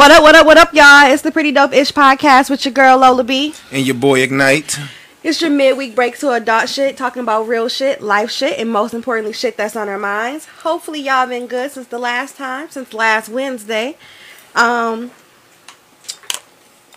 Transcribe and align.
What 0.00 0.12
up, 0.12 0.22
what 0.22 0.34
up, 0.34 0.46
what 0.46 0.56
up, 0.56 0.72
y'all? 0.72 1.12
It's 1.12 1.20
the 1.20 1.30
Pretty 1.30 1.52
Dope 1.52 1.74
Ish 1.74 1.92
podcast 1.92 2.48
with 2.48 2.64
your 2.64 2.72
girl 2.72 2.96
Lola 2.96 3.22
B. 3.22 3.52
And 3.70 3.84
your 3.84 3.96
boy 3.96 4.20
Ignite. 4.22 4.78
It's 5.22 5.42
your 5.42 5.50
midweek 5.50 5.94
break 5.94 6.18
to 6.20 6.32
adult 6.32 6.70
shit, 6.70 6.96
talking 6.96 7.20
about 7.20 7.46
real 7.46 7.68
shit, 7.68 8.00
life 8.00 8.30
shit, 8.30 8.58
and 8.58 8.70
most 8.70 8.94
importantly, 8.94 9.34
shit 9.34 9.58
that's 9.58 9.76
on 9.76 9.90
our 9.90 9.98
minds. 9.98 10.46
Hopefully, 10.62 11.02
y'all 11.02 11.26
been 11.26 11.46
good 11.46 11.70
since 11.72 11.86
the 11.88 11.98
last 11.98 12.38
time, 12.38 12.70
since 12.70 12.94
last 12.94 13.28
Wednesday. 13.28 13.98
Um, 14.54 15.10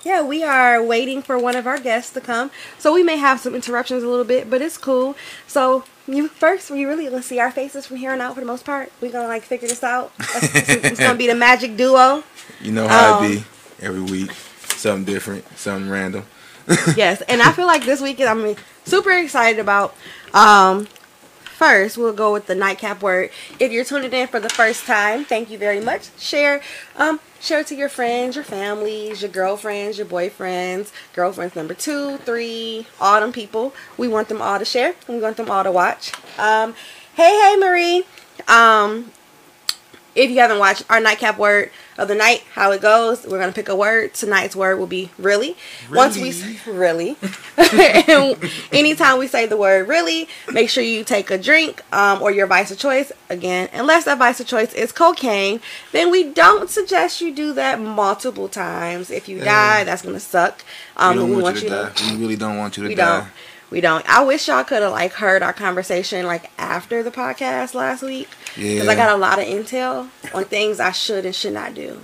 yeah, 0.04 0.22
we 0.22 0.42
are 0.46 0.82
waiting 0.82 1.22
for 1.22 1.38
one 1.38 1.58
of 1.58 1.68
our 1.68 1.80
guests 1.80 2.14
to 2.14 2.22
come, 2.22 2.52
so 2.80 2.94
we 2.94 3.04
may 3.04 3.18
have 3.18 3.42
some 3.42 3.54
interruptions 3.54 4.04
a 4.04 4.08
little 4.08 4.24
bit, 4.24 4.50
but 4.50 4.62
it's 4.62 4.78
cool. 4.78 5.18
So 5.46 5.84
you 6.08 6.28
first, 6.28 6.70
we 6.70 6.86
really 6.86 7.06
gonna 7.06 7.22
see 7.24 7.40
our 7.40 7.52
faces 7.52 7.86
from 7.86 7.98
here 7.98 8.12
on 8.12 8.22
out 8.22 8.36
for 8.36 8.42
the 8.42 8.46
most 8.46 8.66
part. 8.66 8.92
We 9.02 9.10
gonna 9.10 9.28
like 9.28 9.44
figure 9.44 9.68
this 9.68 9.84
out. 9.84 10.12
It's, 10.20 11.00
gonna 11.00 11.18
be 11.18 11.28
the 11.28 11.36
magic 11.36 11.78
duo. 11.78 12.24
You 12.62 12.72
know 12.72 12.88
how 12.88 13.20
Um, 13.20 13.26
it 13.26 13.30
be 13.38 13.44
every 13.82 14.02
week. 14.02 14.32
Something 14.76 15.06
different, 15.06 15.46
something 15.58 15.90
random. 15.90 16.26
yes, 16.96 17.22
and 17.24 17.42
I 17.42 17.52
feel 17.52 17.68
like 17.68 17.86
this 17.86 18.02
weekend 18.02 18.30
I'm 18.30 18.56
super 18.86 19.12
excited 19.12 19.60
about. 19.60 19.96
Um, 20.34 20.88
first, 21.44 21.98
we'll 21.98 22.14
go 22.14 22.34
with 22.34 22.48
the 22.48 22.56
nightcap 22.56 23.02
word. 23.02 23.30
If 23.60 23.72
you're 23.72 23.86
tuning 23.86 24.12
in 24.12 24.28
for 24.28 24.40
the 24.40 24.50
first 24.50 24.86
time, 24.86 25.24
thank 25.26 25.50
you 25.50 25.58
very 25.58 25.80
much. 25.80 26.10
Share, 26.20 26.62
um, 26.98 27.20
share 27.44 27.60
it 27.60 27.68
to 27.68 27.76
your 27.76 27.90
friends, 27.90 28.36
your 28.36 28.46
families, 28.46 29.22
your 29.22 29.30
girlfriends, 29.30 29.98
your 29.98 30.08
boyfriends, 30.08 30.92
girlfriends 31.14 31.56
number 31.56 31.74
two, 31.74 32.18
three, 32.20 32.88
all 33.02 33.20
them 33.20 33.34
people. 33.34 33.74
We 33.98 34.08
want 34.08 34.30
them 34.30 34.42
all 34.42 34.58
to 34.58 34.66
share. 34.66 34.96
We 35.10 35.20
want 35.20 35.36
them 35.36 35.52
all 35.52 35.64
to 35.64 35.72
watch. 35.72 36.14
Um, 36.40 36.74
hey, 37.16 37.38
hey, 37.38 37.58
Marie. 37.60 38.06
Um, 38.48 39.12
if 40.16 40.30
you 40.30 40.40
haven't 40.40 40.60
watched 40.60 40.84
our 40.90 41.00
nightcap 41.00 41.38
word 41.38 41.72
of 41.98 42.08
the 42.08 42.16
night, 42.16 42.44
how 42.54 42.72
it 42.72 42.82
goes, 42.82 43.26
we're 43.26 43.40
gonna 43.40 43.52
pick 43.52 43.70
a 43.70 43.76
word. 43.76 44.14
Tonight's 44.14 44.56
word 44.56 44.78
will 44.80 44.88
be 44.88 45.10
really. 45.18 45.56
Once 45.92 46.18
we 46.18 46.30
s- 46.30 46.68
really, 46.68 47.16
and 47.58 48.38
anytime 48.72 49.20
we 49.20 49.28
say 49.28 49.46
the 49.46 49.58
word 49.58 49.88
really, 49.88 50.28
make 50.52 50.70
sure 50.70 50.84
you 50.84 51.04
take 51.04 51.30
a 51.32 51.38
drink 51.38 51.82
um, 51.94 52.22
or 52.22 52.32
your 52.32 52.48
vice 52.48 52.72
of 52.72 52.78
choice. 52.78 53.12
Again, 53.30 53.70
unless 53.74 54.06
that 54.06 54.18
vice 54.18 54.40
of 54.40 54.48
choice 54.48 54.74
is 54.74 54.92
cocaine, 54.92 55.60
then 55.92 56.12
we 56.12 56.24
don't 56.32 56.70
suggest 56.70 57.22
you 57.22 57.34
do 57.34 57.54
that 57.54 57.80
multiple 57.80 58.48
times. 58.48 59.10
If 59.12 59.28
you 59.30 59.40
die, 59.40 59.84
that's 59.84 60.02
gonna 60.02 60.20
suck. 60.20 60.64
Um, 60.98 61.16
we 61.16 61.20
don't 61.22 61.30
we 61.30 61.34
want, 61.36 61.44
want 61.44 61.56
you 61.64 61.70
to 61.70 61.76
die. 61.76 61.92
We 62.12 62.18
really 62.18 62.36
don't 62.36 62.58
want 62.58 62.78
you 62.78 62.84
to 62.84 62.90
we 62.90 62.96
die. 62.96 63.20
don't. 63.20 63.28
We 63.74 63.82
don't. 63.82 64.08
I 64.08 64.24
wish 64.24 64.48
y'all 64.48 64.64
could 64.64 64.84
have 64.84 64.92
like 64.92 65.14
heard 65.14 65.42
our 65.42 65.52
conversation 65.52 66.28
like 66.28 66.52
after 66.60 67.02
the 67.02 67.10
podcast 67.10 67.74
last 67.74 68.04
week 68.04 68.30
because 68.56 68.88
I 68.88 68.94
got 68.94 69.10
a 69.10 69.18
lot 69.18 69.40
of 69.40 69.46
intel 69.46 70.10
on 70.32 70.44
things 70.46 70.80
I 70.80 70.92
should 70.92 71.26
and 71.26 71.34
should 71.34 71.54
not 71.54 71.74
do. 71.74 72.00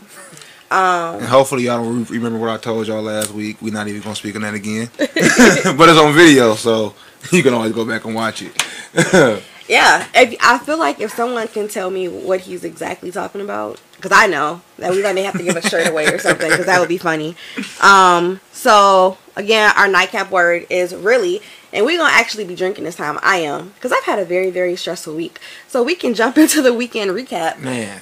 Um, 0.72 1.18
And 1.18 1.26
hopefully 1.26 1.66
y'all 1.66 1.84
don't 1.84 2.06
re- 2.06 2.18
remember 2.18 2.40
what 2.40 2.50
I 2.50 2.58
told 2.58 2.88
y'all 2.88 3.04
last 3.04 3.32
week. 3.36 3.62
We're 3.62 3.72
not 3.72 3.88
even 3.88 4.02
gonna 4.02 4.16
speak 4.16 4.36
on 4.36 4.42
that 4.42 4.56
again. 4.56 4.90
but 4.98 5.90
it's 5.90 6.00
on 6.00 6.16
video, 6.16 6.56
so 6.56 6.96
you 7.32 7.44
can 7.44 7.54
always 7.54 7.72
go 7.72 7.86
back 7.86 8.04
and 8.04 8.16
watch 8.16 8.42
it. 8.42 9.44
Yeah, 9.68 10.08
if, 10.16 10.36
I 10.42 10.58
feel 10.58 10.80
like 10.80 11.00
if 11.00 11.12
someone 11.12 11.48
can 11.50 11.68
tell 11.68 11.92
me 11.92 12.08
what 12.08 12.42
he's 12.42 12.64
exactly 12.64 13.12
talking 13.12 13.42
about, 13.42 13.80
because 14.00 14.18
I 14.18 14.28
know 14.28 14.62
that 14.78 14.92
we 14.92 15.02
may 15.02 15.24
have 15.24 15.38
to 15.38 15.44
give 15.44 15.58
a 15.58 15.62
shirt 15.62 15.88
away 15.88 16.08
or 16.08 16.20
something, 16.20 16.50
because 16.50 16.68
that 16.68 16.80
would 16.80 16.88
be 16.88 16.98
funny. 16.98 17.36
Um, 17.82 18.40
so 18.54 19.18
again, 19.36 19.74
our 19.76 19.88
nightcap 19.90 20.32
word 20.32 20.66
is 20.70 20.96
really, 20.96 21.42
and 21.74 21.86
we're 21.86 21.98
gonna 21.98 22.14
actually 22.14 22.46
be 22.46 22.56
drinking 22.56 22.86
this 22.86 22.96
time. 22.96 23.20
I 23.22 23.38
am, 23.38 23.70
because 23.70 23.92
I've 23.92 24.06
had 24.06 24.20
a 24.20 24.26
very 24.26 24.52
very 24.52 24.76
stressful 24.78 25.16
week. 25.16 25.40
So 25.68 25.84
we 25.84 25.96
can 25.96 26.14
jump 26.14 26.38
into 26.44 26.62
the 26.62 26.74
weekend 26.74 27.12
recap. 27.12 27.60
Man. 27.60 28.02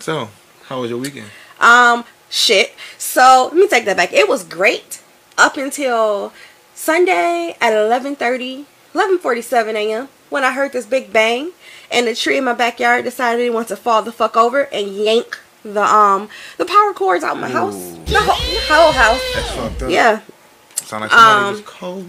So, 0.00 0.30
how 0.64 0.80
was 0.80 0.90
your 0.90 0.98
weekend? 0.98 1.28
Um, 1.60 2.04
shit. 2.30 2.74
So 2.96 3.50
let 3.52 3.56
me 3.56 3.68
take 3.68 3.84
that 3.84 3.96
back. 3.96 4.12
It 4.12 4.28
was 4.28 4.44
great 4.44 5.02
up 5.36 5.56
until 5.56 6.32
Sunday 6.74 7.56
at 7.60 7.72
11:30, 7.72 8.64
11:47 8.94 9.74
a.m. 9.74 10.08
when 10.30 10.42
I 10.42 10.52
heard 10.52 10.72
this 10.72 10.86
big 10.86 11.12
bang 11.12 11.52
and 11.92 12.06
the 12.06 12.14
tree 12.14 12.38
in 12.38 12.44
my 12.44 12.54
backyard 12.54 13.04
decided 13.04 13.44
it 13.44 13.52
wants 13.52 13.68
to 13.68 13.76
fall 13.76 14.02
the 14.02 14.12
fuck 14.12 14.36
over 14.36 14.62
and 14.72 14.88
yank 14.88 15.38
the 15.64 15.82
um 15.82 16.28
the 16.58 16.64
power 16.64 16.92
cords 16.92 17.22
out 17.24 17.36
of 17.36 17.40
my 17.40 17.48
house. 17.48 17.76
The 18.06 18.20
whole, 18.20 18.54
the 18.54 18.74
whole 18.74 18.92
house. 18.92 19.20
That's 19.34 19.50
fucked 19.52 19.82
up. 19.82 19.90
Yeah. 19.90 20.20
Sound 20.76 21.02
like 21.02 21.10
somebody 21.10 21.46
Um, 21.46 21.52
was 21.52 21.60
cold. 21.62 22.06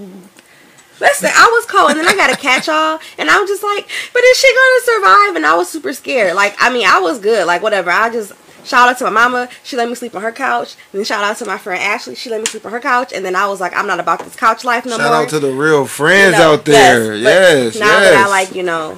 Listen, 0.99 1.31
I 1.33 1.49
was 1.51 1.65
cold, 1.65 1.91
and 1.91 1.99
then 1.99 2.07
I 2.07 2.15
got 2.15 2.31
a 2.31 2.37
catch 2.37 2.69
all, 2.69 2.99
and 3.17 3.29
I 3.29 3.39
was 3.39 3.49
just 3.49 3.63
like, 3.63 3.87
"But 4.13 4.23
is 4.23 4.37
she 4.37 4.53
gonna 4.53 4.81
survive?" 4.85 5.35
And 5.35 5.45
I 5.45 5.55
was 5.55 5.67
super 5.69 5.91
scared. 5.93 6.35
Like, 6.35 6.55
I 6.59 6.71
mean, 6.71 6.85
I 6.87 6.99
was 6.99 7.19
good. 7.19 7.45
Like, 7.47 7.61
whatever. 7.61 7.89
I 7.91 8.09
just 8.09 8.31
shout 8.63 8.87
out 8.87 8.97
to 8.99 9.03
my 9.05 9.09
mama. 9.09 9.49
She 9.63 9.75
let 9.75 9.89
me 9.89 9.95
sleep 9.95 10.15
on 10.15 10.21
her 10.21 10.31
couch. 10.31 10.75
And 10.91 10.99
then 10.99 11.05
shout 11.05 11.23
out 11.23 11.35
to 11.37 11.45
my 11.45 11.57
friend 11.57 11.81
Ashley. 11.83 12.15
She 12.15 12.29
let 12.29 12.39
me 12.39 12.45
sleep 12.45 12.65
on 12.65 12.71
her 12.71 12.79
couch. 12.79 13.11
And 13.11 13.25
then 13.25 13.35
I 13.35 13.47
was 13.47 13.59
like, 13.59 13.75
"I'm 13.75 13.87
not 13.87 13.99
about 13.99 14.19
this 14.19 14.35
couch 14.35 14.63
life 14.63 14.85
no 14.85 14.91
Shout 14.91 14.99
more." 15.01 15.07
Shout 15.09 15.23
out 15.23 15.29
to 15.29 15.39
the 15.39 15.51
real 15.51 15.81
You 15.81 15.87
friends 15.87 16.37
know, 16.37 16.53
out 16.53 16.63
there. 16.65 17.15
Yes, 17.15 17.73
but 17.73 17.79
Now 17.79 17.99
yes. 17.99 18.11
that 18.13 18.25
I 18.25 18.29
like, 18.29 18.55
you 18.55 18.63
know, 18.63 18.97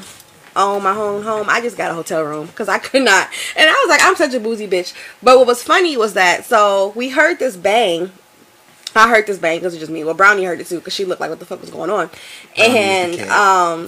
own 0.55 0.83
my 0.83 0.95
own 0.95 1.23
home, 1.23 1.47
I 1.49 1.61
just 1.61 1.77
got 1.77 1.91
a 1.91 1.93
hotel 1.93 2.23
room 2.23 2.47
because 2.47 2.69
I 2.69 2.77
could 2.79 3.03
not. 3.03 3.29
And 3.55 3.69
I 3.69 3.73
was 3.73 3.89
like, 3.89 4.01
I'm 4.03 4.15
such 4.15 4.33
a 4.33 4.39
boozy 4.39 4.67
bitch. 4.67 4.93
But 5.21 5.37
what 5.37 5.47
was 5.47 5.63
funny 5.63 5.97
was 5.97 6.13
that 6.13 6.45
so 6.45 6.93
we 6.95 7.09
heard 7.09 7.39
this 7.39 7.55
bang. 7.55 8.11
I 8.95 9.09
heard 9.09 9.27
this 9.27 9.37
bang 9.37 9.59
because 9.59 9.73
it 9.73 9.77
was 9.77 9.81
just 9.81 9.91
me. 9.91 10.03
Well, 10.03 10.13
Brownie 10.13 10.45
heard 10.45 10.61
it 10.61 10.67
too 10.67 10.79
because 10.79 10.93
she 10.93 11.03
looked 11.03 11.19
like 11.19 11.29
what 11.29 11.39
the 11.39 11.45
fuck 11.45 11.61
was 11.61 11.69
going 11.69 11.89
on. 11.89 12.09
Brownie 12.55 12.77
and 12.77 13.11
is 13.11 13.19
the 13.19 13.25
cat. 13.25 13.37
um, 13.37 13.87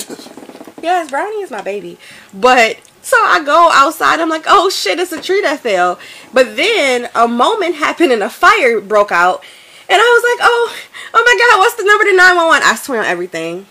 yes, 0.84 1.10
Brownie 1.10 1.42
is 1.42 1.52
my 1.52 1.62
baby. 1.62 1.98
But 2.34 2.78
so 3.02 3.16
I 3.22 3.42
go 3.44 3.70
outside. 3.72 4.20
I'm 4.20 4.30
like, 4.30 4.44
oh 4.48 4.70
shit, 4.70 5.00
it's 5.00 5.14
a 5.14 5.22
tree 5.22 5.42
that 5.42 5.62
fell. 5.62 5.98
But 6.34 6.58
then 6.58 7.10
a 7.16 7.28
moment 7.28 7.76
happened 7.76 8.12
and 8.12 8.22
a 8.22 8.30
fire 8.30 8.82
broke 8.82 9.14
out. 9.14 9.44
And 9.90 10.02
I 10.02 10.04
was 10.04 10.24
like, 10.24 10.50
oh, 10.50 10.76
oh 11.14 11.24
my 11.24 11.38
God, 11.40 11.60
what's 11.60 11.76
the 11.76 11.86
number 11.86 12.04
to 12.04 12.18
911? 12.18 12.64
I 12.68 12.76
swear 12.76 13.00
on 13.00 13.06
everything. 13.06 13.66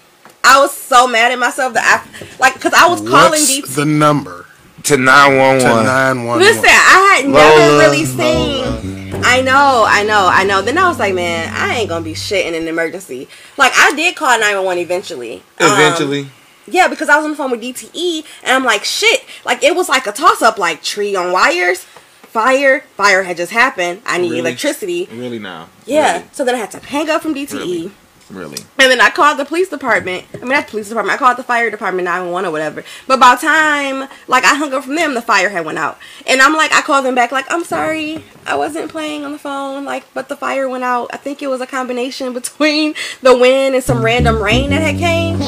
I 0.47 0.61
was 0.61 0.73
so 0.73 1.07
mad 1.09 1.33
at 1.33 1.39
myself 1.39 1.75
that 1.75 1.85
I, 2.09 2.39
like, 2.39 2.55
because 2.55 2.73
I 2.73 2.87
was 2.89 3.01
calling 3.01 3.31
What's 3.33 3.49
these. 3.49 3.75
the 3.75 3.85
number 3.85 4.47
to 4.85 4.97
to 4.97 5.03
911. 5.03 5.85
911? 5.87 6.43
Listen, 6.47 6.65
I 6.71 7.17
had 7.21 7.25
Lola, 7.29 7.59
never 7.59 7.79
really 7.79 8.05
seen. 8.05 9.15
I 9.25 9.41
know, 9.43 9.85
I 9.89 10.05
know, 10.05 10.29
I 10.31 10.45
know. 10.45 10.63
Then 10.63 10.79
I 10.79 10.89
was 10.89 10.99
like, 11.01 11.15
man, 11.15 11.53
I 11.53 11.75
ain't 11.79 11.89
gonna 11.89 12.05
be 12.05 12.15
shit 12.15 12.47
in 12.47 12.55
an 12.55 12.69
emergency. 12.69 13.29
Like, 13.57 13.73
I 13.77 13.93
did 13.97 14.15
call 14.15 14.39
911 14.39 14.83
eventually. 14.85 15.43
Um, 15.59 15.73
Eventually. 15.73 16.29
yeah, 16.69 16.87
because 16.87 17.09
I 17.09 17.17
was 17.17 17.25
on 17.25 17.31
the 17.33 17.37
phone 17.37 17.51
with 17.51 17.61
DTE, 17.63 18.25
and 18.45 18.53
I'm 18.53 18.65
like, 18.65 18.85
shit. 18.85 19.25
Like, 19.45 19.65
it 19.65 19.75
was 19.75 19.89
like 19.89 20.07
a 20.07 20.13
toss 20.13 20.43
up, 20.43 20.59
like 20.59 20.83
tree 20.83 21.17
on 21.17 21.33
wires, 21.33 21.83
fire, 22.23 22.81
fire 22.97 23.25
had 23.25 23.37
just 23.37 23.51
happened. 23.53 24.03
I 24.07 24.19
need 24.19 24.29
Really? 24.29 24.41
electricity. 24.41 25.09
really 25.11 25.39
now. 25.41 25.69
Yeah. 25.87 26.19
Really. 26.19 26.25
So 26.33 26.45
then 26.45 26.55
I 26.55 26.59
had 26.59 26.71
to 26.73 26.79
hang 26.79 27.11
up 27.11 27.23
from 27.23 27.35
DTE. 27.35 27.53
Really? 27.55 27.93
Really. 28.31 28.59
And 28.79 28.91
then 28.91 29.01
I 29.01 29.11
called 29.11 29.39
the 29.39 29.45
police 29.45 29.69
department. 29.69 30.25
I 30.35 30.39
mean, 30.39 30.49
not 30.49 30.67
the 30.67 30.71
police 30.73 30.89
department. 30.89 31.15
I 31.15 31.19
called 31.19 31.37
the 31.39 31.43
fire 31.45 31.71
department 31.71 32.07
911 32.07 32.49
or 32.49 32.53
whatever. 32.53 32.85
But 33.07 33.21
by 33.21 33.35
the 33.37 33.41
time, 33.43 34.09
like, 34.27 34.45
I 34.45 34.55
hung 34.55 34.73
up 34.75 34.85
from 34.85 34.97
them, 34.97 35.15
the 35.15 35.23
fire 35.23 35.49
had 35.49 35.65
went 35.65 35.79
out. 35.79 35.99
And 36.27 36.43
I'm 36.43 36.55
like, 36.55 36.73
I 36.73 36.83
called 36.83 37.05
them 37.05 37.15
back, 37.15 37.31
like, 37.31 37.47
I'm 37.51 37.63
sorry. 37.65 38.25
I 38.45 38.57
wasn't 38.57 38.91
playing 38.91 39.25
on 39.25 39.33
the 39.33 39.39
phone. 39.39 39.85
Like, 39.85 40.05
but 40.13 40.29
the 40.29 40.37
fire 40.37 40.69
went 40.69 40.85
out. 40.85 41.09
I 41.13 41.19
think 41.19 41.41
it 41.43 41.47
was 41.47 41.61
a 41.61 41.67
combination 41.67 42.33
between 42.41 42.95
the 43.23 43.37
wind 43.37 43.75
and 43.75 43.85
some 43.85 44.05
random 44.05 44.43
rain 44.43 44.71
that 44.71 44.83
had 44.83 44.99
came. 44.99 45.39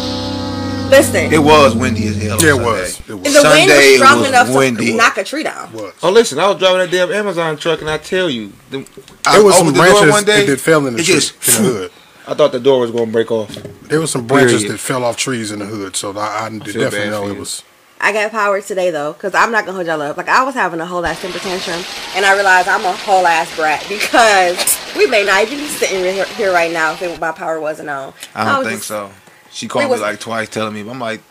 Listen. 0.89 1.31
It 1.31 1.39
was 1.43 1.75
windy 1.77 2.07
as 2.07 2.23
hell. 2.23 2.39
on 2.39 2.41
Yeah, 2.41 2.51
it 2.55 2.65
was. 2.65 3.01
It 3.01 3.09
and 3.11 3.23
was. 3.23 3.35
the 3.35 3.41
Sunday, 3.43 3.67
wind 3.67 3.69
was 3.69 3.97
strong 3.97 4.19
was 4.21 4.29
enough 4.29 4.57
windy. 4.57 4.87
to 4.93 4.97
knock 4.97 5.19
a 5.19 5.25
tree 5.25 5.43
down. 5.43 5.71
was. 5.73 5.93
Oh, 6.03 6.11
listen, 6.11 6.39
I 6.39 6.49
was 6.49 6.59
driving 6.59 6.79
that 6.79 6.91
damn 6.91 7.13
Amazon 7.13 7.57
truck, 7.59 7.81
and 7.83 7.91
I 7.91 7.99
tell 7.99 8.31
you, 8.31 8.53
the, 8.71 8.89
I 9.27 9.35
There 9.35 9.45
was 9.45 9.59
some 9.59 9.67
the 9.67 9.73
branches 9.75 10.11
one 10.11 10.25
day, 10.25 10.47
that 10.47 10.59
fell 10.61 10.87
in 10.87 10.95
the 10.95 11.01
it 11.01 11.05
tree 11.05 11.15
just 11.17 11.59
in 11.59 11.65
the 11.65 11.71
hood. 11.71 11.93
I 12.29 12.35
thought 12.35 12.53
the 12.53 12.61
door 12.61 12.81
was 12.81 12.91
going 12.91 13.07
to 13.07 13.13
break 13.13 13.31
off. 13.31 13.49
There 13.89 14.01
was 14.01 14.11
some 14.11 14.27
branches 14.27 14.61
Period. 14.63 14.73
that 14.75 14.79
fell 14.79 15.03
off 15.05 15.17
trees 15.17 15.51
in 15.51 15.61
the 15.61 15.65
hood, 15.67 15.97
so 15.97 16.17
I, 16.17 16.47
I 16.47 16.51
feel 16.51 16.83
definitely 16.83 17.09
know 17.11 17.27
it 17.29 17.39
was. 17.39 17.65
I 18.01 18.13
got 18.13 18.31
power 18.31 18.61
today 18.61 18.93
though, 18.93 19.13
cause 19.15 19.35
I'm 19.35 19.51
not 19.51 19.65
gonna 19.65 19.75
hold 19.75 19.87
y'all 19.89 20.01
up. 20.03 20.17
Like 20.17 20.29
I 20.29 20.45
was 20.45 20.55
having 20.55 20.79
a 20.79 20.87
whole 20.87 21.05
ass 21.05 21.21
temper 21.21 21.41
tantrum, 21.41 21.83
and 22.15 22.25
I 22.25 22.35
realized 22.35 22.69
I'm 22.69 22.85
a 22.85 22.93
whole 22.93 23.27
ass 23.27 23.53
brat 23.57 23.85
because 23.89 24.79
we 24.97 25.07
may 25.09 25.25
not 25.25 25.43
even 25.43 25.59
be 25.59 25.67
sitting 25.67 26.05
here, 26.05 26.25
here 26.27 26.53
right 26.53 26.71
now 26.71 26.93
if 26.93 27.03
it, 27.03 27.19
my 27.19 27.33
power 27.33 27.59
wasn't 27.59 27.89
on. 27.89 28.13
I 28.37 28.45
don't 28.45 28.59
was 28.61 28.69
think 28.69 28.79
just- 28.81 28.89
so. 28.89 29.11
She 29.51 29.67
called 29.67 29.89
was- 29.91 29.99
me 30.01 30.07
like 30.07 30.21
twice, 30.21 30.49
telling 30.49 30.75
me. 30.75 30.85
But 30.85 30.91
I'm 30.93 31.01
like, 31.01 31.23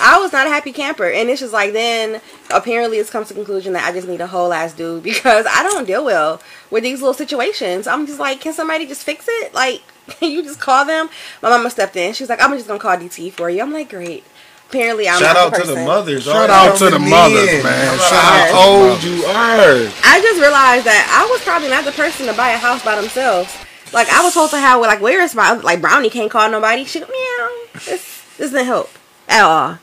I 0.00 0.18
was 0.18 0.32
not 0.32 0.46
a 0.46 0.50
happy 0.50 0.72
camper, 0.72 1.08
and 1.10 1.28
it's 1.28 1.40
just 1.40 1.52
like 1.52 1.72
then 1.72 2.20
apparently 2.52 2.98
it's 2.98 3.10
come 3.10 3.24
to 3.24 3.28
the 3.28 3.34
conclusion 3.34 3.74
that 3.74 3.86
I 3.86 3.92
just 3.92 4.08
need 4.08 4.20
a 4.20 4.26
whole 4.26 4.52
ass 4.52 4.72
dude 4.72 5.02
because 5.04 5.46
I 5.48 5.62
don't 5.62 5.86
deal 5.86 6.04
well 6.04 6.40
with 6.70 6.82
these 6.82 7.00
little 7.00 7.14
situations. 7.14 7.86
I'm 7.86 8.06
just 8.06 8.18
like, 8.18 8.40
can 8.40 8.52
somebody 8.52 8.86
just 8.86 9.04
fix 9.04 9.26
it? 9.28 9.54
Like, 9.54 9.82
can 10.08 10.30
you 10.32 10.42
just 10.42 10.60
call 10.60 10.84
them? 10.84 11.10
My 11.42 11.50
mama 11.50 11.70
stepped 11.70 11.96
in. 11.96 12.14
She 12.14 12.22
was 12.22 12.30
like, 12.30 12.42
I'm 12.42 12.50
just 12.52 12.66
gonna 12.66 12.80
call 12.80 12.96
DT 12.96 13.32
for 13.32 13.50
you. 13.50 13.60
I'm 13.60 13.72
like, 13.72 13.90
great. 13.90 14.24
Apparently, 14.68 15.08
I'm 15.08 15.18
shout 15.18 15.34
not 15.34 15.36
out 15.36 15.52
the 15.52 15.60
to 15.62 15.74
the 15.74 15.84
mothers. 15.84 16.22
Shout 16.22 16.48
all 16.48 16.68
out 16.68 16.78
to 16.78 16.90
the 16.90 16.98
mothers, 17.00 17.64
man. 17.64 17.98
Shout 17.98 18.22
how 18.22 18.38
out 18.38 18.46
to 18.46 18.52
the 18.52 19.12
old 19.16 19.18
you 19.18 19.24
are. 19.24 19.92
I 20.04 20.20
just 20.22 20.40
realized 20.40 20.86
that 20.86 21.10
I 21.10 21.28
was 21.28 21.42
probably 21.42 21.68
not 21.68 21.84
the 21.84 21.90
person 21.90 22.26
to 22.26 22.32
buy 22.34 22.50
a 22.50 22.56
house 22.56 22.84
by 22.84 22.94
themselves. 22.94 23.52
Like 23.92 24.08
I 24.08 24.22
was 24.22 24.32
supposed 24.32 24.52
to 24.52 24.58
have 24.60 24.80
like 24.80 25.00
where 25.00 25.20
is 25.22 25.34
my 25.34 25.54
like 25.54 25.80
Brownie 25.80 26.08
can't 26.08 26.30
call 26.30 26.48
nobody. 26.48 26.84
She 26.84 27.00
go, 27.00 27.06
meow. 27.06 27.48
This 27.74 28.24
this 28.38 28.52
doesn't 28.52 28.64
help 28.64 28.90
at 29.28 29.42
all. 29.42 29.78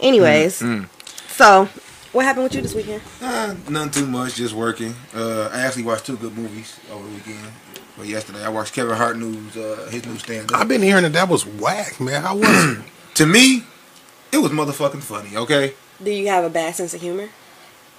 Anyways, 0.00 0.60
Mm, 0.60 0.88
so 1.28 1.68
What 2.12 2.24
happened 2.24 2.44
with 2.44 2.54
you 2.54 2.62
this 2.62 2.74
weekend? 2.74 3.02
Uh, 3.20 3.54
none 3.68 3.90
too 3.90 4.06
much, 4.06 4.36
just 4.36 4.54
working. 4.54 4.94
Uh, 5.14 5.50
I 5.52 5.60
actually 5.60 5.82
watched 5.82 6.06
two 6.06 6.16
good 6.16 6.36
movies 6.36 6.78
over 6.90 7.06
the 7.06 7.14
weekend. 7.14 7.52
But 7.98 8.06
yesterday 8.06 8.42
I 8.44 8.48
watched 8.48 8.74
Kevin 8.74 8.96
Hart 8.96 9.18
news, 9.18 9.56
uh, 9.56 9.88
his 9.90 10.06
new 10.06 10.16
stand 10.18 10.50
I've 10.54 10.68
been 10.68 10.82
hearing 10.82 11.02
that 11.02 11.12
that 11.12 11.28
was 11.28 11.44
whack, 11.44 12.00
man. 12.00 12.22
How 12.22 12.36
was 12.36 12.48
it? 12.48 12.78
To 13.18 13.26
me, 13.26 13.64
it 14.30 14.38
was 14.38 14.52
motherfucking 14.52 15.02
funny. 15.02 15.36
Okay, 15.36 15.74
Do 16.02 16.10
you 16.12 16.28
have 16.28 16.44
a 16.44 16.50
bad 16.50 16.74
sense 16.76 16.94
of 16.94 17.00
humor? 17.00 17.28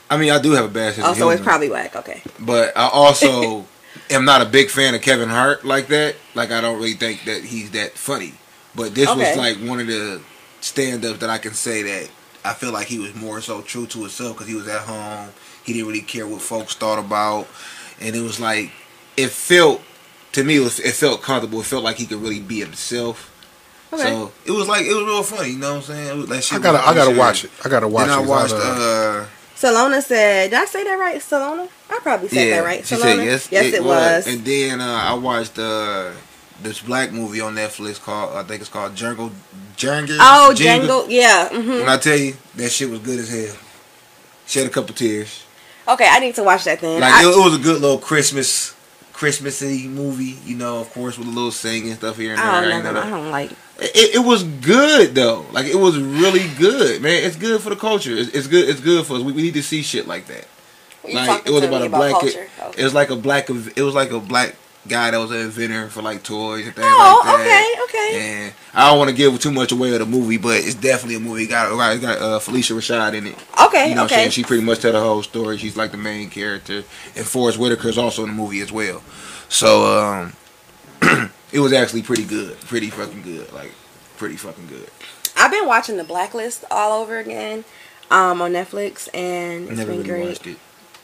I 0.09 0.15
mean 0.17 0.31
I 0.31 0.41
do 0.41 0.51
have 0.53 0.63
a 0.65 0.69
bad 0.69 0.95
sense 0.95 1.05
Oh, 1.05 1.11
of 1.11 1.17
so 1.17 1.29
it's 1.29 1.41
probably 1.43 1.69
whack. 1.69 1.95
Okay. 1.97 2.23
but 2.39 2.75
I 2.77 2.87
also 2.87 3.65
am 4.09 4.23
not 4.25 4.41
a 4.41 4.45
big 4.45 4.69
fan 4.69 4.95
of 4.95 5.01
Kevin 5.01 5.27
Hart 5.29 5.65
like 5.65 5.87
that. 5.87 6.15
Like 6.33 6.51
I 6.51 6.61
don't 6.61 6.77
really 6.77 6.93
think 6.93 7.25
that 7.25 7.43
he's 7.43 7.71
that 7.71 7.91
funny. 7.97 8.33
But 8.73 8.95
this 8.95 9.09
Okay. 9.09 9.19
was 9.19 9.37
like 9.37 9.57
one 9.57 9.81
of 9.81 9.87
the 9.87 10.21
stand 10.61 11.05
up 11.05 11.19
that 11.19 11.29
I 11.29 11.37
can 11.37 11.53
say 11.53 11.83
that 11.83 12.09
I 12.43 12.53
feel 12.53 12.71
like 12.71 12.87
he 12.87 12.99
was 12.99 13.13
more 13.15 13.41
so 13.41 13.61
true 13.61 13.85
to 13.87 13.99
himself 14.01 14.35
because 14.35 14.47
he 14.47 14.55
was 14.55 14.67
at 14.67 14.81
home. 14.81 15.29
He 15.63 15.73
didn't 15.73 15.87
really 15.87 16.01
care 16.01 16.25
what 16.27 16.41
folks 16.41 16.73
thought 16.73 16.99
about, 16.99 17.47
and 17.99 18.15
it 18.15 18.21
was 18.21 18.39
like 18.39 18.71
it 19.17 19.29
felt 19.29 19.81
to 20.31 20.43
me 20.43 20.57
it, 20.57 20.59
was, 20.61 20.79
it 20.79 20.93
felt 20.93 21.21
comfortable. 21.21 21.59
It 21.61 21.65
felt 21.65 21.83
like 21.83 21.97
he 21.97 22.05
could 22.05 22.21
really 22.21 22.39
be 22.39 22.59
himself. 22.59 23.35
Okay. 23.91 24.03
So 24.03 24.31
it 24.45 24.51
was 24.51 24.67
like 24.67 24.85
it 24.85 24.93
was 24.93 25.03
real 25.03 25.23
funny. 25.23 25.51
You 25.51 25.57
know 25.59 25.71
what 25.71 25.77
I'm 25.77 25.81
saying? 25.83 26.07
It 26.07 26.15
was, 26.15 26.29
that 26.29 26.43
shit 26.43 26.59
I 26.59 26.61
gotta, 26.61 26.79
I 26.79 26.93
gotta 26.93 27.09
shit. 27.11 27.17
watch 27.19 27.43
it. 27.45 27.51
I 27.65 27.69
gotta 27.69 27.87
watch 27.87 28.07
Then 28.07 28.17
I 28.19 28.21
watched. 28.21 28.53
uh, 28.53 28.57
Uh, 28.57 29.25
Salona 29.55 30.01
said, 30.01 30.51
"Did 30.51 30.59
I 30.59 30.65
say 30.65 30.83
that 30.85 30.93
right? 30.93 31.21
Salona? 31.21 31.67
I 31.89 31.99
probably 32.01 32.29
said 32.29 32.47
yeah, 32.47 32.55
that 32.61 32.65
right. 32.65 32.85
she 32.85 32.95
said 32.95 33.17
yes. 33.17 33.51
Yes, 33.51 33.73
it, 33.73 33.83
was. 33.83 34.27
And 34.27 34.45
then 34.45 34.79
uh, 34.79 34.85
I 34.85 35.13
watched 35.15 35.59
uh, 35.59 36.11
this 36.63 36.81
black 36.81 37.11
movie 37.11 37.41
on 37.41 37.55
Netflix 37.55 37.99
called 38.01 38.35
I 38.35 38.43
think 38.43 38.61
it's 38.61 38.69
called 38.69 38.93
Django. 38.95 39.31
Django. 39.77 40.17
oh, 40.19 40.53
Django. 40.55 41.05
Yeah. 41.09 41.49
hmm 41.49 41.69
When 41.69 41.89
I 41.89 41.97
tell 41.97 42.17
you 42.17 42.35
that 42.55 42.69
shit 42.71 42.89
was 42.89 42.99
good 42.99 43.19
as 43.19 43.29
hell, 43.29 43.55
shed 44.45 44.67
a 44.67 44.69
couple 44.69 44.93
tears. 44.95 45.45
Okay, 45.87 46.07
I 46.09 46.19
need 46.19 46.35
to 46.35 46.43
watch 46.43 46.65
that 46.65 46.79
then. 46.81 46.99
Like 47.01 47.13
I- 47.13 47.23
it, 47.23 47.27
it 47.27 47.39
was 47.43 47.55
a 47.55 47.59
good 47.63 47.81
little 47.81 47.97
Christmas, 47.97 48.75
Christmassy 49.13 49.87
movie. 49.87 50.37
You 50.45 50.55
know, 50.57 50.79
of 50.81 50.91
course, 50.93 51.17
with 51.17 51.27
a 51.27 51.31
little 51.31 51.51
singing 51.51 51.93
stuff 51.95 52.17
here 52.17 52.31
and 52.33 52.39
there. 52.39 52.45
I 52.47 52.61
don't 52.61 52.71
ain't 52.71 52.83
know. 52.83 53.01
I 53.01 53.09
don't 53.09 53.31
like. 53.31 53.51
It, 53.81 54.15
it 54.15 54.25
was 54.25 54.43
good 54.43 55.15
though. 55.15 55.45
Like 55.51 55.65
it 55.65 55.75
was 55.77 55.97
really 55.97 56.47
good, 56.57 57.01
man. 57.01 57.23
It's 57.23 57.35
good 57.37 57.61
for 57.61 57.69
the 57.69 57.75
culture. 57.77 58.11
It's, 58.15 58.29
it's 58.31 58.47
good. 58.47 58.67
It's 58.69 58.81
good 58.81 59.05
for 59.05 59.15
us. 59.15 59.21
We, 59.23 59.31
we 59.31 59.41
need 59.41 59.53
to 59.55 59.63
see 59.63 59.81
shit 59.81 60.05
like 60.07 60.27
that. 60.27 60.45
You 61.07 61.15
Like 61.15 61.47
it 61.47 61.51
was 61.51 61.63
about 61.63 61.83
a 61.85 61.89
black. 61.89 62.11
culture. 62.11 62.27
It, 62.43 62.49
Okay. 62.61 62.81
it 62.81 62.83
was 62.83 62.93
like 62.93 63.09
a 63.09 63.15
black. 63.15 63.49
It 63.49 63.81
was 63.81 63.95
like 63.95 64.11
a 64.11 64.19
black 64.19 64.55
guy 64.87 65.11
that 65.11 65.17
was 65.17 65.31
an 65.31 65.37
inventor 65.41 65.87
for 65.89 66.01
like 66.01 66.23
toys 66.23 66.65
and 66.65 66.75
things 66.75 66.87
Oh, 66.89 67.21
like 67.25 67.37
that. 67.37 67.85
okay, 67.89 67.99
okay. 68.09 68.43
And 68.45 68.53
I 68.73 68.89
don't 68.89 68.97
want 68.97 69.09
to 69.09 69.15
give 69.15 69.39
too 69.39 69.51
much 69.51 69.71
away 69.71 69.93
of 69.93 69.99
the 69.99 70.05
movie, 70.05 70.37
but 70.37 70.57
it's 70.57 70.73
definitely 70.75 71.15
a 71.15 71.19
movie. 71.19 71.43
It 71.43 71.47
got 71.47 71.71
it 71.71 72.01
got 72.01 72.17
uh, 72.17 72.39
Phylicia 72.39 72.75
Rashad 72.75 73.13
in 73.13 73.27
it. 73.27 73.35
Okay, 73.65 73.89
You 73.89 73.95
know 73.95 74.03
what 74.03 74.11
I'm 74.11 74.17
saying? 74.17 74.31
She 74.31 74.43
pretty 74.43 74.63
much 74.63 74.79
tell 74.79 74.91
the 74.93 74.99
whole 74.99 75.21
story. 75.21 75.57
She's 75.57 75.75
like 75.77 75.91
the 75.91 75.97
main 75.97 76.29
character. 76.29 76.83
And 77.15 77.25
Forest 77.25 77.59
Whitaker's 77.59 77.97
also 77.97 78.23
in 78.23 78.29
the 78.29 78.35
movie 78.35 78.61
as 78.61 78.71
well. 78.71 79.03
So, 79.49 79.99
um, 79.99 80.33
it 81.51 81.59
was 81.59 81.73
actually 81.73 82.01
pretty 82.03 82.25
good. 82.25 82.59
Pretty 82.61 82.89
fucking 82.89 83.21
good. 83.23 83.51
Like, 83.53 83.73
pretty 84.17 84.37
fucking 84.37 84.67
good. 84.67 84.89
I've 85.35 85.51
been 85.51 85.67
watching 85.67 85.97
The 85.97 86.03
Blacklist 86.03 86.65
all 86.71 87.01
over 87.01 87.17
again 87.17 87.63
um, 88.11 88.41
on 88.41 88.53
Netflix, 88.53 89.07
and 89.13 89.67
it's 89.69 89.77
Never 89.77 89.91
been 89.91 90.03
really 90.03 90.33
great. 90.35 90.57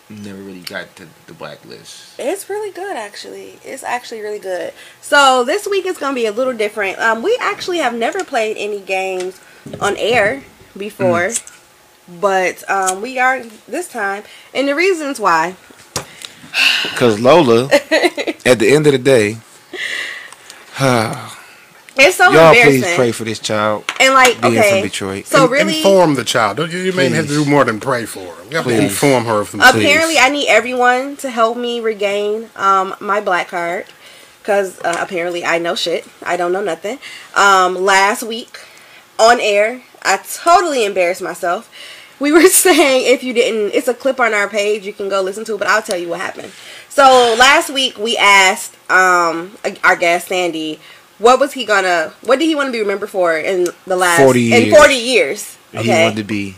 Watched 0.09 0.21
it. 0.21 0.23
Never 0.23 0.41
really 0.41 0.61
got 0.61 0.95
to 0.97 1.07
the 1.27 1.33
blacklist. 1.33 2.19
It's 2.19 2.49
really 2.49 2.71
good, 2.71 2.95
actually. 2.95 3.59
It's 3.63 3.83
actually 3.83 4.21
really 4.21 4.39
good. 4.39 4.73
So 5.01 5.43
this 5.43 5.67
week 5.67 5.85
is 5.85 5.97
gonna 5.97 6.15
be 6.15 6.25
a 6.25 6.31
little 6.31 6.53
different. 6.53 6.99
Um, 6.99 7.23
we 7.23 7.37
actually 7.41 7.79
have 7.79 7.93
never 7.93 8.23
played 8.23 8.57
any 8.57 8.79
games 8.79 9.39
on 9.79 9.95
air 9.97 10.43
before, 10.77 11.31
but 12.19 12.69
um, 12.69 13.01
we 13.01 13.19
are 13.19 13.43
this 13.67 13.87
time, 13.87 14.23
and 14.53 14.67
the 14.67 14.75
reasons 14.75 15.19
why. 15.19 15.55
Because 16.83 17.19
Lola, 17.19 17.65
at 18.45 18.59
the 18.59 18.73
end 18.73 18.87
of 18.87 18.93
the 18.93 18.97
day, 18.97 19.37
It's 21.97 22.17
so 22.17 22.25
y'all 22.25 22.49
embarrassing. 22.49 22.81
please 22.81 22.95
pray 22.95 23.11
for 23.11 23.23
this 23.23 23.39
child. 23.39 23.85
and 23.99 24.13
like, 24.13 24.41
being 24.41 24.57
okay, 24.57 24.71
from 24.71 24.81
Detroit. 24.81 25.25
so 25.25 25.45
in- 25.45 25.51
really, 25.51 25.77
inform 25.77 26.15
the 26.15 26.25
child. 26.25 26.57
Don't 26.57 26.71
you, 26.71 26.79
you 26.79 26.93
may 26.93 27.09
have 27.09 27.27
to 27.27 27.43
do 27.43 27.45
more 27.49 27.63
than 27.63 27.79
pray 27.79 28.05
for 28.05 28.19
her. 28.19 28.43
You 28.49 28.57
have 28.57 28.65
to 28.65 28.71
Please. 28.71 28.83
inform 28.83 29.25
her 29.25 29.41
of 29.41 29.49
some 29.49 29.61
apparently, 29.61 30.17
I 30.17 30.29
need 30.29 30.47
everyone 30.47 31.15
to 31.17 31.29
help 31.29 31.57
me 31.57 31.79
regain 31.79 32.49
um, 32.55 32.95
my 32.99 33.21
black 33.21 33.47
card 33.47 33.85
because 34.41 34.79
uh, 34.81 34.97
apparently 34.99 35.43
I 35.43 35.57
know 35.57 35.73
shit. 35.75 36.05
I 36.23 36.37
don't 36.37 36.51
know 36.51 36.63
nothing. 36.63 36.99
Um, 37.35 37.75
last 37.75 38.23
week 38.23 38.59
on 39.17 39.39
air, 39.39 39.81
I 40.03 40.17
totally 40.17 40.85
embarrassed 40.85 41.21
myself. 41.21 41.71
We 42.19 42.31
were 42.31 42.41
saying 42.47 43.11
if 43.13 43.23
you 43.23 43.33
didn't, 43.33 43.73
it's 43.73 43.87
a 43.87 43.93
clip 43.93 44.19
on 44.19 44.33
our 44.33 44.47
page. 44.47 44.85
You 44.85 44.93
can 44.93 45.09
go 45.09 45.21
listen 45.21 45.45
to 45.45 45.55
it, 45.55 45.57
but 45.57 45.67
I'll 45.67 45.81
tell 45.81 45.97
you 45.97 46.09
what 46.09 46.19
happened. 46.19 46.51
So 46.89 47.35
last 47.39 47.69
week 47.69 47.97
we 47.97 48.15
asked 48.17 48.75
um, 48.91 49.57
our 49.83 49.95
guest 49.95 50.27
Sandy, 50.27 50.79
what 51.19 51.39
was 51.39 51.53
he 51.53 51.65
gonna, 51.65 52.13
what 52.21 52.39
did 52.39 52.45
he 52.45 52.55
want 52.55 52.67
to 52.67 52.71
be 52.71 52.79
remembered 52.81 53.09
for 53.09 53.37
in 53.37 53.67
the 53.87 53.95
last 53.95 54.21
40 54.21 54.41
years. 54.41 54.63
in 54.67 54.73
forty 54.73 54.95
years? 54.95 55.57
He 55.71 55.89
wanted 55.89 56.15
to 56.17 56.23
be, 56.23 56.55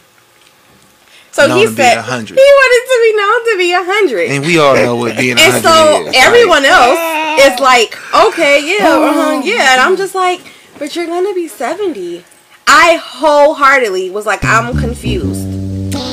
so 1.32 1.48
he 1.56 1.68
said 1.68 1.96
100. 1.96 2.36
he 2.38 2.42
wanted 2.42 2.84
to 2.88 2.98
be 3.04 3.18
known 3.18 3.46
to 3.46 3.58
be 3.58 3.74
a 3.74 3.84
hundred. 3.84 4.32
and 4.32 4.46
we 4.46 4.58
all 4.60 4.76
know 4.76 4.96
what 4.96 5.18
being 5.18 5.38
a 5.38 5.42
And 5.42 5.64
so 5.64 6.08
is. 6.08 6.16
everyone 6.18 6.66
else 6.66 6.98
is 7.42 7.60
like, 7.60 7.96
okay, 8.14 8.78
yeah, 8.78 8.88
uh-huh, 8.90 9.42
yeah. 9.44 9.74
And 9.74 9.82
I'm 9.82 9.98
just 9.98 10.16
like, 10.16 10.42
but 10.80 10.96
you're 10.96 11.08
gonna 11.08 11.34
be 11.34 11.48
70. 11.48 12.24
I 12.68 13.00
wholeheartedly 13.02 14.10
was 14.10 14.26
like, 14.26 14.44
I'm 14.44 14.78
confused. 14.78 15.46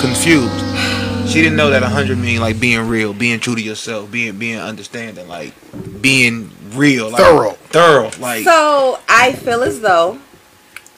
confused. 0.01 0.65
She 1.27 1.43
didn't 1.43 1.57
know 1.57 1.71
that 1.71 1.83
a 1.83 1.89
hundred 1.89 2.19
mean 2.19 2.41
like 2.41 2.61
being 2.61 2.89
real, 2.89 3.13
being 3.13 3.41
true 3.41 3.55
to 3.57 3.63
yourself, 3.63 4.11
being 4.11 4.39
being 4.39 4.59
understanding, 4.59 5.27
like 5.27 5.53
being 6.01 6.51
real, 6.73 7.11
like, 7.11 7.21
Thorough. 7.21 7.53
thorough. 7.71 8.11
Like 8.21 8.45
So 8.45 9.01
I 9.09 9.33
feel 9.33 9.63
as 9.63 9.81
though 9.81 10.19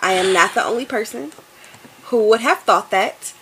I 0.00 0.12
am 0.12 0.32
not 0.32 0.54
the 0.54 0.64
only 0.64 0.84
person 0.84 1.32
who 2.04 2.28
would 2.28 2.40
have 2.40 2.58
thought 2.60 2.90
that 2.90 3.32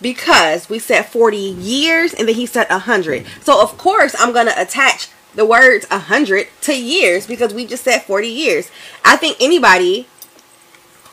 because 0.00 0.68
we 0.68 0.78
said 0.78 1.02
40 1.02 1.36
years 1.36 2.14
and 2.14 2.28
then 2.28 2.34
he 2.34 2.46
said 2.46 2.68
100. 2.68 3.26
So 3.42 3.60
of 3.60 3.76
course 3.78 4.14
I'm 4.18 4.32
going 4.32 4.46
to 4.46 4.60
attach 4.60 5.08
the 5.34 5.44
words 5.44 5.86
100 5.90 6.48
to 6.62 6.78
years 6.78 7.26
because 7.26 7.52
we 7.52 7.66
just 7.66 7.84
said 7.84 8.00
40 8.00 8.28
years. 8.28 8.70
I 9.04 9.16
think 9.16 9.36
anybody 9.40 10.06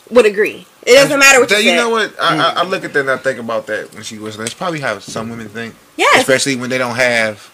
would 0.09 0.25
agree. 0.25 0.67
It 0.85 0.95
doesn't 0.95 1.19
matter 1.19 1.39
what 1.39 1.49
you 1.51 1.57
you 1.57 1.75
know 1.75 1.89
what? 1.89 2.13
I, 2.19 2.37
I, 2.37 2.61
I 2.61 2.65
mm. 2.65 2.69
look 2.69 2.83
at 2.83 2.93
that 2.93 2.99
and 3.01 3.11
I 3.11 3.17
think 3.17 3.39
about 3.39 3.67
that 3.67 3.93
when 3.93 4.03
she 4.03 4.17
was. 4.19 4.37
That's 4.37 4.53
probably 4.53 4.79
how 4.79 4.99
some 4.99 5.29
women 5.29 5.47
think. 5.49 5.75
Yes. 5.95 6.21
Especially 6.21 6.55
when 6.55 6.69
they 6.69 6.77
don't 6.77 6.95
have 6.95 7.51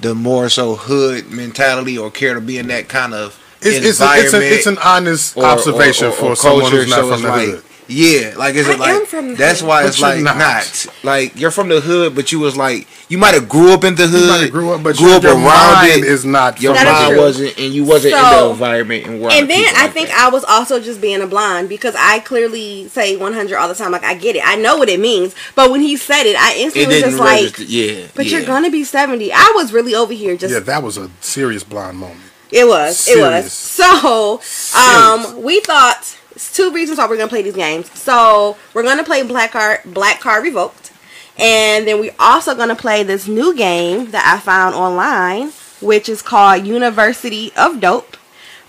the 0.00 0.14
more 0.14 0.48
so 0.48 0.74
hood 0.74 1.30
mentality 1.30 1.98
or 1.98 2.10
care 2.10 2.34
to 2.34 2.40
be 2.40 2.58
in 2.58 2.68
that 2.68 2.88
kind 2.88 3.14
of 3.14 3.38
It's, 3.60 3.84
it's, 3.84 4.00
a, 4.00 4.04
environment. 4.04 4.34
it's, 4.34 4.34
a, 4.34 4.54
it's 4.54 4.66
an 4.66 4.78
honest 4.78 5.36
or- 5.36 5.44
observation 5.44 6.06
or- 6.06 6.10
or- 6.10 6.12
for 6.12 6.36
someone 6.36 6.70
who's 6.70 6.88
not 6.88 7.00
so 7.00 7.12
from 7.12 7.22
the 7.22 7.28
like, 7.28 7.48
hood. 7.48 7.63
Yeah, 7.86 8.34
like 8.38 8.54
is 8.54 8.66
I 8.66 8.72
it 8.72 8.78
like 8.78 8.90
am 8.94 9.04
from 9.06 9.34
that's 9.34 9.60
hood. 9.60 9.68
why 9.68 9.82
But 9.82 9.88
it's 9.88 10.00
like 10.00 10.20
not. 10.22 10.38
not. 10.38 10.86
like 11.02 11.38
you're 11.38 11.50
from 11.50 11.68
the 11.68 11.80
hood, 11.82 12.14
but 12.14 12.32
you 12.32 12.40
was 12.40 12.56
like 12.56 12.86
you 13.10 13.18
might 13.18 13.34
have 13.34 13.46
grew 13.48 13.72
up 13.74 13.84
in 13.84 13.94
the 13.94 14.06
hood, 14.06 14.40
You 14.46 14.50
grew 14.50 14.72
up, 14.72 14.82
but 14.82 14.96
grew 14.96 15.08
your, 15.08 15.16
up 15.18 15.24
around 15.24 15.42
mind 15.42 15.90
it. 16.02 16.04
is 16.04 16.24
not 16.24 16.62
your 16.62 16.72
That 16.72 16.86
from 16.86 16.94
is 16.94 17.00
mind 17.02 17.12
true. 17.14 17.20
wasn't, 17.20 17.58
and 17.58 17.74
you 17.74 17.84
wasn't 17.84 18.14
in 18.14 18.20
the 18.22 18.50
environment 18.50 19.06
and 19.06 19.22
And 19.24 19.50
then 19.50 19.64
I 19.76 19.88
think 19.88 20.08
I 20.10 20.30
was 20.30 20.44
also 20.44 20.80
just 20.80 21.00
being 21.02 21.20
a 21.20 21.26
blind 21.26 21.68
because 21.68 21.94
I 21.98 22.20
clearly 22.20 22.88
say 22.88 23.16
100 23.16 23.56
all 23.58 23.68
the 23.68 23.74
time. 23.74 23.92
Like 23.92 24.04
I 24.04 24.14
get 24.14 24.34
it, 24.36 24.42
I 24.44 24.56
know 24.56 24.76
what 24.78 24.88
it 24.88 24.98
means. 24.98 25.34
But 25.54 25.70
when 25.70 25.82
he 25.82 25.96
said 25.98 26.22
it, 26.24 26.36
I 26.36 26.54
it 26.54 26.60
instantly 26.64 26.86
was 26.86 26.94
didn't 27.02 27.10
just 27.18 27.20
like, 27.58 27.68
yeah, 27.68 28.06
"But 28.14 28.24
yeah. 28.26 28.38
you're 28.38 28.46
gonna 28.46 28.70
be 28.70 28.84
70." 28.84 29.30
I 29.32 29.52
was 29.54 29.72
really 29.74 29.94
over 29.94 30.14
here 30.14 30.36
just 30.38 30.52
Yeah, 30.54 30.60
that 30.60 30.82
was 30.82 30.96
a 30.96 31.10
serious 31.20 31.62
blind 31.64 31.98
moment. 31.98 32.20
It 32.50 32.66
was. 32.66 33.06
It 33.08 33.18
was. 33.20 33.52
So, 33.52 34.40
um, 34.78 35.42
we 35.42 35.60
thought 35.60 36.16
two 36.36 36.72
reasons 36.72 36.98
why 36.98 37.06
we're 37.06 37.16
gonna 37.16 37.28
play 37.28 37.42
these 37.42 37.54
games. 37.54 37.90
So 37.98 38.56
we're 38.72 38.82
gonna 38.82 39.04
play 39.04 39.22
Black 39.22 39.52
Card, 39.52 39.80
Black 39.84 40.20
Card 40.20 40.44
Revoked, 40.44 40.92
and 41.38 41.86
then 41.86 42.00
we're 42.00 42.14
also 42.18 42.54
gonna 42.54 42.76
play 42.76 43.02
this 43.02 43.26
new 43.26 43.54
game 43.54 44.10
that 44.10 44.24
I 44.26 44.40
found 44.40 44.74
online, 44.74 45.52
which 45.80 46.08
is 46.08 46.22
called 46.22 46.66
University 46.66 47.52
of 47.56 47.80
Dope. 47.80 48.16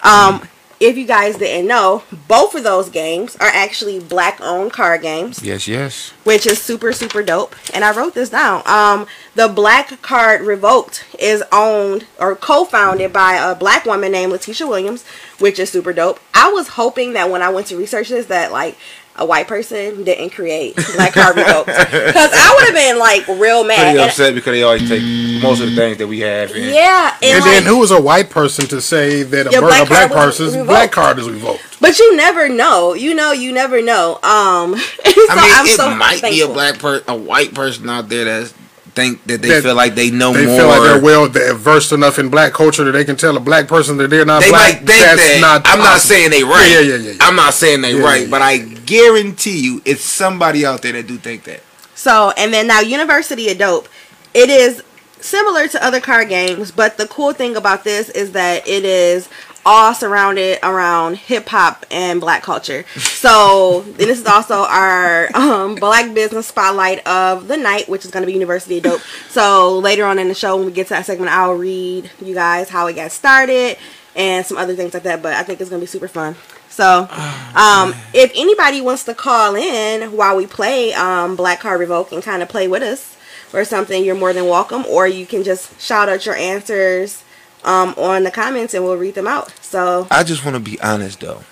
Um, 0.03 0.47
if 0.79 0.97
you 0.97 1.05
guys 1.05 1.37
didn't 1.37 1.67
know, 1.67 2.03
both 2.27 2.53
of 2.55 2.63
those 2.63 2.89
games 2.89 3.35
are 3.37 3.47
actually 3.47 3.99
black-owned 3.99 4.73
card 4.73 5.01
games. 5.01 5.41
Yes, 5.41 5.67
yes. 5.67 6.09
which 6.23 6.45
is 6.45 6.61
super 6.61 6.91
super 6.91 7.23
dope. 7.23 7.55
And 7.73 7.83
i 7.83 7.95
wrote 7.95 8.13
this 8.13 8.29
down. 8.29 8.61
Um 8.65 9.07
the 9.35 9.47
black 9.47 10.01
card 10.01 10.41
revoked 10.41 11.05
is 11.19 11.43
owned 11.51 12.05
or 12.19 12.35
co-founded 12.35 13.11
by 13.13 13.35
a 13.35 13.55
black 13.55 13.85
woman 13.85 14.11
named 14.11 14.31
letitia 14.31 14.67
williams 14.67 15.05
which 15.39 15.59
is 15.59 15.69
super 15.69 15.93
dope. 15.93 16.19
I 16.33 16.51
was 16.51 16.69
hoping 16.69 17.13
that 17.13 17.29
when 17.29 17.41
i 17.41 17.49
went 17.49 17.67
to 17.67 17.77
research 17.77 18.09
this 18.09 18.25
that 18.27 18.51
like 18.51 18.77
a 19.17 19.25
white 19.25 19.47
person 19.47 19.95
who 19.95 20.03
didn't 20.03 20.31
create 20.31 20.75
Black 20.95 21.13
Card 21.13 21.37
Revoked. 21.37 21.67
Because 21.67 22.31
I 22.33 22.53
would 22.55 22.65
have 22.65 22.73
been 22.75 22.99
like 22.99 23.25
real 23.39 23.63
mad. 23.63 23.77
Pretty 23.77 23.89
And- 23.91 23.99
upset 24.09 24.35
because 24.35 24.51
they 24.53 24.63
always 24.63 24.87
take 24.89 25.01
most 25.41 25.61
of 25.61 25.69
the 25.69 25.75
things 25.75 25.97
that 25.99 26.07
we 26.07 26.19
have. 26.19 26.51
And 26.51 26.65
yeah, 26.65 27.15
and, 27.21 27.35
And 27.37 27.41
like, 27.41 27.51
then 27.51 27.63
who 27.63 27.81
is 27.83 27.91
a 27.91 28.01
white 28.01 28.29
person 28.29 28.65
to 28.67 28.81
say 28.81 29.23
that 29.23 29.47
a, 29.47 29.51
Your 29.51 29.61
bur- 29.61 29.67
black 29.67 29.83
a 29.83 29.85
black 29.87 30.11
card 30.11 30.25
was 30.27 30.37
person's 30.37 30.51
revoked. 30.53 30.67
black 30.67 30.91
card 30.91 31.19
is 31.19 31.29
revoked? 31.29 31.61
but 31.81 31.97
you 31.99 32.15
never 32.17 32.49
know. 32.49 32.93
You 32.93 33.13
know, 33.15 33.31
you 33.31 33.51
never 33.53 33.81
know. 33.81 34.15
Um, 34.23 34.75
so 34.77 35.11
I 35.29 35.35
mean, 35.35 35.53
I'm 35.53 35.65
it 35.65 35.75
so 35.77 35.95
might 35.95 36.21
be 36.21 36.41
a 36.41 36.47
black 36.47 36.79
per 36.79 37.01
a 37.07 37.15
white 37.15 37.53
person 37.53 37.89
out 37.89 38.09
there 38.09 38.25
that 38.25 38.53
think 38.95 39.23
that 39.25 39.41
they 39.41 39.49
That 39.49 39.63
feel 39.63 39.75
like 39.75 39.93
they 39.95 40.09
know 40.09 40.33
They 40.33 40.45
more. 40.45 40.57
feel 40.57 40.67
like 40.67 40.81
they're 40.81 41.01
well 41.01 41.27
they're 41.29 41.53
versed 41.53 41.91
enough 41.91 42.17
in 42.17 42.29
black 42.29 42.53
culture 42.53 42.83
that 42.85 42.93
they 42.93 43.05
can 43.05 43.15
tell 43.15 43.35
a 43.37 43.39
black 43.39 43.67
person 43.67 43.97
that 43.97 44.09
they're 44.09 44.25
not 44.25 44.41
they 44.41 44.49
black. 44.49 44.73
might 44.81 44.87
think 44.87 44.87
That's 45.03 45.21
that. 45.21 45.41
not. 45.41 45.61
I'm 45.65 45.79
not 45.79 45.99
saying 45.99 46.31
they 46.31 46.43
right. 46.43 46.69
Yeah, 46.71 46.79
yeah, 46.79 46.95
yeah, 46.95 47.11
yeah. 47.11 47.17
I'm 47.21 47.35
not 47.35 47.53
saying 47.53 47.81
they 47.81 47.95
Yeah, 47.95 48.03
right, 48.03 48.23
yeah, 48.23 48.29
but 48.31 48.41
I 48.41 48.57
guarantee 48.57 49.59
you, 49.59 49.81
it's 49.85 50.01
somebody 50.01 50.65
out 50.65 50.81
there 50.81 50.93
that 50.93 51.07
do 51.07 51.17
think 51.17 51.43
that. 51.43 51.61
So, 51.93 52.31
and 52.37 52.53
then 52.53 52.67
now 52.67 52.79
University 52.81 53.49
of 53.51 53.57
Dope, 53.57 53.87
it 54.33 54.49
is 54.49 54.83
similar 55.19 55.67
to 55.67 55.83
other 55.83 55.99
card 55.99 56.29
games, 56.29 56.71
but 56.71 56.97
the 56.97 57.07
cool 57.07 57.33
thing 57.33 57.55
about 57.55 57.83
this 57.83 58.09
is 58.09 58.31
that 58.33 58.67
it 58.67 58.85
is 58.85 59.27
all 59.65 59.93
surrounded 59.95 60.59
around 60.61 61.17
hip 61.17 61.49
hop 61.49 61.85
and 61.89 62.21
black 62.21 62.43
culture. 62.43 62.85
So, 62.97 63.81
and 63.85 63.95
this 63.95 64.19
is 64.19 64.25
also 64.27 64.63
our 64.63 65.35
um, 65.35 65.75
black 65.75 66.13
business 66.13 66.47
spotlight 66.47 67.05
of 67.07 67.47
the 67.47 67.57
night, 67.57 67.89
which 67.89 68.05
is 68.05 68.11
going 68.11 68.21
to 68.21 68.27
be 68.27 68.33
University 68.33 68.77
of 68.77 68.83
Dope. 68.83 69.01
So, 69.29 69.79
later 69.79 70.05
on 70.05 70.19
in 70.19 70.27
the 70.27 70.35
show, 70.35 70.55
when 70.57 70.67
we 70.67 70.71
get 70.71 70.87
to 70.87 70.93
that 70.93 71.05
segment, 71.05 71.31
I'll 71.31 71.55
read 71.55 72.11
you 72.23 72.33
guys 72.35 72.69
how 72.69 72.87
it 72.87 72.93
got 72.93 73.11
started 73.11 73.77
and 74.15 74.45
some 74.45 74.57
other 74.57 74.75
things 74.75 74.93
like 74.93 75.03
that. 75.03 75.23
But 75.23 75.33
I 75.33 75.43
think 75.43 75.59
it's 75.59 75.69
going 75.69 75.79
to 75.79 75.83
be 75.83 75.87
super 75.87 76.07
fun. 76.07 76.35
So, 76.69 77.07
um, 77.55 77.95
if 78.13 78.31
anybody 78.35 78.81
wants 78.81 79.05
to 79.05 79.13
call 79.13 79.55
in 79.55 80.11
while 80.15 80.35
we 80.35 80.45
play 80.45 80.93
um, 80.93 81.35
Black 81.35 81.61
Card 81.61 81.79
Revoke 81.79 82.11
and 82.11 82.21
kind 82.21 82.43
of 82.43 82.49
play 82.49 82.67
with 82.67 82.83
us 82.83 83.17
or 83.53 83.63
something, 83.63 84.03
you're 84.03 84.15
more 84.15 84.33
than 84.33 84.47
welcome. 84.47 84.85
Or 84.85 85.07
you 85.07 85.25
can 85.25 85.43
just 85.43 85.79
shout 85.81 86.09
out 86.09 86.25
your 86.25 86.35
answers 86.35 87.23
um, 87.65 87.93
on 87.97 88.23
the 88.23 88.31
comments 88.31 88.73
and 88.73 88.83
we'll 88.85 88.95
read 88.97 89.15
them 89.15 89.27
out. 89.27 89.51
So, 89.63 90.07
I 90.09 90.23
just 90.23 90.45
want 90.45 90.55
to 90.55 90.61
be 90.61 90.79
honest 90.79 91.19
though. 91.19 91.43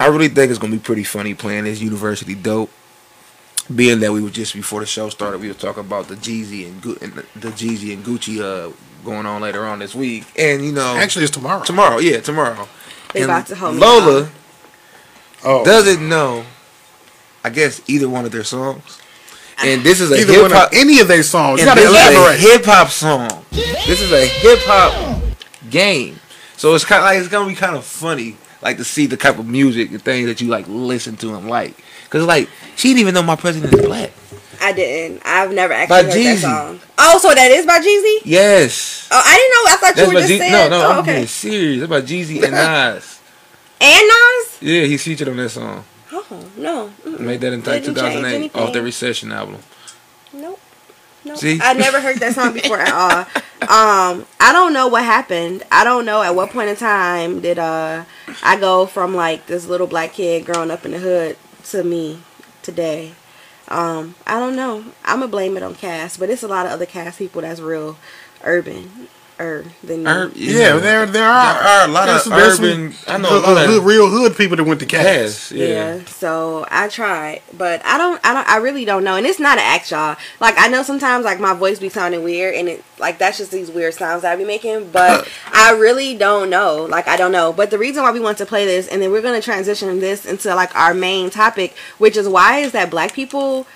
I 0.00 0.06
really 0.06 0.28
think 0.28 0.50
it's 0.50 0.58
gonna 0.58 0.72
be 0.72 0.78
pretty 0.78 1.04
funny 1.04 1.34
playing 1.34 1.64
this 1.64 1.80
University 1.80 2.34
Dope. 2.34 2.70
Being 3.74 3.98
that 4.00 4.12
we 4.12 4.22
were 4.22 4.30
just 4.30 4.54
before 4.54 4.78
the 4.78 4.86
show 4.86 5.08
started, 5.08 5.40
we 5.40 5.48
were 5.48 5.54
talking 5.54 5.80
about 5.80 6.06
the 6.06 6.14
Jeezy 6.14 6.66
and, 6.68 6.80
Gu- 6.80 6.98
and 7.02 7.12
the, 7.14 7.22
the 7.34 7.48
Jeezy 7.48 7.92
and 7.92 8.04
Gucci 8.04 8.38
uh, 8.40 8.72
going 9.04 9.26
on 9.26 9.42
later 9.42 9.66
on 9.66 9.80
this 9.80 9.92
week, 9.92 10.24
and 10.38 10.64
you 10.64 10.70
know, 10.70 10.94
Actually, 10.96 11.24
it's 11.24 11.32
tomorrow. 11.34 11.64
tomorrow, 11.64 11.98
yeah, 11.98 12.20
tomorrow. 12.20 12.68
They 13.12 13.22
And 13.22 13.30
about 13.30 13.46
to 13.48 13.56
hold 13.56 13.74
me 13.74 13.80
Lola 13.80 14.22
down. 14.22 14.32
Oh, 15.44 15.64
doesn't 15.64 16.08
know, 16.08 16.44
I 17.42 17.50
guess, 17.50 17.80
either 17.88 18.08
one 18.08 18.24
of 18.24 18.30
their 18.30 18.44
songs, 18.44 19.00
and 19.64 19.82
this 19.82 20.00
is 20.00 20.12
a 20.12 20.16
hip 20.18 20.52
hop. 20.52 20.68
any 20.72 21.00
of 21.00 21.08
their 21.08 21.24
songs. 21.24 21.58
You 21.58 21.66
gotta 21.66 21.80
this 21.80 21.90
is 21.90 21.96
a 21.96 22.10
elaborate. 22.12 22.38
hip 22.40 22.64
hop 22.66 22.88
song. 22.90 23.44
This 23.50 24.00
is 24.00 24.12
a 24.12 24.26
hip 24.26 24.60
hop 24.62 25.24
game. 25.70 26.18
So 26.56 26.74
it's 26.74 26.84
kind 26.84 27.00
of 27.00 27.04
like 27.04 27.18
it's 27.18 27.28
gonna 27.28 27.48
be 27.48 27.54
kind 27.54 27.76
of 27.76 27.84
funny, 27.84 28.36
like 28.62 28.76
to 28.78 28.84
see 28.84 29.06
the 29.06 29.16
type 29.16 29.38
of 29.38 29.46
music 29.46 29.90
and 29.90 30.02
things 30.02 30.26
that 30.26 30.40
you 30.40 30.48
like 30.48 30.66
listen 30.68 31.16
to 31.18 31.34
and 31.34 31.48
like. 31.48 31.74
Cause 32.10 32.24
like 32.24 32.48
she 32.76 32.88
didn't 32.88 33.00
even 33.00 33.14
know 33.14 33.22
my 33.22 33.36
president 33.36 33.74
is 33.74 33.84
black. 33.84 34.12
I 34.62 34.72
didn't. 34.72 35.20
I've 35.24 35.52
never 35.52 35.74
actually 35.74 35.94
By 35.96 36.02
heard 36.04 36.12
that 36.12 36.18
Jeezy. 36.18 36.40
song. 36.40 36.80
Oh, 36.96 37.18
so 37.18 37.34
that 37.34 37.50
is 37.50 37.66
by 37.66 37.78
Jeezy? 37.80 38.20
Yes, 38.24 39.06
Oh, 39.10 39.22
I 39.22 39.34
didn't 39.36 39.50
know. 39.52 39.70
I 39.70 39.76
thought 39.76 39.94
that's 39.96 40.08
you 40.08 40.14
were 40.14 40.20
just 40.20 40.32
Jeezy. 40.32 40.38
saying. 40.38 40.70
No, 40.70 40.78
no, 40.80 40.86
oh, 40.86 40.92
I'm 40.92 40.98
okay. 41.00 41.14
being 41.16 41.26
serious. 41.26 41.80
That's 41.80 41.90
about 41.90 42.04
Jeezy 42.04 42.42
and 42.42 42.52
Nas. 42.94 43.20
And 43.80 44.08
Nas? 44.08 44.58
Yeah, 44.62 44.84
he's 44.84 45.02
featured 45.04 45.28
on 45.28 45.36
that 45.36 45.50
song. 45.50 45.84
Oh, 46.12 46.48
no. 46.56 46.90
Mm-mm. 47.04 47.20
Made 47.20 47.40
that 47.42 47.52
in 47.52 47.62
like 47.64 47.84
2008 47.84 48.54
off 48.56 48.72
the 48.72 48.80
Recession 48.82 49.30
album. 49.32 49.58
Nope. 50.32 50.58
Nope. 51.26 51.38
See? 51.38 51.58
I 51.60 51.72
never 51.72 52.00
heard 52.00 52.18
that 52.18 52.34
song 52.34 52.52
before 52.54 52.78
at 52.78 52.92
all. 52.92 53.26
Um, 53.62 54.26
I 54.38 54.52
don't 54.52 54.74
know 54.74 54.86
what 54.86 55.02
happened. 55.02 55.64
I 55.72 55.82
don't 55.82 56.04
know 56.04 56.22
at 56.22 56.36
what 56.36 56.50
point 56.50 56.68
in 56.68 56.76
time 56.76 57.40
did 57.40 57.58
uh 57.58 58.04
I 58.44 58.60
go 58.60 58.86
from 58.86 59.14
like 59.14 59.46
this 59.46 59.66
little 59.66 59.88
black 59.88 60.12
kid 60.12 60.44
growing 60.44 60.70
up 60.70 60.84
in 60.84 60.92
the 60.92 60.98
hood 60.98 61.36
to 61.70 61.82
me 61.82 62.20
today. 62.62 63.14
Um, 63.68 64.14
I 64.26 64.38
don't 64.38 64.54
know. 64.54 64.84
I'm 65.04 65.20
gonna 65.20 65.28
blame 65.28 65.56
it 65.56 65.64
on 65.64 65.74
Cass, 65.74 66.16
but 66.18 66.30
it's 66.30 66.44
a 66.44 66.48
lot 66.48 66.66
of 66.66 66.72
other 66.72 66.86
Cass 66.86 67.16
people 67.16 67.40
that's 67.40 67.58
real 67.58 67.96
urban 68.44 69.08
er 69.38 69.64
than 69.82 70.04
me. 70.04 70.10
Ur- 70.10 70.30
Yeah, 70.34 70.76
there 70.78 71.06
there 71.06 71.24
are 71.28 71.54
There 71.54 71.62
are 71.62 71.84
a 71.84 71.88
lot 71.88 72.08
of 72.08 72.24
there's- 72.24 72.24
there's 72.24 72.56
some 72.56 72.64
urban- 72.64 72.94
I 73.06 73.18
know 73.18 73.36
a 73.36 73.38
lot 73.38 73.64
of- 73.64 73.70
hood- 73.70 73.84
real 73.84 74.08
hood 74.08 74.36
people 74.36 74.56
that 74.56 74.64
went 74.64 74.80
to 74.80 74.86
Cass. 74.86 75.04
Yes, 75.06 75.52
yeah. 75.52 75.66
Yeah. 75.66 75.98
So 76.18 76.66
I 76.70 76.88
tried, 76.88 77.42
but 77.52 77.80
I 77.84 77.98
don't. 77.98 78.20
I 78.24 78.32
don't. 78.34 78.48
I 78.48 78.56
really 78.56 78.84
don't 78.84 79.04
know. 79.04 79.16
And 79.16 79.26
it's 79.26 79.38
not 79.40 79.58
an 79.58 79.64
act, 79.64 79.90
y'all. 79.90 80.16
Like 80.40 80.54
I 80.58 80.68
know 80.68 80.82
sometimes 80.82 81.24
like 81.24 81.38
my 81.40 81.52
voice 81.54 81.78
be 81.78 81.88
sounding 81.88 82.22
weird, 82.24 82.54
and 82.54 82.68
it 82.68 82.84
like 82.98 83.18
that's 83.18 83.36
just 83.38 83.50
these 83.50 83.70
weird 83.70 83.94
sounds 83.94 84.22
that 84.22 84.32
I 84.32 84.36
be 84.36 84.44
making. 84.44 84.90
But 84.90 85.28
I 85.52 85.72
really 85.72 86.14
don't 86.16 86.48
know. 86.50 86.84
Like 86.88 87.06
I 87.08 87.16
don't 87.16 87.32
know. 87.32 87.52
But 87.52 87.70
the 87.70 87.78
reason 87.78 88.02
why 88.02 88.12
we 88.12 88.20
want 88.20 88.38
to 88.38 88.46
play 88.46 88.64
this, 88.64 88.88
and 88.88 89.02
then 89.02 89.10
we're 89.12 89.22
gonna 89.22 89.42
transition 89.42 90.00
this 90.00 90.24
into 90.24 90.54
like 90.54 90.74
our 90.74 90.94
main 90.94 91.28
topic, 91.30 91.74
which 91.98 92.16
is 92.16 92.26
why 92.28 92.58
is 92.60 92.72
that 92.72 92.90
black 92.90 93.12
people 93.12 93.66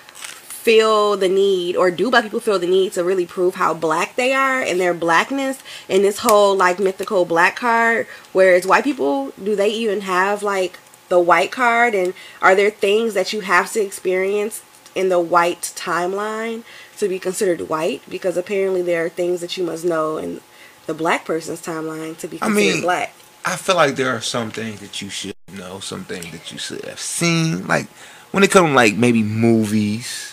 feel 0.60 1.16
the 1.16 1.28
need 1.28 1.74
or 1.74 1.90
do 1.90 2.10
black 2.10 2.22
people 2.22 2.40
feel 2.40 2.58
the 2.58 2.66
need 2.66 2.92
to 2.92 3.02
really 3.02 3.24
prove 3.24 3.54
how 3.54 3.72
black 3.72 4.16
they 4.16 4.34
are 4.34 4.60
and 4.60 4.78
their 4.78 4.92
blackness 4.92 5.62
in 5.88 6.02
this 6.02 6.18
whole 6.18 6.54
like 6.54 6.78
mythical 6.78 7.24
black 7.24 7.56
card? 7.56 8.06
Whereas 8.32 8.66
white 8.66 8.84
people 8.84 9.32
do 9.42 9.56
they 9.56 9.70
even 9.70 10.02
have 10.02 10.42
like 10.42 10.78
the 11.08 11.18
white 11.18 11.50
card? 11.50 11.94
And 11.94 12.12
are 12.42 12.54
there 12.54 12.70
things 12.70 13.14
that 13.14 13.32
you 13.32 13.40
have 13.40 13.72
to 13.72 13.80
experience 13.80 14.62
in 14.94 15.08
the 15.08 15.20
white 15.20 15.72
timeline 15.76 16.64
to 16.98 17.08
be 17.08 17.18
considered 17.18 17.68
white? 17.68 18.02
Because 18.08 18.36
apparently 18.36 18.82
there 18.82 19.04
are 19.04 19.08
things 19.08 19.40
that 19.40 19.56
you 19.56 19.64
must 19.64 19.84
know 19.84 20.18
in 20.18 20.40
the 20.86 20.94
black 20.94 21.24
person's 21.24 21.62
timeline 21.62 22.18
to 22.18 22.28
be 22.28 22.36
I 22.36 22.46
considered 22.46 22.74
mean, 22.74 22.82
black. 22.82 23.14
I 23.46 23.56
feel 23.56 23.76
like 23.76 23.96
there 23.96 24.14
are 24.14 24.20
some 24.20 24.50
things 24.50 24.80
that 24.80 25.00
you 25.00 25.08
should 25.08 25.34
know, 25.56 25.80
some 25.80 26.04
things 26.04 26.30
that 26.32 26.52
you 26.52 26.58
should 26.58 26.84
have 26.84 27.00
seen. 27.00 27.66
Like 27.66 27.86
when 28.30 28.42
it 28.44 28.50
comes 28.50 28.68
to 28.68 28.74
like 28.74 28.96
maybe 28.96 29.22
movies, 29.22 30.29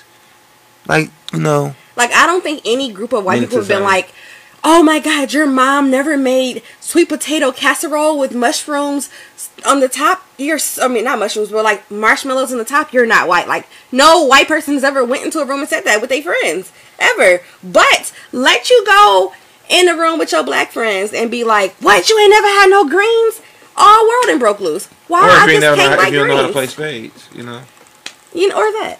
like 0.87 1.09
you 1.33 1.39
know, 1.39 1.75
Like 1.95 2.11
I 2.13 2.25
don't 2.25 2.41
think 2.43 2.61
any 2.65 2.91
group 2.91 3.13
of 3.13 3.23
white 3.25 3.41
people 3.41 3.57
have 3.59 3.67
been 3.67 3.83
like, 3.83 4.13
"Oh 4.63 4.81
my 4.83 4.99
God, 4.99 5.33
your 5.33 5.45
mom 5.47 5.91
never 5.91 6.17
made 6.17 6.63
sweet 6.79 7.09
potato 7.09 7.51
casserole 7.51 8.17
with 8.17 8.33
mushrooms 8.33 9.09
on 9.65 9.79
the 9.79 9.89
top." 9.89 10.23
You're, 10.37 10.59
I 10.81 10.87
mean, 10.87 11.03
not 11.03 11.19
mushrooms, 11.19 11.49
but 11.49 11.63
like 11.63 11.89
marshmallows 11.91 12.51
on 12.51 12.57
the 12.59 12.65
top. 12.65 12.93
You're 12.93 13.05
not 13.05 13.27
white. 13.27 13.47
Like 13.47 13.67
no 13.91 14.23
white 14.23 14.47
person's 14.47 14.83
ever 14.83 15.03
went 15.03 15.25
into 15.25 15.39
a 15.39 15.45
room 15.45 15.59
and 15.61 15.69
said 15.69 15.81
that 15.85 15.99
with 15.99 16.09
their 16.09 16.21
friends 16.21 16.71
ever. 16.99 17.41
But 17.63 18.13
let 18.31 18.69
you 18.69 18.83
go 18.85 19.33
in 19.69 19.85
the 19.87 19.95
room 19.95 20.17
with 20.19 20.31
your 20.31 20.43
black 20.43 20.71
friends 20.71 21.11
and 21.13 21.29
be 21.29 21.43
like, 21.43 21.75
"What? 21.81 22.07
You 22.07 22.17
ain't 22.19 22.31
never 22.31 22.47
had 22.47 22.69
no 22.69 22.87
greens?" 22.87 23.41
All 23.75 24.07
world 24.07 24.25
and 24.29 24.39
broke 24.39 24.59
loose. 24.59 24.87
Why 25.07 25.27
or 25.27 25.29
I 25.29 25.43
if 25.43 25.47
you, 25.47 25.53
just 25.53 25.61
never 25.61 25.75
know, 25.75 25.81
can't 25.83 25.91
how- 25.91 25.97
like 25.99 26.07
if 26.07 26.13
you 26.13 26.19
don't 26.19 26.27
know 26.29 26.37
how 26.37 26.47
to 26.47 26.53
play 26.53 26.67
spades, 26.67 27.29
you 27.35 27.43
know. 27.43 27.61
You 28.33 28.47
know, 28.49 28.55
or 28.57 28.71
that. 28.81 28.99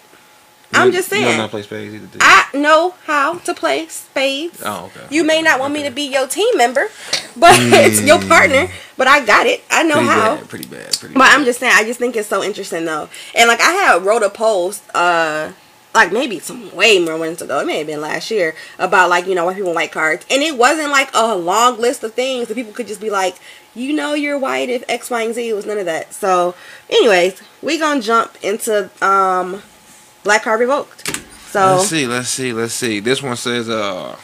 I'm 0.74 0.92
just 0.92 1.10
You 1.10 1.18
don't 1.18 1.24
saying. 1.24 1.36
know 1.36 1.40
how 1.42 1.46
to 1.46 1.50
play 1.50 1.62
spades 1.62 1.94
either. 1.94 2.08
I 2.20 2.46
know 2.54 2.94
how 3.04 3.38
to 3.38 3.54
play 3.54 3.86
spades. 3.88 4.62
Oh, 4.64 4.86
okay. 4.94 5.06
You 5.14 5.24
may 5.24 5.40
not 5.42 5.58
want 5.60 5.72
me 5.72 5.82
to 5.84 5.90
be 5.90 6.02
your 6.02 6.26
team 6.26 6.56
member, 6.56 6.88
but 7.36 7.52
it's 7.58 8.02
your 8.02 8.20
partner. 8.20 8.68
But 8.96 9.06
I 9.08 9.24
got 9.24 9.46
it. 9.46 9.62
I 9.70 9.82
know 9.84 10.00
how. 10.00 10.04
pretty 10.04 10.20
how. 10.20 10.36
bad, 10.36 10.48
pretty 10.48 10.66
bad, 10.68 10.98
pretty 10.98 11.14
But 11.14 11.20
bad. 11.20 11.38
I'm 11.38 11.44
just 11.44 11.60
saying, 11.60 11.72
I 11.74 11.84
just 11.84 11.98
think 11.98 12.16
it's 12.16 12.28
so 12.28 12.42
interesting 12.42 12.84
though. 12.84 13.08
And 13.34 13.48
like 13.48 13.60
I 13.60 13.70
had 13.72 14.04
wrote 14.04 14.22
a 14.22 14.30
post, 14.30 14.82
uh, 14.94 15.52
like 15.94 16.12
maybe 16.12 16.38
some 16.38 16.74
way 16.76 16.98
more 16.98 17.16
months 17.18 17.40
ago. 17.40 17.60
It 17.60 17.66
may 17.66 17.78
have 17.78 17.86
been 17.86 18.00
last 18.02 18.30
year 18.30 18.54
about 18.78 19.08
like 19.08 19.26
you 19.26 19.34
know 19.34 19.46
white 19.46 19.56
people 19.56 19.74
white 19.74 19.90
cards, 19.92 20.26
and 20.30 20.42
it 20.42 20.56
wasn't 20.58 20.90
like 20.90 21.10
a 21.14 21.34
long 21.34 21.80
list 21.80 22.04
of 22.04 22.12
things 22.14 22.48
that 22.48 22.54
people 22.54 22.72
could 22.72 22.86
just 22.86 23.00
be 23.00 23.08
like, 23.10 23.36
you 23.74 23.92
know, 23.94 24.12
you're 24.14 24.38
white 24.38 24.68
if 24.68 24.84
X, 24.88 25.08
Y, 25.10 25.22
and 25.22 25.34
Z. 25.34 25.48
It 25.48 25.54
was 25.54 25.64
none 25.66 25.78
of 25.78 25.86
that. 25.86 26.12
So, 26.12 26.54
anyways, 26.90 27.40
we 27.62 27.78
gonna 27.78 28.02
jump 28.02 28.36
into 28.42 28.90
um, 29.04 29.62
Black 30.24 30.42
Card 30.42 30.60
Revoked. 30.60 31.16
So 31.50 31.76
Let's 31.76 31.88
see, 31.88 32.06
let's 32.06 32.28
see, 32.28 32.52
let's 32.52 32.74
see. 32.74 33.00
This 33.00 33.22
one 33.22 33.36
says 33.36 33.68
uh 33.68 34.16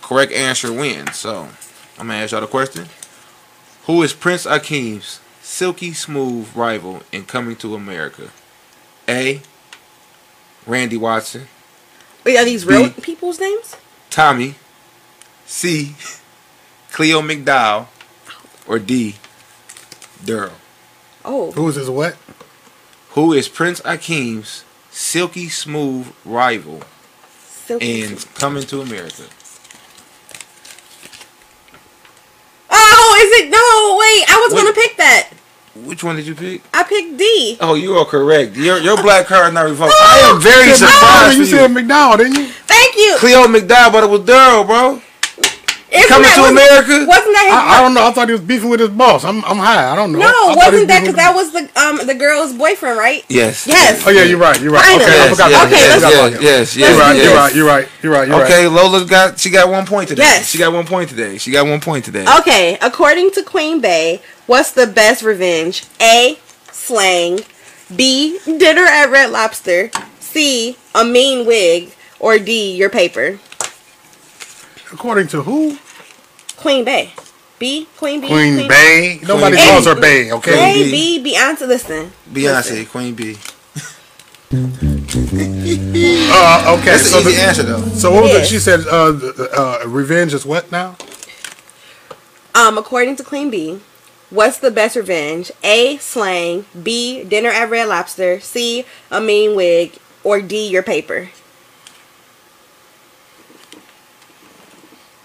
correct 0.00 0.32
answer 0.32 0.72
wins. 0.72 1.16
So 1.16 1.48
I'm 1.98 2.06
gonna 2.06 2.14
ask 2.20 2.32
y'all 2.32 2.40
the 2.40 2.46
question. 2.46 2.86
Who 3.86 4.02
is 4.02 4.12
Prince 4.12 4.46
Akeem's 4.46 5.20
silky 5.40 5.92
smooth 5.92 6.48
rival 6.54 7.02
in 7.10 7.24
Coming 7.24 7.56
to 7.56 7.74
America? 7.74 8.30
A. 9.08 9.42
Randy 10.66 10.96
Watson. 10.96 11.48
wait, 12.24 12.36
are 12.38 12.44
these 12.44 12.64
real 12.64 12.90
people's 12.90 13.40
names? 13.40 13.76
Tommy. 14.10 14.54
C. 15.46 15.96
Cleo 16.92 17.20
McDowell. 17.20 17.88
Or 18.68 18.78
D. 18.78 19.16
Daryl. 20.24 20.52
Oh, 21.24 21.50
Who 21.52 21.68
is 21.68 21.74
this? 21.74 21.88
What? 21.88 22.16
Who 23.10 23.32
is 23.32 23.48
Prince 23.48 23.80
Akeem's 23.80 24.64
silky 24.92 25.48
smooth 25.48 26.06
rival 26.24 26.80
Silky 27.38 28.02
in 28.02 28.16
Coming 28.34 28.62
to 28.64 28.80
America? 28.82 29.24
Oh, 32.70 33.18
is 33.22 33.44
it? 33.44 33.50
No, 33.50 33.96
wait. 33.98 34.24
I 34.28 34.40
was 34.48 34.52
gonna 34.54 34.72
pick 34.74 34.96
that. 34.98 35.30
Which 35.74 36.04
one 36.04 36.16
did 36.16 36.26
you 36.26 36.34
pick? 36.34 36.60
I 36.74 36.80
I 36.80 36.82
picked 36.84 37.16
D. 37.16 37.56
Oh, 37.60 37.74
you 37.74 37.94
are 37.94 38.04
correct. 38.04 38.56
Your 38.56 38.78
your 38.78 39.00
black 39.02 39.26
card 39.26 39.48
is 39.48 39.54
not 39.54 39.62
revoked. 39.64 39.92
Oh! 39.94 40.28
I 40.30 40.34
am 40.34 40.40
very 40.40 40.68
You 40.68 40.74
said 40.74 40.86
McDonald, 40.86 41.32
surprised. 41.32 41.38
you 41.38 41.44
for 41.44 41.50
said 41.50 41.68
you. 41.68 41.74
McDonald, 41.74 42.18
didn't 42.20 42.36
you? 42.36 42.46
Thank 42.66 42.96
you. 42.96 43.14
Cleo 43.18 43.44
McDowell, 43.44 43.92
but 43.92 44.04
it 44.04 44.10
was 44.10 44.20
Daryl, 44.20 44.66
bro. 44.66 45.00
Isn't 45.92 46.08
Coming 46.08 46.22
that- 46.24 46.36
to 46.40 46.50
America? 46.50 47.04
Wasn't 47.06 47.34
that 47.36 47.44
his 47.44 47.54
I, 47.54 47.78
I 47.78 47.82
don't 47.82 47.92
know. 47.92 48.06
I 48.06 48.12
thought 48.12 48.28
he 48.28 48.32
was 48.32 48.40
beefing 48.40 48.70
with 48.70 48.80
his 48.80 48.88
boss. 48.88 49.24
I'm 49.24 49.44
I'm 49.44 49.58
high. 49.58 49.92
I 49.92 49.94
don't 49.94 50.12
know. 50.12 50.20
No, 50.20 50.32
thought 50.32 50.56
wasn't 50.56 50.88
that 50.88 51.00
because 51.00 51.16
that 51.16 51.34
was 51.34 51.52
the 51.52 51.68
um 51.78 52.06
the 52.06 52.14
girl's 52.14 52.54
boyfriend, 52.54 52.96
right? 52.98 53.24
Yes. 53.28 53.66
Yes. 53.66 54.02
Oh 54.06 54.10
yeah, 54.10 54.22
you're 54.24 54.38
right. 54.38 54.58
You're 54.60 54.72
right. 54.72 54.82
Finally. 54.84 55.04
Okay, 55.04 55.20
I 55.20 55.28
forgot. 55.28 55.50
yes, 55.50 55.66
Okay, 55.66 55.76
yes, 55.76 55.90
I 55.92 55.94
forgot 55.94 56.12
about 56.12 56.32
yes, 56.32 56.40
that. 56.40 56.42
yes, 56.42 56.76
yes, 56.76 56.88
You're 56.88 56.98
right. 56.98 57.16
You're 57.16 57.34
right. 57.34 57.54
You're 57.54 57.66
right. 57.66 57.88
You're 58.02 58.12
right. 58.12 58.28
You're 58.28 58.38
right. 58.38 58.50
Okay, 58.50 58.66
Lola 58.68 59.04
got 59.04 59.38
she 59.38 59.50
got 59.50 59.68
one 59.68 59.84
point 59.84 60.08
today. 60.08 60.22
Yes. 60.22 60.48
She 60.48 60.56
got 60.58 60.72
one 60.72 60.86
point 60.86 61.10
today. 61.10 61.36
She 61.36 61.50
got 61.50 61.66
one 61.66 61.80
point 61.80 62.04
today. 62.06 62.24
Okay, 62.40 62.78
according 62.80 63.30
to 63.32 63.42
Queen 63.42 63.80
Bay, 63.82 64.22
what's 64.46 64.72
the 64.72 64.86
best 64.86 65.22
revenge? 65.22 65.84
A. 66.00 66.38
Slang. 66.70 67.40
B. 67.94 68.38
Dinner 68.46 68.82
at 68.86 69.10
Red 69.10 69.30
Lobster. 69.30 69.90
C. 70.20 70.76
A 70.94 71.04
mean 71.04 71.46
wig. 71.46 71.92
Or 72.18 72.38
D. 72.38 72.74
Your 72.74 72.88
paper. 72.88 73.38
According 74.92 75.28
to 75.28 75.42
who? 75.42 75.78
Queen 76.62 76.84
Bay. 76.84 77.12
B. 77.58 77.86
Queen 77.96 78.20
B. 78.20 78.26
Queen 78.28 78.68
Bay. 78.68 79.20
Nobody 79.22 79.56
Queen 79.56 79.68
calls 79.68 79.84
Bay. 79.84 79.94
her 79.94 80.00
Bay. 80.00 80.32
Okay. 80.32 80.52
A. 80.52 80.72
Queen 80.74 80.90
B. 81.22 81.34
Beyonce. 81.34 81.66
Listen. 81.68 82.12
Beyonce, 82.32 82.88
Queen 82.88 83.14
B. 83.14 83.36
Uh, 86.34 86.76
okay. 86.78 86.84
That's 86.92 87.10
So, 87.10 87.20
an 87.20 87.26
easy 87.28 87.36
the, 87.36 87.42
answer 87.42 87.62
though. 87.62 87.80
so 87.88 88.10
what 88.12 88.24
was 88.24 88.32
it? 88.34 88.46
She 88.46 88.58
said, 88.58 88.80
uh, 88.86 89.14
uh, 89.56 89.78
revenge 89.86 90.34
is 90.34 90.44
what 90.44 90.70
now? 90.70 90.96
Um, 92.54 92.76
according 92.76 93.16
to 93.16 93.24
Queen 93.24 93.48
B, 93.50 93.80
what's 94.28 94.58
the 94.58 94.70
best 94.70 94.94
revenge? 94.96 95.50
A. 95.64 95.96
Slang. 95.98 96.66
B. 96.82 97.24
Dinner 97.24 97.48
at 97.48 97.70
Red 97.70 97.88
Lobster. 97.88 98.40
C. 98.40 98.84
A 99.10 99.20
mean 99.22 99.56
wig. 99.56 99.96
Or 100.22 100.42
D. 100.42 100.68
Your 100.68 100.82
paper. 100.82 101.30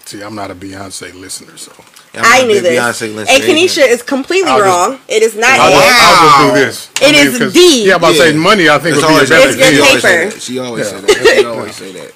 See, 0.08 0.22
I'm 0.22 0.34
not 0.34 0.50
a 0.50 0.54
Beyonce 0.54 1.12
listener, 1.12 1.58
so 1.58 1.70
Yeah, 2.14 2.22
I'm 2.24 2.32
I 2.32 2.38
a 2.38 2.46
knew 2.46 2.54
big 2.54 2.62
this. 2.62 2.78
Beyonce 2.80 3.14
listener, 3.14 3.34
and 3.34 3.42
Kenesha 3.44 3.86
isn't 3.86 4.06
completely 4.06 4.50
I'll 4.50 4.58
just- 4.58 4.66
wrong. 4.66 5.00
it 5.06 5.22
is 5.22 5.34
not 5.36 5.50
I'll, 5.60 5.68
A. 5.68 5.74
just, 5.74 6.00
I'll 6.00 6.54
just 6.64 6.94
do 6.94 7.00
this. 7.04 7.10
It 7.10 7.14
is 7.26 7.38
'cause- 7.38 7.52
D. 7.52 7.84
Yeah, 7.84 7.92
I'm 7.92 7.98
about 7.98 8.12
to 8.12 8.16
say 8.18 8.32
money. 8.32 8.70
I 8.70 8.78
think 8.78 8.96
It's 8.96 9.04
would 9.04 9.08
be 9.08 9.12
a 9.12 9.14
always 9.14 9.28
better 9.28 9.48
It's 9.50 9.58
your 9.58 9.66
she 9.68 9.74
deal. 9.74 9.84
always 9.84 10.02
say 10.02 10.16
paper. 10.16 10.30
that. 10.30 10.42
She 10.42 10.58
always 10.58 10.86
Yeah. 10.86 10.92
say 10.92 11.00
that. 11.00 11.36
She 11.36 11.44
always 11.44 11.76
say 11.76 11.92
that. 11.92 12.12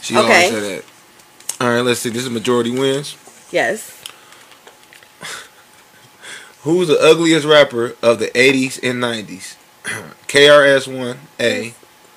She 0.00 0.16
Okay. 0.16 0.44
always 0.46 0.50
say 0.64 0.74
that. 0.76 0.84
All 1.60 1.68
right, 1.68 1.80
let's 1.84 2.00
see. 2.00 2.08
This 2.08 2.22
is 2.22 2.30
majority 2.30 2.70
wins. 2.70 3.14
Yes. 3.50 3.90
Who's 6.62 6.88
the 6.88 6.98
ugliest 6.98 7.44
rapper 7.46 7.94
of 8.02 8.18
the 8.20 8.28
80s 8.38 8.78
and 8.82 9.02
90s? 9.02 9.56
KRS-One, 10.28 11.18
A. 11.40 11.74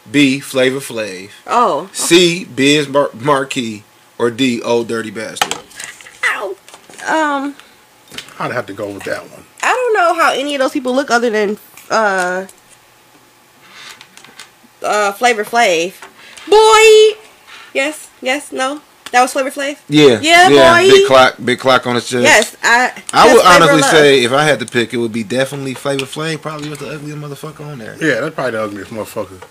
B. 0.09 0.39
Flavor 0.39 0.79
Flav. 0.79 1.31
Oh. 1.45 1.89
C. 1.91 2.45
Biz 2.45 2.87
Mar- 2.87 3.09
Markie. 3.13 3.83
Or 4.19 4.31
D. 4.31 4.61
Old 4.61 4.87
Dirty 4.87 5.11
Bastard. 5.11 5.59
Ow. 6.25 6.55
Um, 7.07 7.55
I'd 8.39 8.51
have 8.51 8.65
to 8.67 8.73
go 8.73 8.89
with 8.89 9.03
that 9.03 9.21
one. 9.29 9.43
I 9.61 9.67
don't 9.73 9.93
know 9.93 10.13
how 10.21 10.33
any 10.33 10.55
of 10.55 10.59
those 10.59 10.71
people 10.71 10.93
look 10.95 11.11
other 11.11 11.29
than 11.29 11.57
uh 11.89 12.47
uh 14.83 15.11
Flavor 15.13 15.43
Flav. 15.43 15.93
Boy. 16.47 17.19
Yes. 17.73 18.09
Yes. 18.21 18.51
No. 18.51 18.81
That 19.11 19.21
was 19.21 19.31
Flavor 19.33 19.51
Flav. 19.51 19.77
Yeah. 19.87 20.19
Yeah, 20.21 20.49
boy. 20.49 20.89
Big 20.89 21.07
clock, 21.07 21.35
big 21.43 21.59
clock 21.59 21.87
on 21.87 21.95
his 21.95 22.09
chest. 22.09 22.23
Yes. 22.23 22.57
I. 22.63 23.03
I 23.13 23.33
would 23.33 23.45
honestly 23.45 23.81
Love. 23.81 23.91
say 23.91 24.23
if 24.23 24.31
I 24.31 24.43
had 24.43 24.59
to 24.59 24.65
pick, 24.65 24.93
it 24.93 24.97
would 24.97 25.13
be 25.13 25.23
definitely 25.23 25.73
Flavor 25.75 26.05
Flav. 26.05 26.41
Probably 26.41 26.69
was 26.69 26.79
the 26.79 26.89
ugliest 26.89 27.17
motherfucker 27.17 27.65
on 27.65 27.77
there. 27.79 27.95
Yeah, 28.03 28.21
that's 28.21 28.35
probably 28.35 28.51
the 28.51 28.63
ugliest 28.63 28.91
motherfucker. 28.91 29.41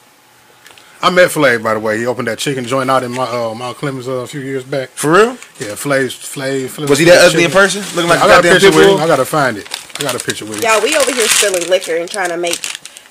I 1.06 1.10
met 1.10 1.30
Flav 1.30 1.62
by 1.62 1.72
the 1.74 1.78
way. 1.78 1.98
He 1.98 2.06
opened 2.06 2.26
that 2.26 2.38
chicken 2.38 2.64
joint 2.64 2.90
out 2.90 3.04
in 3.04 3.12
my 3.12 3.22
uh, 3.22 3.54
Mount 3.54 3.76
Clemens 3.76 4.08
uh, 4.08 4.12
a 4.12 4.26
few 4.26 4.40
years 4.40 4.64
back. 4.64 4.88
For 4.88 5.12
real? 5.12 5.30
Yeah, 5.60 5.78
Flav, 5.78 6.06
Flav, 6.10 6.66
Flav. 6.66 6.90
Was 6.90 6.98
he 6.98 7.04
that 7.04 7.24
ugly 7.24 7.44
in 7.44 7.52
person? 7.52 7.82
Looking 7.94 8.10
like 8.10 8.18
I 8.18 8.24
a 8.24 8.28
got 8.28 8.44
a 8.44 8.48
picture 8.48 8.70
with 8.72 8.88
him. 8.88 8.96
I 8.98 9.06
gotta 9.06 9.24
find 9.24 9.56
it. 9.56 9.68
I 10.00 10.02
got 10.02 10.20
a 10.20 10.24
picture 10.24 10.44
with 10.44 10.56
him. 10.56 10.64
Y'all, 10.64 10.82
we 10.82 10.96
over 10.96 11.12
here 11.14 11.28
spilling 11.28 11.70
liquor 11.70 11.94
and 11.94 12.10
trying 12.10 12.30
to 12.30 12.36
make 12.36 12.58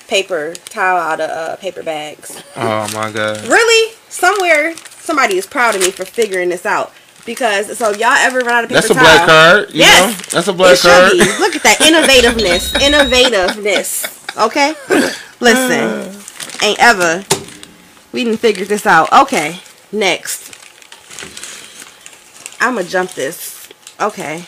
paper 0.08 0.52
towel 0.66 0.98
out 0.98 1.20
of 1.22 1.30
uh, 1.30 1.56
paper 1.56 1.82
bags. 1.82 2.42
Oh 2.54 2.86
my 2.92 3.10
god. 3.10 3.46
Really? 3.48 3.94
Somewhere, 4.10 4.76
somebody 4.76 5.38
is 5.38 5.46
proud 5.46 5.74
of 5.74 5.80
me 5.80 5.90
for 5.90 6.04
figuring 6.04 6.50
this 6.50 6.66
out. 6.66 6.92
Because 7.24 7.78
so 7.78 7.92
y'all 7.92 8.12
ever 8.12 8.40
run 8.40 8.48
out 8.50 8.64
of 8.64 8.68
paper 8.68 8.74
That's 8.82 8.90
a 8.90 8.94
towel, 8.94 9.04
black 9.04 9.26
card. 9.26 9.70
You 9.70 9.80
Yes. 9.80 10.10
know? 10.10 10.36
That's 10.36 10.48
a 10.48 10.52
black 10.52 10.74
it 10.74 10.80
card. 10.82 11.12
be. 11.12 11.18
Look 11.40 11.56
at 11.56 11.62
that 11.62 11.78
innovativeness, 11.80 12.74
innovativeness. 13.56 14.36
Okay, 14.46 14.74
listen, 15.40 16.12
ain't 16.62 16.78
ever. 16.78 17.24
We 18.16 18.24
didn't 18.24 18.40
figure 18.40 18.64
this 18.64 18.86
out. 18.86 19.12
Okay, 19.12 19.60
next. 19.92 20.50
I'ma 22.58 22.80
jump 22.80 23.10
this. 23.10 23.68
Okay. 24.00 24.46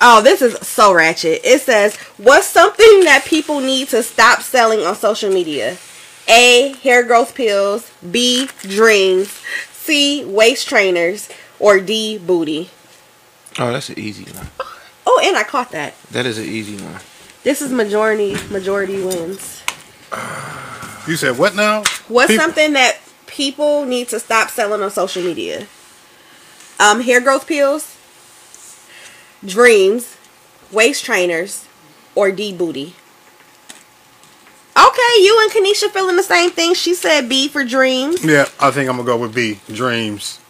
Oh, 0.00 0.22
this 0.22 0.40
is 0.40 0.54
so 0.64 0.94
ratchet. 0.94 1.40
It 1.42 1.62
says, 1.62 1.96
"What's 2.16 2.46
something 2.46 3.02
that 3.06 3.24
people 3.24 3.58
need 3.58 3.88
to 3.88 4.04
stop 4.04 4.40
selling 4.40 4.86
on 4.86 4.94
social 4.94 5.32
media?" 5.32 5.78
A. 6.28 6.76
Hair 6.84 7.02
growth 7.02 7.34
pills. 7.34 7.90
B. 8.08 8.48
Dreams. 8.62 9.30
C. 9.72 10.24
Waist 10.24 10.68
trainers. 10.68 11.28
Or 11.58 11.80
D. 11.80 12.18
Booty. 12.18 12.70
Oh, 13.58 13.72
that's 13.72 13.88
an 13.88 13.98
easy 13.98 14.30
one. 14.30 14.46
Oh, 15.04 15.20
and 15.24 15.36
I 15.36 15.42
caught 15.42 15.72
that. 15.72 15.94
That 16.12 16.24
is 16.24 16.38
an 16.38 16.44
easy 16.44 16.76
one. 16.76 17.00
This 17.42 17.60
is 17.60 17.72
majority 17.72 18.36
majority 18.48 19.02
wins. 19.02 19.64
Ah. 20.12 20.73
You 21.06 21.16
said 21.16 21.38
what 21.38 21.54
now? 21.54 21.84
What's 22.08 22.32
Peop- 22.32 22.40
something 22.40 22.72
that 22.72 22.98
people 23.26 23.84
need 23.84 24.08
to 24.08 24.20
stop 24.20 24.50
selling 24.50 24.82
on 24.82 24.90
social 24.90 25.22
media? 25.22 25.66
Um, 26.80 27.02
hair 27.02 27.20
growth 27.20 27.46
pills, 27.46 27.96
dreams, 29.44 30.16
waist 30.72 31.04
trainers, 31.04 31.66
or 32.14 32.32
D 32.32 32.52
booty. 32.52 32.94
Okay, 34.76 35.14
you 35.20 35.38
and 35.40 35.52
Kanisha 35.52 35.90
feeling 35.90 36.16
the 36.16 36.22
same 36.22 36.50
thing. 36.50 36.74
She 36.74 36.94
said 36.94 37.28
B 37.28 37.46
for 37.48 37.64
dreams. 37.64 38.24
Yeah, 38.24 38.48
I 38.58 38.70
think 38.72 38.90
I'm 38.90 38.96
gonna 38.96 39.06
go 39.06 39.16
with 39.16 39.34
B. 39.34 39.60
Dreams. 39.72 40.40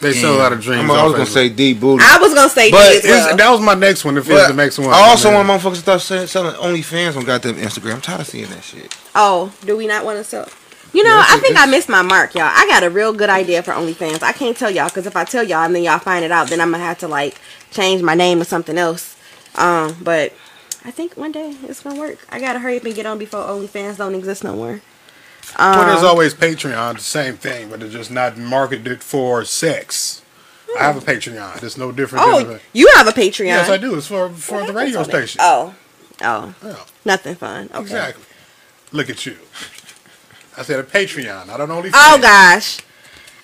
They 0.00 0.12
sell 0.12 0.36
a 0.36 0.38
lot 0.38 0.52
of 0.52 0.60
dreams. 0.60 0.82
I'm, 0.82 0.90
I 0.90 1.04
was 1.04 1.12
gonna 1.12 1.26
say 1.26 1.48
D 1.48 1.72
booty. 1.74 2.04
I 2.06 2.18
was 2.18 2.34
gonna 2.34 2.48
say 2.48 2.70
But 2.70 2.90
D 2.90 2.96
as 2.98 3.04
well. 3.04 3.36
that 3.36 3.50
was 3.50 3.60
my 3.60 3.74
next 3.74 4.04
one. 4.04 4.16
If 4.18 4.28
it's 4.28 4.48
the 4.48 4.54
next 4.54 4.78
one, 4.78 4.88
I 4.88 5.08
also 5.08 5.30
man. 5.30 5.46
want 5.46 5.62
motherfuckers 5.62 5.74
to 5.74 5.80
start 5.80 6.00
selling, 6.00 6.26
selling 6.26 6.54
OnlyFans 6.56 7.16
on 7.16 7.24
goddamn 7.24 7.54
Instagram. 7.56 7.94
I'm 7.94 8.00
tired 8.00 8.20
of 8.20 8.26
seeing 8.26 8.48
that 8.50 8.62
shit. 8.64 8.96
Oh, 9.14 9.52
do 9.64 9.76
we 9.76 9.86
not 9.86 10.04
want 10.04 10.18
to 10.18 10.24
sell? 10.24 10.48
You 10.92 11.04
know, 11.04 11.10
Yeah, 11.16 11.24
I 11.28 11.38
think 11.40 11.56
I 11.58 11.66
missed 11.66 11.88
my 11.88 12.02
mark, 12.02 12.34
y'all. 12.34 12.44
I 12.44 12.66
got 12.68 12.82
a 12.82 12.90
real 12.90 13.12
good 13.12 13.28
idea 13.28 13.62
for 13.62 13.72
OnlyFans. 13.72 14.22
I 14.22 14.32
can't 14.32 14.56
tell 14.56 14.70
y'all 14.70 14.88
because 14.88 15.06
if 15.06 15.16
I 15.16 15.24
tell 15.24 15.42
y'all 15.42 15.64
and 15.64 15.74
then 15.74 15.82
y'all 15.82 15.98
find 15.98 16.24
it 16.24 16.30
out, 16.30 16.48
then 16.48 16.60
I'm 16.60 16.70
gonna 16.70 16.84
have 16.84 16.98
to 16.98 17.08
like 17.08 17.38
change 17.70 18.02
my 18.02 18.14
name 18.14 18.40
or 18.40 18.44
something 18.44 18.78
else. 18.78 19.16
Um, 19.56 19.96
but 20.02 20.32
I 20.84 20.90
think 20.90 21.16
one 21.16 21.32
day 21.32 21.56
it's 21.64 21.82
gonna 21.82 21.98
work. 21.98 22.18
I 22.30 22.40
gotta 22.40 22.58
hurry 22.60 22.76
up 22.78 22.84
and 22.84 22.94
get 22.94 23.06
on 23.06 23.18
before 23.18 23.40
OnlyFans 23.40 23.96
don't 23.98 24.14
exist 24.14 24.44
no 24.44 24.54
more. 24.54 24.80
Well, 25.58 25.86
there's 25.86 26.00
Um, 26.00 26.06
always 26.06 26.34
Patreon, 26.34 26.96
the 26.96 27.00
same 27.02 27.36
thing, 27.36 27.70
but 27.70 27.82
it's 27.82 27.92
just 27.92 28.10
not 28.10 28.36
marketed 28.36 29.02
for 29.02 29.44
sex. 29.44 30.22
I 30.78 30.82
have 30.82 30.96
a 30.96 31.00
Patreon. 31.00 31.62
It's 31.62 31.76
no 31.76 31.92
different. 31.92 32.24
oh, 32.26 32.42
than 32.44 32.60
you 32.72 32.90
have 32.96 33.06
a 33.06 33.12
Patreon? 33.12 33.46
yes, 33.46 33.70
I 33.70 33.76
do. 33.78 33.94
It's 33.96 34.06
for 34.08 34.28
for 34.30 34.58
What 34.58 34.66
the 34.66 34.72
radio 34.72 35.02
station. 35.04 35.40
Oh, 35.42 35.74
oh, 36.22 36.54
Yeah, 36.64 36.76
nothing 37.04 37.34
fun. 37.36 37.70
Okay. 37.72 37.80
exactly. 37.80 38.24
Look 38.92 39.08
at 39.08 39.24
you. 39.24 39.36
I 40.58 40.62
said 40.62 40.80
a 40.80 40.82
Patreon. 40.82 41.48
I 41.48 41.56
don't 41.56 41.70
only. 41.70 41.90
Oh 41.94 42.18
gosh. 42.20 42.78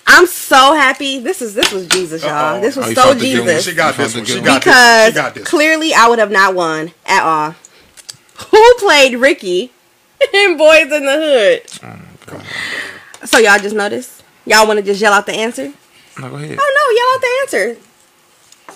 I'm 0.06 0.26
so 0.26 0.74
happy. 0.74 1.20
This 1.20 1.40
is 1.40 1.54
this 1.54 1.70
was 1.72 1.86
Jesus, 1.86 2.22
y'all. 2.22 2.56
Uh-oh. 2.56 2.60
This 2.60 2.74
was 2.76 2.86
Oh, 2.88 2.92
so 2.94 3.02
found 3.02 3.20
the 3.20 3.32
good 3.32 3.38
one. 3.40 3.48
Jesus. 3.48 3.64
She 3.66 3.74
got 3.74 3.96
this 3.96 4.14
one. 4.16 4.24
She 4.24 4.34
one. 4.34 4.44
got 4.44 4.54
this. 4.54 4.64
because 4.64 5.06
She 5.08 5.14
got 5.14 5.34
this. 5.34 5.48
clearly 5.48 5.94
I 5.94 6.08
would 6.08 6.18
have 6.18 6.30
not 6.32 6.54
won 6.54 6.92
at 7.06 7.22
all. 7.22 7.54
Who 8.50 8.74
played 8.78 9.14
Ricky 9.14 9.72
in 10.34 10.56
Boys 10.56 10.90
in 10.92 11.04
the 11.06 11.60
Hood? 11.70 13.28
So 13.28 13.38
y'all 13.38 13.58
just 13.58 13.74
notice? 13.74 14.22
Y'all 14.46 14.66
want 14.66 14.78
to 14.78 14.82
just 14.84 15.00
yell 15.00 15.12
out 15.12 15.26
the 15.26 15.32
answer? 15.34 15.72
No, 16.20 16.28
go 16.30 16.36
ahead. 16.36 16.58
Oh 16.60 16.72
no, 16.78 16.84
yell 16.98 17.14
out 17.14 17.20
the 17.20 17.76
answer. 17.76 17.80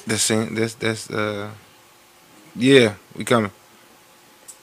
This 0.07 0.23
sing- 0.23 0.55
this 0.55 0.75
that's 0.75 1.11
uh 1.11 1.51
yeah, 2.55 2.95
we 3.15 3.25
coming. 3.25 3.51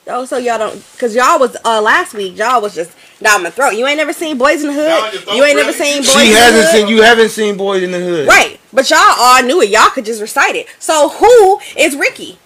Oh, 0.08 0.26
so 0.26 0.38
y'all 0.38 0.58
don't, 0.58 0.84
cause 0.98 1.16
y'all 1.16 1.40
was 1.40 1.56
uh 1.64 1.82
last 1.82 2.14
week. 2.14 2.38
Y'all 2.38 2.62
was 2.62 2.76
just 2.76 2.92
down 3.22 3.44
my 3.44 3.50
throat. 3.52 3.72
You 3.72 3.86
ain't 3.88 3.98
never 3.98 4.12
seen 4.14 4.38
Boys 4.38 4.62
in 4.62 4.68
the 4.68 4.74
Hood. 4.74 5.36
You 5.36 5.44
ain't 5.46 5.56
never 5.58 5.72
seen 5.72 6.00
Boys 6.02 6.10
She 6.12 6.30
in 6.32 6.36
hasn't 6.36 6.64
Hood. 6.66 6.72
seen 6.72 6.88
you 6.90 7.02
haven't 7.04 7.30
seen 7.30 7.56
Boys 7.58 7.84
in 7.84 7.92
the 7.92 8.00
Hood. 8.00 8.28
Right, 8.28 8.60
but 8.74 8.90
y'all 8.90 9.00
all 9.00 9.42
knew 9.44 9.62
it. 9.62 9.70
Y'all 9.70 9.90
could 9.92 10.04
just 10.06 10.22
recite 10.22 10.56
it. 10.56 10.68
So 10.80 11.10
who 11.10 11.60
is 11.78 11.96
Ricky? 11.96 12.38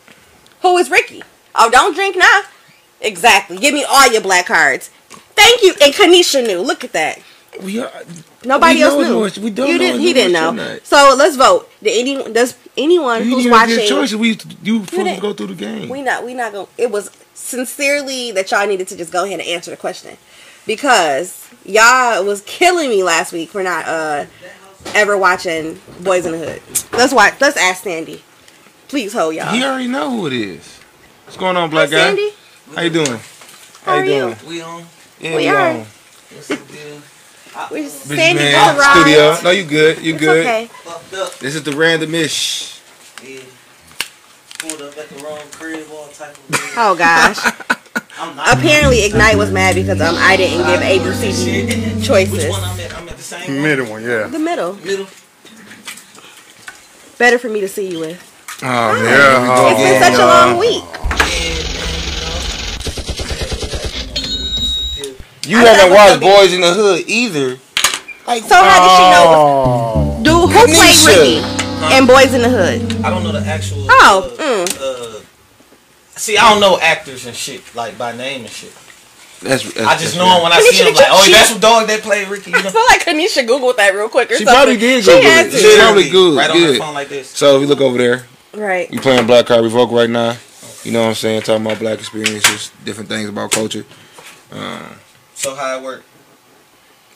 Who 0.61 0.77
is 0.77 0.91
Ricky? 0.91 1.23
Oh, 1.55 1.69
don't 1.71 1.95
drink 1.95 2.15
now. 2.15 2.41
Exactly. 3.01 3.57
Give 3.57 3.73
me 3.73 3.83
all 3.83 4.11
your 4.11 4.21
black 4.21 4.47
cards. 4.47 4.89
Thank 5.35 5.61
you. 5.61 5.73
And 5.81 5.93
Kanisha 5.93 6.45
knew. 6.45 6.61
Look 6.61 6.83
at 6.83 6.93
that. 6.93 7.19
We 7.61 7.79
are, 7.79 7.91
Nobody 8.43 8.75
We 8.75 8.83
else 8.83 9.35
knew. 9.37 9.43
we 9.43 9.49
don't 9.49 9.67
you 9.67 9.73
know 9.73 9.79
didn't. 9.79 10.01
He 10.01 10.13
didn't 10.13 10.33
know. 10.55 10.79
So 10.83 11.15
let's 11.17 11.35
vote. 11.35 11.69
Did 11.81 11.99
anyone? 11.99 12.33
Does 12.33 12.55
anyone 12.77 13.23
you 13.23 13.35
who's 13.35 13.47
watching? 13.49 13.77
get 13.77 13.89
choices. 13.89 14.15
We 14.15 14.37
you 14.63 14.85
to 14.85 15.17
go 15.19 15.33
through 15.33 15.47
the 15.47 15.55
game. 15.55 15.89
We 15.89 16.01
not. 16.01 16.25
We 16.25 16.33
not 16.33 16.53
going. 16.53 16.67
It 16.77 16.91
was 16.91 17.09
sincerely 17.33 18.31
that 18.31 18.51
y'all 18.51 18.67
needed 18.67 18.87
to 18.89 18.97
just 18.97 19.11
go 19.11 19.25
ahead 19.25 19.39
and 19.39 19.47
answer 19.47 19.71
the 19.71 19.77
question 19.77 20.17
because 20.65 21.47
y'all 21.65 22.23
was 22.25 22.41
killing 22.41 22.89
me 22.89 23.03
last 23.03 23.31
week 23.33 23.49
for 23.49 23.63
not 23.63 23.85
uh 23.87 24.25
ever 24.93 25.17
watching 25.17 25.79
Boys 26.01 26.25
in 26.25 26.33
the 26.33 26.37
Hood. 26.37 26.61
Let's 26.93 27.13
watch. 27.13 27.35
Let's 27.41 27.57
ask 27.57 27.83
Sandy. 27.83 28.23
Please 28.87 29.13
hold 29.13 29.35
y'all. 29.35 29.51
He 29.51 29.63
already 29.63 29.87
know 29.87 30.11
who 30.11 30.27
it 30.27 30.33
is. 30.33 30.79
What's 31.25 31.37
going 31.37 31.57
on, 31.57 31.69
black 31.69 31.89
Hi, 31.89 31.95
guy? 31.95 32.03
Sandy. 32.03 32.29
How 32.75 32.81
you 32.81 32.89
doing? 32.89 33.19
How 33.83 33.93
are 33.95 34.05
you 34.05 34.13
you? 34.13 34.19
doing? 34.21 34.35
We 34.47 34.61
on? 34.61 34.85
Yeah, 35.19 35.31
We 35.31 35.37
we, 35.37 35.47
are. 35.49 35.69
on. 35.69 35.75
What's 35.79 36.47
the 36.47 36.55
deal? 36.55 37.01
We 37.71 37.81
just 37.83 38.07
Bitch 38.07 38.15
Sandy 38.17 38.39
man, 38.41 38.53
just 38.53 38.77
arrived. 38.79 39.01
studio. 39.01 39.37
No, 39.43 39.49
you 39.51 39.63
good. 39.63 39.97
You 40.03 40.13
It's 40.13 40.21
good. 40.23 40.45
okay. 40.45 40.65
Fucked 40.83 41.13
up. 41.15 41.33
This 41.39 41.55
is 41.55 41.63
the 41.63 41.71
randomish. 41.71 42.79
Yeah. 43.23 43.39
Pulled 44.59 44.81
up 44.81 44.97
at 44.97 45.09
the 45.09 45.23
wrong 45.23 45.39
crib, 45.51 45.87
all 45.91 46.07
type 46.09 46.35
of 46.37 46.49
weird. 46.49 46.61
Oh 46.77 46.95
gosh. 46.95 47.39
I'm 48.19 48.35
not. 48.35 48.57
Apparently, 48.57 49.05
Ignite 49.05 49.37
was 49.37 49.51
mad 49.51 49.75
because 49.75 49.99
um 50.01 50.15
I 50.17 50.35
didn't 50.37 50.65
give 50.67 50.81
ABC 50.81 51.95
Which 51.97 52.05
choices. 52.05 52.49
one 52.49 52.63
I'm 52.63 52.79
at? 52.79 52.93
I'm 52.95 53.09
at 53.09 53.17
the 53.17 53.23
same 53.23 53.53
one? 53.55 53.63
Middle 53.63 53.85
one, 53.89 54.03
yeah. 54.03 54.27
The 54.27 54.39
middle. 54.39 54.73
Middle. 54.75 55.07
Better 57.17 57.39
for 57.39 57.49
me 57.49 57.61
to 57.61 57.67
see 57.67 57.89
you 57.91 57.99
with. 57.99 58.21
Oh 58.61 58.93
man, 58.93 59.03
Yeah, 59.03 59.09
here 59.09 59.51
oh. 59.51 59.55
go 59.55 59.69
It's 59.69 59.79
been 59.79 59.95
again, 59.95 60.11
such 60.13 60.21
a 60.21 60.25
long 60.25 60.57
week. 60.59 60.83
You 65.47 65.57
I 65.57 65.63
haven't 65.69 65.93
watched 65.95 66.15
it 66.15 66.21
Boys 66.21 66.53
in 66.53 66.61
the 66.61 66.73
Hood 66.73 67.03
either. 67.07 67.57
Like, 68.27 68.43
So 68.43 68.55
how 68.55 68.83
did 68.83 68.91
she 68.97 69.03
know? 69.15 69.25
Oh. 69.31 70.19
Dude, 70.23 70.33
who 70.33 70.65
played 70.65 70.69
Kanisha. 70.75 71.07
Ricky 71.07 71.93
and 71.95 72.07
Boys 72.07 72.33
in 72.33 72.41
the 72.41 72.49
Hood? 72.49 73.05
I 73.05 73.09
don't 73.09 73.23
know 73.23 73.31
the 73.31 73.39
actual. 73.47 73.85
Oh, 73.89 74.35
Uh, 74.37 74.41
mm. 74.41 75.17
uh, 75.17 75.21
see, 76.15 76.37
I 76.37 76.49
don't 76.51 76.59
know 76.59 76.77
actors 76.79 77.25
and 77.25 77.35
shit 77.35 77.63
like 77.75 77.97
by 77.97 78.11
name 78.15 78.41
and 78.41 78.49
shit. 78.49 78.73
that's, 79.41 79.63
that's 79.71 79.79
I 79.87 79.95
just 79.97 80.17
know 80.17 80.25
fair. 80.25 80.35
him 80.37 80.43
when 80.43 80.51
I 80.51 80.57
Kanisha, 80.59 80.71
see 80.73 80.83
him. 80.89 80.95
Like, 80.95 81.05
oh, 81.11 81.23
she- 81.25 81.31
that's 81.31 81.51
what 81.51 81.61
dog 81.61 81.87
that 81.87 82.01
played 82.01 82.27
Ricky. 82.27 82.51
You 82.51 82.57
I 82.57 82.61
know? 82.63 82.69
feel 82.71 82.85
like 82.89 83.05
Kanisha 83.05 83.47
googled 83.47 83.77
that 83.77 83.93
real 83.93 84.09
quick 84.09 84.29
or 84.31 84.35
She 84.37 84.43
something. 84.43 84.53
probably 84.55 84.77
did 84.77 85.03
She 85.05 85.11
Google 85.11 85.29
had 85.29 85.45
it. 85.47 85.51
to. 85.51 85.57
She 85.57 85.77
probably 85.77 86.09
good. 86.09 86.37
Right 86.37 86.49
on 86.49 86.57
good. 86.57 86.75
the 86.75 86.79
phone 86.79 86.93
like 86.93 87.07
this. 87.09 87.29
So 87.29 87.55
if 87.55 87.61
you 87.61 87.67
look 87.67 87.79
over 87.81 87.97
there, 87.97 88.25
Right. 88.53 88.91
you 88.91 88.99
playing 88.99 89.27
Black 89.27 89.45
Card 89.45 89.63
Revoke 89.63 89.91
right 89.91 90.09
now. 90.09 90.35
You 90.83 90.91
know 90.91 91.01
what 91.03 91.09
I'm 91.09 91.15
saying? 91.15 91.41
Talking 91.43 91.65
about 91.65 91.79
black 91.79 91.99
experiences, 91.99 92.71
different 92.83 93.09
things 93.09 93.29
about 93.29 93.51
culture. 93.51 93.85
So 95.37 95.55
how 95.55 95.77
it 95.77 95.83
work? 95.83 96.03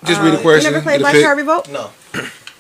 Just 0.06 0.22
Uh, 0.22 0.24
read 0.26 0.34
the 0.34 0.38
question. 0.42 0.66
You 0.66 0.72
never 0.72 0.84
played 0.84 1.00
Black 1.02 1.14
pick. 1.14 1.24
Card 1.26 1.38
Revolt? 1.38 1.70
No, 1.70 1.90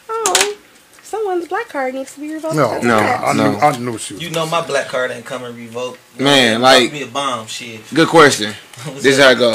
Oh, 0.10 0.56
someone's 1.04 1.47
black 1.47 1.69
card 1.69 1.93
needs 1.93 2.13
to 2.13 2.19
be 2.19 2.34
revoked. 2.34 2.56
No, 2.56 2.80
No. 2.82 2.97
okay. 2.97 3.06
I 3.06 3.34
No. 3.34 3.52
knew, 3.52 3.58
I 3.60 3.78
knew 3.78 3.97
she 3.97 4.13
was. 4.15 4.24
you 4.24 4.30
know 4.32 4.45
my 4.45 4.62
black 4.62 4.88
card 4.89 5.12
ain't 5.12 5.26
coming 5.26 5.56
revoked. 5.56 6.00
Man, 6.19 6.60
Drop 6.60 6.74
like- 6.74 6.91
me 6.91 7.02
a 7.04 7.08
bomb, 7.08 7.47
shit. 7.47 7.82
Good 7.93 8.08
question. 8.08 8.54
This 8.95 9.17
is 9.17 9.19
how 9.19 9.30
it 9.32 9.38
go. 9.39 9.54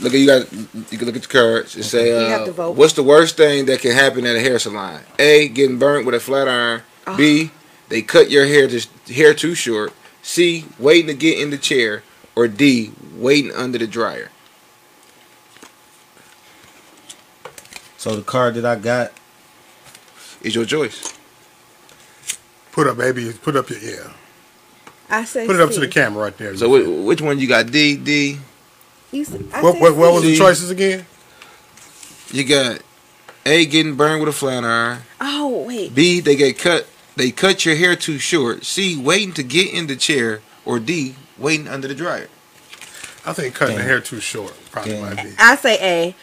Look 0.00 0.12
at 0.14 0.20
you 0.20 0.26
got. 0.26 0.52
You 0.92 0.98
can 0.98 1.06
look 1.06 1.16
at 1.16 1.22
the 1.22 1.28
cards. 1.28 1.74
It 1.76 1.82
say, 1.84 2.08
You 2.08 2.14
uh, 2.14 2.28
have 2.28 2.44
to 2.44 2.52
vote. 2.52 2.76
what's 2.76 2.92
the 2.92 3.02
worst 3.02 3.36
thing 3.36 3.64
that 3.66 3.80
can 3.80 3.92
happen 3.92 4.24
at 4.26 4.36
a 4.36 4.40
hair 4.40 4.58
salon? 4.58 5.00
A. 5.18 5.48
Getting 5.48 5.78
burnt 5.78 6.06
with 6.06 6.14
a 6.14 6.20
flat 6.20 6.46
iron. 6.48 6.82
Oh. 7.06 7.16
B. 7.16 7.50
They 7.88 8.02
cut 8.02 8.30
your 8.30 8.46
hair 8.46 8.66
just 8.68 8.90
hair 9.08 9.32
too 9.34 9.54
short. 9.54 9.92
C. 10.22 10.66
Waiting 10.78 11.06
to 11.08 11.14
get 11.14 11.38
in 11.38 11.50
the 11.50 11.56
chair. 11.58 12.02
Or 12.36 12.46
D. 12.46 12.92
Waiting 13.16 13.50
under 13.52 13.78
the 13.78 13.86
dryer. 13.88 14.30
So 17.98 18.14
the 18.14 18.22
card 18.22 18.54
that 18.54 18.64
I 18.64 18.76
got, 18.76 19.12
Is 20.40 20.54
your 20.54 20.64
choice. 20.64 21.12
Put 22.70 22.86
up, 22.86 22.96
baby. 22.96 23.32
Put 23.42 23.56
up 23.56 23.68
your 23.70 23.80
yeah. 23.80 24.12
I 25.10 25.24
say 25.24 25.46
Put 25.46 25.56
it 25.56 25.60
up 25.62 25.70
C. 25.70 25.74
to 25.76 25.80
the 25.80 25.88
camera 25.88 26.22
right 26.22 26.38
there. 26.38 26.56
So 26.56 26.68
whi- 26.68 27.04
which 27.04 27.20
one 27.20 27.38
you 27.40 27.48
got? 27.48 27.70
D. 27.72 27.96
D. 27.96 28.38
You 29.10 29.24
what, 29.24 29.80
what, 29.80 29.96
what 29.96 30.12
was 30.14 30.22
the 30.22 30.36
choices 30.36 30.70
again? 30.70 31.06
You 32.30 32.44
got 32.44 32.82
A. 33.46 33.66
Getting 33.66 33.96
burned 33.96 34.20
with 34.20 34.28
a 34.28 34.32
flat 34.32 34.62
iron. 34.64 34.98
Oh 35.20 35.64
wait. 35.66 35.92
B. 35.94 36.20
They 36.20 36.36
get 36.36 36.56
cut. 36.58 36.86
They 37.16 37.32
cut 37.32 37.64
your 37.64 37.74
hair 37.74 37.96
too 37.96 38.18
short. 38.18 38.64
C. 38.64 38.96
Waiting 38.96 39.32
to 39.34 39.42
get 39.42 39.72
in 39.74 39.88
the 39.88 39.96
chair. 39.96 40.40
Or 40.64 40.78
D. 40.78 41.16
Waiting 41.36 41.66
under 41.66 41.88
the 41.88 41.94
dryer. 41.94 42.28
I 43.26 43.32
think 43.32 43.54
cutting 43.54 43.76
the 43.76 43.82
hair 43.82 44.00
too 44.00 44.20
short 44.20 44.54
probably 44.70 44.92
Damn. 44.92 45.16
might 45.16 45.24
be. 45.24 45.32
I 45.38 45.56
say 45.56 45.78
A. 45.80 46.14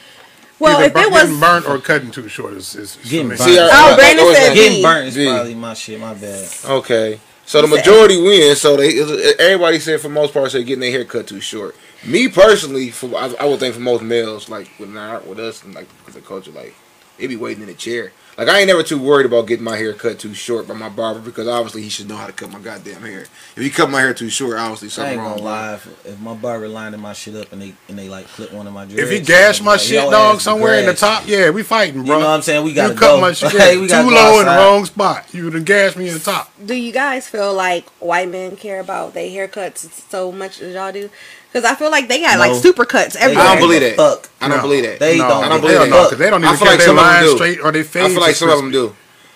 Well, 0.59 0.77
Either 0.77 0.85
if 0.85 0.93
burn- 0.93 1.03
it 1.03 1.11
was 1.11 1.23
getting 1.23 1.39
burnt 1.39 1.65
or 1.67 1.77
cutting 1.79 2.11
too 2.11 2.27
short 2.29 2.53
is, 2.53 2.75
is 2.75 2.97
is 3.03 3.09
Getting 3.11 3.27
burnt. 3.29 3.41
See, 3.41 3.59
I- 3.59 3.63
Oh, 3.71 3.91
I- 3.91 3.95
Brandon 3.95 4.25
I- 4.25 4.33
said 4.33 4.53
B. 4.53 4.55
getting 4.55 4.81
burnt 4.83 5.07
is 5.17 5.25
probably 5.27 5.55
my 5.55 5.73
shit. 5.73 5.99
My 5.99 6.13
bad. 6.13 6.49
Okay. 6.65 7.19
So 7.45 7.61
the 7.61 7.67
majority 7.67 8.19
wins. 8.21 8.61
So 8.61 8.75
they 8.77 8.99
everybody 9.37 9.79
said 9.79 10.01
for 10.01 10.09
most 10.09 10.33
part 10.33 10.51
they're 10.51 10.63
getting 10.63 10.79
their 10.79 10.91
hair 10.91 11.05
cut 11.05 11.27
too 11.27 11.41
short. 11.41 11.75
Me 12.05 12.27
personally, 12.27 12.89
for 12.91 13.15
I, 13.17 13.33
I 13.39 13.45
would 13.45 13.59
think 13.59 13.73
for 13.75 13.81
most 13.81 14.01
males, 14.01 14.49
like 14.49 14.69
with 14.79 14.89
not 14.89 15.27
with 15.27 15.39
us 15.39 15.63
and 15.63 15.75
like 15.75 15.87
the 16.11 16.21
culture, 16.21 16.51
like 16.51 16.73
they 17.19 17.27
be 17.27 17.35
waiting 17.35 17.61
in 17.63 17.67
the 17.67 17.73
chair. 17.75 18.11
Like 18.37 18.49
I 18.49 18.59
ain't 18.59 18.67
never 18.67 18.83
too 18.83 18.99
worried 18.99 19.25
about 19.25 19.47
getting 19.47 19.63
my 19.63 19.77
hair 19.77 19.93
cut 19.93 20.19
too 20.19 20.33
short 20.33 20.67
by 20.67 20.73
my 20.73 20.89
barber 20.89 21.21
because 21.21 21.47
obviously 21.47 21.83
he 21.83 21.89
should 21.89 22.09
know 22.09 22.17
how 22.17 22.27
to 22.27 22.33
cut 22.33 22.51
my 22.51 22.59
goddamn 22.59 23.01
hair. 23.01 23.21
If 23.55 23.63
he 23.63 23.69
cut 23.69 23.89
my 23.89 24.01
hair 24.01 24.13
too 24.13 24.29
short, 24.29 24.57
obviously 24.57 24.87
I 24.87 24.89
something 24.89 25.13
ain't 25.13 25.21
wrong. 25.21 25.37
gonna 25.37 25.43
lie. 25.43 25.73
If, 25.75 26.05
if 26.05 26.19
my 26.19 26.33
barber 26.33 26.67
lining 26.67 26.99
my 26.99 27.13
shit 27.13 27.35
up 27.35 27.53
and 27.53 27.61
they 27.61 27.73
and 27.87 27.97
they 27.97 28.09
like 28.09 28.27
clip 28.27 28.51
one 28.51 28.67
of 28.67 28.73
my 28.73 28.83
dreads, 28.83 28.99
If 29.01 29.09
he 29.09 29.21
gash 29.21 29.61
my 29.61 29.71
like, 29.71 29.79
shit, 29.79 30.01
your 30.03 30.11
dog, 30.11 30.35
ass 30.35 30.43
somewhere 30.43 30.79
in 30.79 30.85
the 30.85 30.93
top, 30.93 31.25
yeah, 31.25 31.49
we 31.49 31.63
fighting, 31.63 32.03
bro. 32.03 32.15
You 32.17 32.21
know 32.23 32.27
what 32.27 32.35
I'm 32.35 32.41
saying? 32.41 32.65
We 32.65 32.73
gotta 32.73 32.93
cut 32.93 33.15
go. 33.15 33.21
my 33.21 33.31
shit 33.31 33.51
Hey, 33.51 33.77
we 33.79 33.83
too 33.87 33.93
gotta 33.93 34.09
go 34.09 34.15
low 34.15 34.39
in 34.41 34.45
the 34.45 34.51
wrong 34.51 34.85
spot. 34.85 35.33
You 35.33 35.49
done 35.49 35.63
gash 35.63 35.95
me 35.95 36.09
in 36.09 36.15
the 36.15 36.19
top. 36.19 36.51
Do 36.63 36.73
you 36.75 36.91
guys 36.91 37.29
feel 37.29 37.53
like 37.53 37.87
white 38.01 38.29
men 38.29 38.57
care 38.57 38.81
about 38.81 39.13
their 39.13 39.29
haircuts 39.29 39.89
so 40.09 40.33
much 40.33 40.59
as 40.59 40.73
y'all 40.73 40.91
do? 40.91 41.09
Because 41.55 41.71
I 41.71 41.75
feel 41.75 41.89
like 41.89 42.09
they 42.09 42.19
got 42.19 42.37
like 42.37 42.53
super 42.61 42.83
cuts 42.83 43.13
They 43.15 43.21
everywhere. 43.21 43.45
I 43.45 43.55
don't 43.55 43.61
believe 43.61 43.79
that. 43.79 43.95
Fuck. 43.95 44.29
I 44.41 44.49
don't 44.49 44.57
No. 44.57 44.63
believe 44.63 44.83
that. 44.83 44.99
They 44.99 45.17
no, 45.19 45.29
don't 45.29 45.43
I 45.45 45.47
don't 45.47 45.61
believe 45.61 45.77
a 45.77 45.79
that. 45.79 45.89
No, 45.89 46.03
because 46.03 46.17
they 46.17 46.29
don't 46.29 46.43
I 46.43 46.47
even 46.47 46.57
feel 46.57 46.67
care 46.67 46.73
like 46.73 46.79
if 46.81 46.85
some 46.85 46.95
they 46.97 47.01
of 47.01 47.25
them 47.27 47.37
straight 47.37 47.59
or 47.61 47.71
they 47.71 47.83
fade. 47.83 48.03
I 48.03 48.07
feel 48.09 48.19
like 48.19 48.27
just 48.31 48.39
some 48.39 48.49
of 48.49 48.57
them 48.57 48.71
do. 48.71 48.93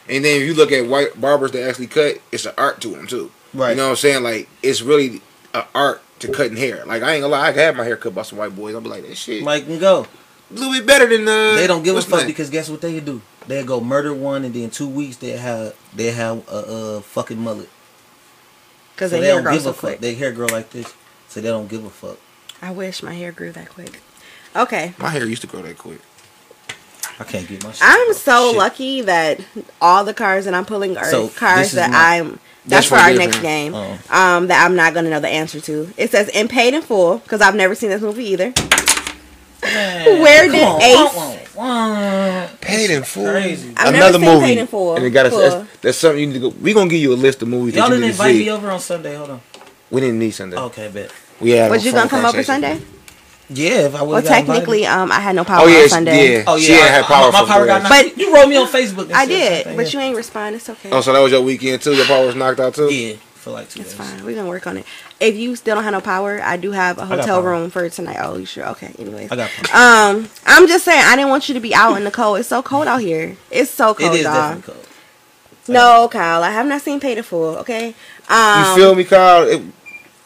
And 0.10 0.26
then 0.26 0.42
if 0.42 0.48
you 0.48 0.54
look 0.54 0.74
at 0.74 0.86
white 0.86 1.22
barbers 1.22 1.52
that 1.52 1.66
actually 1.66 1.88
cut, 1.88 2.18
it's 2.34 2.46
an 2.46 2.52
art 2.58 2.82
to 2.82 2.90
them 2.90 3.08
too. 3.08 3.32
Right. 3.54 3.70
You 3.70 3.76
know 3.78 3.84
what 3.86 3.90
I'm 3.92 3.96
saying? 3.96 4.24
Like 4.24 4.50
it's 4.62 4.82
really 4.82 5.22
an 5.54 5.64
art 5.74 6.02
to 6.20 6.28
cutting 6.30 6.58
hair. 6.58 6.84
Like 6.86 7.04
I 7.04 7.14
ain't 7.14 7.22
gonna 7.22 7.28
lie, 7.32 7.48
I 7.48 7.52
can 7.54 7.62
have 7.62 7.78
my 7.78 7.86
hair 7.86 7.96
cut 7.96 8.14
by 8.14 8.24
some 8.24 8.38
white 8.38 8.54
boys. 8.54 8.76
I'll 8.76 8.82
be 8.82 8.90
like, 8.90 9.08
that 9.08 9.16
shit 9.16 9.42
Mike 9.42 9.66
can 9.66 9.80
go. 9.80 10.06
a 10.52 10.54
little 10.54 10.74
bit 10.74 10.86
better 10.86 11.08
than 11.08 11.26
uh. 11.26 11.56
They 11.56 11.68
don't 11.68 11.84
give 11.84 11.96
a 11.96 12.02
fuck 12.02 12.20
that? 12.20 12.28
because 12.28 12.50
guess 12.50 12.70
what 12.70 12.82
they 12.82 13.00
do? 13.00 13.22
They 13.48 13.64
go 13.64 13.80
murder 13.80 14.14
one 14.14 14.44
and 14.44 14.54
then 14.54 14.72
two 14.72 14.90
weeks 14.90 15.16
they 15.16 15.38
have 15.38 15.74
they 15.96 16.12
have 16.12 16.46
a, 16.50 16.98
a 16.98 17.02
fucking 17.02 17.40
mullet. 17.40 17.70
Because 18.94 19.12
So 19.12 19.16
their 19.16 19.22
they 19.22 19.28
hair 19.28 19.36
don't 19.36 19.44
grows 19.44 19.56
give 19.56 19.64
so 19.64 19.70
a 19.70 19.74
fuck. 19.74 19.80
quick. 19.80 20.00
Their 20.02 20.16
hair 20.16 20.32
grow 20.34 20.48
like 20.48 20.70
this, 20.72 20.94
so 21.30 21.40
they 21.42 21.48
don't 21.48 21.70
give 21.70 21.86
a 21.86 21.90
fuck. 21.90 22.18
I 22.62 22.72
wish 22.72 23.02
my 23.02 23.14
hair 23.14 23.32
grew 23.32 23.52
that 23.54 23.70
quick. 23.70 24.02
Okay. 24.56 24.94
My 24.98 25.10
hair 25.10 25.26
used 25.26 25.42
to 25.42 25.48
grow 25.48 25.62
that 25.62 25.78
quick. 25.78 26.02
I 27.20 27.24
can't 27.24 27.48
get 27.48 27.64
my. 27.64 27.72
Shit 27.72 27.82
I'm 27.84 28.14
so 28.14 28.50
Shit. 28.50 28.58
lucky 28.58 29.02
that 29.04 29.40
all 29.82 30.04
the 30.04 30.14
cars 30.14 30.46
that 30.46 30.54
I'm 30.54 30.66
pulling 30.66 30.98
are 30.98 31.06
So, 31.10 31.28
cars 31.30 31.72
that 31.74 31.92
my- 31.92 32.18
I'm. 32.20 32.40
That's, 32.66 32.88
That's 32.90 33.02
for 33.04 33.10
our 33.10 33.14
next 33.18 33.38
man. 33.42 33.72
game. 33.72 33.74
Oh. 33.76 33.92
Um, 34.16 34.48
that 34.48 34.64
I'm 34.66 34.76
not 34.76 34.94
gonna 34.94 35.10
know 35.10 35.20
the 35.20 35.28
answer 35.30 35.60
to. 35.62 35.92
It 35.98 36.12
says 36.12 36.28
in 36.30 36.48
paid 36.48 36.74
in 36.74 36.82
full 36.82 37.18
because 37.20 37.42
I've 37.42 37.56
never 37.56 37.74
seen 37.74 37.90
this 37.90 38.02
movie 38.02 38.26
either. 38.26 38.54
Man, 39.64 40.22
Where 40.22 40.48
did 40.50 40.64
on, 40.64 40.82
Ace- 40.82 41.16
wah, 41.16 41.36
wah, 41.56 42.44
wah. 42.44 42.48
Paid 42.62 42.92
in 42.92 43.04
full. 43.04 43.30
Crazy. 43.30 43.74
I've 43.76 43.94
Another 43.96 44.20
never 44.20 44.26
seen 44.26 44.34
movie. 44.36 44.46
Paid 44.46 44.58
in 44.60 44.68
Full. 44.68 44.96
And 44.96 45.06
it 45.06 45.10
got 45.10 45.30
Full. 45.30 45.40
that's, 45.40 45.82
that's 45.82 45.98
something 45.98 46.20
you 46.20 46.28
need 46.28 46.34
to 46.34 46.40
go. 46.40 46.50
We 46.50 46.74
gonna 46.74 46.90
give 46.90 47.02
you 47.02 47.14
a 47.14 47.16
list 47.16 47.42
of 47.42 47.48
movies 47.48 47.76
Y'all 47.76 47.90
that 47.90 47.96
you 47.96 48.02
didn't 48.02 48.12
need 48.12 48.18
to 48.18 48.24
invite 48.24 48.36
see. 48.36 48.44
me 48.46 48.52
over 48.52 48.72
on 48.72 48.80
Sunday. 48.80 49.16
Hold 49.16 49.30
on. 49.32 49.42
We 49.92 50.02
didn't 50.02 50.20
need 50.20 50.32
Sunday. 50.32 50.58
Okay, 50.58 50.90
bet. 50.90 51.12
We 51.40 51.52
had. 51.52 51.72
Was 51.72 51.86
you 51.86 51.92
gonna 51.92 52.10
come 52.10 52.20
over 52.26 52.44
conversation. 52.44 52.62
Sunday? 52.62 52.82
Yeah, 53.52 53.88
if 53.88 53.96
I 53.96 54.04
would. 54.04 54.10
Well, 54.12 54.22
technically, 54.22 54.86
um, 54.86 55.12
I 55.12 55.20
had 55.20 55.36
no 55.36 55.44
power 55.44 55.62
Oh 55.64 55.68
yeah, 55.68 55.82
on 55.84 55.90
Sunday. 55.90 56.34
yeah. 56.38 56.44
Oh 56.46 56.56
yeah, 56.56 56.64
she 56.68 56.74
ain't 56.74 56.84
I- 56.84 56.88
had 56.88 57.06
power. 57.06 57.32
My, 57.32 57.40
for 57.40 57.46
my 57.48 57.54
power 57.54 57.66
got 57.66 57.82
the 57.84 57.90
knocked. 57.90 58.16
But- 58.16 58.18
you 58.18 58.34
wrote 58.34 58.48
me 58.48 58.58
on 58.58 58.68
Facebook. 58.68 59.12
I 59.12 59.26
did, 59.26 59.64
something, 59.64 59.76
but 59.78 59.92
yeah. 59.94 60.00
you 60.00 60.06
ain't 60.06 60.16
respond. 60.18 60.56
It's 60.56 60.70
okay. 60.70 60.92
Oh, 60.92 61.02
so 61.02 61.14
that 61.14 61.20
was 61.20 61.32
your 61.32 61.42
weekend 61.42 61.82
too. 61.82 61.96
Your 61.96 62.06
power 62.06 62.28
was 62.28 62.36
knocked 62.36 62.60
out 62.60 62.76
too. 62.76 62.94
Yeah, 62.94 63.16
for 63.34 63.50
like 63.50 63.68
two 63.70 63.82
It's 63.82 63.96
days. 63.96 64.08
fine. 64.08 64.24
We're 64.24 64.36
gonna 64.36 64.48
work 64.48 64.68
on 64.68 64.78
it. 64.78 64.86
If 65.20 65.36
you 65.36 65.56
still 65.56 65.74
don't 65.76 65.84
have 65.84 65.94
no 65.94 66.02
power, 66.02 66.40
I 66.44 66.58
do 66.58 66.72
have 66.74 67.00
a 67.00 67.06
hotel 67.08 67.42
room 67.42 67.72
for 67.72 67.90
tonight. 67.90 68.18
Oh, 68.22 68.38
you 68.38 68.46
sure? 68.46 68.68
Okay. 68.70 68.94
Anyways, 69.00 69.32
I 69.32 69.36
got. 69.36 69.50
Power. 69.50 70.16
um, 70.20 70.30
I'm 70.46 70.68
just 70.68 70.86
saying 70.86 71.02
I 71.04 71.16
didn't 71.16 71.30
want 71.30 71.50
you 71.50 71.56
to 71.56 71.60
be 71.60 71.74
out 71.74 71.96
in 71.98 72.04
the 72.04 72.12
cold. 72.12 72.38
It's 72.40 72.50
so 72.50 72.62
cold 72.62 72.86
out 72.86 73.02
here. 73.02 73.36
It's 73.50 73.72
so 73.72 73.96
cold, 73.96 74.14
is 74.14 74.22
y'all. 74.22 74.34
definitely 74.34 74.74
cold. 74.74 74.86
No, 75.68 76.08
Kyle, 76.12 76.42
I 76.44 76.50
have 76.52 76.66
not 76.66 76.82
seen 76.82 77.00
Paid 77.00 77.18
in 77.20 77.24
Full. 77.24 77.58
Okay. 77.58 77.94
Um, 78.28 78.66
You 78.66 78.76
feel 78.76 78.96
me, 78.96 79.04
Kyle? 79.04 79.48
It, 79.48 79.62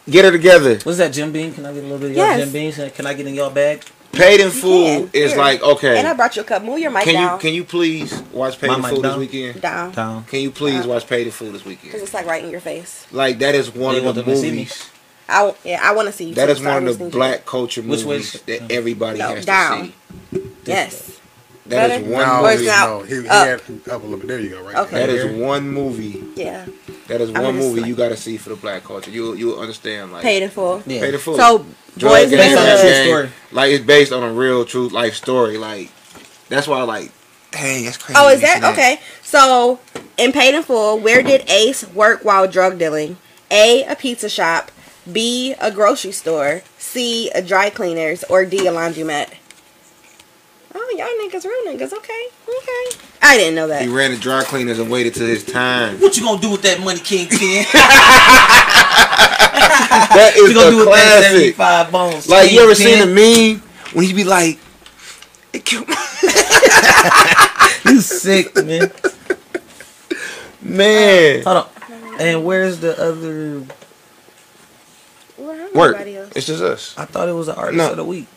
get 0.10 0.26
her 0.26 0.32
together. 0.32 0.80
What's 0.84 0.98
that, 0.98 1.14
Jim 1.14 1.32
Beam? 1.32 1.54
Can 1.54 1.66
I 1.66 1.74
get 1.74 1.80
a 1.80 1.88
little 1.88 1.98
bit 2.00 2.12
of 2.12 2.16
Yes. 2.18 2.38
your 2.38 2.46
Jim 2.46 2.54
Beams? 2.54 2.94
Can 2.94 3.06
I 3.08 3.14
get 3.14 3.28
in 3.28 3.34
your 3.36 3.52
bag? 3.52 3.84
Paid 4.12 4.42
in 4.42 4.52
full 4.52 5.10
is 5.12 5.32
Here. 5.32 5.38
like 5.42 5.64
okay. 5.64 5.98
And 5.98 6.08
I 6.08 6.14
brought 6.14 6.36
you 6.36 6.44
a 6.44 6.46
cup. 6.46 6.62
Move 6.64 6.78
your 6.78 6.92
mic 6.92 7.04
Can 7.04 7.16
down. 7.16 7.34
you 7.34 7.40
can 7.42 7.54
you 7.56 7.64
please 7.64 8.14
watch 8.32 8.60
Paid 8.62 8.68
My 8.68 8.76
in 8.76 8.82
mic 8.84 8.92
Full 8.92 9.02
this 9.02 9.16
weekend? 9.18 9.60
down? 9.62 9.92
Town. 9.92 10.24
Can 10.26 10.42
you 10.42 10.52
please 10.52 10.86
Uh, 10.86 10.90
watch 10.90 11.08
Paid 11.08 11.26
in 11.26 11.32
Full 11.32 11.52
this 11.52 11.66
weekend? 11.66 11.88
Because 11.92 12.04
it's 12.04 12.14
like 12.14 12.28
right 12.28 12.44
in 12.44 12.52
your 12.52 12.60
face. 12.60 13.08
Like 13.12 13.40
that 13.40 13.56
is 13.56 13.74
one 13.74 13.96
They 13.96 14.06
of 14.06 14.14
the 14.14 14.22
them 14.22 14.32
to 14.32 14.38
see 14.38 14.52
me? 14.52 14.58
movies. 14.58 14.86
I 15.28 15.38
w- 15.38 15.56
yeah, 15.64 15.80
I 15.82 15.94
want 15.94 16.10
to 16.10 16.12
see 16.12 16.26
you. 16.26 16.36
That 16.36 16.46
too, 16.46 16.52
is 16.52 16.58
so 16.60 16.68
I'm 16.68 16.74
one 16.76 16.88
of 16.90 16.98
the 17.00 17.06
to 17.06 17.10
you. 17.10 17.10
black 17.12 17.46
culture 17.48 17.82
Which 17.82 18.06
movies 18.06 18.36
is 18.36 18.44
it? 18.46 18.46
that 18.46 18.72
everybody 18.72 19.18
No, 19.18 19.30
has 19.30 19.46
down. 19.46 19.94
to 20.32 20.38
see. 20.40 20.44
Yes. 20.66 21.12
That 21.66 21.88
Better? 21.88 22.04
is 22.04 22.12
one 22.12 22.28
No, 22.28 22.44
movie. 22.52 22.66
not- 22.68 22.90
no, 22.90 23.02
he, 23.04 23.22
he 23.22 23.28
had 23.28 23.62
up 23.90 24.04
a 24.04 24.06
little 24.06 24.18
bit. 24.18 24.28
There 24.28 24.40
you 24.40 24.50
go, 24.50 24.62
right 24.62 24.76
Okay. 24.76 24.98
That 25.00 25.08
there. 25.08 25.28
is 25.32 25.42
one 25.42 25.70
movie. 25.70 26.24
Yeah. 26.36 26.66
That 27.08 27.22
is 27.22 27.32
one 27.32 27.56
movie 27.58 27.82
like- 27.82 27.90
you 27.90 27.96
gotta 27.96 28.16
see 28.18 28.38
for 28.38 28.50
the 28.50 28.56
black 28.56 28.84
culture. 28.84 29.12
You 29.12 29.34
you'll 29.36 29.60
understand 29.60 30.12
like 30.14 30.24
Paid 30.24 30.44
in 30.44 30.50
full. 30.50 30.82
Yeah. 30.86 31.02
Pay 31.02 31.12
the 31.12 31.20
full. 31.20 31.36
So 31.38 31.66
Drug 31.98 32.14
boys 32.14 32.32
in 32.32 32.38
gang, 32.38 32.50
Based 32.56 32.58
on 32.58 32.68
a 32.68 32.82
true 32.82 33.04
story. 33.06 33.30
Like 33.52 33.72
it's 33.72 33.86
based 33.86 34.12
on 34.12 34.24
a 34.24 34.32
real 34.32 34.66
true 34.66 34.88
life 34.88 35.16
story. 35.16 35.58
Like 35.58 35.90
that's 36.50 36.68
why 36.68 36.82
like 36.84 37.12
dang 37.52 37.86
that's 37.86 37.98
crazy. 37.98 38.20
Oh, 38.20 38.30
is 38.30 38.40
to 38.42 38.48
see 38.48 38.60
that 38.60 38.74
okay? 38.74 39.00
So 39.22 39.80
in 40.18 40.32
Paid 40.32 40.56
in 40.56 40.64
Full, 40.64 41.00
where 41.00 41.22
did 41.22 41.50
Ace 41.50 41.88
work 41.90 42.24
while 42.24 42.48
drug 42.48 42.80
dealing? 42.80 43.18
A. 43.52 43.84
A 43.84 43.96
pizza 43.96 44.30
shop. 44.30 44.72
B. 45.12 45.54
A 45.60 45.70
grocery 45.70 46.14
store. 46.14 46.62
C. 46.78 47.30
A 47.36 47.42
dry 47.42 47.70
cleaners. 47.70 48.24
Or 48.30 48.46
D. 48.46 48.66
A 48.68 48.72
laundromat. 48.72 49.34
Oh, 50.76 50.96
y'all 50.98 51.08
niggas, 51.30 51.46
real 51.46 51.64
niggas. 51.74 51.94
Okay, 51.94 52.28
okay. 52.48 52.98
I 53.22 53.38
didn't 53.38 53.56
know 53.56 53.68
that. 53.68 53.82
He 53.84 53.88
ran 53.88 54.12
the 54.12 54.18
dry 54.18 54.44
cleaners 54.44 54.80
and 54.80 54.90
waited 54.90 55.14
till 55.14 55.28
his 55.28 55.44
time. 55.46 56.00
What 56.00 56.18
you 56.18 56.24
gonna 56.24 56.42
do 56.42 56.50
with 56.52 56.62
that 56.64 56.80
money, 56.82 57.00
King 57.00 57.28
Ten? 57.30 57.66
That 60.14 60.34
is 60.36 60.50
you 60.50 60.54
gonna 60.56 60.68
a 60.68 60.72
do 60.72 60.78
with 60.78 60.88
that 60.88 60.94
classic. 60.94 61.32
seventy-five 61.32 61.92
bones? 61.92 62.30
Like 62.30 62.52
you 62.52 62.62
ever 62.62 62.76
King 62.76 62.88
seen 62.88 63.02
a 63.02 63.06
meme 63.06 63.62
when 63.94 64.06
he 64.06 64.14
be 64.14 64.24
like, 64.24 64.60
it 65.52 65.66
killed 65.66 65.88
my 65.88 65.96
You 67.86 68.00
sick, 68.02 68.56
man. 68.66 68.92
man. 70.62 71.44
Hold 71.44 71.58
on. 71.58 71.68
And 72.20 72.46
where's 72.46 72.80
the 72.80 73.00
other? 73.02 73.64
Where 75.38 75.70
Work. 75.74 75.96
everybody 75.96 76.18
else? 76.18 76.32
It's 76.36 76.46
just 76.48 76.62
us. 76.62 76.96
I 76.98 77.06
thought 77.06 77.28
it 77.30 77.34
was 77.34 77.48
the 77.48 77.56
artist 77.56 77.78
No. 77.78 77.92
of 77.92 77.98
the 77.98 78.06
week. 78.06 78.28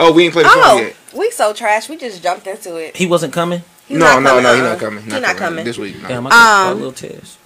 Oh, 0.00 0.12
we 0.12 0.24
ain't 0.24 0.32
played 0.32 0.46
the 0.46 0.50
song 0.50 0.62
Oh, 0.64 0.78
yet. 0.80 0.96
we 1.16 1.30
so 1.30 1.52
trash. 1.52 1.88
We 1.88 1.96
just 1.96 2.22
jumped 2.22 2.46
into 2.46 2.76
it. 2.76 2.96
He 2.96 3.06
wasn't 3.06 3.32
coming. 3.32 3.62
He's 3.86 3.98
no, 3.98 4.20
no, 4.20 4.28
coming, 4.30 4.42
no, 4.44 4.54
he's 4.54 4.62
not 4.62 4.78
coming. 4.78 5.04
He's 5.04 5.20
not 5.20 5.36
coming. 5.36 5.64
this 5.64 5.78
week. 5.78 6.00
No. 6.02 6.08
Damn, 6.08 6.26
I 6.26 6.30
got 6.30 6.66
a 6.68 6.70
Um, 6.72 6.76
little 6.78 6.92
test. 6.92 7.38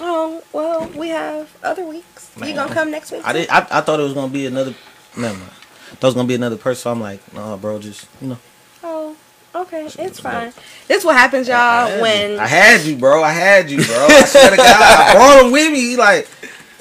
Oh 0.00 0.42
well, 0.52 0.88
we 0.96 1.08
have 1.08 1.54
other 1.62 1.84
weeks. 1.84 2.30
You 2.42 2.54
gonna 2.54 2.72
come 2.72 2.90
next 2.90 3.12
week? 3.12 3.20
I 3.24 3.32
did. 3.34 3.48
I, 3.50 3.58
I 3.70 3.80
thought 3.82 4.00
it 4.00 4.04
was 4.04 4.14
gonna 4.14 4.32
be 4.32 4.46
another. 4.46 4.74
Never 5.16 5.36
mind. 5.38 5.50
Thought 5.50 6.02
it 6.02 6.02
was 6.04 6.14
gonna 6.14 6.28
be 6.28 6.34
another 6.36 6.56
person. 6.56 6.80
So 6.82 6.90
I'm 6.92 7.00
like, 7.00 7.34
no, 7.34 7.56
bro, 7.58 7.78
just 7.78 8.06
you 8.22 8.28
know. 8.28 8.38
Oh, 8.82 9.14
okay, 9.54 9.86
it's 9.98 10.20
fine. 10.20 10.54
This 10.88 11.04
what 11.04 11.16
happens, 11.16 11.48
y'all, 11.48 11.86
had 11.86 12.00
when 12.00 12.30
you. 12.32 12.38
I 12.38 12.46
had 12.46 12.80
you, 12.80 12.96
bro. 12.96 13.22
I 13.22 13.32
had 13.32 13.70
you, 13.70 13.84
bro. 13.84 14.06
I 14.08 14.24
swear 14.24 14.50
to 14.50 14.56
God, 14.56 14.66
I 14.80 15.12
brought 15.16 15.44
him 15.44 15.52
with 15.52 15.70
me. 15.70 15.80
He 15.80 15.96
like, 15.96 16.26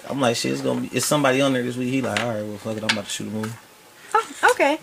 I'm 0.09 0.21
like, 0.21 0.37
shit, 0.37 0.53
it's 0.53 0.61
gonna 0.61 0.79
be. 0.81 0.87
It's 0.93 1.05
somebody 1.05 1.41
on 1.41 1.51
there 1.51 1.63
this 1.63 1.75
week. 1.75 1.89
He 1.89 2.01
like, 2.01 2.21
all 2.21 2.29
right, 2.29 2.43
well, 2.43 2.57
fuck 2.57 2.77
it. 2.77 2.83
I'm 2.83 2.89
about 2.91 3.03
to 3.05 3.09
shoot 3.11 3.27
a 3.27 3.31
movie. 3.31 3.51
Oh, 4.43 4.51
okay. 4.51 4.79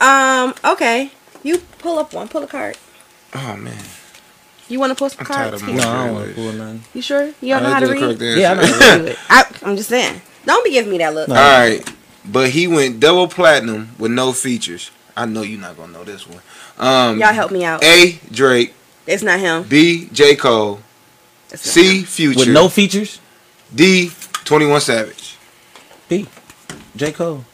Um, 0.00 0.54
okay. 0.72 1.10
You 1.42 1.58
pull 1.78 1.98
up 1.98 2.12
one. 2.14 2.28
Pull 2.28 2.42
a 2.42 2.46
card. 2.46 2.76
Oh 3.34 3.56
man. 3.56 3.76
You 4.68 4.78
want 4.80 4.90
to 4.90 4.94
pull 4.96 5.08
some 5.08 5.20
I'm 5.20 5.26
tired 5.26 5.48
cards? 5.50 5.62
of 5.62 5.68
Keith? 5.68 5.76
No, 5.78 5.88
I 5.88 6.06
don't 6.06 6.14
want 6.14 6.28
to 6.28 6.34
pull 6.34 6.52
nothing. 6.52 6.82
You 6.94 7.02
sure? 7.02 7.26
You 7.40 7.54
don't 7.54 7.62
know 7.62 7.70
how 7.70 7.80
to 7.80 7.86
read? 7.90 8.00
correct. 8.18 8.20
Yeah, 8.38 8.50
I 8.52 8.54
know. 8.54 8.66
how 8.66 8.96
to 8.96 8.98
Do 8.98 9.06
it. 9.06 9.18
I, 9.28 9.44
I'm 9.62 9.76
just 9.76 9.88
saying. 9.88 10.20
Don't 10.44 10.64
be 10.64 10.70
giving 10.70 10.90
me 10.90 10.98
that 10.98 11.14
look. 11.14 11.28
No. 11.28 11.34
All 11.34 11.40
right, 11.40 11.92
but 12.24 12.50
he 12.50 12.66
went 12.66 13.00
double 13.00 13.28
platinum 13.28 13.90
with 13.98 14.10
no 14.12 14.32
features. 14.32 14.90
I 15.16 15.24
know 15.26 15.42
you're 15.42 15.60
not 15.60 15.76
gonna 15.76 15.92
know 15.92 16.04
this 16.04 16.26
one. 16.28 16.40
Um, 16.78 17.18
Y'all 17.18 17.32
help 17.32 17.50
me 17.50 17.64
out. 17.64 17.82
A 17.82 18.18
Drake, 18.30 18.72
It's 19.06 19.22
not 19.22 19.40
him. 19.40 19.64
B 19.64 20.08
J 20.12 20.36
Cole, 20.36 20.80
It's 21.50 21.62
C 21.62 21.98
him. 22.00 22.04
Future, 22.04 22.38
With 22.40 22.48
no 22.48 22.68
features. 22.68 23.20
D 23.74 24.10
Twenty 24.44 24.66
One 24.66 24.80
Savage. 24.80 25.36
B. 26.08 26.26
J 26.96 27.12
Cole. 27.12 27.44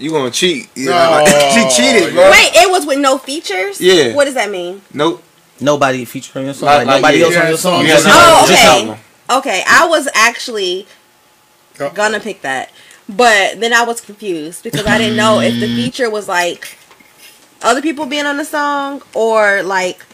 You 0.00 0.10
gonna 0.10 0.30
cheat? 0.30 0.68
Yeah, 0.74 0.90
No. 0.90 1.10
like- 1.22 1.28
she 1.52 1.82
cheated, 1.82 2.14
bro. 2.14 2.30
Wait, 2.30 2.50
it 2.54 2.70
was 2.70 2.86
with 2.86 2.98
no 2.98 3.18
features. 3.18 3.80
Yeah. 3.80 4.14
What 4.14 4.24
does 4.24 4.34
that 4.34 4.50
mean? 4.50 4.82
Nope. 4.94 5.22
Nobody 5.60 6.04
featuring 6.06 6.44
on 6.44 6.46
your 6.46 6.54
song. 6.54 6.66
Like- 6.66 6.78
Like, 6.78 6.86
like, 6.86 7.02
nobody 7.02 7.18
yeah, 7.18 7.24
else 7.24 7.34
on 7.36 7.42
yeah, 7.42 7.48
your 7.48 7.58
song. 7.58 7.80
you 7.86 7.92
oh, 7.92 8.46
Just 8.48 8.66
Oh, 8.66 8.70
album. 8.70 8.96
Just 8.96 8.98
okay. 9.30 9.58
Okay, 9.60 9.64
I 9.68 9.86
was 9.86 10.08
actually 10.14 10.86
Oh, 11.78 11.90
gonna 11.90 12.20
pick 12.20 12.42
that, 12.42 12.70
but 13.08 13.60
then 13.60 13.72
I 13.72 13.84
was 13.84 14.00
confused 14.00 14.62
because 14.64 14.86
I 14.86 14.98
didn't 14.98 15.16
know 15.16 15.40
if 15.40 15.58
the 15.60 15.66
mm. 15.66 15.76
feature 15.76 16.10
was 16.10 16.28
like 16.28 16.76
other 17.62 17.80
people 17.80 18.04
being 18.06 18.26
on 18.26 18.36
the 18.36 18.44
song 18.44 19.02
or 19.14 19.62
like 19.62 20.04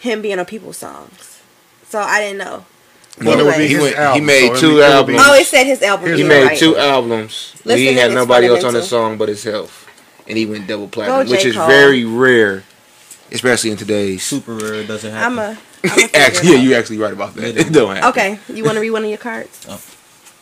him 0.00 0.22
being 0.22 0.38
on 0.40 0.44
people's 0.46 0.78
songs. 0.78 1.40
So 1.88 2.00
I 2.00 2.20
didn't 2.20 2.38
know. 2.38 2.64
Well, 3.20 3.38
it 3.38 3.44
would 3.44 3.70
he 3.70 3.76
went. 3.78 3.96
album, 3.96 4.20
he 4.20 4.26
made 4.26 4.54
so 4.54 4.60
two 4.60 4.68
be- 4.68 4.72
it 4.74 4.76
would 4.76 5.06
be- 5.06 5.14
albums. 5.14 5.20
Oh, 5.22 5.34
it 5.34 5.46
said 5.46 5.64
his 5.66 5.82
album. 5.82 6.10
He 6.10 6.16
He 6.16 6.22
made 6.24 6.44
right. 6.44 6.58
two 6.58 6.76
albums. 6.76 7.54
Listen 7.64 7.78
he 7.78 7.92
had 7.94 8.12
nobody 8.12 8.46
else 8.48 8.64
on 8.64 8.74
the 8.74 8.82
song 8.82 9.16
but 9.18 9.28
himself, 9.28 9.86
and 10.26 10.36
he 10.36 10.46
went 10.46 10.66
double 10.66 10.88
platinum, 10.88 11.24
Go, 11.26 11.30
which 11.30 11.42
J. 11.42 11.50
is 11.50 11.54
Cole. 11.56 11.66
very 11.68 12.04
rare, 12.04 12.64
especially 13.30 13.70
in 13.70 13.76
today's. 13.76 14.22
Super 14.24 14.54
rare. 14.54 14.74
It 14.74 14.86
doesn't 14.88 15.12
happen. 15.12 15.38
I'm 15.38 15.38
a. 15.38 15.58
I'm 15.84 15.98
a 15.98 16.10
actually, 16.16 16.52
yeah, 16.54 16.58
you 16.58 16.74
actually 16.74 16.98
right 16.98 17.12
about 17.12 17.34
that. 17.34 17.56
It 17.56 17.72
don't 17.72 17.94
happen. 17.94 18.10
Okay, 18.10 18.38
you 18.52 18.64
want 18.64 18.74
to 18.76 18.80
read 18.80 18.90
one 18.90 19.04
of 19.04 19.08
your 19.08 19.18
cards? 19.18 19.64
oh. 19.68 19.80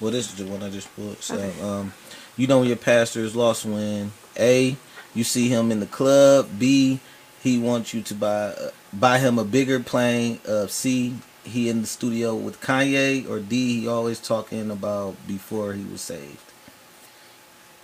Well, 0.01 0.11
this 0.11 0.29
is 0.31 0.35
the 0.37 0.47
one 0.47 0.63
I 0.63 0.71
just 0.71 0.93
pulled. 0.97 1.23
So, 1.23 1.37
um, 1.63 1.93
you 2.37 2.47
know 2.49 2.59
when 2.61 2.69
your 2.69 2.77
pastor 2.77 3.21
is 3.21 3.37
lost 3.37 3.65
when 3.65 4.11
A, 4.39 4.77
you 5.15 5.23
see 5.25 5.49
him 5.49 5.71
in 5.71 5.79
the 5.79 5.87
club. 5.87 6.49
B, 6.59 6.99
he 7.43 7.59
wants 7.59 7.93
you 7.95 8.03
to 8.03 8.15
buy 8.15 8.47
uh, 8.47 8.71
buy 8.93 9.19
him 9.19 9.39
a 9.39 9.45
bigger 9.45 9.79
plane. 9.79 10.41
Uh, 10.49 10.67
C, 10.67 11.15
he 11.44 11.68
in 11.68 11.81
the 11.83 11.87
studio 11.87 12.35
with 12.35 12.61
Kanye. 12.61 13.28
Or 13.28 13.40
D, 13.40 13.81
he 13.81 13.88
always 13.88 14.20
talking 14.20 14.70
about 14.70 15.16
before 15.26 15.74
he 15.74 15.85
was 15.85 16.00
saved. 16.00 16.38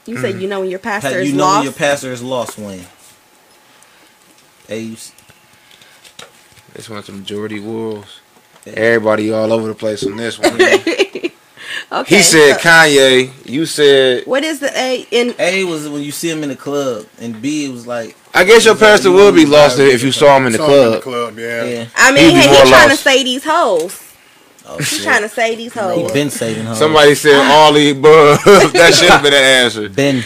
You 0.06 0.16
said 0.18 0.36
mm. 0.36 0.40
you 0.42 0.48
know 0.48 0.60
when 0.60 0.70
your 0.70 0.78
pastor 0.78 1.22
you 1.22 1.30
is 1.30 1.32
lost. 1.32 1.32
You 1.32 1.36
know 1.38 1.54
when 1.56 1.64
your 1.64 1.72
pastor 1.72 2.12
is 2.12 2.22
lost 2.22 2.58
when. 2.58 2.86
A, 4.70 4.80
you 4.80 4.92
s- 4.94 5.12
This 6.74 6.88
one's 6.88 7.06
the 7.06 7.12
majority 7.12 7.60
wolves. 7.60 8.20
Everybody 8.66 9.32
all 9.32 9.52
over 9.52 9.68
the 9.68 9.74
place 9.74 10.04
on 10.04 10.16
this 10.16 10.38
one. 10.38 10.58
okay. 11.92 12.16
he 12.16 12.22
said 12.22 12.55
so 12.55 12.61
Kanye. 12.68 13.31
You 13.48 13.66
said. 13.66 14.27
what 14.27 14.44
is 14.44 14.61
the 14.61 14.70
A 14.79 15.07
in? 15.11 15.35
A 15.38 15.64
was 15.64 15.88
when 15.88 16.03
you 16.03 16.12
see 16.12 16.31
him 16.31 16.42
in 16.42 16.48
the 16.51 16.57
club, 16.57 17.07
and 17.20 17.40
B 17.40 17.66
it 17.66 17.70
was 17.72 17.87
like, 17.87 18.16
I 18.35 18.44
guess 18.44 18.64
your 18.64 18.77
pastor 18.77 19.11
would 19.11 19.35
be 19.35 19.46
lost 19.46 19.79
if 19.79 20.03
you 20.03 20.12
saw 20.12 20.37
him 20.37 20.46
in 20.46 20.53
the 20.53 20.59
Saw 20.59 20.66
him 20.66 20.72
in 20.87 20.90
the 20.92 21.01
club. 21.01 21.35
club, 21.35 21.38
yeah. 21.38 21.64
yeah, 21.64 21.87
I 21.96 22.12
mean, 22.12 22.31
He'd 22.31 22.35
be 22.35 22.40
hey, 22.40 22.46
more 22.53 22.64
he 22.64 22.70
trying 22.70 22.83
to 22.85 22.88
lost. 22.94 23.03
say 23.03 23.24
these 23.24 23.44
hoes. 23.44 24.14
oh 24.66 24.77
He's 24.79 24.88
shit. 24.88 25.03
trying 25.03 25.22
to 25.22 25.29
say 25.29 25.55
these 25.57 25.72
hoes. 25.74 25.94
He 25.96 26.03
hoes. 26.03 26.12
been 26.12 26.31
saving 26.31 26.64
her. 26.66 26.74
Somebody 26.74 27.14
said 27.14 27.40
all 27.51 27.72
the 27.72 27.90
above. 27.90 28.42
that 28.74 28.94
should 28.94 29.09
have 29.11 29.22
been 29.22 29.33
the 29.33 29.38
answer. 29.38 29.88
been 29.88 30.22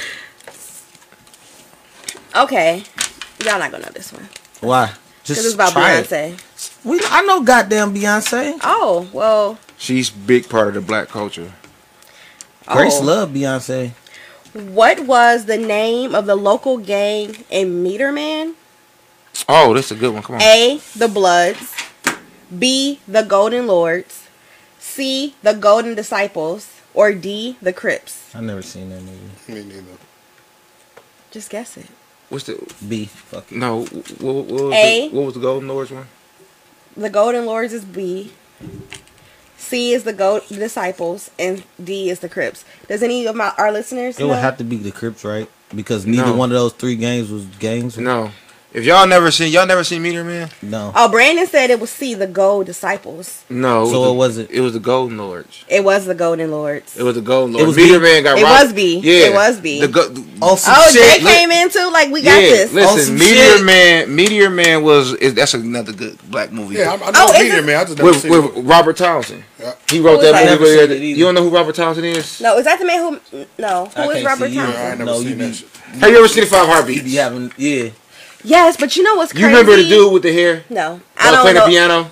Okay, 2.34 2.82
y'all 3.44 3.58
not 3.58 3.70
gonna 3.70 3.84
know 3.84 3.92
this 3.92 4.10
one 4.12 4.26
why? 4.60 4.86
because 5.22 5.36
Just 5.36 5.44
it's 5.46 5.54
about 5.54 5.72
try 5.72 5.96
it. 5.98 6.06
Beyonce. 6.06 6.84
We, 6.84 6.98
I 7.04 7.22
know 7.22 7.42
goddamn 7.42 7.94
Beyonce. 7.94 8.58
Oh 8.62 9.06
well. 9.12 9.58
She's 9.82 10.10
big 10.10 10.48
part 10.48 10.68
of 10.68 10.74
the 10.74 10.80
black 10.80 11.08
culture. 11.08 11.54
Grace 12.68 13.00
oh. 13.00 13.04
love 13.04 13.30
Beyonce. 13.30 13.90
What 14.52 15.00
was 15.08 15.46
the 15.46 15.58
name 15.58 16.14
of 16.14 16.26
the 16.26 16.36
local 16.36 16.78
gang 16.78 17.44
in 17.50 17.82
Meteor 17.82 18.12
Man? 18.12 18.54
Oh, 19.48 19.74
that's 19.74 19.90
a 19.90 19.96
good 19.96 20.14
one. 20.14 20.22
Come 20.22 20.36
on. 20.36 20.42
A. 20.42 20.80
The 20.94 21.08
Bloods. 21.08 21.74
B. 22.56 23.00
The 23.08 23.22
Golden 23.22 23.66
Lords. 23.66 24.28
C. 24.78 25.34
The 25.42 25.52
Golden 25.52 25.96
Disciples. 25.96 26.80
Or 26.94 27.12
D. 27.12 27.56
The 27.60 27.72
Crips. 27.72 28.32
I 28.36 28.40
never 28.40 28.62
seen 28.62 28.88
that 28.90 29.00
movie. 29.00 29.18
Me 29.48 29.64
neither. 29.64 29.98
Just 31.32 31.50
guess 31.50 31.76
it. 31.76 31.88
What's 32.28 32.44
the 32.44 32.72
B. 32.88 33.06
Fuck 33.06 33.50
it. 33.50 33.58
no? 33.58 33.80
What, 33.80 34.20
what, 34.20 34.46
was 34.46 34.74
A. 34.74 35.08
the, 35.08 35.16
what 35.16 35.24
was 35.24 35.34
the 35.34 35.40
Golden 35.40 35.66
Lords 35.66 35.90
one? 35.90 36.06
The 36.96 37.10
Golden 37.10 37.46
Lords 37.46 37.72
is 37.72 37.84
B. 37.84 38.30
C 39.62 39.92
is 39.94 40.02
the 40.04 40.12
Gold 40.12 40.42
Disciples, 40.48 41.30
and 41.38 41.62
D 41.82 42.10
is 42.10 42.18
the 42.20 42.28
Crips. 42.28 42.64
Does 42.88 43.02
any 43.02 43.24
of 43.26 43.36
my 43.36 43.52
our 43.56 43.70
listeners 43.72 44.18
It 44.18 44.22
know? 44.22 44.28
would 44.28 44.38
have 44.38 44.58
to 44.58 44.64
be 44.64 44.76
the 44.76 44.90
Crips, 44.90 45.24
right? 45.24 45.48
Because 45.74 46.04
neither 46.04 46.26
No. 46.26 46.34
one 46.36 46.50
of 46.50 46.54
those 46.54 46.72
three 46.74 46.96
games 46.96 47.30
was 47.30 47.44
games. 47.58 47.96
No. 47.96 48.30
If 48.74 48.84
y'all 48.86 49.06
never 49.06 49.30
seen, 49.30 49.52
y'all 49.52 49.66
never 49.66 49.84
seen 49.84 50.02
Meteor 50.02 50.24
Man? 50.24 50.48
No. 50.62 50.92
oh, 50.94 51.10
Brandon 51.10 51.46
said 51.46 51.68
it 51.68 51.78
was 51.78 51.90
see 51.90 52.14
the 52.14 52.26
Gold 52.26 52.64
Disciples. 52.64 53.44
No. 53.50 53.84
So 53.84 53.92
the- 53.92 54.00
what 54.08 54.16
was 54.16 54.38
it? 54.38 54.50
It 54.50 54.60
was 54.60 54.72
the 54.72 54.80
Golden 54.80 55.18
Lords. 55.18 55.64
It 55.68 55.84
was 55.84 56.06
the 56.06 56.14
Golden 56.14 56.50
Lords. 56.50 56.96
It 56.96 57.02
was 57.02 57.14
the 57.16 57.20
Golden 57.20 57.54
It 57.54 57.58
Lords. 57.58 57.68
was 57.68 57.76
Meteor 57.76 57.98
B? 57.98 58.04
Man 58.04 58.22
got 58.22 58.38
It 58.38 58.42
robbed. 58.44 58.62
was 58.64 58.72
B. 58.72 58.98
Yeah. 59.00 59.26
It 59.26 59.34
was 59.34 59.60
B. 59.60 59.80
The 59.82 59.88
go- 59.88 60.14
Oh, 60.40 60.56
some 60.56 60.74
oh, 60.78 60.90
shit. 60.90 61.20
Jay 61.20 61.26
came 61.26 61.50
in 61.50 61.68
too. 61.68 61.90
Like 61.92 62.10
we 62.10 62.22
got 62.22 62.40
yeah, 62.42 62.48
this. 62.48 62.70
Oh, 62.72 62.74
listen, 62.76 62.98
some 63.00 63.18
Meteor 63.18 63.56
shit. 63.58 63.64
Man. 63.64 64.14
Meteor 64.16 64.48
Man 64.50 64.82
was 64.82 65.12
is, 65.14 65.34
that's 65.34 65.52
another 65.52 65.92
good 65.92 66.18
black 66.30 66.50
movie. 66.50 66.76
Yeah, 66.76 66.92
I, 66.92 66.94
I 66.94 67.10
know 67.10 67.26
Oh, 67.28 67.32
Meteor 67.32 67.58
it- 67.58 67.64
Man. 67.66 67.76
I 67.78 67.84
just 67.84 67.98
never 67.98 68.10
with, 68.10 68.20
seen 68.22 68.30
with 68.30 68.56
it. 68.56 68.60
Robert 68.62 68.96
Townsend. 68.96 69.44
Yeah. 69.60 69.74
He 69.90 70.00
wrote 70.00 70.22
that 70.22 70.32
that? 70.32 70.44
movie. 70.44 70.46
Never 70.46 70.62
where- 70.64 70.78
seen 70.86 70.90
it 70.92 71.02
either. 71.02 71.18
you 71.18 71.24
don't 71.26 71.34
know 71.34 71.42
who 71.42 71.50
Robert 71.54 71.74
Townsend 71.74 72.06
is? 72.06 72.40
No, 72.40 72.56
is 72.56 72.64
that 72.64 72.78
the 72.78 72.86
man 78.44 78.58
who? 78.58 78.64
No, 78.64 78.80
I 78.80 78.82
who 78.82 78.82
is 78.82 78.82
can't 78.82 78.82
Robert 78.82 78.82
see 78.82 78.82
you. 78.82 78.82
I 78.82 78.82
ain't 78.82 78.82
Townsend? 78.82 78.82
never 78.82 78.82
No, 78.82 78.82
seen 78.82 78.82
you 78.82 78.82
that 78.82 78.82
be- 78.82 78.82
shit. 78.82 78.82
Have 78.82 78.82
you 78.82 78.82
ever 78.82 78.82
seen 78.82 78.82
the 78.82 78.82
Five 78.82 78.82
You 78.82 78.82
Heartbeats? 78.82 78.82
be 78.82 78.82
having 78.82 78.82
yeah. 78.82 78.82
Yes, 78.82 78.82
but 78.82 78.96
you 78.96 79.02
know 79.02 79.14
what's 79.16 79.32
crazy? 79.32 79.42
You 79.42 79.46
remember 79.48 79.76
the 79.76 79.88
dude 79.88 80.12
with 80.12 80.22
the 80.22 80.32
hair? 80.32 80.64
No, 80.70 81.00
I 81.16 81.28
I 81.28 81.30
don't 81.30 81.40
playing 81.42 81.56
know. 81.56 81.64
the 81.64 81.70
piano. 81.70 82.10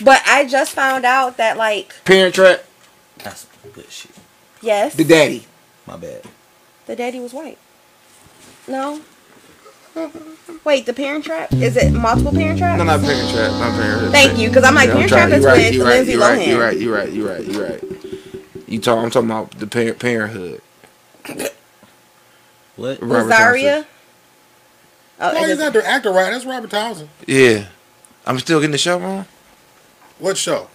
But 0.00 0.22
I 0.26 0.46
just 0.46 0.72
found 0.72 1.04
out 1.04 1.36
that 1.36 1.56
like 1.56 1.94
Parent 2.04 2.34
Trap. 2.34 2.64
That's 3.18 3.46
good 3.72 3.90
shit. 3.90 4.10
yes, 4.60 4.94
The 4.94 5.04
daddy. 5.04 5.46
My 5.86 5.96
bad. 5.96 6.22
the 6.86 6.96
daddy 6.96 7.18
was 7.20 7.32
white. 7.32 7.58
No, 8.68 9.00
Wait, 10.64 10.86
the 10.86 10.92
Parent 10.94 11.24
Trap? 11.24 11.52
Is 11.52 11.76
it 11.76 11.92
multiple 11.92 12.32
Parent 12.32 12.58
Trap? 12.58 12.78
No, 12.78 12.84
not 12.84 13.00
Parent 13.00 13.30
Trap. 13.30 13.50
Not 13.52 13.72
Parent 13.80 14.00
Trap. 14.00 14.12
Thank 14.12 14.38
you, 14.38 14.48
because 14.48 14.64
I'm 14.64 14.74
like, 14.74 14.88
Yeah, 14.88 14.94
I'm 14.94 15.08
Parent 15.08 15.10
Trap 15.12 15.28
trying- 15.28 15.32
is 15.40 15.44
you 15.44 15.48
right, 15.48 15.58
with 15.58 15.74
you 15.74 15.84
right, 15.84 15.88
Lindsay 15.96 16.12
you 16.12 16.20
right, 16.20 16.38
Lohan. 16.38 16.46
You 16.48 16.60
right, 16.62 16.78
You're 16.80 16.94
right, 16.96 17.12
you 17.12 17.28
right, 17.28 17.44
you 17.44 17.62
right. 17.62 18.68
You 18.68 18.78
talk. 18.80 18.98
I'm 19.04 19.10
talking 19.10 19.28
about 19.30 19.50
the 19.58 19.66
parent, 19.66 19.98
Parenthood. 19.98 20.62
What? 22.76 23.02
Robert 23.02 23.24
Rosaria? 23.28 23.86
Oh, 25.24 25.32
No, 25.32 25.44
it 25.44 25.48
he's 25.50 25.58
not 25.58 25.72
the 25.72 25.86
actor, 25.86 26.10
right? 26.10 26.30
That's 26.30 26.44
Robert 26.44 26.70
Townsend. 26.70 27.08
Yeah, 27.26 27.66
I'm 28.26 28.38
still 28.40 28.58
getting 28.60 28.72
the 28.72 28.78
show 28.78 28.98
wrong. 28.98 29.26
What 30.18 30.36
show? 30.36 30.68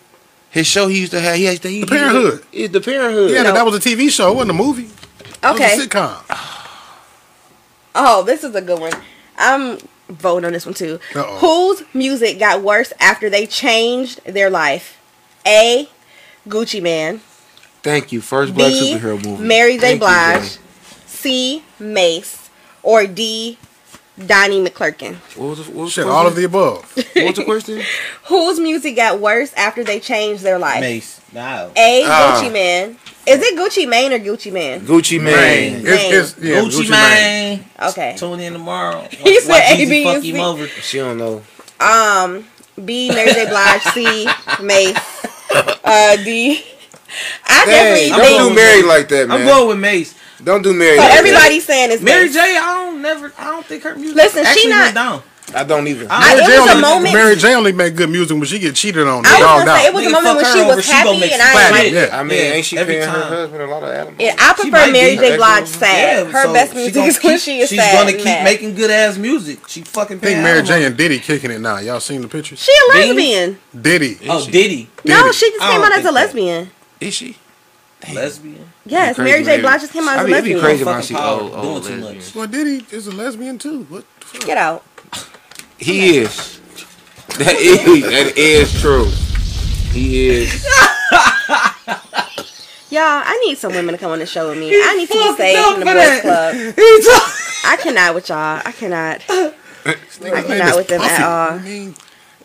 His 0.49 0.65
show 0.67 0.88
he 0.88 0.99
used 1.01 1.12
to 1.12 1.19
have. 1.19 1.36
He 1.36 1.43
has 1.45 1.60
to. 1.60 1.69
He, 1.69 1.81
The 1.81 1.88
Parenthood. 1.88 2.45
Is 2.53 2.71
the 2.71 2.81
Parenthood. 2.81 3.31
Yeah, 3.31 3.43
No. 3.43 3.53
that 3.53 3.65
was 3.65 3.75
a 3.75 3.79
TV 3.89 4.10
show. 4.10 4.31
It 4.31 4.36
wasn't 4.36 4.51
a 4.51 4.53
movie. 4.53 4.86
It 5.19 5.45
okay. 5.45 5.75
was 5.75 5.86
a 5.86 5.89
sitcom. 5.89 6.23
Oh, 7.99 8.21
this 8.21 8.43
is 8.43 8.53
a 8.53 8.62
good 8.62 8.79
one. 8.79 8.91
I'm 9.39 9.79
voting 10.07 10.45
on 10.45 10.53
this 10.53 10.67
one 10.67 10.75
too. 10.75 10.99
Uh-oh. 11.15 11.38
Whose 11.39 11.83
music 11.95 12.38
got 12.38 12.62
worse 12.62 12.93
after 12.99 13.27
they 13.27 13.47
changed 13.47 14.23
their 14.23 14.51
life? 14.51 15.01
A. 15.47 15.89
Gucci 16.47 16.79
Mane. 16.79 17.21
Thank 17.81 18.12
you. 18.12 18.21
First 18.21 18.53
black 18.53 18.71
B. 18.71 18.93
superhero 18.93 19.23
movie. 19.25 19.43
Mary 19.43 19.73
J. 19.77 19.79
Thank 19.79 19.99
Blige. 20.01 20.41
Jay. 20.43 20.60
C. 21.07 21.63
Mase. 21.79 22.49
Or 22.83 23.07
D. 23.07 23.57
Donnie 24.25 24.63
McClurkin. 24.63 25.15
What 25.36 25.49
was 25.49 25.65
the, 25.65 25.73
what 25.73 25.84
was 25.84 25.93
Shit, 25.93 26.06
the 26.06 26.12
all 26.12 26.25
of 26.25 26.36
the 26.36 26.45
above. 26.45 26.91
What 26.95 27.15
was 27.15 27.36
the 27.36 27.43
question? 27.45 27.82
Whose 28.25 28.60
music 28.60 28.95
got 28.95 29.19
worse 29.19 29.53
after 29.53 29.84
they 29.84 29.99
changed 29.99 30.43
their 30.43 30.58
life? 30.58 30.82
Mase. 30.82 31.21
Now. 31.34 31.71
A. 31.75 32.03
Ah. 32.06 32.41
Gucci 32.41 32.51
Man. 32.51 32.97
Is 33.27 33.41
it 33.41 33.58
Gucci 33.58 33.88
Mane 33.88 34.13
or 34.13 34.19
Gucci 34.19 34.51
Man? 34.51 34.82
Gucci 34.82 35.21
Mane. 35.21 35.86
It's, 35.86 36.36
it's, 36.36 36.43
yeah, 36.43 36.62
Gucci, 36.62 36.89
Mane. 36.89 37.65
Okay. 37.89 38.15
Tune 38.17 38.39
in 38.39 38.53
tomorrow. 38.53 39.01
He 39.12 39.39
said 39.41 39.51
watch 39.51 39.80
A, 39.80 40.03
fuck 40.03 40.15
and 40.15 40.23
him 40.23 40.41
over. 40.41 40.67
She 40.67 40.97
don't 40.97 41.17
know. 41.17 41.43
Um, 41.80 42.47
B. 42.84 43.10
Mary 43.10 43.34
J. 43.34 43.47
Blige. 43.47 43.82
C. 43.93 44.27
Mase. 44.63 44.97
Uh, 45.49 46.17
D. 46.17 46.62
I 47.47 47.65
Dang, 47.65 48.10
definitely 48.10 48.10
don't 48.10 48.49
do 48.49 48.56
Mary 48.56 48.84
like 48.84 49.08
that, 49.08 49.30
man. 49.30 49.39
I'm 49.39 49.47
going 49.47 49.67
with 49.69 49.80
Mase. 49.80 50.13
Don't 50.43 50.62
do 50.62 50.73
Mary. 50.73 50.97
So 50.97 51.04
like 51.04 51.13
everybody's 51.17 51.65
saying 51.65 51.91
it's 51.91 52.02
Mary 52.04 52.26
Mase. 52.26 52.34
J. 52.36 52.39
I 52.41 52.84
don't 52.86 53.02
never. 53.02 53.34
I 53.38 53.45
don't 53.45 53.65
think 53.65 53.84
her 53.84 53.95
music. 53.95 54.15
Listen, 54.15 54.45
she 54.54 54.69
not- 54.69 54.93
down. 54.93 55.23
I 55.56 55.63
don't 55.63 55.88
even. 55.88 56.08
I- 56.12 56.36
Mary, 56.36 56.45
J 56.45 56.60
was 56.60 56.67
a 56.67 56.71
only, 56.71 56.82
moment- 56.82 57.13
Mary 57.13 57.36
J 57.38 57.56
only 57.56 57.71
make 57.71 57.95
good 57.95 58.10
music 58.10 58.36
when 58.36 58.43
she 58.45 58.60
get 58.60 58.76
cheated 58.76 59.08
on. 59.08 59.26
I 59.26 59.32
was 59.32 59.39
dogged 59.39 59.65
gonna 59.65 59.80
say 59.80 59.86
out. 59.86 59.86
it 59.88 59.93
was 59.93 60.04
a 60.04 60.08
Nigga, 60.10 60.12
moment 60.12 60.36
when 60.36 60.45
she 60.54 60.60
over, 60.60 60.76
was 60.76 60.86
she 60.86 60.91
gonna 60.91 61.04
happy 61.08 61.19
make 61.21 61.32
and 61.32 61.41
I 61.41 61.52
platinum, 61.54 61.80
ain't 61.86 61.95
like. 61.95 62.10
yeah. 62.12 62.19
I 62.19 62.23
mean, 62.23 62.38
Yeah, 62.38 62.52
ain't 62.52 62.65
she 62.65 62.78
every 62.78 62.93
paying 62.95 63.08
her 63.10 63.21
husband 63.21 63.62
a 63.62 63.67
lot 63.67 63.84
of 63.84 63.89
alimony? 63.89 64.23
Yeah, 64.26 64.36
I 64.38 64.54
prefer 64.54 64.91
Mary. 64.91 65.15
J. 65.15 65.38
Blige 65.38 65.67
sad. 65.67 66.17
Yeah, 66.28 66.32
Her 66.34 66.43
so 66.43 66.54
best 66.54 66.71
she 66.73 66.78
music 66.78 67.04
is 67.06 67.23
when 67.23 67.39
she 67.39 67.60
is 67.62 67.69
She's 67.69 67.80
sad. 67.80 67.91
She's 67.91 68.00
gonna 68.02 68.13
keep 68.17 68.26
mad. 68.26 68.43
making 68.43 68.76
good 68.76 68.91
ass 68.91 69.15
music. 69.17 69.60
She 69.69 69.82
fucking. 69.84 70.17
I 70.17 70.19
think 70.19 70.43
Mary. 70.43 70.63
J 70.63 70.84
and 70.84 70.97
Diddy 70.97 71.19
kicking 71.19 71.52
it 71.52 71.62
now. 71.62 71.78
Y'all 71.78 72.02
seen 72.02 72.21
the 72.21 72.28
pictures? 72.28 72.60
She 72.62 72.73
a 72.73 72.93
Beans? 72.93 73.08
lesbian. 73.15 73.60
Diddy. 73.82 74.17
Oh, 74.28 74.41
she? 74.43 74.52
Diddy. 74.52 74.89
No, 75.06 75.32
she 75.32 75.50
just 75.52 75.62
came 75.62 75.82
out 75.82 75.93
as 75.93 76.04
a 76.04 76.12
lesbian. 76.12 76.71
Is 77.00 77.13
she? 77.13 77.38
Lesbian. 78.13 78.69
Yes, 78.89 79.17
Mary 79.17 79.43
J. 79.43 79.52
lady. 79.52 79.62
Blige 79.62 79.82
just 79.82 79.93
came 79.93 80.08
out 80.08 80.17
I 80.17 80.19
as 80.19 80.21
a 80.21 80.28
mean, 80.28 80.34
it'd 80.34 80.43
be 80.45 80.54
lesbian. 80.56 80.60
crazy 80.60 80.82
if 80.82 80.88
I 80.88 81.02
see 81.02 81.13
power, 81.15 81.41
old, 81.41 81.54
old 81.54 81.84
doing 81.84 82.00
too 82.00 82.06
lesbian. 82.06 82.15
much. 82.17 82.36
Well, 82.36 82.47
Diddy 82.47 82.86
is 82.95 83.08
a 83.08 83.12
lesbian 83.12 83.58
too. 83.58 83.84
What 83.84 84.06
the 84.19 84.26
fuck? 84.26 84.45
Get 84.45 84.58
out. 84.58 84.84
He 85.78 86.17
is. 86.17 86.60
That 87.38 87.56
is. 87.56 88.04
That 88.04 88.38
is 88.38 88.82
true. 88.82 89.06
He 89.91 90.28
is. 90.30 90.65
Y'all, 92.89 93.02
I 93.04 93.38
need 93.45 93.58
some 93.58 93.73
women 93.73 93.93
to 93.93 93.97
come 94.00 94.12
on 94.12 94.19
the 94.19 94.26
show 94.26 94.47
with 94.50 94.58
me. 94.58 94.69
I 94.71 94.95
need 94.95 95.08
to 95.08 95.13
be 95.13 95.19
fucked 95.19 95.38
saved 95.38 95.60
up 95.60 95.71
from 95.71 95.80
the 95.82 95.86
for 95.88 95.93
boys 95.93 95.95
that. 95.95 96.21
club. 96.21 96.56
He 96.76 97.04
talk- 97.04 97.34
I 97.65 97.78
cannot 97.82 98.15
with 98.15 98.30
y'all. 98.30 98.62
I 98.63 98.71
cannot. 98.71 99.21
I 99.86 100.41
cannot 100.41 100.76
with 100.78 100.88
them 100.88 101.02
at 101.02 101.21
all. 101.21 101.60
Mean, 101.60 101.95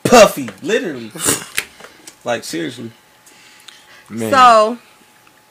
Puffy, 0.02 0.48
literally. 0.62 1.12
like 2.24 2.42
seriously. 2.42 2.90
Man. 4.08 4.32
So 4.32 4.78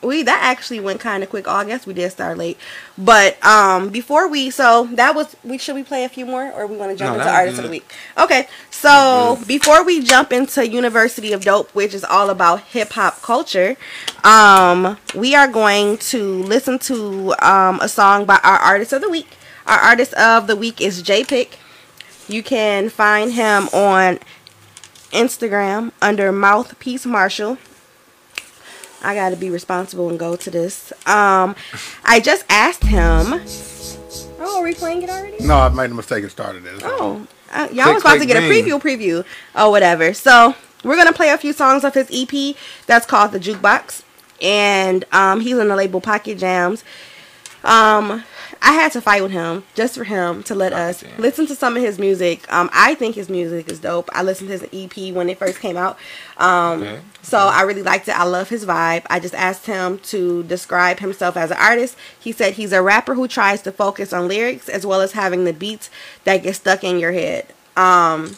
we 0.02 0.22
that 0.24 0.40
actually 0.42 0.80
went 0.80 1.00
kind 1.00 1.22
of 1.22 1.30
quick. 1.30 1.46
Oh, 1.46 1.52
I 1.52 1.64
guess 1.64 1.86
we 1.86 1.94
did 1.94 2.10
start 2.10 2.36
late, 2.38 2.58
but 2.98 3.42
um 3.44 3.90
before 3.90 4.28
we 4.28 4.50
so 4.50 4.88
that 4.92 5.14
was 5.14 5.36
we 5.44 5.58
should 5.58 5.74
we 5.74 5.82
play 5.84 6.04
a 6.04 6.08
few 6.08 6.26
more 6.26 6.50
or 6.52 6.66
we 6.66 6.76
want 6.76 6.90
to 6.92 6.96
jump 6.96 7.16
No, 7.16 7.20
into 7.22 7.32
artist 7.32 7.58
of 7.58 7.64
the 7.64 7.70
week? 7.70 7.90
Okay, 8.18 8.48
so 8.70 9.38
before 9.46 9.84
we 9.84 10.02
jump 10.02 10.32
into 10.32 10.68
University 10.68 11.32
of 11.32 11.44
Dope, 11.44 11.70
which 11.74 11.94
is 11.94 12.04
all 12.04 12.30
about 12.30 12.60
hip 12.60 12.90
hop 12.90 13.22
culture, 13.22 13.76
um 14.24 14.96
we 15.14 15.34
are 15.34 15.48
going 15.48 15.98
to 15.98 16.42
listen 16.42 16.78
to 16.80 17.34
um 17.40 17.78
a 17.80 17.88
song 17.88 18.24
by 18.24 18.38
our 18.42 18.58
artist 18.58 18.92
of 18.92 19.00
the 19.02 19.08
week. 19.10 19.28
Our 19.66 19.78
artist 19.78 20.12
of 20.14 20.46
the 20.48 20.56
week 20.56 20.80
is 20.80 21.02
J 21.02 21.24
Pick. 21.24 21.58
You 22.28 22.42
can 22.42 22.88
find 22.88 23.32
him 23.32 23.68
on 23.72 24.18
Instagram 25.12 25.92
under 26.00 26.32
Mouthpiece 26.32 27.04
Marshall. 27.06 27.58
I 29.02 29.14
gotta 29.14 29.36
be 29.36 29.50
responsible 29.50 30.08
and 30.08 30.18
go 30.18 30.36
to 30.36 30.50
this. 30.50 30.92
Um, 31.06 31.56
I 32.04 32.20
just 32.20 32.44
asked 32.48 32.84
him. 32.84 33.42
Oh, 34.40 34.60
are 34.60 34.64
we 34.64 34.74
playing 34.74 35.02
it 35.02 35.10
already? 35.10 35.44
no, 35.44 35.58
I 35.58 35.68
made 35.68 35.90
a 35.90 35.94
mistake 35.94 36.22
and 36.22 36.30
started 36.30 36.64
it. 36.66 36.82
Oh, 36.84 37.26
uh, 37.52 37.68
y'all 37.72 37.84
Click, 37.84 37.94
was 37.94 38.02
about 38.02 38.18
to 38.18 38.26
get 38.26 38.36
a 38.36 38.40
preview, 38.40 38.80
preview, 38.80 39.24
or 39.54 39.70
whatever. 39.70 40.14
So 40.14 40.54
we're 40.84 40.96
gonna 40.96 41.12
play 41.12 41.30
a 41.30 41.38
few 41.38 41.52
songs 41.52 41.84
of 41.84 41.94
his 41.94 42.08
EP 42.12 42.56
that's 42.86 43.06
called 43.06 43.32
the 43.32 43.40
Jukebox, 43.40 44.02
and 44.40 45.04
um, 45.12 45.40
he's 45.40 45.58
on 45.58 45.68
the 45.68 45.76
label 45.76 46.00
Pocket 46.00 46.38
Jams. 46.38 46.84
Um, 47.64 48.24
I 48.64 48.72
had 48.74 48.92
to 48.92 49.00
fight 49.00 49.22
with 49.22 49.32
him 49.32 49.64
just 49.74 49.96
for 49.96 50.04
him 50.04 50.42
to 50.44 50.54
let 50.54 50.72
us 50.72 51.02
listen 51.18 51.46
to 51.48 51.54
some 51.56 51.76
of 51.76 51.82
his 51.82 51.98
music. 51.98 52.50
Um, 52.52 52.70
I 52.72 52.94
think 52.94 53.16
his 53.16 53.28
music 53.28 53.68
is 53.68 53.80
dope. 53.80 54.08
I 54.12 54.22
listened 54.22 54.50
to 54.50 54.58
his 54.58 54.68
EP 54.72 55.12
when 55.12 55.28
it 55.28 55.38
first 55.38 55.58
came 55.58 55.76
out. 55.76 55.98
Um, 56.38 56.82
Okay. 56.82 57.00
so 57.22 57.38
I 57.38 57.62
really 57.62 57.82
liked 57.82 58.06
it. 58.08 58.18
I 58.18 58.22
love 58.24 58.48
his 58.50 58.64
vibe. 58.64 59.02
I 59.10 59.18
just 59.18 59.34
asked 59.34 59.66
him 59.66 59.98
to 60.04 60.44
describe 60.44 61.00
himself 61.00 61.36
as 61.36 61.50
an 61.50 61.56
artist. 61.60 61.96
He 62.18 62.30
said 62.30 62.54
he's 62.54 62.72
a 62.72 62.80
rapper 62.82 63.14
who 63.14 63.26
tries 63.26 63.62
to 63.62 63.72
focus 63.72 64.12
on 64.12 64.28
lyrics 64.28 64.68
as 64.68 64.86
well 64.86 65.00
as 65.00 65.12
having 65.12 65.44
the 65.44 65.52
beats 65.52 65.90
that 66.22 66.44
get 66.44 66.54
stuck 66.54 66.84
in 66.84 66.98
your 67.00 67.12
head. 67.12 67.46
Um, 67.76 68.36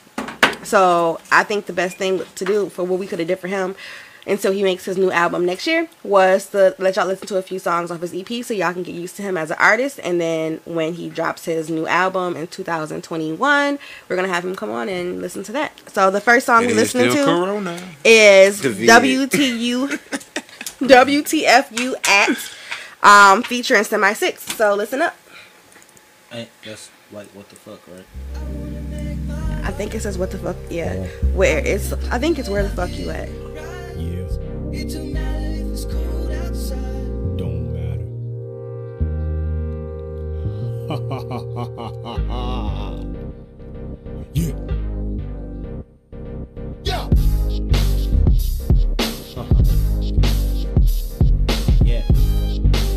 so 0.62 1.20
I 1.30 1.44
think 1.44 1.66
the 1.66 1.72
best 1.74 1.98
thing 1.98 2.22
to 2.36 2.44
do 2.46 2.70
for 2.70 2.82
what 2.84 2.98
we 2.98 3.06
could 3.06 3.18
have 3.18 3.28
did 3.28 3.38
for 3.38 3.48
him 3.48 3.74
until 4.26 4.52
he 4.52 4.62
makes 4.62 4.84
his 4.84 4.96
new 4.96 5.10
album 5.10 5.44
next 5.44 5.66
year 5.66 5.88
was 6.02 6.46
to 6.50 6.74
let 6.78 6.96
y'all 6.96 7.06
listen 7.06 7.26
to 7.28 7.36
a 7.36 7.42
few 7.42 7.58
songs 7.58 7.90
off 7.90 8.00
his 8.00 8.14
EP 8.14 8.44
so 8.44 8.54
y'all 8.54 8.72
can 8.72 8.82
get 8.82 8.94
used 8.94 9.16
to 9.16 9.22
him 9.22 9.36
as 9.36 9.50
an 9.50 9.56
artist. 9.60 10.00
And 10.02 10.20
then 10.20 10.60
when 10.64 10.94
he 10.94 11.08
drops 11.10 11.44
his 11.44 11.68
new 11.68 11.86
album 11.86 12.36
in 12.36 12.46
2021, 12.46 13.78
we're 14.08 14.16
gonna 14.16 14.28
have 14.28 14.44
him 14.44 14.54
come 14.56 14.70
on 14.70 14.88
and 14.88 15.20
listen 15.20 15.42
to 15.44 15.52
that. 15.52 15.72
So 15.90 16.10
the 16.10 16.20
first 16.20 16.46
song 16.46 16.64
It 16.64 16.68
we're 16.68 16.74
listening 16.76 17.12
to 17.12 17.24
Corona. 17.24 17.78
is 18.04 18.60
David. 18.60 18.88
WTU 18.88 19.88
WTFU 20.80 21.94
at 22.08 22.50
um 23.02 23.42
featuring 23.42 23.84
Semi 23.84 24.12
Six. 24.14 24.42
So 24.56 24.74
listen 24.74 25.02
up. 25.02 25.16
Ain't 26.32 26.48
that's 26.64 26.90
like 27.12 27.26
what 27.28 27.48
the 27.48 27.56
fuck, 27.56 27.80
right? 27.88 28.04
I 29.64 29.70
think 29.70 29.94
it 29.94 30.00
says 30.00 30.18
what 30.18 30.30
the 30.30 30.38
fuck 30.38 30.56
yeah. 30.70 31.06
Where 31.34 31.58
it's 31.58 31.92
I 32.10 32.18
think 32.18 32.38
it's 32.38 32.48
where 32.48 32.62
the 32.62 32.70
fuck 32.70 32.90
you 32.90 33.10
at. 33.10 33.28
Yeah. 33.96 34.26
It 34.72 34.88
don't 34.92 35.12
matter 35.12 35.46
if 35.46 35.66
it's 35.72 35.84
cold 35.84 36.30
outside. 36.32 37.36
Don't 37.36 37.72
matter. 37.72 38.04
yeah. 44.34 44.54
Yeah. 46.82 47.08
Yeah. 51.84 52.02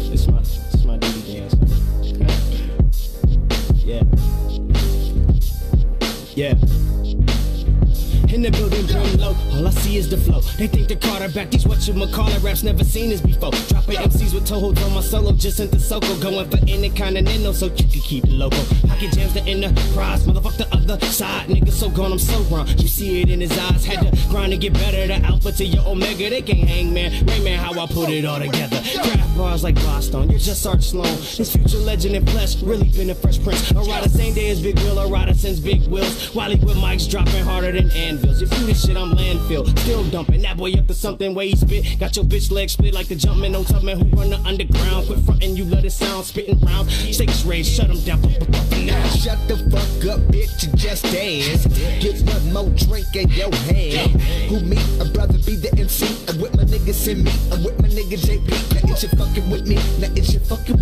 This 0.10 0.27
my 0.27 0.39
this 0.39 0.83
my 0.86 0.97
dance. 0.97 1.55
yeah. 3.86 4.03
Yeah. 6.36 6.76
In 8.33 8.41
the 8.41 8.51
building, 8.51 8.85
brim 8.85 9.17
low. 9.17 9.35
All 9.53 9.67
I 9.67 9.71
see 9.71 9.97
is 9.97 10.09
the 10.09 10.17
flow. 10.17 10.41
They 10.57 10.67
think 10.67 10.89
the 10.89 10.95
Carter 10.95 11.29
back. 11.29 11.49
These 11.49 11.65
what 11.65 11.87
you 11.87 11.93
call 12.07 12.27
it 12.29 12.43
raps 12.43 12.61
never 12.61 12.83
seen 12.83 13.09
this 13.09 13.21
before. 13.21 13.51
Dropping 13.69 13.95
MCs 13.97 14.33
with 14.33 14.45
toe 14.45 14.59
holds 14.59 14.83
on 14.83 14.93
my 14.93 15.01
solo. 15.01 15.31
Just 15.31 15.59
into 15.59 15.79
Soko. 15.79 16.15
Going 16.19 16.49
for 16.49 16.57
intercontinental 16.67 17.53
so 17.53 17.65
you 17.67 17.87
can 17.87 18.01
keep 18.01 18.23
it 18.25 18.31
local. 18.31 18.63
Pocket 18.87 19.13
jams 19.13 19.33
the 19.33 19.41
enterprise. 19.43 20.25
Motherfuck 20.27 20.57
the 20.57 20.67
other 20.75 20.99
side. 21.05 21.47
Nigga 21.47 21.71
so 21.71 21.89
gone, 21.89 22.11
I'm 22.11 22.19
so 22.19 22.39
wrong. 22.43 22.67
You 22.77 22.87
see 22.87 23.21
it 23.21 23.29
in 23.29 23.39
his 23.39 23.57
eyes. 23.57 23.85
Had 23.85 24.01
to 24.01 24.27
grind 24.29 24.51
to 24.51 24.57
get 24.57 24.73
better. 24.73 25.07
The 25.07 25.25
alpha 25.25 25.51
to 25.53 25.65
your 25.65 25.87
omega, 25.87 26.29
they 26.29 26.41
can't 26.41 26.67
hang 26.67 26.93
man. 26.93 27.11
Rain 27.27 27.43
man, 27.43 27.59
how 27.59 27.79
I 27.79 27.87
put 27.87 28.09
it 28.09 28.25
all 28.25 28.39
together. 28.39 28.81
Craft 28.93 29.37
bars 29.37 29.63
like 29.63 29.75
Boston, 29.75 30.29
you're 30.29 30.39
just 30.39 30.65
Arch 30.65 30.83
Sloan. 30.83 31.05
This 31.37 31.55
future 31.55 31.77
legend 31.77 32.15
in 32.15 32.25
flesh, 32.25 32.61
really 32.61 32.89
been 32.89 33.09
a 33.09 33.15
fresh 33.15 33.41
prince. 33.41 33.71
Rider 33.71 34.09
same 34.09 34.34
day 34.34 34.49
as 34.49 34.61
Big 34.61 34.78
Will, 34.80 35.09
rider 35.09 35.34
since 35.34 35.59
Big 35.59 35.88
Wills. 35.88 36.34
Wally 36.36 36.55
with 36.55 36.78
mics 36.78 37.09
dropping 37.09 37.43
harder 37.43 37.71
than 37.71 37.91
anvils. 38.18 38.41
If 38.41 38.59
you 38.59 38.65
this 38.65 38.86
shit, 38.86 38.97
I'm 38.97 39.11
landfill. 39.11 39.68
Still 39.80 40.03
dumping 40.09 40.41
that 40.41 40.57
boy 40.57 40.74
up 40.74 40.88
to 40.88 40.93
something 40.93 41.34
way 41.34 41.49
he 41.49 41.55
spit. 41.55 41.99
Got 41.99 42.15
your 42.15 42.26
bitch 42.26 42.51
legs 42.51 42.74
split 42.74 42.93
like 42.93 43.07
the 43.07 43.15
jumpman 43.15 43.57
on 43.57 43.65
Tubman 43.65 43.99
who 43.99 44.18
run 44.18 44.30
the 44.30 44.38
underground. 44.39 45.07
Quit 45.07 45.20
frontin', 45.20 45.55
you 45.55 45.65
let 45.65 45.86
it 45.86 45.91
sound, 45.91 46.26
spitting 46.26 46.59
rounds. 46.61 46.93
Six 47.15 47.45
rays, 47.45 47.68
shut 47.68 47.89
him 47.89 47.99
down. 48.01 48.22
Now. 48.86 49.07
Shut 49.09 49.39
the 49.47 49.57
fuck 49.70 50.13
up, 50.13 50.20
bitch, 50.32 50.68
and 50.68 50.78
just 50.78 51.03
dance. 51.05 51.65
Get 51.99 52.22
one 52.22 52.53
more 52.53 52.70
drink 52.78 53.15
in 53.15 53.30
your 53.30 53.53
hand. 53.68 54.22
Who 54.49 54.59
me? 54.61 54.78
A 55.01 55.05
brother 55.05 55.38
be 55.45 55.55
the 55.55 55.74
MC. 55.78 56.07
I'm 56.30 56.39
with 56.39 56.55
my 56.55 56.63
niggas 56.63 57.07
in 57.07 57.24
me. 57.24 57.32
I'm 57.51 57.63
with 57.63 57.82
my 57.82 57.89
nigga 57.89 58.18
JP. 58.18 58.47
Now 58.84 58.93
is 58.93 59.03
you 59.03 59.09
fucking 59.09 59.49
with 59.49 59.68
me? 59.68 59.76
Now 59.99 60.13
is 60.15 60.34
you 60.34 60.39
fucking 60.39 60.76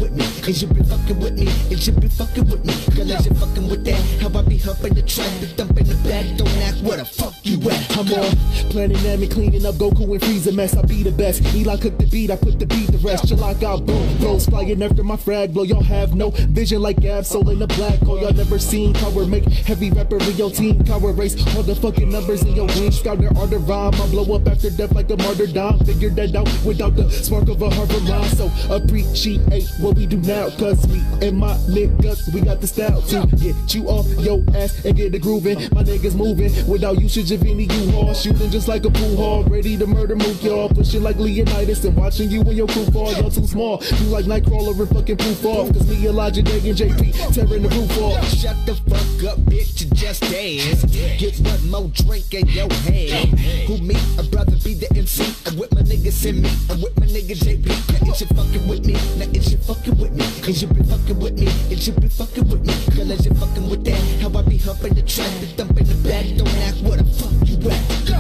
Is 0.48 0.62
you 0.62 0.68
been 0.68 0.84
fucking 0.84 1.20
with 1.20 1.40
me? 1.40 1.48
Is 1.72 1.88
you 1.88 1.94
been 1.94 2.08
fucking 2.08 2.48
with 2.48 2.64
me? 2.64 2.74
Girl, 2.96 3.10
is 3.10 3.26
you 3.26 3.34
fucking 3.34 3.68
with 3.68 3.84
that? 3.86 4.00
How 4.22 4.40
I 4.40 4.44
be 4.44 4.58
humping 4.58 4.94
the 4.94 5.02
track, 5.02 5.32
the 5.40 5.48
dump 5.48 5.76
in 5.80 5.88
the 5.88 5.96
back. 6.08 6.38
Don't 6.38 6.48
act 6.62 6.82
what 6.84 6.98
the 6.98 7.06
fuck 7.06 7.35
you 7.46 7.70
at? 7.70 7.98
I'm 7.98 8.12
on 8.12 8.36
planning 8.70 8.98
at 9.08 9.20
me 9.20 9.28
cleaning 9.28 9.66
up 9.66 9.76
Goku 9.76 10.04
and 10.12 10.22
Frieza 10.22 10.54
mess. 10.54 10.76
I 10.76 10.82
be 10.82 11.04
the 11.04 11.12
best. 11.12 11.42
Eli 11.56 11.78
cook 11.78 11.98
the 11.98 12.08
beat, 12.08 12.32
I 12.32 12.36
put 12.36 12.60
the 12.60 12.66
beat 12.66 12.92
the 12.92 12.98
rest. 12.98 13.28
July 13.28 13.54
got 13.54 13.86
boom, 13.86 14.18
blows 14.18 14.46
flying 14.46 14.82
after 14.84 15.04
my 15.04 15.16
frag 15.16 15.54
blow. 15.54 15.64
Y'all 15.64 15.84
have 15.84 16.16
no 16.16 16.32
vision 16.32 16.82
like 16.82 17.00
Gab, 17.00 17.26
soul 17.26 17.50
in 17.50 17.60
the 17.60 17.68
black 17.68 18.00
hole. 18.00 18.20
Y'all 18.20 18.34
never 18.34 18.60
seen 18.60 18.94
power 18.94 19.26
make 19.26 19.46
heavy 19.46 19.92
rapper 19.92 20.18
your 20.32 20.50
team. 20.50 20.84
Power 20.84 21.12
race 21.12 21.36
all 21.56 21.64
the 21.64 21.76
fucking 21.76 22.10
numbers 22.10 22.42
in 22.44 22.56
your 22.56 22.68
wings. 22.68 23.00
Scout 23.00 23.20
their 23.20 23.36
art 23.38 23.54
of 23.54 23.68
rhyme. 23.70 23.94
I 23.94 24.08
blow 24.08 24.36
up 24.36 24.48
after 24.48 24.70
death 24.70 24.94
like 24.94 25.10
a 25.12 25.18
martyr 25.18 25.48
dime. 25.48 25.80
Figure 25.80 26.10
that 26.10 26.36
out 26.36 26.50
without 26.66 26.96
the 26.96 27.10
spark 27.10 27.48
of 27.50 27.62
a 27.62 27.70
Harvard 27.70 28.02
rhyme. 28.04 28.30
So 28.30 28.52
appreciate 28.74 29.70
what 29.80 29.98
we 29.98 30.06
do 30.06 30.18
now. 30.18 30.50
Cause 30.58 30.88
me 30.88 31.02
and 31.22 31.38
my 31.38 31.54
niggas, 31.70 32.34
we 32.34 32.42
got 32.42 32.62
the 32.62 32.68
style 32.68 33.02
to 33.04 33.28
get 33.38 33.74
you 33.74 33.88
off 33.88 34.08
your 34.20 34.44
ass 34.56 34.84
and 34.86 34.96
get 34.96 35.12
the 35.12 35.20
grooving. 35.20 35.60
My 35.72 35.84
niggas 35.84 36.16
moving 36.16 36.52
without 36.68 37.00
usage 37.00 37.35
of 37.36 37.44
any 37.44 37.64
U-Haul. 37.64 38.14
Shooting 38.14 38.50
just 38.50 38.68
like 38.68 38.86
a 38.86 38.90
pool 38.90 39.18
hall. 39.18 39.44
Ready 39.44 39.78
to 39.78 39.86
murder 39.86 40.16
mook 40.16 40.42
y'all. 40.42 40.70
Pushing 40.70 41.04
like 41.04 41.18
Leonidas 41.18 41.84
and 41.86 41.96
watching 41.96 42.30
you 42.32 42.42
and 42.42 42.54
your 42.54 42.68
crew 42.68 42.86
fall. 42.86 43.12
Y'all 43.14 43.30
too 43.30 43.46
small. 43.46 43.84
You 44.00 44.08
like 44.08 44.26
Nightcrawler 44.26 44.80
and 44.80 44.90
fucking 44.90 45.18
proof 45.18 45.46
off. 45.46 45.72
Cause 45.74 45.88
me, 45.88 46.08
Elijah, 46.08 46.42
Day, 46.42 46.58
and 46.70 46.78
JP 46.78 47.34
tearing 47.34 47.64
the 47.64 47.70
roof 47.70 47.98
off. 48.00 48.28
Shut 48.30 48.56
the 48.66 48.76
fuck 48.76 49.32
up, 49.32 49.40
bitch, 49.46 49.84
you 49.84 49.90
just 49.92 50.22
dance. 50.22 50.86
Get 51.20 51.38
one 51.40 51.70
more 51.70 51.90
drink 51.90 52.34
in 52.34 52.48
your 52.48 52.72
hand. 52.88 53.38
Who 53.68 53.78
me? 53.80 53.96
A 54.18 54.24
brother 54.24 54.56
be 54.64 54.74
the 54.74 54.88
MC. 54.96 55.24
I'm 55.46 55.58
with 55.58 55.74
my 55.76 55.82
niggas 55.82 56.26
in 56.26 56.42
me. 56.42 56.50
I'm 56.70 56.82
with 56.82 56.98
my 57.00 57.06
nigga 57.06 57.36
JP. 57.36 57.68
Now 57.68 58.12
is 58.12 58.22
you 58.22 58.28
fucking 58.28 58.68
with 58.68 58.86
me? 58.86 58.94
Now 58.94 59.28
it's 59.34 59.52
you 59.52 59.58
fucking 59.58 59.98
with 59.98 60.14
me? 60.14 60.24
Is 60.48 60.62
you 60.62 60.68
been 60.68 60.84
fucking 60.86 61.20
with 61.20 61.40
me? 61.40 61.48
Is 61.70 61.88
you 61.88 61.94
been 61.94 62.10
fucking 62.10 62.48
with 62.48 62.66
me? 62.66 62.74
Girl, 62.96 63.12
is 63.12 63.26
you 63.26 63.34
fucking 63.34 63.70
with 63.70 63.84
that? 63.86 64.00
How 64.22 64.40
I 64.40 64.42
be 64.44 64.58
humping 64.58 64.94
the 64.94 65.02
track, 65.02 65.32
the 65.40 65.48
dump 65.58 65.78
in 65.78 65.86
the 65.86 65.96
back. 66.08 66.26
Don't 66.38 66.48
act 66.64 66.82
what 66.82 66.98
the 67.00 67.06
fuck 67.06 67.25
you 67.46 67.58
at? 67.58 67.82
Go. 68.06 68.16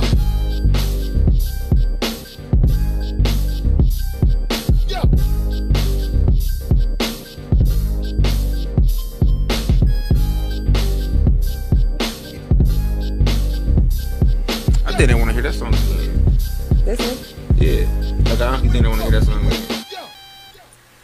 I 14.85 14.97
didn't 14.97 15.19
want 15.19 15.29
to 15.29 15.33
hear 15.33 15.43
that 15.43 15.53
song 15.53 15.73
again. 15.73 16.11
Yeah, 17.57 17.85
like 18.31 18.41
I 18.41 18.47
honestly 18.47 18.69
didn't 18.69 18.89
want 18.89 19.01
to 19.01 19.09
hear 19.09 19.19
that 19.19 19.25
song. 19.25 19.41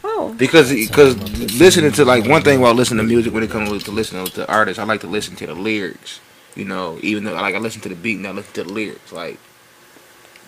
Oh. 0.04 0.34
Because 0.38 0.70
because 0.72 1.16
listening 1.58 1.92
to 1.92 2.04
like 2.04 2.26
one 2.26 2.42
thing 2.42 2.60
while 2.60 2.74
listening 2.74 3.04
to 3.04 3.08
music 3.08 3.32
when 3.34 3.42
it 3.42 3.50
comes 3.50 3.82
to 3.84 3.90
listening 3.90 4.26
to 4.26 4.46
artists, 4.50 4.78
I 4.78 4.84
like 4.84 5.00
to 5.02 5.06
listen 5.06 5.36
to 5.36 5.46
the 5.46 5.54
lyrics. 5.54 6.20
You 6.56 6.64
know, 6.66 6.98
even 7.02 7.24
though 7.24 7.32
like 7.34 7.54
I 7.54 7.58
listen 7.58 7.80
to 7.82 7.88
the 7.88 7.94
beat 7.94 8.18
and 8.18 8.26
I 8.26 8.32
listen 8.32 8.52
to 8.54 8.64
the 8.64 8.72
lyrics. 8.72 9.12
Like 9.12 9.38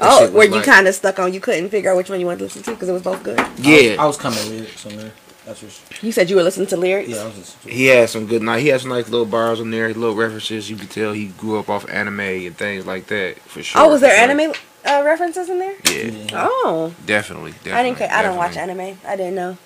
Oh, 0.01 0.19
shit 0.21 0.33
was 0.33 0.49
where 0.51 0.59
you 0.59 0.63
kind 0.65 0.89
of 0.89 0.95
stuck 0.95 1.19
on, 1.21 1.33
you 1.33 1.41
couldn't 1.41 1.69
figure 1.71 1.91
out 1.91 1.97
which 1.97 2.11
one 2.11 2.19
you 2.21 2.27
wanted 2.27 2.39
to 2.39 2.45
listen 2.45 2.63
to 2.65 2.71
because 2.73 2.89
it 2.89 2.93
was 2.93 3.03
both 3.03 3.23
good. 3.23 3.39
yeah, 3.59 3.97
I 3.99 4.07
was 4.07 4.17
coming 4.17 4.39
lyrics 4.49 4.85
on 4.87 4.97
there. 4.97 5.13
That's 5.47 5.61
for 5.61 5.69
sure. 5.69 5.85
You 6.03 6.11
said 6.11 6.31
you 6.31 6.37
were 6.37 6.43
listening 6.43 6.67
to 6.69 6.77
lyrics. 6.77 7.11
Yeah, 7.11 7.23
I 7.23 7.25
was 7.27 7.35
just. 7.37 7.63
he 7.65 7.87
had 7.87 8.09
some 8.11 8.27
good 8.27 8.43
night. 8.43 8.61
He 8.61 8.69
had 8.69 8.81
some 8.81 8.91
nice 8.91 9.09
little 9.09 9.27
bars 9.27 9.61
on 9.61 9.71
there, 9.71 9.89
little 9.89 10.15
references. 10.15 10.69
You 10.71 10.77
could 10.77 10.91
tell 10.91 11.13
he 11.13 11.27
grew 11.27 11.59
up 11.59 11.69
off 11.69 11.89
anime 11.89 12.21
and 12.21 12.57
things 12.57 12.87
like 12.87 13.07
that 13.09 13.39
for 13.41 13.63
sure. 13.63 13.83
Oh, 13.83 13.91
was 13.91 14.01
there 14.01 14.11
Like, 14.27 14.31
anime 14.37 14.53
uh, 14.87 15.03
references 15.05 15.49
in 15.51 15.59
there? 15.59 15.75
Yeah, 15.91 16.27
Oh, 16.33 16.95
definitely, 17.07 17.53
definitely. 17.53 17.73
I 17.79 17.83
didn't. 17.83 17.99
ca- 17.99 18.09
I 18.11 18.23
don't 18.23 18.37
watch 18.37 18.57
anime. 18.57 18.99
I 19.07 19.17
didn't 19.17 19.35
know. 19.37 19.59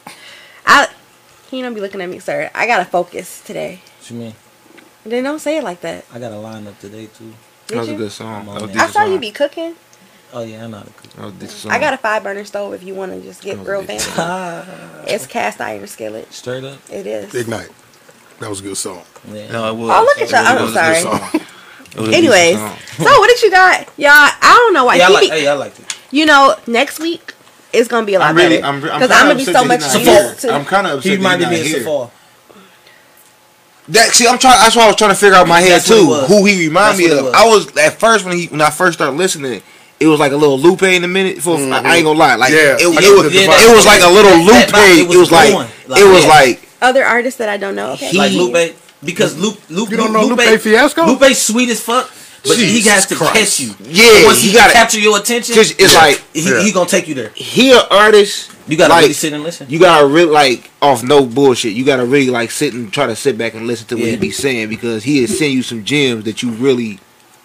I. 0.67 0.89
You 1.53 1.63
don't 1.63 1.73
be 1.75 1.81
looking 1.81 2.03
at 2.03 2.09
me, 2.11 2.19
sir. 2.19 2.51
I 2.55 2.67
gotta 2.67 2.85
focus 2.85 3.41
today. 3.41 3.81
What 4.01 4.11
you 4.11 4.17
mean? 4.17 4.35
Then 5.09 5.25
don't 5.25 5.39
say 5.39 5.57
it 5.59 5.65
like 5.65 5.81
that. 5.83 6.05
I 6.13 6.19
got 6.19 6.33
a 6.33 6.37
lineup 6.37 6.79
today 6.79 7.07
too. 7.07 7.33
Did 7.67 7.77
That 7.77 7.81
was 7.81 7.89
a 7.91 7.95
good 7.97 8.13
song. 8.13 8.49
I, 8.49 8.55
was 8.55 8.63
a 8.63 8.67
I 8.67 8.69
I 8.69 8.73
decent 8.73 8.93
saw 8.93 9.05
you 9.05 9.11
song. 9.13 9.21
be 9.21 9.31
cooking. 9.31 9.75
Oh 10.33 10.43
yeah, 10.43 10.65
I 10.65 10.67
know 10.69 10.79
how 10.79 10.83
to 10.85 10.91
cook. 10.93 11.11
That 11.13 11.25
was 11.25 11.33
a 11.35 11.37
decent 11.39 11.59
song. 11.61 11.73
I 11.73 11.79
got 11.79 11.95
a 11.95 11.97
five 11.97 12.23
burner 12.23 12.45
stove 12.45 12.75
if 12.75 12.83
you 12.83 12.95
want 12.95 13.13
to 13.13 13.21
just 13.23 13.43
get 13.43 13.59
real 13.59 13.83
fancy. 13.83 14.11
It's 15.07 15.27
cast 15.27 15.61
iron 15.61 15.87
skillet. 15.87 16.31
Straight 16.33 16.65
up. 16.65 16.79
It 16.91 17.07
is. 17.07 17.35
Ignite. 17.35 17.71
That 18.41 18.51
was 18.51 18.61
a 18.61 18.63
good 18.63 18.77
song. 18.77 19.03
Yeah. 19.27 19.51
No, 19.51 19.71
it 19.71 19.77
was. 19.77 19.91
Oh, 19.91 20.03
look 20.03 20.19
at 20.21 20.31
y'all. 20.31 20.47
I'm 20.47 20.57
it 20.57 20.61
a 20.61 20.65
good 20.67 20.75
sorry. 20.75 21.01
song. 21.01 21.31
It 21.33 22.01
was 22.01 22.09
a 22.09 22.13
decent 22.13 22.15
Anyways, 22.15 22.57
so 22.99 23.05
what 23.21 23.29
did 23.29 23.43
you 23.43 23.51
got, 23.51 23.81
y'all? 23.99 24.11
I 24.13 24.55
don't 24.61 24.75
know 24.75 24.85
why. 24.85 24.97
Yeah, 24.97 25.07
I 25.09 25.11
like. 25.11 25.31
Hey, 25.31 25.49
I 25.49 25.55
liked 25.55 25.81
it. 25.81 25.99
you 26.11 26.27
know, 26.27 26.55
next 26.67 27.01
week 27.01 27.33
is 27.73 27.89
gonna 27.89 28.07
be 28.07 28.15
a 28.15 28.19
lot 28.19 28.31
I'm 28.31 28.37
really, 28.37 28.57
better 28.61 28.67
I'm, 28.67 28.75
I'm 28.77 29.01
because 29.01 29.11
I'm 29.11 29.27
gonna 29.27 29.39
be 29.39 29.45
so 29.45 29.65
much 29.65 29.81
not 29.81 30.39
to. 30.39 30.53
I'm 30.53 30.65
kind 30.67 30.87
of 30.87 30.99
upset 30.99 31.05
He 31.05 31.11
that 31.11 31.17
reminded 31.17 31.49
he's 31.49 31.75
me 31.75 31.81
not 31.85 31.89
of 31.89 32.11
here. 32.11 32.18
Safar. 33.89 33.93
That 34.07 34.15
see, 34.15 34.27
I'm 34.27 34.39
trying. 34.39 34.59
That's 34.61 34.77
why 34.77 34.85
I 34.85 34.87
was 34.89 34.97
trying 34.97 35.11
to 35.11 35.17
figure 35.17 35.37
out 35.37 35.43
in 35.43 35.49
my 35.49 35.61
head 35.61 35.73
That's 35.73 35.89
too. 35.89 36.05
Who 36.29 36.45
he 36.45 36.67
remind 36.69 36.99
That's 36.99 37.11
me 37.11 37.19
of? 37.19 37.25
was. 37.25 37.35
I 37.35 37.47
was 37.47 37.77
at 37.77 37.99
first 37.99 38.25
when 38.25 38.37
he 38.37 38.47
when 38.47 38.61
I 38.61 38.71
first 38.71 38.99
started 38.99 39.17
listening. 39.17 39.63
It 40.01 40.07
was 40.07 40.21
like 40.21 40.31
a 40.31 40.37
little 40.37 40.59
Lupe 40.59 40.83
in 40.85 41.03
a 41.03 41.09
minute. 41.09 41.39
For 41.43 41.57
mm-hmm. 41.57 41.73
I 41.73 41.97
ain't 41.97 42.05
gonna 42.05 42.17
lie, 42.19 42.37
like 42.37 42.53
Yeah, 42.53 42.77
it, 42.79 42.87
I 42.87 43.03
it, 43.03 43.17
was, 43.19 43.33
the 43.33 43.43
it, 43.43 43.75
was 43.75 43.85
like 43.85 44.01
a 44.01 44.09
little 44.09 44.39
Lupe. 44.39 44.55
that 44.55 44.69
vibe, 44.71 45.13
It 45.13 45.19
was, 45.19 45.33
like. 45.33 45.53
Like, 45.53 46.01
it 46.01 46.05
was 46.05 46.23
yeah. 46.23 46.29
like 46.31 46.69
Other 46.81 47.05
artists 47.05 47.39
that 47.39 47.49
I 47.49 47.57
don't 47.57 47.75
know. 47.75 47.95
Okay. 47.95 48.13
Like 48.17 48.31
Lupe, 48.31 48.77
because 49.03 49.37
Lupe, 49.37 49.59
Lupe, 49.71 49.91
You 49.91 49.97
don't 49.97 50.13
know 50.13 50.23
Lupe 50.25 50.61
Fiasco? 50.61 51.05
Lupe's 51.05 51.43
sweet 51.43 51.69
as 51.71 51.81
fuck, 51.81 52.09
but 52.45 52.57
he 52.57 52.83
has 52.83 53.07
to 53.07 53.17
Christ. 53.17 53.33
catch 53.35 53.59
you. 53.61 53.75
Yeah, 53.81 54.25
once 54.25 54.41
he 54.41 54.51
he, 54.51 54.55
gotta- 54.55 54.73
capture 54.73 55.01
your 55.01 55.19
attention, 55.19 55.57
Cause 55.57 55.73
it's 55.73 55.95
like 55.97 56.23
he, 56.33 56.49
Yeah. 56.49 56.63
he 56.63 56.71
gonna 56.71 56.89
take 56.89 57.09
you 57.09 57.15
there. 57.15 57.31
he 57.35 57.73
an 57.73 57.83
artist. 57.91 58.53
You 58.69 58.77
gotta 58.77 58.93
like, 58.93 59.03
really 59.03 59.15
sit 59.15 59.33
and 59.33 59.43
listen. 59.43 59.69
You 59.71 59.79
gotta 59.79 60.07
really 60.07 60.31
like 60.31 60.71
off 60.83 61.03
no 61.03 61.25
bullshit. 61.27 61.73
You 61.73 61.85
gotta 61.85 62.05
really 62.05 62.31
like 62.31 62.51
sit 62.51 62.75
and 62.75 62.93
try 62.93 63.07
to 63.07 63.17
sit 63.17 63.39
back 63.39 63.55
and 63.55 63.67
listen 63.67 63.87
to 63.89 63.97
what 63.97 64.05
he 64.09 64.17
be 64.17 64.31
saying 64.31 64.69
because 64.69 65.05
he 65.05 65.21
is 65.23 65.37
sending 65.39 65.57
you 65.57 65.63
some 65.63 65.85
gems 65.85 66.25
that 66.25 66.43
you 66.43 66.51
really 66.51 66.99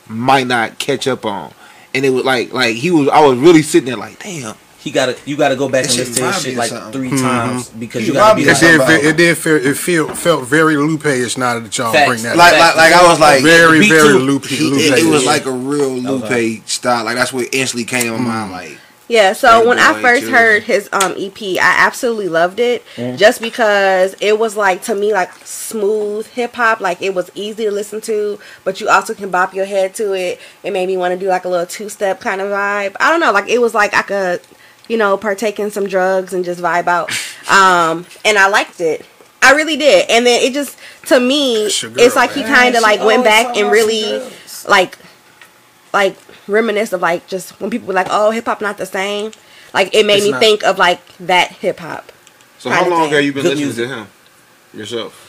might 0.07 0.47
not 0.47 0.79
catch 0.79 1.07
up 1.07 1.25
on. 1.25 1.53
And 1.93 2.03
it 2.05 2.09
was 2.09 2.25
like 2.25 2.51
like 2.51 2.75
he 2.75 2.91
was. 2.91 3.07
I 3.09 3.25
was 3.25 3.37
really 3.37 3.61
sitting 3.61 3.87
there 3.87 3.97
like, 3.97 4.19
damn. 4.19 4.55
He 4.79 4.91
gotta, 4.91 5.15
you 5.25 5.37
gotta 5.37 5.55
go 5.55 5.69
back 5.69 5.85
That 5.85 5.91
and 5.97 5.99
listen 6.09 6.15
to 6.15 6.31
his 6.33 6.41
shit 6.43 6.57
like 6.57 6.69
something. 6.69 6.91
3 6.91 7.07
Mm-hmm. 7.11 7.17
times 7.25 7.69
because 7.69 8.01
He 8.01 8.07
you 8.07 8.13
gotta 8.13 8.35
be 8.35 8.43
remind 8.45 8.61
me 8.61 8.67
It 8.67 8.87
did. 8.87 9.05
It 9.05 9.15
did 9.17 9.37
feel. 9.37 9.55
It 9.55 9.77
feel 9.77 10.13
felt 10.13 10.45
very 10.45 10.75
Lupe-ish 10.75 11.37
now 11.37 11.57
that 11.57 11.77
y'all 11.77 11.93
Facts. 11.93 12.09
bring 12.09 12.23
that. 12.23 12.35
Like 12.35 12.51
like 12.59 12.75
like 12.75 12.91
I 12.91 13.07
was 13.07 13.17
like 13.17 13.41
very 13.43 13.87
very. 13.87 14.09
Lupe. 14.19 14.51
Lupe. 14.51 14.51
it, 14.77 15.05
it 15.05 15.09
was 15.09 15.25
like 15.25 15.45
a 15.45 15.51
real 15.51 15.87
Lupe 15.87 16.29
right. 16.29 16.67
style. 16.67 17.05
Like 17.05 17.15
that's 17.15 17.31
what 17.31 17.47
instantly 17.53 17.85
came 17.85 18.11
to 18.11 18.17
my 18.17 18.17
mind. 18.17 18.51
Like 18.51 18.77
Yeah, 19.13 19.33
so 19.33 19.47
Bad 19.59 19.67
when 19.67 19.77
I 19.77 20.01
first 20.01 20.21
Children. 20.23 20.41
heard 20.41 20.63
his 20.63 20.89
um 20.91 21.13
EP, 21.19 21.39
I 21.41 21.75
absolutely 21.85 22.29
loved 22.29 22.59
it 22.59 22.83
just 23.15 23.41
because 23.41 24.15
it 24.19 24.39
was 24.39 24.57
like 24.57 24.81
to 24.83 24.95
me 24.95 25.13
like 25.13 25.31
smooth 25.45 26.25
hip 26.27 26.53
hop, 26.55 26.79
like 26.79 26.99
it 26.99 27.13
was 27.13 27.29
easy 27.35 27.65
to 27.65 27.71
listen 27.71 28.01
to, 28.01 28.39
but 28.63 28.81
you 28.81 28.89
also 28.89 29.13
can 29.13 29.29
bop 29.29 29.53
your 29.53 29.65
head 29.65 29.93
to 29.95 30.13
it. 30.13 30.41
It 30.63 30.73
made 30.73 30.87
me 30.87 30.97
want 30.97 31.13
to 31.13 31.19
do 31.19 31.27
like 31.29 31.45
a 31.45 31.47
little 31.47 31.67
two 31.67 31.89
step 31.89 32.21
kind 32.21 32.41
of 32.41 32.49
vibe. 32.49 32.95
I 32.99 33.11
don't 33.11 33.19
know, 33.19 33.31
like 33.31 33.47
it 33.47 33.59
was 33.61 33.75
like 33.75 33.93
I 33.93 34.01
could, 34.01 34.41
you 34.87 34.97
know, 34.97 35.15
partake 35.15 35.59
in 35.59 35.69
some 35.69 35.87
drugs 35.87 36.33
and 36.33 36.43
just 36.43 36.59
vibe 36.59 36.87
out. 36.87 37.11
Um, 37.51 38.05
and 38.23 38.37
I 38.37 38.47
liked 38.47 38.79
it. 38.79 39.05
I 39.41 39.51
really 39.51 39.75
did. 39.75 40.09
And 40.09 40.25
then 40.25 40.41
it 40.41 40.53
just 40.53 40.79
to 41.07 41.19
me, 41.19 41.63
That's 41.63 41.83
your 41.83 41.91
it's 41.91 42.15
girl, 42.15 42.23
like 42.23 42.31
he 42.31 42.41
kind 42.41 42.73
of 42.75 42.81
like 42.81 43.01
went 43.01 43.25
back 43.25 43.57
and 43.57 43.69
really 43.69 44.25
like 44.67 44.97
like 45.93 46.15
reminisce 46.47 46.93
of 46.93 47.01
like 47.01 47.27
just 47.27 47.59
when 47.59 47.69
people 47.69 47.87
were 47.87 47.93
like, 47.93 48.07
"Oh, 48.09 48.31
hip 48.31 48.45
hop 48.45 48.61
not 48.61 48.77
the 48.77 48.85
same." 48.85 49.31
Like 49.73 49.93
it 49.95 50.05
made 50.05 50.17
It's 50.17 50.25
me 50.25 50.31
not. 50.31 50.39
think 50.41 50.63
of 50.63 50.77
like 50.77 51.01
that 51.17 51.51
hip 51.51 51.79
hop. 51.79 52.11
so, 52.59 52.69
how 52.69 52.87
long 52.87 53.05
thing. 53.05 53.13
have 53.13 53.23
you 53.23 53.33
been 53.33 53.43
Good 53.43 53.57
listening 53.57 53.65
music. 53.67 53.87
to 53.89 53.95
him 53.95 54.07
yourself? 54.73 55.19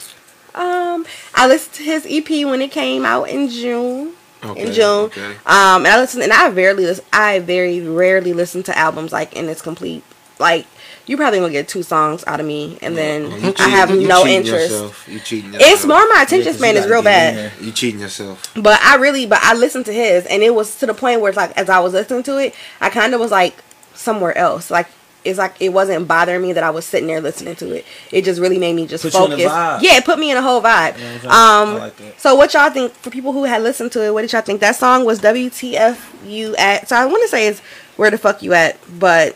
Um, 0.55 1.05
I 1.35 1.47
listened 1.49 1.75
to 1.75 1.83
his 1.83 2.07
EP 2.09 2.29
when 2.47 2.63
it 2.63 2.71
came 2.71 3.05
out 3.05 3.25
in 3.25 3.49
June. 3.49 4.13
Okay, 4.45 4.67
In 4.67 4.73
June, 4.75 5.05
okay. 5.07 5.33
um, 5.47 5.87
and 5.87 5.89
I 5.89 5.99
listen, 5.99 6.21
and 6.21 6.31
I 6.31 6.51
rarely, 6.51 6.85
listen, 6.85 7.03
I 7.15 7.39
very 7.39 7.81
rarely 7.81 8.35
listen 8.35 8.63
to 8.65 8.77
albums 8.79 9.11
like 9.11 9.33
in 9.33 9.49
its 9.49 9.63
complete 9.63 10.05
like 10.39 10.67
you 11.07 11.17
probably 11.17 11.39
gonna 11.41 11.53
get 11.53 11.69
two 11.69 11.83
songs 11.83 12.25
out 12.27 12.41
of 12.41 12.47
me, 12.47 12.79
and 12.81 12.97
then 12.97 13.25
You 13.31 13.37
I 13.37 13.53
cheating- 13.53 13.71
have 13.73 13.91
no 13.91 14.27
interest. 14.27 14.71
Yourself. 14.73 15.05
You 15.09 15.19
cheating 15.21 15.53
yourself. 15.53 15.73
It's 15.73 15.85
more 15.85 16.07
my 16.09 16.23
attention 16.23 16.53
'cause 16.53 16.59
span 16.59 16.77
is 16.77 16.87
real 16.87 17.03
bad. 17.03 17.53
You 17.61 17.73
cheating 17.73 18.01
yourself. 18.01 18.43
But 18.57 18.81
I 18.83 18.97
really, 18.97 19.27
but 19.27 19.39
I 19.43 19.55
listened 19.55 19.85
to 19.87 19.93
his, 19.93 20.25
and 20.27 20.43
it 20.43 20.55
was 20.55 20.75
to 20.77 20.87
the 20.87 20.95
point 20.95 21.21
where 21.21 21.29
it's 21.31 21.37
like, 21.37 21.53
as 21.59 21.69
I 21.69 21.79
was 21.81 21.93
listening 21.93 22.23
to 22.25 22.39
it, 22.39 22.55
I 22.81 22.89
kind 22.91 23.13
of 23.15 23.21
was 23.21 23.31
like 23.31 23.55
somewhere 23.95 24.37
else. 24.37 24.71
Like 24.71 24.87
it's 25.25 25.39
like 25.39 25.55
it 25.59 25.71
wasn't 25.71 26.07
bothering 26.07 26.43
me 26.43 26.53
that 26.53 26.63
I 26.63 26.69
was 26.69 26.85
sitting 26.85 27.07
there 27.07 27.21
listening 27.21 27.57
to 27.57 27.73
it. 27.73 27.87
It 28.11 28.25
just 28.27 28.39
really 28.41 28.59
made 28.59 28.75
me 28.75 28.87
just 28.87 29.03
Put 29.05 29.15
you 29.15 29.25
in 29.25 29.33
a 29.33 29.37
focus. 29.37 29.53
vibe. 29.53 29.79
Yeah, 29.83 29.97
it 29.97 30.05
put 30.05 30.19
me 30.19 30.31
in 30.31 30.37
a 30.37 30.43
whole 30.43 30.61
vibe. 30.61 30.99
You 30.99 31.05
know 31.05 31.11
what 31.11 31.15
I'm 31.15 31.21
saying? 31.21 31.31
I 31.33 31.63
Um, 31.63 31.79
like 31.79 32.15
so 32.19 32.35
what 32.35 32.53
y'all 32.53 32.69
think 32.71 32.95
for 33.01 33.09
people 33.11 33.33
who 33.33 33.45
had 33.45 33.63
listened 33.63 33.93
to 33.93 34.03
it? 34.05 34.13
What 34.13 34.21
did 34.23 34.33
y'all 34.33 34.43
think? 34.43 34.61
That 34.61 34.77
song 34.77 35.05
was 35.07 35.21
WTF 35.21 35.97
you 36.27 36.55
at? 36.57 36.89
So 36.91 36.97
I 36.97 37.07
want 37.07 37.23
to 37.23 37.29
say 37.29 37.47
is 37.47 37.61
where 37.97 38.11
the 38.11 38.19
fuck 38.19 38.43
you 38.43 38.53
at? 38.53 38.77
But 38.99 39.35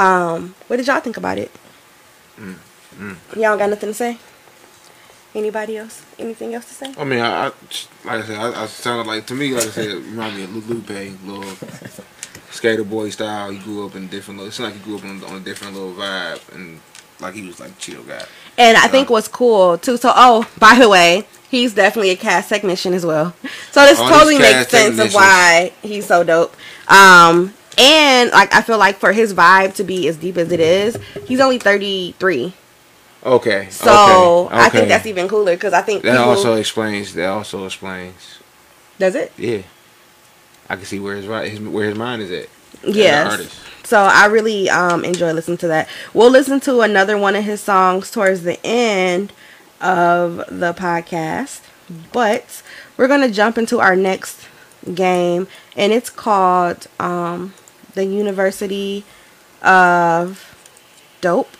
um, 0.00 0.54
what 0.66 0.76
did 0.78 0.86
y'all 0.86 1.00
think 1.00 1.16
about 1.16 1.38
it? 1.38 1.50
Mm, 2.38 3.16
Y'all 3.36 3.56
got 3.56 3.70
nothing 3.70 3.90
to 3.90 3.94
say? 3.94 4.18
Anybody 5.34 5.76
else? 5.76 6.04
Anything 6.18 6.54
else 6.54 6.66
to 6.66 6.74
say? 6.74 6.94
I 6.98 7.04
mean, 7.04 7.20
I, 7.20 7.46
I 7.46 7.52
like 8.04 8.24
I 8.24 8.26
said, 8.26 8.36
I, 8.36 8.62
I 8.62 8.66
sounded 8.66 9.06
like 9.06 9.26
to 9.26 9.34
me, 9.34 9.54
like 9.54 9.64
I 9.64 9.70
said, 9.70 9.88
it 9.88 9.96
reminded 9.96 10.50
me 10.50 10.58
of 10.58 10.68
Lupe, 10.68 10.88
little 11.24 11.44
skater 12.50 12.82
boy 12.82 13.10
style. 13.10 13.50
He 13.50 13.58
grew 13.58 13.86
up 13.86 13.94
in 13.94 14.08
different. 14.08 14.40
It's 14.40 14.58
like 14.58 14.74
he 14.74 14.80
grew 14.80 14.96
up 14.96 15.04
on, 15.04 15.22
on 15.24 15.36
a 15.36 15.40
different 15.40 15.74
little 15.74 15.92
vibe, 15.92 16.54
and 16.54 16.80
like 17.20 17.34
he 17.34 17.46
was 17.46 17.60
like 17.60 17.78
chill 17.78 18.02
guy. 18.02 18.24
And 18.58 18.76
I 18.76 18.88
think 18.88 19.08
what's 19.08 19.28
cool 19.28 19.78
too. 19.78 19.96
So, 19.96 20.12
oh, 20.14 20.50
by 20.58 20.76
the 20.78 20.88
way, 20.88 21.24
he's 21.48 21.74
definitely 21.74 22.10
a 22.10 22.16
Cass 22.16 22.48
Technician 22.48 22.92
as 22.92 23.06
well. 23.06 23.34
So 23.70 23.84
this 23.86 24.00
Oh, 24.00 24.06
he's 24.06 24.12
totally 24.12 24.38
makes 24.38 24.68
sense 24.70 24.98
of 24.98 25.14
why 25.14 25.72
he's 25.82 26.06
so 26.06 26.24
dope. 26.24 26.54
Um, 26.88 27.54
and 27.80 28.30
like 28.30 28.54
I 28.54 28.62
feel 28.62 28.78
like 28.78 28.96
for 28.96 29.12
his 29.12 29.32
vibe 29.34 29.74
to 29.76 29.84
be 29.84 30.06
as 30.08 30.16
deep 30.16 30.36
as 30.36 30.52
it 30.52 30.60
is, 30.60 30.98
he's 31.26 31.40
only 31.40 31.58
thirty 31.58 32.12
three. 32.18 32.52
Okay. 33.24 33.68
So 33.70 33.92
okay, 33.92 34.56
I 34.56 34.68
think 34.70 34.88
that's 34.88 35.06
even 35.06 35.28
cooler 35.28 35.54
because 35.54 35.72
I 35.72 35.82
think 35.82 36.02
that 36.02 36.16
people, 36.16 36.30
also 36.30 36.54
explains. 36.54 37.14
That 37.14 37.28
also 37.28 37.66
explains. 37.66 38.38
does 38.98 39.14
it. 39.14 39.32
Yeah, 39.38 39.62
I 40.68 40.76
can 40.76 40.84
see 40.84 41.00
where 41.00 41.16
his 41.16 41.24
his, 41.50 41.60
where 41.60 41.88
his 41.88 41.98
mind 41.98 42.22
is 42.22 42.30
at. 42.30 42.48
as 42.84 42.84
an 42.84 42.94
Yes. 42.94 43.26
artist. 43.32 43.60
So 43.84 43.98
I 43.98 44.26
really 44.26 44.70
um 44.70 45.04
enjoy 45.04 45.32
listening 45.32 45.58
to 45.58 45.68
that. 45.68 45.88
We'll 46.14 46.30
listen 46.30 46.60
to 46.60 46.80
another 46.82 47.18
one 47.18 47.34
of 47.36 47.44
his 47.44 47.60
songs 47.60 48.10
towards 48.10 48.42
the 48.42 48.58
end 48.64 49.32
of 49.80 50.36
the 50.48 50.72
podcast. 50.74 51.60
But 52.12 52.62
we're 52.96 53.08
gonna 53.08 53.30
jump 53.30 53.58
into 53.58 53.80
our 53.80 53.96
next 53.96 54.46
game 54.94 55.46
and 55.76 55.92
it's 55.92 56.08
called 56.10 56.86
um 56.98 57.52
the 57.94 58.04
University 58.04 59.04
of 59.62 60.56
Dope. 61.20 61.56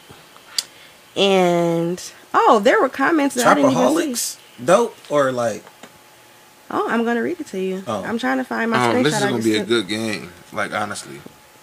And 1.17 2.01
oh, 2.33 2.61
there 2.63 2.81
were 2.81 2.89
comments 2.89 3.35
that 3.35 3.47
I 3.47 3.55
didn't 3.55 3.73
even 3.73 3.89
see. 3.89 4.13
Trapaholics, 4.13 4.39
dope 4.65 4.97
or 5.11 5.33
like 5.33 5.65
Oh, 6.73 6.89
I'm 6.89 7.05
gonna 7.05 7.23
read 7.23 7.41
it 7.41 7.49
to 7.49 7.59
you. 7.59 7.83
Oh. 7.87 8.05
I'm 8.05 8.17
trying 8.19 8.39
to 8.39 8.45
find 8.45 8.71
my 8.71 8.77
Um, 8.91 8.95
screenshot. 8.97 9.05
this 9.05 9.15
is 9.17 9.21
gonna 9.21 9.33
just 9.37 9.45
be 9.45 9.57
a 9.57 9.65
good 9.65 9.89
game. 9.89 10.33
Like 10.53 10.73
honestly, 10.73 11.21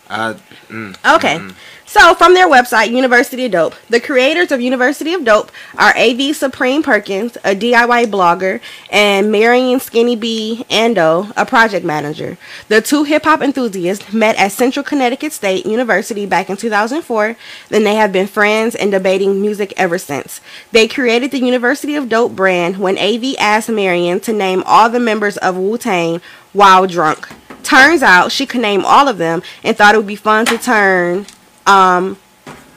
Mm, 0.09 0.95
Okay. 1.15 1.35
mm, 1.37 1.53
So, 1.89 2.13
from 2.15 2.33
their 2.33 2.49
website, 2.49 2.89
University 2.91 3.45
of 3.45 3.51
Dope, 3.53 3.75
the 3.89 4.01
creators 4.01 4.51
of 4.51 4.59
University 4.59 5.13
of 5.13 5.23
Dope 5.23 5.49
are 5.77 5.93
AV 5.95 6.33
Supreme 6.35 6.83
Perkins, 6.83 7.37
a 7.45 7.55
DIY 7.55 8.05
blogger, 8.07 8.59
and 8.91 9.31
Marion 9.31 9.79
Skinny 9.79 10.17
B 10.17 10.65
Ando, 10.69 11.31
a 11.37 11.45
project 11.45 11.85
manager. 11.85 12.37
The 12.67 12.81
two 12.81 13.05
hip 13.05 13.23
hop 13.23 13.41
enthusiasts 13.41 14.11
met 14.11 14.35
at 14.35 14.51
Central 14.51 14.83
Connecticut 14.83 15.31
State 15.31 15.65
University 15.65 16.25
back 16.25 16.49
in 16.49 16.57
2004. 16.57 17.37
Then 17.69 17.85
they 17.85 17.95
have 17.95 18.11
been 18.11 18.27
friends 18.27 18.75
and 18.75 18.91
debating 18.91 19.39
music 19.41 19.73
ever 19.77 19.97
since. 19.97 20.41
They 20.73 20.89
created 20.89 21.31
the 21.31 21.39
University 21.39 21.95
of 21.95 22.09
Dope 22.09 22.35
brand 22.35 22.77
when 22.79 22.97
AV 22.97 23.35
asked 23.39 23.69
Marion 23.69 24.19
to 24.21 24.33
name 24.33 24.61
all 24.65 24.89
the 24.89 24.99
members 24.99 25.37
of 25.37 25.55
Wu 25.55 25.77
Tang 25.77 26.19
while 26.51 26.85
drunk. 26.85 27.29
Turns 27.67 28.01
out 28.01 28.31
she 28.31 28.45
could 28.45 28.61
name 28.61 28.85
all 28.85 29.09
of 29.09 29.17
them 29.17 29.43
and 29.61 29.75
thought 29.75 29.93
it 29.93 29.97
would 29.97 30.07
be 30.07 30.15
fun 30.15 30.45
to 30.45 30.57
turn 30.57 31.25
um 31.65 32.15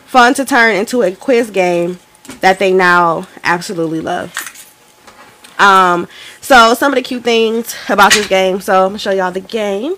fun 0.05 0.35
to 0.35 0.45
turn 0.45 0.75
into 0.75 1.03
a 1.03 1.15
quiz 1.15 1.49
game 1.49 2.01
that 2.41 2.59
they 2.59 2.73
now 2.73 3.29
absolutely 3.45 4.01
love. 4.01 4.35
Um 5.61 6.09
so 6.41 6.75
some 6.75 6.91
of 6.91 6.97
the 6.97 7.03
cute 7.03 7.23
things 7.23 7.77
about 7.89 8.15
this 8.15 8.27
game. 8.27 8.61
So 8.61 8.83
I'm 8.83 8.89
gonna 8.89 8.99
show 8.99 9.13
y'all 9.13 9.31
the 9.31 9.39
game. 9.39 9.95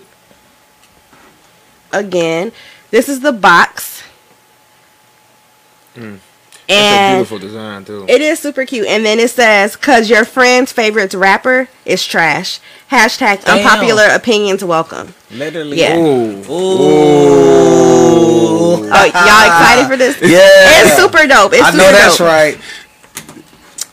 Again. 1.91 2.51
This 2.91 3.09
is 3.09 3.21
the 3.21 3.33
box. 3.33 4.03
Mm. 5.95 6.19
That's 6.67 6.79
a 6.79 6.83
And 6.83 7.17
beautiful 7.17 7.39
design 7.39 7.85
too. 7.85 8.05
it 8.07 8.21
is 8.21 8.39
super 8.39 8.65
cute. 8.65 8.87
And 8.87 9.05
then 9.05 9.19
it 9.19 9.29
says, 9.29 9.75
cause 9.75 10.09
your 10.09 10.25
friend's 10.25 10.71
favorite 10.71 11.13
rapper 11.13 11.67
is 11.85 12.05
trash. 12.05 12.59
Hashtag 12.89 13.43
Damn. 13.43 13.57
unpopular 13.57 14.07
opinions 14.13 14.63
welcome. 14.63 15.13
literally. 15.31 15.79
Yeah. 15.79 15.97
Ooh. 15.97 16.43
Ooh. 16.49 17.63
Oh, 18.95 19.05
y'all 19.05 19.45
excited 19.45 19.87
for 19.87 19.97
this? 19.97 20.17
Yeah. 20.21 20.83
It's 20.85 20.95
super 20.95 21.25
dope. 21.27 21.53
It's 21.53 21.63
I 21.63 21.71
super 21.71 21.77
know 21.83 21.91
that's 21.91 22.17
dope. 22.17 22.27
right. 22.27 22.55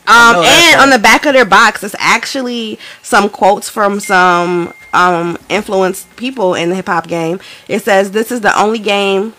Um, 0.07 0.35
know 0.37 0.41
that's 0.43 0.73
and 0.73 0.81
on 0.81 0.89
the 0.89 0.99
back 0.99 1.25
of 1.25 1.33
their 1.33 1.45
box 1.45 1.83
is 1.83 1.95
actually 1.99 2.79
some 3.01 3.29
quotes 3.29 3.69
from 3.69 3.99
some 3.99 4.73
um 4.93 5.37
influenced 5.49 6.13
people 6.17 6.53
in 6.55 6.69
the 6.69 6.75
hip 6.75 6.87
hop 6.87 7.07
game. 7.07 7.39
It 7.67 7.83
says, 7.83 8.11
"This 8.11 8.31
is 8.31 8.41
the 8.41 8.57
only 8.59 8.79
game." 8.79 9.33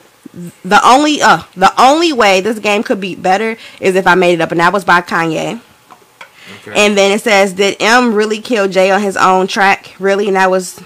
The 0.64 0.80
only 0.84 1.20
uh 1.20 1.42
the 1.56 1.72
only 1.80 2.12
way 2.12 2.40
this 2.40 2.58
game 2.58 2.82
could 2.82 3.00
be 3.00 3.14
better 3.14 3.56
is 3.80 3.96
if 3.96 4.06
I 4.06 4.14
made 4.14 4.34
it 4.34 4.40
up, 4.40 4.50
and 4.50 4.60
that 4.60 4.72
was 4.72 4.84
by 4.84 5.00
Kanye. 5.02 5.60
Okay. 6.60 6.72
And 6.86 6.96
then 6.96 7.12
it 7.12 7.20
says, 7.20 7.52
"Did 7.52 7.76
Em 7.80 8.14
really 8.14 8.40
kill 8.40 8.68
Jay 8.68 8.90
on 8.90 9.02
his 9.02 9.16
own 9.16 9.46
track? 9.46 9.94
Really?" 9.98 10.28
And 10.28 10.36
that 10.36 10.50
was 10.50 10.82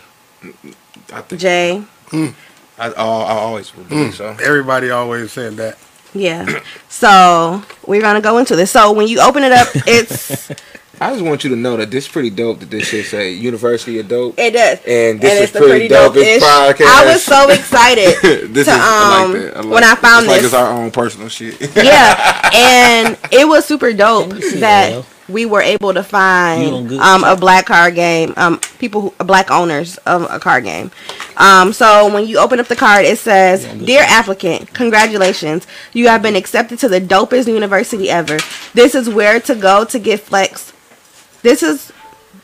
I 1.12 1.20
think 1.22 1.40
Jay. 1.40 1.82
I, 2.12 2.34
I, 2.78 2.88
I 2.88 3.34
always 3.38 3.74
would 3.76 3.88
believe 3.88 4.14
so. 4.14 4.36
Everybody 4.42 4.90
always 4.90 5.32
said 5.32 5.57
that. 5.57 5.78
Yeah. 6.14 6.61
So 6.88 7.62
we're 7.86 8.01
gonna 8.01 8.20
go 8.20 8.38
into 8.38 8.57
this. 8.57 8.70
So 8.70 8.92
when 8.92 9.07
you 9.09 9.20
open 9.20 9.42
it 9.44 9.53
up, 9.53 9.68
it's 9.86 10.51
I 10.99 11.12
just 11.12 11.22
want 11.24 11.44
you 11.44 11.51
to 11.51 11.57
know 11.57 11.76
that 11.76 11.90
this 11.90 12.07
is 12.07 12.11
pretty 12.11 12.30
dope. 12.30 12.61
That 12.61 12.70
this 12.70 12.88
shit 12.88 13.05
say 13.05 13.32
University 13.32 13.99
of 13.99 14.09
Dope. 14.09 14.38
it 14.38 14.53
does. 14.53 14.78
And 14.86 15.20
this 15.20 15.34
is 15.34 15.40
it's 15.51 15.57
a 15.57 15.59
pretty 15.59 15.88
dope. 15.88 16.14
It's 16.16 16.42
dope-ish- 16.42 16.80
podcast. 16.80 16.86
I 16.86 17.12
was 17.12 17.22
so 17.22 17.49
excited 17.51 18.16
this 18.55 18.66
to, 18.66 18.72
is 18.72 18.78
I 18.80 19.24
um, 19.24 19.32
like 19.32 19.42
that. 19.42 19.57
I 19.57 19.61
like 19.61 19.74
when 19.74 19.84
I 19.84 19.94
found 19.97 20.24
it's 20.24 20.28
like 20.28 20.36
this. 20.38 20.44
it's 20.47 20.55
our 20.55 20.72
own 20.72 20.90
personal 20.90 21.28
shit. 21.28 21.61
yeah, 21.76 22.51
and 22.55 23.18
it 23.30 23.47
was 23.47 23.66
super 23.66 23.92
dope 23.92 24.30
Can 24.30 24.36
you 24.40 24.51
see 24.51 24.61
that 24.61 24.90
that, 24.92 25.05
we 25.28 25.44
were 25.44 25.61
able 25.61 25.92
to 25.92 26.03
find 26.03 26.92
um, 26.92 27.24
a 27.24 27.36
black 27.36 27.66
card 27.66 27.94
game, 27.94 28.32
um, 28.36 28.59
people 28.78 29.01
who 29.03 29.24
black 29.24 29.51
owners 29.51 29.99
of 29.99 30.22
a 30.30 30.38
card 30.38 30.64
game. 30.64 30.90
Um, 31.36 31.72
so 31.72 32.12
when 32.12 32.26
you 32.26 32.38
open 32.38 32.59
up 32.59 32.68
the 32.68 32.76
card, 32.76 33.05
it 33.05 33.18
says, 33.18 33.66
"Dear 33.84 34.05
applicant, 34.07 34.72
congratulations, 34.72 35.66
you 35.92 36.09
have 36.09 36.22
been 36.22 36.36
accepted 36.36 36.78
to 36.78 36.88
the 36.88 37.01
dopest 37.01 37.49
university 37.49 38.09
ever. 38.09 38.38
This 38.72 38.94
is 38.94 39.11
where 39.11 39.40
to 39.40 39.55
go 39.55 39.84
to 39.84 39.99
get 39.99 40.20
flex. 40.20 40.72
This 41.47 41.62
is 41.62 41.92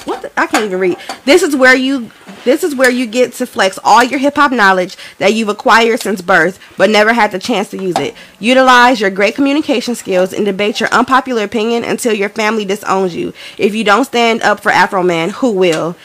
what 0.04 0.22
the, 0.22 0.30
I 0.38 0.46
can't 0.46 0.64
even 0.64 0.78
read. 0.78 0.96
This 1.24 1.42
is 1.42 1.56
where 1.56 1.74
you 1.74 2.12
this 2.44 2.62
is 2.62 2.72
where 2.76 2.88
you 2.88 3.04
get 3.04 3.32
to 3.34 3.46
flex 3.46 3.76
all 3.82 4.04
your 4.04 4.20
hip 4.20 4.36
hop 4.36 4.52
knowledge 4.52 4.96
that 5.18 5.34
you've 5.34 5.48
acquired 5.48 5.98
since 5.98 6.22
birth 6.22 6.60
but 6.76 6.88
never 6.88 7.12
had 7.12 7.32
the 7.32 7.40
chance 7.40 7.68
to 7.70 7.82
use 7.82 7.98
it. 7.98 8.14
Utilize 8.38 9.00
your 9.00 9.10
great 9.10 9.34
communication 9.34 9.96
skills 9.96 10.32
and 10.32 10.44
debate 10.44 10.78
your 10.78 10.88
unpopular 10.90 11.42
opinion 11.42 11.82
until 11.82 12.14
your 12.14 12.28
family 12.28 12.64
disowns 12.64 13.12
you. 13.16 13.32
If 13.58 13.74
you 13.74 13.82
don't 13.82 14.04
stand 14.04 14.40
up 14.42 14.60
for 14.60 14.70
Afro 14.70 15.02
Man, 15.02 15.30
who 15.30 15.50
will? 15.50 15.96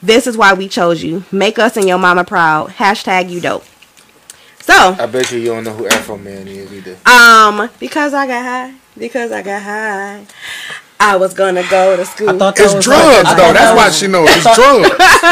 This 0.00 0.28
is 0.28 0.36
why 0.36 0.54
we 0.54 0.68
chose 0.68 1.02
you. 1.02 1.24
Make 1.32 1.58
us 1.58 1.76
and 1.76 1.88
your 1.88 1.98
mama 1.98 2.22
proud. 2.22 2.70
Hashtag 2.70 3.28
you 3.28 3.40
dope. 3.40 3.64
So, 4.60 4.72
I 4.72 5.06
bet 5.06 5.32
you 5.32 5.38
you 5.40 5.46
don't 5.46 5.64
know 5.64 5.74
who 5.74 5.88
Afro 5.88 6.16
Man 6.16 6.46
is 6.46 6.72
either. 6.72 6.96
um, 7.10 7.68
because 7.80 8.14
I 8.14 8.28
got 8.28 8.44
high, 8.44 8.74
because 8.96 9.32
I 9.32 9.42
got 9.42 9.62
high, 9.62 10.26
I 11.00 11.16
was 11.16 11.32
gonna 11.34 11.64
go 11.70 11.96
to 11.96 12.04
school. 12.04 12.28
I 12.30 12.38
thought 12.38 12.54
that 12.56 12.64
It's 12.66 12.74
was 12.74 12.84
drugs, 12.84 13.24
like- 13.24 13.36
though. 13.36 13.52
That's 13.52 13.70
that 13.72 13.76
why 13.76 13.86
was- 13.86 13.98
she 13.98 14.06
knows. 14.06 14.28
It's 14.30 14.44
drugs. 14.54 14.90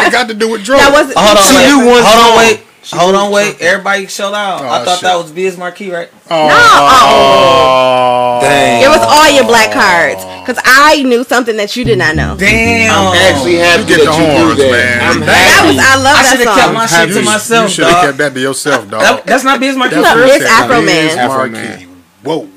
It 0.09 0.13
got 0.13 0.27
to 0.29 0.35
do 0.35 0.49
with 0.51 0.65
drugs. 0.65 0.83
that 0.83 0.93
was 0.93 1.13
Hold 1.15 1.37
on, 1.37 1.43
She 1.45 1.55
wait. 1.57 1.67
knew 1.69 1.79
one 1.93 2.03
Hold 2.03 2.19
on, 2.19 2.25
song. 2.25 2.37
wait. 2.39 2.61
Hold 2.91 3.15
on, 3.17 3.31
wait. 3.33 3.61
Everybody 3.61 4.07
chill 4.07 4.35
out. 4.35 4.63
Oh, 4.63 4.65
I 4.65 4.81
Oh, 4.81 4.85
thought 4.87 4.95
shit. 4.99 5.03
that 5.03 5.17
was 5.17 5.31
Biz 5.31 5.59
Markie, 5.59 5.91
right? 5.91 6.09
Oh, 6.31 6.49
No. 6.49 8.39
Dang. 8.49 8.83
It 8.83 8.89
was 8.89 9.01
all 9.05 9.29
your 9.31 9.45
black 9.45 9.71
cards. 9.73 10.25
Because 10.41 10.57
I 10.65 11.03
knew 11.03 11.23
something 11.25 11.57
that 11.59 11.77
you 11.77 11.85
did 11.85 11.99
not 11.99 12.17
know. 12.17 12.35
Damn. 12.39 12.95
I'm 12.95 13.15
actually 13.15 13.57
happy 13.57 13.83
You 13.83 13.89
get 13.89 13.99
that 13.99 13.99
the 13.99 14.05
you 14.17 14.25
horns, 14.41 14.57
do 14.57 14.63
that. 14.63 14.71
man. 14.73 15.01
I'm 15.11 15.21
That 15.21 15.27
That 15.27 15.37
happy. 15.37 15.77
was, 15.77 15.85
I 15.85 15.97
love 15.97 16.17
I 16.17 16.23
that 16.23 16.31
should 16.39 16.47
have 16.49 16.57
kept 16.59 16.73
my 16.73 16.87
shit 16.87 17.09
You, 17.09 17.15
to 17.15 17.21
you 17.21 17.27
myself, 17.27 17.71
should 17.71 17.85
have 17.87 18.05
kept 18.07 18.17
that 18.19 18.33
to 18.35 18.41
yourself, 18.41 18.89
dog. 18.89 19.01
That- 19.03 19.27
that's 19.27 19.45
not 19.45 19.61
Biz 19.61 19.77
Markie. 19.77 19.95
That's 19.97 20.15
No, 20.17 20.21
what 20.25 20.35
it's 20.35 20.45
said. 20.47 20.63
Afro 20.65 20.77
Biz 20.81 20.87
Man. 20.87 21.19
Afro 21.19 21.49
Man. 21.49 21.89
Whoa. 22.23 22.49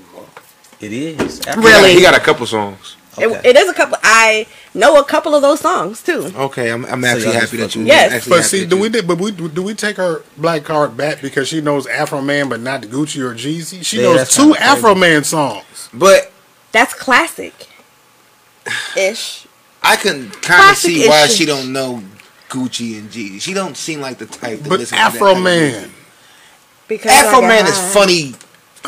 It 0.80 0.93
is. 0.93 1.41
Really? 1.57 1.93
He 1.95 2.01
got 2.01 2.16
a 2.16 2.20
couple 2.20 2.45
songs. 2.45 2.95
It, 3.18 3.45
it 3.45 3.55
is 3.57 3.70
a 3.70 3.74
couple. 3.74 3.97
I 4.03 4.47
know 4.74 4.97
a 4.99 5.03
couple 5.03 5.36
of 5.36 5.41
those 5.41 5.59
songs 5.59 6.01
too. 6.01 6.32
Okay, 6.36 6.72
I'm, 6.72 6.86
I'm 6.86 7.03
actually 7.03 7.26
y'all 7.26 7.34
happy 7.41 7.57
that 7.57 7.76
you. 7.76 7.84
Yes. 7.84 8.28
But 8.28 8.43
see, 8.43 8.66
do 8.66 8.78
you- 8.78 8.82
we 8.84 8.89
did, 8.89 9.05
but 9.07 9.18
we 9.20 9.32
do 9.32 9.62
we 9.62 9.74
take 9.74 9.97
her 9.97 10.24
black 10.38 10.64
card 10.64 10.95
back 10.95 11.22
because 11.22 11.47
she 11.49 11.59
knows 11.59 11.88
Afro 11.88 12.22
Man, 12.22 12.47
but 12.47 12.62
not 12.62 12.82
Gucci 12.84 13.20
or 13.22 13.34
Jeezy? 13.36 13.84
She 13.84 13.97
Yeah, 13.97 14.16
knows 14.16 14.30
two 14.34 14.43
kinda 14.53 14.57
crazy. 14.59 14.64
Afro 14.72 14.95
Man 14.95 15.24
songs. 15.26 15.89
But 15.93 16.32
That's 16.72 16.93
classic. 16.93 17.68
Ish. 18.95 19.47
I 19.84 19.95
can 19.95 20.30
kind 20.30 20.72
of 20.72 20.78
see 20.78 21.07
why 21.07 21.28
she 21.28 21.45
don't 21.45 21.74
know 21.74 22.01
Gucci 22.49 22.97
and 22.99 23.09
Jeezy. 23.09 23.41
She 23.41 23.53
don't 23.53 23.76
seem 23.76 23.99
like 23.99 24.20
the 24.20 24.26
type 24.28 24.64
to 24.64 24.70
But 24.70 24.80
listen 24.80 24.97
to 24.97 25.03
that 25.03 25.16
Afro 25.16 25.36
Man. 25.36 25.91
Because 26.88 27.12
Afro 27.12 27.41
Man 27.41 27.66
is 27.68 27.93
funny, 27.93 28.36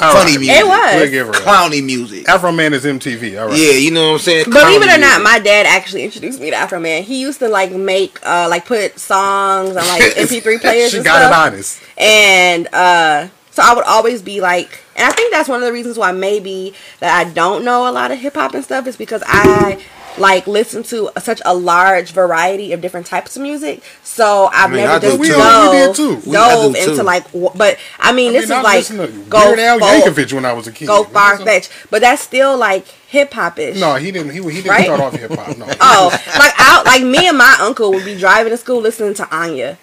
All 0.01 0.11
funny 0.13 0.31
right. 0.31 0.39
music. 0.39 0.55
It 0.57 0.65
was. 0.67 0.95
We'll 0.95 1.11
give 1.11 1.27
her 1.27 1.33
that. 1.33 1.41
clowny 1.43 1.83
music. 1.85 2.27
Afro 2.27 2.51
Man 2.51 2.73
is 2.73 2.83
MTV. 2.83 3.39
All 3.39 3.49
right. 3.49 3.57
Yeah, 3.57 3.73
you 3.73 3.91
know 3.91 4.07
what 4.07 4.13
I'm 4.13 4.19
saying. 4.19 4.45
Believe 4.45 4.81
it 4.81 4.85
Clowny 4.89 4.95
or 4.95 4.99
not, 4.99 5.21
music. 5.21 5.23
my 5.23 5.39
dad 5.39 5.65
actually 5.67 6.03
introduced 6.03 6.39
me 6.39 6.49
to 6.49 6.55
Afro 6.55 6.79
Man. 6.79 7.03
He 7.03 7.21
used 7.21 7.39
to 7.39 7.47
like 7.47 7.71
make 7.71 8.19
uh 8.25 8.47
like 8.49 8.65
put 8.65 8.97
songs 8.99 9.69
on 9.69 9.75
like 9.87 10.01
MP3 10.15 10.59
players 10.61 10.91
she 10.91 10.97
and 10.97 11.05
got 11.05 11.17
stuff. 11.19 11.31
it 11.31 11.53
honest. 11.53 11.81
and 11.97 12.67
uh 12.73 13.27
so 13.51 13.61
I 13.63 13.75
would 13.75 13.85
always 13.85 14.23
be 14.23 14.41
like 14.41 14.79
and 14.95 15.05
I 15.07 15.11
think 15.11 15.31
that's 15.31 15.47
one 15.47 15.61
of 15.61 15.65
the 15.67 15.73
reasons 15.73 15.97
why 15.97 16.11
maybe 16.11 16.73
that 16.99 17.27
I 17.27 17.31
don't 17.31 17.63
know 17.63 17.87
a 17.87 17.91
lot 17.91 18.09
of 18.11 18.17
hip 18.17 18.33
hop 18.33 18.55
and 18.55 18.63
stuff 18.63 18.87
is 18.87 18.97
because 18.97 19.21
I 19.27 19.83
like 20.17 20.47
listen 20.47 20.83
to 20.83 21.09
such 21.19 21.41
a 21.45 21.53
large 21.55 22.11
variety 22.11 22.73
of 22.73 22.81
different 22.81 23.05
types 23.07 23.35
of 23.35 23.41
music. 23.41 23.81
So 24.03 24.49
I've 24.51 24.69
mean, 24.69 24.81
never 24.81 24.93
I 24.93 24.99
do 24.99 25.07
just 25.07 25.19
We 25.19 25.27
too. 25.29 25.35
all- 25.39 25.71
we 25.71 25.77
did 25.77 25.85
dove, 25.87 25.95
too. 25.95 26.15
We- 26.29 26.31
dove 26.33 26.73
do 26.73 26.83
too. 26.85 26.89
into 26.91 27.03
like 27.03 27.25
but 27.55 27.77
I 27.99 28.11
mean 28.11 28.29
I 28.29 28.33
this 28.39 28.49
mean, 28.49 28.65
I 28.65 28.75
is 28.77 28.91
like 28.91 29.29
go 29.29 29.47
Weird 29.47 29.59
Al 29.59 29.79
full- 29.79 29.87
Yankovic 29.87 30.33
when 30.33 30.45
I 30.45 30.53
was 30.53 30.67
a 30.67 30.71
kid. 30.71 30.87
go 30.87 31.03
far 31.03 31.37
fetched. 31.39 31.69
But 31.89 32.01
that's 32.01 32.21
still 32.21 32.57
like 32.57 32.85
hip 32.87 33.33
hop 33.33 33.59
ish. 33.59 33.79
No, 33.79 33.95
he 33.95 34.11
didn't. 34.11 34.31
He, 34.31 34.41
he 34.41 34.61
didn't 34.61 34.67
Right? 34.69 34.85
start 34.85 34.99
off 35.01 35.13
hip 35.15 35.31
hop. 35.31 35.57
No. 35.57 35.65
Oh, 35.81 36.09
like 36.39 36.53
out 36.57 36.85
like 36.85 37.03
me 37.03 37.27
and 37.27 37.37
my 37.37 37.55
uncle 37.59 37.91
would 37.91 38.05
be 38.05 38.17
driving 38.17 38.51
to 38.51 38.57
school 38.57 38.81
listening 38.81 39.13
to 39.15 39.23
Enya. 39.23 39.77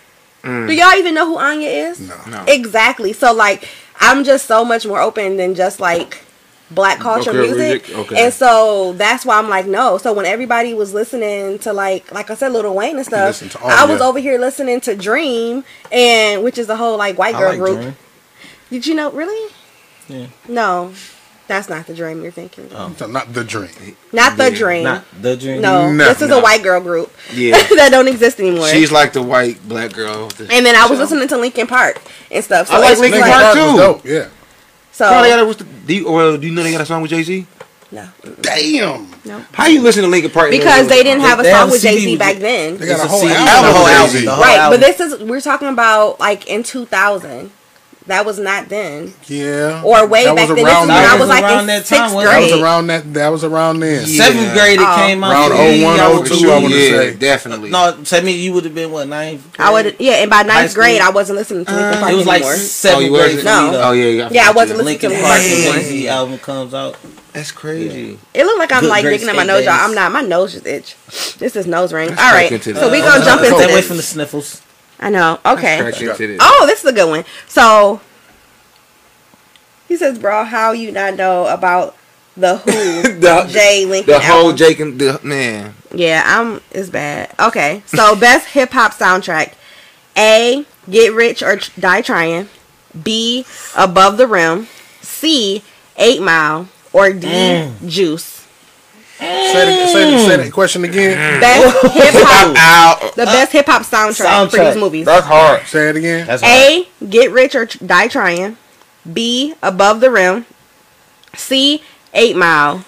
Mm. 0.45 0.67
Do 0.69 0.75
y'all 0.75 0.95
even 0.95 1.15
know 1.15 1.27
who 1.27 1.37
Enya 1.37 1.91
is? 1.91 2.01
No. 2.01 2.17
No. 2.29 2.45
Exactly. 2.49 3.13
So 3.13 3.33
like 3.33 3.69
I'm 4.01 4.25
just 4.25 4.47
so 4.47 4.65
much 4.65 4.87
more 4.87 5.01
open 5.01 5.37
than 5.37 5.55
just 5.55 5.79
like 5.81 6.23
black 6.71 6.99
culture 7.01 7.31
Okay, 7.31 7.41
music. 7.41 7.89
music, 7.89 7.97
okay. 7.99 8.25
And 8.25 8.33
so 8.33 8.93
that's 8.95 9.25
why 9.27 9.39
I'm 9.39 9.49
like 9.49 9.67
no. 9.67 9.99
So 9.99 10.13
when 10.13 10.27
everybody 10.27 10.73
was 10.75 10.95
listening 10.95 11.59
to 11.61 11.73
like 11.73 12.11
like 12.13 12.31
I 12.31 12.35
said 12.35 12.53
Lil 12.53 12.73
Wayne 12.75 12.97
and 12.97 13.05
stuff, 13.07 13.41
listen 13.41 13.49
to 13.51 13.65
I 13.65 13.85
was 13.85 14.01
Enya. 14.01 14.09
over 14.09 14.19
here 14.19 14.39
listening 14.39 14.81
to 14.83 14.95
Dream 14.97 15.65
and 15.91 16.43
which 16.45 16.59
is 16.59 16.69
a 16.69 16.77
whole 16.77 16.97
like 16.97 17.19
white 17.19 17.35
I 17.35 17.39
girl 17.41 17.49
like 17.51 17.59
group. 17.59 17.81
Dream. 17.81 17.97
Did 18.71 18.87
you 18.87 18.95
know 18.95 19.11
really? 19.11 19.53
Yeah. 20.09 20.27
No. 20.49 20.93
That's 21.49 21.69
not 21.69 21.89
the 21.89 21.95
dream 21.95 22.23
you're 22.23 22.31
thinking. 22.31 22.71
of. 22.73 22.97
So 22.97 23.09
not 23.09 23.33
the 23.33 23.43
dream. 23.43 23.97
Not 24.13 24.37
the 24.37 24.53
Yeah, 24.53 24.57
dream. 24.57 24.85
Not 24.85 25.05
the 25.21 25.37
dream. 25.37 25.61
no, 25.61 25.91
No, 25.91 26.05
this 26.07 26.23
is 26.23 26.29
no. 26.29 26.39
a 26.39 26.43
white 26.43 26.63
girl 26.63 26.81
group 26.81 27.13
Yeah, 27.33 27.57
that 27.75 27.89
don't 27.91 28.07
exist 28.07 28.39
anymore. 28.39 28.69
she's 28.69 28.93
like 28.93 29.13
the 29.15 29.23
white 29.23 29.59
black 29.69 29.93
girl. 29.93 30.29
the 30.29 30.47
And 30.49 30.65
then 30.65 30.77
I 30.77 30.83
was 30.87 30.99
show. 30.99 31.03
listening 31.03 31.27
to 31.27 31.37
Linkin 31.37 31.67
Park 31.67 32.01
and 32.31 32.45
stuff. 32.45 32.69
So 32.69 32.75
I 32.75 32.79
like 32.79 32.99
Linkin 32.99 33.21
like- 33.23 33.33
Park 33.33 33.57
was 33.57 33.71
too. 33.73 33.77
dope, 33.79 34.05
Yeah. 34.05 34.29
So 35.01 35.09
Bro, 35.09 35.23
they 35.23 35.31
got 35.31 35.39
a, 35.41 35.47
what's 35.47 35.59
the, 35.59 35.65
do 35.65 35.95
you, 35.97 36.07
or 36.09 36.37
do 36.37 36.47
you 36.47 36.53
know 36.53 36.63
they 36.63 36.73
got 36.73 36.83
a 36.83 36.85
song 36.85 37.01
with 37.01 37.11
Jay 37.11 37.23
Z? 37.23 37.47
no, 37.91 38.07
Damn. 38.43 39.11
No. 39.25 39.43
How 39.51 39.67
you 39.67 39.81
listen 39.81 40.03
to 40.03 40.09
Linkin 40.11 40.31
Park? 40.31 40.51
because 40.51 40.89
they 40.89 41.03
didn't 41.03 41.23
have 41.23 41.41
a 41.41 41.43
they 41.43 41.49
have 41.49 41.61
song 41.61 41.69
a 41.71 41.73
with 41.73 41.81
Jay 41.81 41.99
Z 42.01 42.17
back 42.19 42.37
then. 42.37 42.77
They 42.77 42.87
got 42.87 43.01
a 43.01 43.05
a 43.05 43.07
whole 43.09 43.21
CD. 43.21 43.33
album. 43.33 43.73
The 43.73 43.79
whole 43.79 43.87
album. 43.89 44.13
Jay-Z. 44.13 44.25
The 44.27 44.31
whole 44.35 44.45
Right, 44.45 44.71
but 44.71 44.81
this 44.81 45.01
is 45.01 45.23
we're 45.23 45.41
talking 45.41 45.69
about 45.69 46.21
like 46.21 46.49
in 46.49 46.63
2000. 46.63 47.51
That 48.07 48.25
was 48.27 48.39
not 48.41 48.69
then, 48.69 49.13
Yeah. 49.29 49.83
or 49.85 50.07
way 50.07 50.25
That 50.25 50.35
back 50.35 50.49
was 50.49 50.57
then. 50.57 50.65
This 50.65 50.73
is 50.73 50.75
around 50.75 50.89
when 50.89 50.97
I 51.05 51.17
was 51.21 51.29
like 51.29 51.45
Around 51.45 51.61
in 51.61 51.67
that 51.67 51.87
sixth 51.87 52.03
time, 52.03 52.15
wasn't 52.15 52.33
That 52.33 52.41
was 52.51 52.63
around 52.63 52.87
that. 52.89 53.15
That 53.15 53.29
was 53.29 53.45
around 53.45 53.81
then. 53.81 54.05
Yeah. 54.09 54.25
Seventh 54.25 54.53
grade 54.55 54.81
it 54.81 54.87
Oh. 54.89 54.97
came 54.97 55.23
out. 55.23 55.51
Around 55.53 55.79
Yeah, 55.81 55.87
01, 55.87 56.25
02, 56.25 56.35
cool. 56.45 56.51
I 56.51 56.55
wanna 56.59 56.69
yeah, 56.75 56.89
say. 56.91 57.15
definitely. 57.15 57.71
No, 57.71 57.97
tell 58.03 58.23
me 58.23 58.33
you 58.33 58.53
would 58.55 58.65
have 58.65 58.75
been 58.75 58.91
what 58.91 59.07
ninth? 59.07 59.47
I 59.61 59.71
would, 59.71 59.97
yeah, 60.01 60.15
and 60.15 60.31
by 60.31 60.43
ninth 60.43 60.75
grade, 60.75 61.01
I 61.01 61.11
wasn't 61.11 61.39
listening 61.39 61.67
to 61.67 61.73
Linkin 61.73 61.95
uh, 61.95 62.01
Park 62.01 62.13
It 62.13 62.17
was 62.17 62.27
like 62.27 62.43
anymore. 62.43 62.57
seventh 62.57 63.05
Oh, 63.05 63.09
grade. 63.11 63.21
wasn't? 63.21 63.41
for 63.41 63.47
me, 63.47 63.71
No. 63.71 63.83
oh 63.85 63.93
yeah, 63.93 64.05
yeah. 64.07 64.29
Yeah, 64.33 64.49
I 64.49 64.53
wasn't 64.53 64.79
listening 64.79 64.85
Linkin 64.87 65.11
to 65.11 65.17
Park 65.23 65.39
Linkin 65.41 65.57
and 65.57 65.65
Park 65.73 65.83
Jay 65.85 65.91
anymore. 65.99 66.13
Album 66.13 66.39
comes 66.39 66.75
out. 66.75 66.97
That's 67.33 67.53
crazy. 67.53 68.19
It 68.35 68.45
looked 68.45 68.59
like 68.59 68.73
I'm 68.73 68.81
Good 68.81 68.89
like 68.91 69.05
Grace 69.05 69.21
digging 69.21 69.29
at 69.31 69.37
my 69.37 69.45
nose, 69.45 69.65
y'all. 69.65 69.75
I'm 69.75 69.95
not. 69.95 70.11
My 70.11 70.23
nose 70.23 70.53
just 70.55 70.67
itch. 70.67 70.97
This 71.39 71.55
is 71.55 71.67
nose 71.67 71.93
ring. 71.93 72.09
Let's 72.09 72.21
All 72.21 72.31
crack 72.31 72.43
right, 72.43 72.53
into 72.53 72.75
so 72.75 72.81
this. 72.81 72.91
we 72.93 73.01
gonna 73.01 73.25
jump 73.25 73.43
into 73.43 73.57
Stay 73.57 73.71
away 73.73 73.83
from 73.83 73.99
the 73.99 74.03
sniffles. 74.03 74.63
I 75.01 75.11
know. 75.11 75.39
Okay. 75.45 75.79
Crack 75.81 76.01
into 76.01 76.27
this. 76.27 76.39
Oh, 76.43 76.65
this 76.67 76.81
is 76.81 76.87
a 76.87 76.93
good 76.93 77.09
one. 77.09 77.25
So 77.49 78.01
he 79.89 79.97
says, 79.97 80.19
"Bro, 80.19 80.45
how 80.45 80.73
you 80.73 80.93
not 80.93 81.17
know 81.17 81.47
about 81.47 81.97
the 82.37 82.59
Who 82.59 82.71
The- 83.21 83.47
Jay 83.51 83.87
Lincoln 83.87 84.13
The 84.13 84.21
whole 84.21 84.41
album?" 84.43 84.57
Jake 84.57 84.81
and 84.81 84.99
the 85.01 85.19
man. 85.23 85.75
yeah, 85.95 86.23
I'm. 86.27 86.61
It's 86.71 86.91
bad. 86.91 87.35
Okay, 87.41 87.83
so 87.87 88.15
best 88.21 88.49
hip 88.49 88.71
hop 88.71 88.93
soundtrack: 88.93 89.55
A. 90.17 90.65
Get 90.89 91.13
Rich 91.13 91.43
or 91.43 91.59
Die 91.79 92.03
Trying. 92.03 92.49
B. 93.03 93.45
Above 93.77 94.17
the 94.17 94.27
Rim. 94.27 94.67
C. 95.01 95.63
Eight 95.97 96.21
Mile. 96.21 96.69
Or 96.93 97.13
D. 97.13 97.27
Mm. 97.29 97.89
Juice. 97.89 98.40
Say, 99.21 99.27
that, 99.27 99.89
say, 99.93 100.11
that, 100.11 100.27
say 100.29 100.37
that 100.39 100.53
question 100.53 100.85
again. 100.85 101.41
Best 101.41 101.83
hip 101.95 102.15
hop. 102.17 102.57
Ow. 103.05 103.11
The 103.17 103.25
best 103.27 103.53
hip 103.53 103.67
hop 103.67 103.83
soundtrack, 103.83 104.51
for 104.51 104.57
Soundtrack. 104.57 104.73
these 104.73 104.81
movies. 104.81 105.05
That's 105.07 105.27
hard. 105.27 105.67
Say 105.67 105.91
it 105.91 105.97
again. 105.97 106.27
That's 106.27 106.43
right. 106.43 106.87
A. 107.01 107.07
Get 107.07 107.31
Rich 107.33 107.55
or 107.55 107.67
Die 107.67 108.09
Trying. 108.09 108.57
B. 109.13 109.55
Above 109.63 110.01
the 110.01 110.11
Rim. 110.11 110.47
C. 111.35 111.83
Eight 112.15 112.37
Mile. 112.37 112.85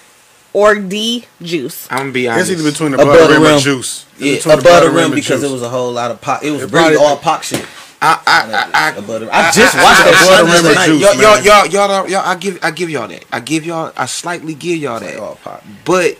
Or 0.54 0.74
D. 0.74 1.24
Juice. 1.40 1.86
I'm 1.90 1.98
gonna 1.98 2.12
be 2.12 2.28
honest. 2.28 2.50
It's 2.50 2.60
either 2.60 2.70
between 2.70 2.90
the 2.92 2.98
Above 3.02 3.08
butter 3.08 3.26
the 3.28 3.32
rim 3.34 3.42
rim. 3.42 3.52
and 3.54 3.62
juice. 3.62 4.06
It's 4.18 4.44
Yeah, 4.46 4.52
above 4.52 4.64
the 4.64 4.68
butter 4.70 4.90
rim 4.90 5.04
and 5.06 5.14
because 5.14 5.40
juice. 5.40 5.50
it 5.50 5.52
was 5.52 5.62
a 5.62 5.68
whole 5.70 5.92
lot 5.92 6.10
of 6.10 6.20
pop. 6.20 6.42
It 6.44 6.50
was 6.50 6.62
It 6.62 6.70
really 6.72 6.94
probably- 6.94 6.96
all 6.98 7.16
pop 7.16 7.42
shit. 7.42 7.64
I, 8.04 8.20
I, 8.26 8.42
I, 8.74 8.88
I, 8.90 8.96
Above 8.96 9.28
I 9.30 9.50
just 9.52 9.74
watched 9.76 10.00
I- 10.00 10.10
that 10.10 10.14
I- 10.14 10.24
shit 10.24 10.32
I- 10.32 10.42
the 10.42 10.58
other 10.58 10.68
I- 10.68 10.74
night. 10.74 10.86
Y'all, 10.88 11.12
Juice, 11.14 11.22
y'all, 11.46 11.66
y'all, 11.66 11.88
y'all, 11.88 12.08
y'all, 12.10 12.22
I 12.26 12.34
give, 12.34 12.58
I 12.62 12.70
give 12.72 12.90
y'all 12.90 13.06
that. 13.08 13.24
I 13.32 13.38
give 13.40 13.64
y'all, 13.64 13.92
I 13.96 14.06
slightly 14.06 14.54
give 14.54 14.78
y'all 14.78 14.98
that. 15.00 15.16
all 15.18 15.36
pop. 15.36 15.62
But 15.84 16.18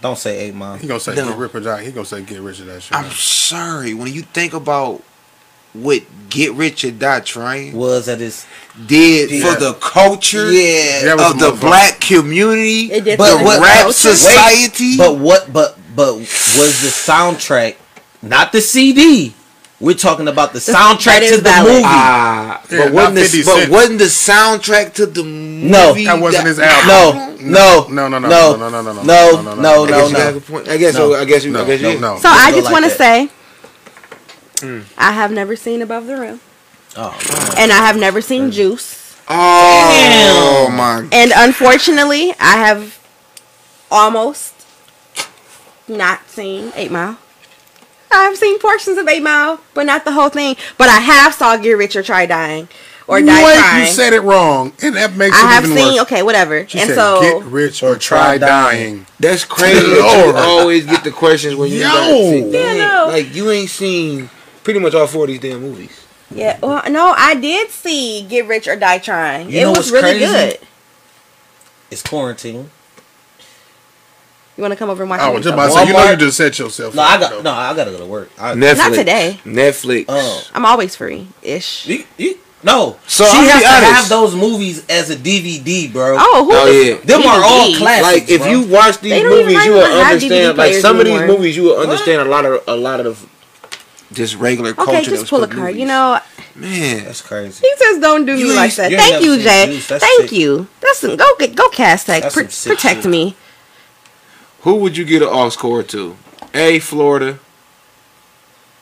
Don't 0.00 0.16
say 0.18 0.38
eight 0.46 0.54
mile. 0.54 0.76
He 0.76 0.86
gonna 0.86 1.00
say 1.00 1.14
No. 1.14 1.28
get 1.28 1.36
rich 1.38 1.54
or 1.54 1.60
die. 1.60 1.84
He 1.84 1.90
gonna 1.92 2.06
say 2.06 2.22
get 2.22 2.40
rich 2.40 2.60
or 2.60 2.64
that 2.64 2.82
shit. 2.82 2.96
I'm 2.96 3.10
sorry 3.10 3.92
when 3.94 4.12
you 4.12 4.22
think 4.22 4.52
about 4.54 5.02
what 5.72 6.02
Get 6.30 6.54
Rich 6.54 6.84
or 6.86 6.90
Die 6.90 7.20
Trying 7.20 7.74
Was 7.74 8.08
at 8.08 8.20
his 8.20 8.46
did 8.86 9.30
Yeah. 9.30 9.52
for 9.54 9.60
the 9.60 9.74
culture 9.74 10.50
yeah. 10.50 11.12
Of 11.12 11.20
a 11.20 11.38
the 11.38 11.50
motherfucker. 11.50 11.60
black 11.60 12.00
community, 12.00 12.88
But 12.88 13.04
the 13.38 13.44
what- 13.44 13.60
rap 13.60 13.82
culture. 13.82 13.92
society. 14.14 14.96
But 14.96 15.16
what? 15.18 15.52
But 15.52 15.76
but 15.94 16.14
was 16.14 16.26
the 16.82 16.88
soundtrack 16.88 17.76
not 18.22 18.52
the 18.52 18.60
CD? 18.62 19.34
We're 19.78 19.94
talking 19.94 20.26
about 20.26 20.54
the 20.54 20.58
soundtrack 20.58 21.28
to 21.28 21.36
the 21.36 21.42
valid. 21.42 21.70
movie. 21.72 21.82
Ah, 21.84 22.62
Yeah, 22.70 22.84
but 22.84 22.92
wasn't 22.94 22.94
not 22.94 23.14
this? 23.14 23.34
50 23.34 23.44
But 23.44 23.68
wasn't 23.68 23.98
the 23.98 24.04
soundtrack 24.06 24.94
to 24.94 25.04
the 25.06 25.22
movie? 25.22 25.68
No. 25.68 25.92
That 25.94 26.18
wasn't 26.20 26.46
his 26.46 26.58
album. 26.58 27.50
no, 27.52 27.86
no, 27.88 28.08
No, 28.08 28.18
no, 28.18 28.18
no, 28.18 28.28
no, 28.28 28.56
no, 28.56 28.56
no, 28.56 28.80
no, 28.80 28.92
no, 28.92 29.02
no, 29.02 29.02
no, 29.02 29.54
no, 29.54 29.54
no, 29.54 29.84
I 29.84 29.86
no, 29.86 29.86
guess 29.86 30.08
you 30.10 30.16
got 30.16 30.22
a 30.22 30.24
no. 30.24 30.32
good 30.32 30.46
point. 30.46 30.68
I 30.68 30.76
guess. 30.78 30.94
No. 30.94 31.00
So, 31.12 31.14
I 31.20 31.24
guess 31.26 31.44
you. 31.44 31.50
No, 31.52 31.62
I 31.62 31.66
guess 31.66 31.82
no, 31.82 31.90
you. 31.90 32.00
no. 32.00 32.18
So 32.18 32.28
I 32.30 32.50
go 32.50 32.56
just 32.56 32.64
like 32.64 32.72
want 32.72 32.84
to 32.84 32.90
that. 32.90 32.96
say, 32.98 33.28
Mm. 34.66 34.84
I 34.96 35.12
have 35.12 35.30
never 35.32 35.54
seen 35.54 35.82
Above 35.82 36.06
the 36.06 36.16
Rim, 36.18 36.40
Oh, 36.96 37.14
and 37.58 37.70
I 37.70 37.76
have 37.84 37.98
never 37.98 38.22
seen 38.22 38.50
Juice, 38.50 39.14
Oh 39.28 40.68
my! 40.72 41.02
God. 41.02 41.08
And 41.12 41.30
unfortunately, 41.36 42.32
I 42.40 42.56
have 42.66 42.98
almost 43.90 44.54
not 45.86 46.26
seen 46.30 46.72
Eight 46.74 46.90
Mile. 46.90 47.18
I've 48.10 48.36
seen 48.36 48.58
portions 48.58 48.98
of 48.98 49.06
Eight 49.08 49.22
Mile, 49.22 49.60
but 49.74 49.84
not 49.86 50.04
the 50.04 50.12
whole 50.12 50.28
thing. 50.28 50.56
But 50.78 50.88
I 50.88 51.00
have 51.00 51.34
saw 51.34 51.56
Get 51.56 51.72
Rich 51.72 51.96
or 51.96 52.02
Try 52.02 52.26
Dying, 52.26 52.68
or 53.06 53.20
Die 53.20 53.44
Wait, 53.44 53.58
Trying. 53.58 53.80
you 53.86 53.92
said 53.92 54.12
it 54.12 54.20
wrong, 54.22 54.72
and 54.82 54.96
that 54.96 55.14
makes 55.16 55.36
sense. 55.36 55.44
I 55.46 55.50
it 55.52 55.54
have 55.54 55.64
even 55.64 55.76
seen. 55.76 55.92
worse. 55.94 56.02
Okay, 56.02 56.22
whatever. 56.22 56.66
She 56.68 56.78
and 56.78 56.88
said, 56.88 56.94
so 56.96 57.20
get 57.20 57.44
rich 57.44 57.82
or 57.82 57.96
try 57.96 58.38
dying. 58.38 59.06
That's 59.20 59.44
crazy. 59.44 59.80
that 59.80 60.24
you 60.26 60.36
always 60.36 60.86
get 60.86 61.04
the 61.04 61.10
questions 61.10 61.56
when 61.56 61.70
you 61.70 61.78
Yo. 61.78 61.82
got 61.84 62.08
see, 62.10 62.50
Yeah, 62.50 62.74
no. 62.88 63.06
like 63.08 63.34
you 63.34 63.50
ain't 63.50 63.70
seen 63.70 64.30
pretty 64.64 64.80
much 64.80 64.94
all 64.94 65.06
four 65.06 65.24
of 65.24 65.28
these 65.28 65.40
damn 65.40 65.60
movies. 65.60 66.04
yeah, 66.30 66.58
well, 66.62 66.82
no, 66.90 67.14
I 67.16 67.34
did 67.34 67.70
see 67.70 68.22
Get 68.28 68.46
Rich 68.48 68.66
or 68.68 68.76
Die 68.76 68.98
Trying. 68.98 69.50
You 69.50 69.58
it 69.58 69.62
know 69.62 69.68
was 69.70 69.78
what's 69.78 69.92
really 69.92 70.18
crazy? 70.18 70.26
good. 70.58 70.58
it's 71.90 72.02
quarantine. 72.02 72.70
You 74.56 74.62
want 74.62 74.72
to 74.72 74.76
come 74.76 74.88
over 74.88 75.02
and 75.02 75.10
watch 75.10 75.20
I 75.20 75.30
it? 75.30 75.34
was 75.34 75.44
just 75.44 75.52
about 75.54 75.66
to 75.66 75.72
say, 75.72 75.86
you 75.86 75.92
know, 75.92 76.10
you 76.10 76.16
just 76.16 76.36
set 76.38 76.58
yourself. 76.58 76.94
No, 76.94 77.02
up, 77.02 77.10
I 77.10 77.20
got 77.20 77.30
though. 77.30 77.42
no. 77.42 77.50
I 77.52 77.74
gotta 77.76 77.90
go 77.90 77.98
to 77.98 78.06
work. 78.06 78.30
I, 78.38 78.54
Netflix. 78.54 78.76
Not 78.78 78.94
today. 78.94 79.40
Netflix. 79.44 80.04
Oh. 80.08 80.48
I'm 80.54 80.64
always 80.64 80.96
free 80.96 81.28
ish. 81.42 81.86
You- 81.86 82.04
you- 82.16 82.38
no, 82.62 82.96
So, 83.06 83.24
she 83.26 83.36
I'll 83.36 83.44
has 83.44 83.62
to 83.62 83.68
honest. 83.68 83.92
have 83.92 84.08
those 84.08 84.34
movies 84.34 84.84
as 84.88 85.10
a 85.10 85.14
DVD, 85.16 85.92
bro. 85.92 86.16
Oh, 86.18 86.44
who? 86.46 86.52
Oh, 86.52 86.66
yeah. 86.70 86.94
Them 87.04 87.22
are 87.22 87.44
all 87.44 87.66
DVD? 87.68 87.76
classics. 87.78 88.02
Like 88.02 88.30
if 88.30 88.40
bro. 88.40 88.50
you 88.50 88.62
watch 88.62 88.98
these 89.00 89.12
They 89.12 89.22
don't 89.22 89.32
even 89.34 89.46
movies, 89.46 89.64
you 89.66 89.72
will 89.72 89.78
even 89.82 89.92
DVD 89.92 90.04
understand. 90.10 90.46
Like 90.58 90.68
players 90.70 90.80
some 90.82 90.98
of 91.00 91.04
these 91.06 91.20
movies, 91.20 91.56
you 91.56 91.62
will 91.64 91.76
understand 91.78 92.22
a 92.22 92.24
lot 92.24 92.44
of 92.46 92.62
a 92.66 92.74
lot 92.74 93.00
of 93.00 93.28
the 94.08 94.14
just 94.14 94.36
regular 94.36 94.72
culture. 94.72 94.90
Okay, 94.92 95.04
just 95.04 95.28
pull 95.28 95.44
a 95.44 95.46
put 95.46 95.54
card. 95.56 95.66
movies. 95.74 95.80
You 95.82 95.86
know, 95.86 96.18
man. 96.56 97.04
that's 97.04 97.20
crazy. 97.20 97.60
he 97.64 97.76
says 97.76 98.00
don't 98.00 98.24
do 98.24 98.36
You 98.36 98.48
me 98.48 98.54
like 98.56 98.74
that. 98.76 98.90
you 98.90 98.96
Thank 98.96 99.22
you, 99.22 99.34
seen 99.34 99.42
Jay. 99.44 99.78
Thank 99.80 100.02
sick. 100.22 100.32
you. 100.32 100.66
That's 100.80 100.98
some, 100.98 101.14
go 101.16 101.36
get 101.38 101.54
go 101.54 101.68
Cass 101.68 102.04
Tech. 102.04 102.32
Pr- 102.32 102.40
protect 102.40 103.02
shit. 103.02 103.04
me. 103.06 103.36
Who 104.66 104.74
would 104.82 104.96
you 104.96 105.04
get 105.04 105.22
an 105.22 105.28
aux 105.30 105.50
cord 105.56 105.88
to? 105.90 106.16
A. 106.52 106.80
Florida. 106.80 107.38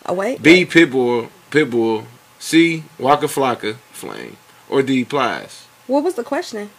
Oh 0.07 0.14
wait. 0.14 0.43
B. 0.43 0.64
Pitbull. 0.64 1.28
Pitbull. 1.51 2.07
C. 2.39 2.85
Waka 2.99 3.26
Flocka. 3.26 3.74
Flame. 3.93 4.39
Or 4.70 4.82
D. 4.82 5.05
Plies. 5.05 5.66
What 5.87 6.03
was 6.03 6.14
the 6.14 6.24
question? 6.24 6.70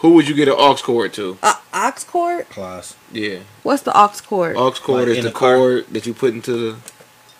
Who 0.00 0.10
would 0.12 0.28
you 0.28 0.34
get 0.34 0.48
an 0.48 0.54
aux 0.58 0.76
cord 0.82 1.14
to? 1.14 1.38
Uh, 1.42 1.54
aux 1.72 2.04
cord. 2.06 2.46
Class. 2.50 2.94
Yeah. 3.10 3.38
What's 3.62 3.84
the 3.84 3.92
aux 3.98 4.20
cord? 4.26 4.54
Aux 4.58 4.72
cord 4.72 5.08
Like 5.08 5.08
is 5.08 5.16
in 5.18 5.24
the 5.24 5.30
the 5.30 5.34
car? 5.34 5.56
cord 5.56 5.86
that 5.90 6.04
you 6.04 6.12
put 6.12 6.34
into 6.34 6.52
the 6.52 6.76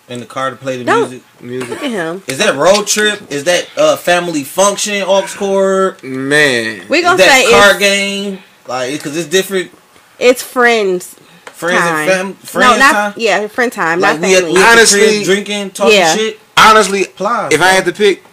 In 0.09 0.19
the 0.19 0.25
car 0.25 0.49
to 0.49 0.55
play 0.55 0.77
the 0.77 0.83
Don't- 0.83 1.11
music. 1.11 1.23
music. 1.41 1.69
Look 1.69 1.83
at 1.83 1.91
him. 1.91 2.23
Is 2.25 2.39
that 2.39 2.55
road 2.55 2.87
trip? 2.87 3.31
Is 3.31 3.43
that 3.43 3.69
uh 3.77 3.97
family 3.97 4.43
function 4.43 5.03
aux 5.05 5.27
cord? 5.37 6.01
Man. 6.01 6.87
We 6.89 6.97
Is 6.97 7.03
gonna 7.05 7.17
that 7.17 7.43
say 7.43 7.51
card 7.51 7.75
it's, 7.75 7.79
game? 7.79 8.39
Like, 8.67 8.93
because 8.93 9.15
it's 9.15 9.29
different. 9.29 9.69
It's 10.19 10.41
friends 10.41 11.15
Friends 11.45 11.79
time. 11.79 12.09
and 12.09 12.09
fam- 12.09 12.33
friends 12.35 12.71
no, 12.71 12.77
not 12.77 12.91
time. 12.93 13.13
yeah, 13.17 13.47
friend 13.47 13.71
time, 13.71 13.99
Like 13.99 14.19
not 14.19 14.27
we 14.27 14.35
at, 14.35 14.39
family. 14.41 14.53
we 14.53 14.59
the 14.59 14.65
Honestly- 14.65 14.99
crib 14.99 15.23
drinking, 15.25 15.71
talking 15.71 15.95
Yeah. 15.97 16.15
shit. 16.15 16.39
Honestly, 16.57 17.05
Plies. 17.05 17.53
if 17.53 17.61
I 17.61 17.67
had 17.67 17.85
to 17.85 17.91
pick, 17.93 18.23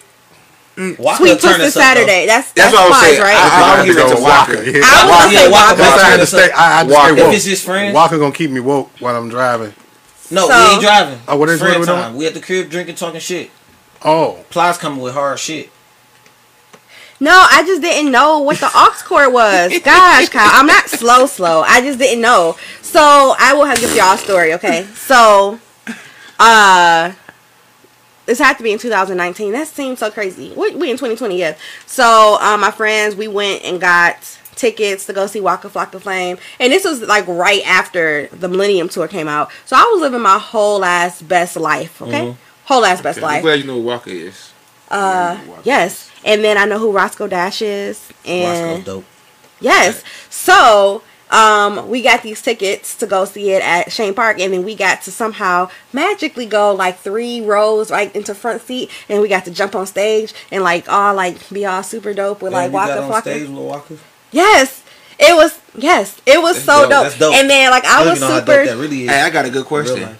mm. 0.76 0.98
Waka 0.98 1.16
Sweet 1.18 1.28
turn 1.28 1.38
Twisted 1.40 1.60
us 1.60 1.68
up, 1.68 1.74
though. 1.74 1.80
Saturday. 1.80 2.26
That's 2.26 2.52
that's 2.52 2.72
that's, 2.72 2.72
what 2.72 2.80
I 2.82 2.88
was 2.88 2.98
Plies, 2.98 3.10
saying. 3.10 3.22
right? 3.22 3.36
I, 3.36 3.40
I, 3.40 3.74
I 3.74 3.78
would 3.78 3.86
give 3.86 3.96
it 3.96 4.00
go 4.00 4.16
to 4.16 4.22
Waka. 4.22 4.52
Waka. 4.56 4.70
Yeah. 4.70 4.80
I 4.84 5.06
was 5.06 5.24
gonna 5.24 5.32
Yeah, 5.32 5.38
say 5.40 5.50
Waka 5.50 5.64
Waka. 5.70 5.76
That's 5.76 6.02
how 6.02 6.08
I 6.08 6.10
had 6.10 6.20
to 6.20 6.26
stay. 6.26 6.50
I 6.52 6.62
had 6.78 6.88
to 6.88 6.94
Waka. 6.94 7.12
stay 7.14 7.28
If 7.28 7.34
it's 7.36 7.44
his 7.44 7.64
friends? 7.64 7.94
Walker 7.94 8.18
gonna 8.18 8.32
keep 8.34 8.50
me 8.50 8.60
woke 8.60 8.90
while 9.00 9.16
I'm 9.16 9.28
driving. 9.28 9.74
No, 10.30 10.46
So- 10.48 10.56
we 10.68 10.72
ain't 10.74 10.82
driving. 10.82 11.20
Oh, 11.28 11.36
what 11.36 11.48
is- 11.50 11.60
Friend 11.60 11.72
what 11.74 11.80
we 11.80 11.86
time. 11.86 12.16
We 12.16 12.26
at 12.26 12.34
the 12.34 12.40
crib 12.40 12.70
drinking, 12.70 12.94
talking 12.96 13.20
shit. 13.20 13.50
Oh, 14.04 14.38
Plies 14.50 14.78
coming 14.78 15.00
with 15.00 15.14
hard 15.14 15.38
shit. 15.38 15.70
No, 17.22 17.46
I 17.50 17.62
just 17.66 17.82
didn't 17.82 18.10
know 18.10 18.38
what 18.40 18.58
the 18.58 18.70
aux 18.74 18.94
cord 19.04 19.32
was. 19.32 19.78
Gosh, 19.84 20.30
Kyle, 20.30 20.50
I'm 20.52 20.66
not 20.66 20.88
slow, 20.88 21.26
slow. 21.26 21.60
I 21.60 21.82
just 21.82 21.98
didn't 21.98 22.22
know. 22.22 22.56
So 22.80 23.34
I 23.38 23.52
will 23.52 23.66
have 23.66 23.78
give 23.78 23.94
y'all 23.94 24.14
a 24.14 24.18
story. 24.18 24.54
Okay, 24.54 24.84
so 24.94 25.60
uh, 26.38 27.12
this 28.24 28.38
had 28.38 28.56
to 28.56 28.62
be 28.62 28.72
in 28.72 28.78
2019. 28.78 29.52
That 29.52 29.66
seems 29.68 29.98
so 29.98 30.10
crazy. 30.10 30.52
We, 30.56 30.74
we 30.74 30.90
in 30.90 30.96
2020, 30.96 31.38
yeah. 31.38 31.56
So 31.86 32.38
um, 32.40 32.60
my 32.62 32.70
friends, 32.70 33.14
we 33.14 33.28
went 33.28 33.64
and 33.64 33.78
got 33.80 34.38
tickets 34.56 35.04
to 35.06 35.12
go 35.12 35.26
see 35.26 35.40
Waka 35.40 35.68
Flocka 35.68 36.00
Flame, 36.00 36.38
and 36.58 36.72
this 36.72 36.84
was 36.84 37.02
like 37.02 37.26
right 37.28 37.62
after 37.66 38.28
the 38.28 38.48
Millennium 38.48 38.88
Tour 38.88 39.08
came 39.08 39.28
out. 39.28 39.50
So 39.66 39.76
I 39.76 39.82
was 39.92 40.00
living 40.00 40.22
my 40.22 40.38
whole 40.38 40.82
ass 40.84 41.20
best 41.20 41.56
life. 41.56 42.00
Okay, 42.00 42.34
whole 42.64 42.84
ass 42.84 43.02
best 43.02 43.18
Okay, 43.18 43.26
I'm 43.26 43.32
life. 43.34 43.42
glad 43.42 43.60
you 43.60 43.66
know 43.66 43.74
who 43.74 43.82
Waka 43.86 44.10
is. 44.10 44.52
Uh, 44.90 45.38
yes. 45.64 46.09
And 46.24 46.44
then 46.44 46.58
I 46.58 46.64
know 46.66 46.78
who 46.78 46.92
Roscoe 46.92 47.26
Dash 47.28 47.62
is. 47.62 47.98
Roscoe 48.24 48.30
And 48.30 48.84
dope. 48.84 49.04
yes. 49.60 50.02
So, 50.28 51.02
um, 51.30 51.88
we 51.88 52.02
got 52.02 52.22
these 52.22 52.42
tickets 52.42 52.96
to 52.96 53.06
go 53.06 53.24
see 53.24 53.52
it 53.52 53.62
at 53.62 53.86
Chene 53.88 54.14
Park, 54.16 54.40
and 54.40 54.52
then 54.52 54.64
we 54.64 54.74
got 54.74 55.02
to 55.02 55.12
somehow 55.12 55.70
magically 55.92 56.44
go 56.46 56.74
like 56.74 56.98
three 56.98 57.40
rows 57.40 57.90
right 57.90 58.14
into 58.16 58.34
front 58.34 58.62
seat, 58.62 58.90
and 59.08 59.22
we 59.22 59.28
got 59.28 59.44
to 59.44 59.50
jump 59.52 59.74
on 59.76 59.86
stage 59.86 60.34
and 60.50 60.62
like 60.64 60.88
all 60.88 61.14
like 61.14 61.48
be 61.50 61.64
all 61.64 61.82
super 61.84 62.12
dope 62.12 62.42
with 62.42 62.52
like 62.52 62.64
And 62.64 62.72
you 62.74 62.78
got 62.80 63.08
Waka 63.08 63.12
Flocka. 63.12 63.20
stage 63.34 63.48
with 63.48 63.58
Waka. 63.58 63.96
Yes. 64.32 64.82
It 65.22 65.36
was 65.36 65.58
yes, 65.76 66.20
it 66.26 66.40
was 66.40 66.54
That's 66.56 66.64
so 66.64 66.80
dope. 66.82 66.90
dope. 66.90 67.02
That's 67.04 67.18
dope. 67.18 67.34
And 67.34 67.48
then 67.50 67.70
like 67.70 67.84
I 67.84 67.98
don't 68.02 68.10
was 68.14 68.22
even 68.22 68.38
super 68.38 68.64
that 68.64 68.76
really 68.78 69.02
is. 69.04 69.10
Hey, 69.10 69.20
I 69.20 69.28
got 69.30 69.44
a 69.44 69.50
good 69.50 69.66
question. 69.66 70.16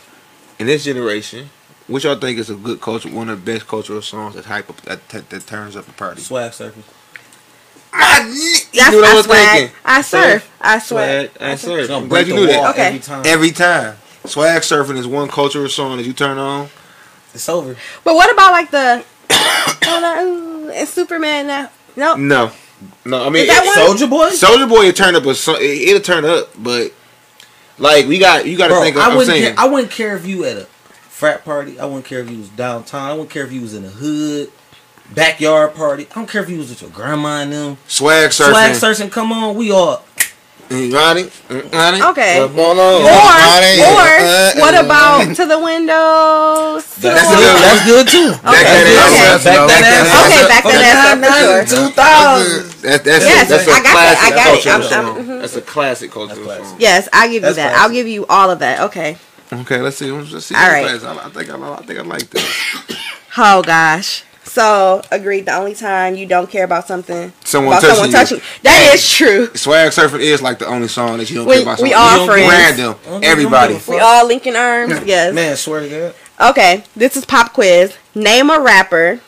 In 0.59 0.66
this 0.66 0.84
generation, 0.84 1.48
which 1.91 2.05
y'all 2.05 2.14
think 2.16 2.38
is 2.38 2.49
a 2.51 2.55
good 2.55 2.80
culture, 2.80 3.09
one 3.11 3.28
of 3.28 3.45
the 3.45 3.53
best 3.53 3.66
cultural 3.68 4.01
songs 4.03 4.34
that 4.36 4.45
hype 4.47 4.70
up, 4.70 4.80
that, 4.82 5.09
that, 5.11 5.28
that 5.30 5.47
turns 5.47 5.76
up 5.76 5.84
the 5.86 5.93
party? 5.93 6.20
Swag 6.22 6.53
surface. 6.53 6.84
Ah, 7.93 8.24
you 8.26 8.57
that's 8.72 8.95
what 8.95 9.05
I 9.05 9.11
I 9.11 9.14
was 9.14 9.24
swag. 9.26 9.49
thinking. 9.59 9.76
I 9.84 10.01
surf. 10.03 10.51
I 10.61 10.78
swear. 10.78 11.28
Swag, 11.28 11.43
I 11.43 11.55
surf. 11.57 11.88
Gonna 11.88 12.03
I'm 12.05 12.09
glad 12.09 12.26
you 12.28 12.34
the 12.34 12.41
knew 12.41 12.47
that. 12.47 12.70
Okay. 12.70 12.82
every 12.86 12.99
time. 13.01 13.22
Every 13.26 13.51
time. 13.51 13.97
Swag 14.26 14.62
surfing 14.62 14.97
is 14.97 15.07
one 15.07 15.28
cultural 15.28 15.68
song 15.68 15.97
that 15.97 16.07
you 16.07 16.12
turn 16.12 16.38
on. 16.38 16.68
it's 17.34 17.49
over. 17.49 17.76
But 18.05 18.14
what 18.14 18.32
about 18.32 18.53
like 18.53 18.70
the 18.70 19.05
oh, 19.30 19.99
no, 20.66 20.70
it's 20.72 20.93
Superman 20.93 21.47
now? 21.49 21.70
No, 21.97 22.14
No, 22.14 22.53
no. 23.05 23.24
I 23.26 23.30
mean, 23.30 23.43
Is 23.43 23.49
that 23.49 23.64
it- 23.64 23.66
one? 23.66 23.74
Soldier 23.86 24.07
Boy. 24.07 24.30
Soldier 24.30 24.66
Boy 24.66 24.84
will 24.86 24.93
turn 24.93 25.16
up 25.16 25.26
a 25.26 25.34
song. 25.34 25.57
it- 25.59 25.88
It'll 25.88 26.01
turn 26.01 26.24
up, 26.24 26.51
but 26.57 26.93
like 27.78 28.07
we 28.07 28.18
got, 28.18 28.47
you 28.47 28.57
got 28.57 28.68
to 28.68 28.76
think. 28.80 28.95
Of, 28.97 29.03
I 29.03 29.07
I'm 29.07 29.16
wouldn't 29.16 29.26
saying 29.36 29.55
care. 29.57 29.64
I 29.64 29.66
wouldn't 29.68 29.91
care 29.91 30.14
if 30.16 30.26
you 30.26 30.45
at 30.45 30.57
a 30.59 30.66
frat 31.21 31.45
party. 31.45 31.79
I 31.79 31.85
wouldn't 31.85 32.07
care 32.07 32.21
if 32.21 32.31
you 32.31 32.39
was 32.39 32.49
downtown. 32.49 33.11
I 33.11 33.12
wouldn't 33.12 33.29
care 33.29 33.45
if 33.45 33.53
you 33.53 33.61
was 33.61 33.75
in 33.75 33.83
the 33.83 33.91
hood, 33.91 34.51
backyard 35.14 35.75
party. 35.75 36.07
I 36.11 36.14
don't 36.14 36.27
care 36.29 36.43
if 36.43 36.49
you 36.49 36.57
was 36.57 36.71
with 36.71 36.81
your 36.81 36.91
grandma 36.91 37.43
and 37.43 37.53
them. 37.53 37.77
swag 37.87 38.31
surfing. 38.31 38.51
Swag 38.53 38.75
searching, 38.75 39.11
come 39.11 39.31
on, 39.31 39.55
we 39.55 39.71
all. 39.71 40.03
Mm, 40.71 40.95
Ronnie, 40.95 41.25
mm, 41.25 41.73
Ronnie. 41.73 42.01
Okay. 42.01 42.39
Up 42.41 42.51
on 42.53 42.79
Or, 42.79 43.03
or 43.03 43.03
uh, 43.03 44.53
what 44.62 44.73
uh, 44.73 44.85
about 44.87 45.35
to 45.35 45.45
the 45.45 45.59
windows? 45.59 46.87
To 46.95 47.01
That's 47.11 47.27
the 47.29 47.37
good- 47.37 47.43
windows? 47.43 47.61
That's 47.61 47.85
good 47.85 48.07
too. 48.09 48.31
Back 48.31 48.55
that 48.55 48.87
Okay. 48.87 49.27
ass 49.27 49.41
Okay. 49.47 49.57
up. 49.59 49.68
Back 49.68 49.81
that 49.83 49.91
Back 49.91 50.07
ass 50.07 50.31
Okay, 50.31 50.47
back 50.49 50.64
that 50.64 50.83
ass 50.87 51.11
up 51.11 51.68
sure. 51.68 51.77
Two 51.77 51.91
thousand. 51.91 52.71
That's 52.87 53.03
that's 53.05 53.25
Yes, 53.27 53.47
a, 53.47 53.51
that's 53.51 53.66
a 53.66 53.71
I 53.73 53.83
got 53.83 53.83
that, 53.83 54.18
I 54.23 54.31
got 54.31 54.59
it. 54.59 54.66
I'm- 54.68 54.83
song. 54.85 55.05
I'm- 55.18 55.27
mhm. 55.27 55.41
That's 55.41 55.57
a 55.57 55.61
classic 55.61 56.12
culture. 56.12 56.35
That's 56.37 56.68
song. 56.68 56.77
Yes, 56.79 57.09
I'll 57.12 57.27
give 57.27 57.35
you 57.35 57.41
That's 57.41 57.57
that. 57.57 57.71
classic. 57.73 57.83
I'll 57.83 57.91
give 57.93 58.07
you 58.07 58.27
all 58.27 58.51
of 58.51 58.61
that. 58.61 58.81
Okay. 58.83 59.18
Okay, 59.53 59.80
let's 59.80 59.96
see. 59.96 60.11
Let's 60.11 60.46
see. 60.46 60.55
All 60.55 60.61
right. 60.68 60.86
I, 61.03 61.26
I 61.26 61.28
think 61.30 61.51
I, 61.51 61.72
I 61.74 61.82
think 61.82 61.98
I 61.98 62.03
like 62.03 62.28
this. 62.30 62.96
Oh 63.36 63.62
gosh. 63.62 64.24
So 64.42 65.03
agreed. 65.12 65.46
The 65.46 65.55
only 65.55 65.74
time 65.76 66.16
you 66.16 66.26
don't 66.26 66.51
care 66.51 66.64
about 66.64 66.88
something, 66.88 67.32
Someone 67.44 67.74
about 67.78 67.82
touching 67.82 67.94
someone 67.94 68.11
you. 68.11 68.12
touching, 68.16 68.40
that 68.64 68.90
is 68.92 69.09
true. 69.09 69.46
Swag 69.55 69.92
surfing 69.92 70.18
is 70.18 70.42
like 70.42 70.59
the 70.59 70.66
only 70.66 70.88
song 70.88 71.18
that 71.18 71.30
you 71.30 71.36
don't 71.36 71.46
We- 71.46 71.55
care 71.55 71.62
about. 71.62 71.80
we 71.80 71.94
all 71.94 72.20
You 72.22 72.26
friends. 72.26 72.51
Random. 72.51 73.22
Everybody. 73.22 73.74
We 73.74 73.78
fuck. 73.80 74.03
all 74.03 74.26
linking 74.26 74.57
arms. 74.57 75.01
Yes. 75.07 75.32
Man, 75.32 75.57
swear 75.57 75.80
to 75.82 75.88
God. 76.38 76.51
Okay, 76.51 76.82
this 76.96 77.16
is 77.16 77.24
pop 77.24 77.53
quiz. 77.53 77.96
Name 78.16 78.51
a 78.51 78.59
rapper 78.59 79.20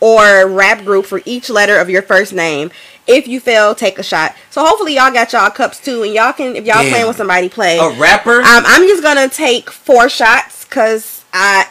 or 0.00 0.46
rap 0.46 0.84
group 0.84 1.06
for 1.06 1.22
each 1.24 1.48
letter 1.48 1.78
of 1.78 1.88
your 1.88 2.02
first 2.02 2.32
name. 2.34 2.70
If 3.10 3.26
you 3.28 3.40
fail, 3.40 3.74
take 3.74 3.98
a 3.98 4.02
shot. 4.02 4.34
So 4.50 4.64
hopefully 4.64 4.94
y'all 4.94 5.12
got 5.12 5.32
y'all 5.32 5.50
cups 5.50 5.80
too, 5.80 6.02
and 6.04 6.14
y'all 6.14 6.32
can 6.32 6.54
if 6.56 6.64
y'all 6.64 6.82
Damn. 6.82 6.90
playing 6.92 7.06
with 7.08 7.16
somebody 7.16 7.48
play. 7.48 7.78
A 7.78 7.90
rapper. 7.98 8.40
Um, 8.40 8.62
I'm 8.66 8.82
just 8.86 9.02
gonna 9.02 9.28
take 9.28 9.70
four 9.70 10.08
shots 10.08 10.64
because 10.64 11.24
I 11.32 11.66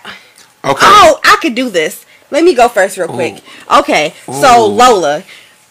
Okay. 0.66 0.86
oh 0.86 1.20
I 1.24 1.38
could 1.42 1.56
do 1.56 1.70
this. 1.70 2.06
Let 2.32 2.44
me 2.44 2.54
go 2.54 2.68
first 2.68 2.98
real 2.98 3.08
quick. 3.08 3.42
Okay, 3.80 4.14
so 4.26 4.66
Lola, 4.68 5.24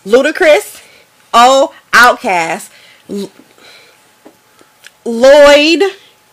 Ludacris, 0.06 0.82
O 1.32 1.72
Outkast, 1.92 2.70
L- 3.10 3.30
Lloyd 5.04 5.82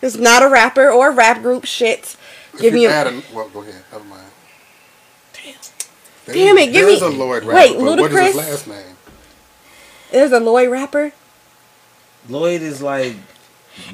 is 0.01 0.17
not 0.17 0.43
a 0.43 0.49
rapper 0.49 0.89
or 0.89 1.09
a 1.09 1.13
rap 1.13 1.41
group. 1.41 1.65
Shit. 1.65 2.15
Give 2.57 2.65
if 2.67 2.73
me 2.73 2.83
you 2.83 2.89
a 2.89 2.91
add 2.91 3.07
a, 3.07 3.21
well, 3.33 3.49
go 3.49 3.61
ahead. 3.61 3.83
Never 3.91 4.03
mind. 4.05 4.21
Damn. 5.33 5.53
Damn 6.33 6.57
it, 6.57 6.71
give 6.71 6.87
There's 6.87 7.01
me- 7.01 7.07
a 7.07 7.09
Lloyd 7.09 7.43
rapper, 7.43 7.55
wait, 7.55 7.73
but 7.77 7.81
what 7.83 7.99
is 7.99 8.05
his 8.05 8.35
Ludacris? 8.35 8.35
last 8.37 8.67
name? 8.67 8.94
There's 10.11 10.31
a 10.31 10.39
Lloyd 10.39 10.69
rapper. 10.69 11.11
Lloyd 12.29 12.61
is 12.61 12.81
like. 12.81 13.15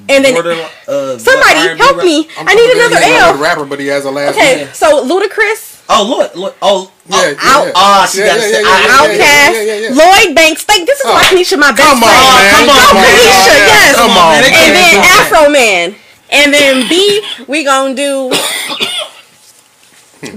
And 0.08 0.24
then 0.24 0.34
borderline, 0.36 0.70
uh, 0.88 1.18
somebody 1.18 1.58
help 1.76 1.98
rap- 1.98 2.06
me. 2.06 2.28
I'm 2.38 2.48
I 2.48 2.54
need 2.54 2.70
another 2.70 3.00
he's 3.02 3.18
not 3.18 3.34
a 3.34 3.36
L. 3.36 3.38
rapper, 3.42 3.66
but 3.66 3.80
he 3.80 3.88
has 3.88 4.06
a 4.06 4.12
last 4.12 4.38
Okay, 4.38 4.58
name. 4.66 4.74
so 4.74 5.04
Ludacris, 5.06 5.82
Oh, 5.90 6.04
Lloyd. 6.06 6.36
Lloyd. 6.36 6.54
Oh, 6.62 6.92
Yeah, 7.10 7.18
oh, 7.18 7.26
yeah, 7.26 7.34
out. 7.42 7.72
Ah, 7.76 8.06
she 8.10 8.20
Yeah, 8.20 8.28
got 8.28 8.38
yeah, 8.46 8.60
yeah, 8.60 8.64
I- 8.64 9.08
Outkast. 9.10 9.96
Lloyd 9.98 10.36
Banks. 10.36 10.68
Like 10.70 10.86
this 10.86 11.00
is 11.00 11.06
Oh, 11.08 11.14
why 11.14 11.24
Kanisha 11.24 11.58
my 11.58 11.72
best 11.72 11.82
friend. 11.82 11.98
Come 11.98 12.04
on, 12.04 12.10
friend. 12.14 12.46
man. 12.46 12.54
come 12.54 12.70
on, 12.70 12.78
Oh, 12.78 12.94
man. 12.94 13.04
Kanisha, 13.10 13.56
yes. 13.58 13.96
Come 13.96 14.12
on, 14.12 14.18
man. 14.38 14.54
And 14.54 14.76
then 14.76 14.94
Come 14.94 15.02
on. 15.02 15.08
Afro 15.26 15.50
Man, 15.50 15.96
and 16.30 16.54
then 16.54 16.88
B 16.88 17.26
we 17.48 17.64
gonna 17.64 17.96
do 17.96 18.30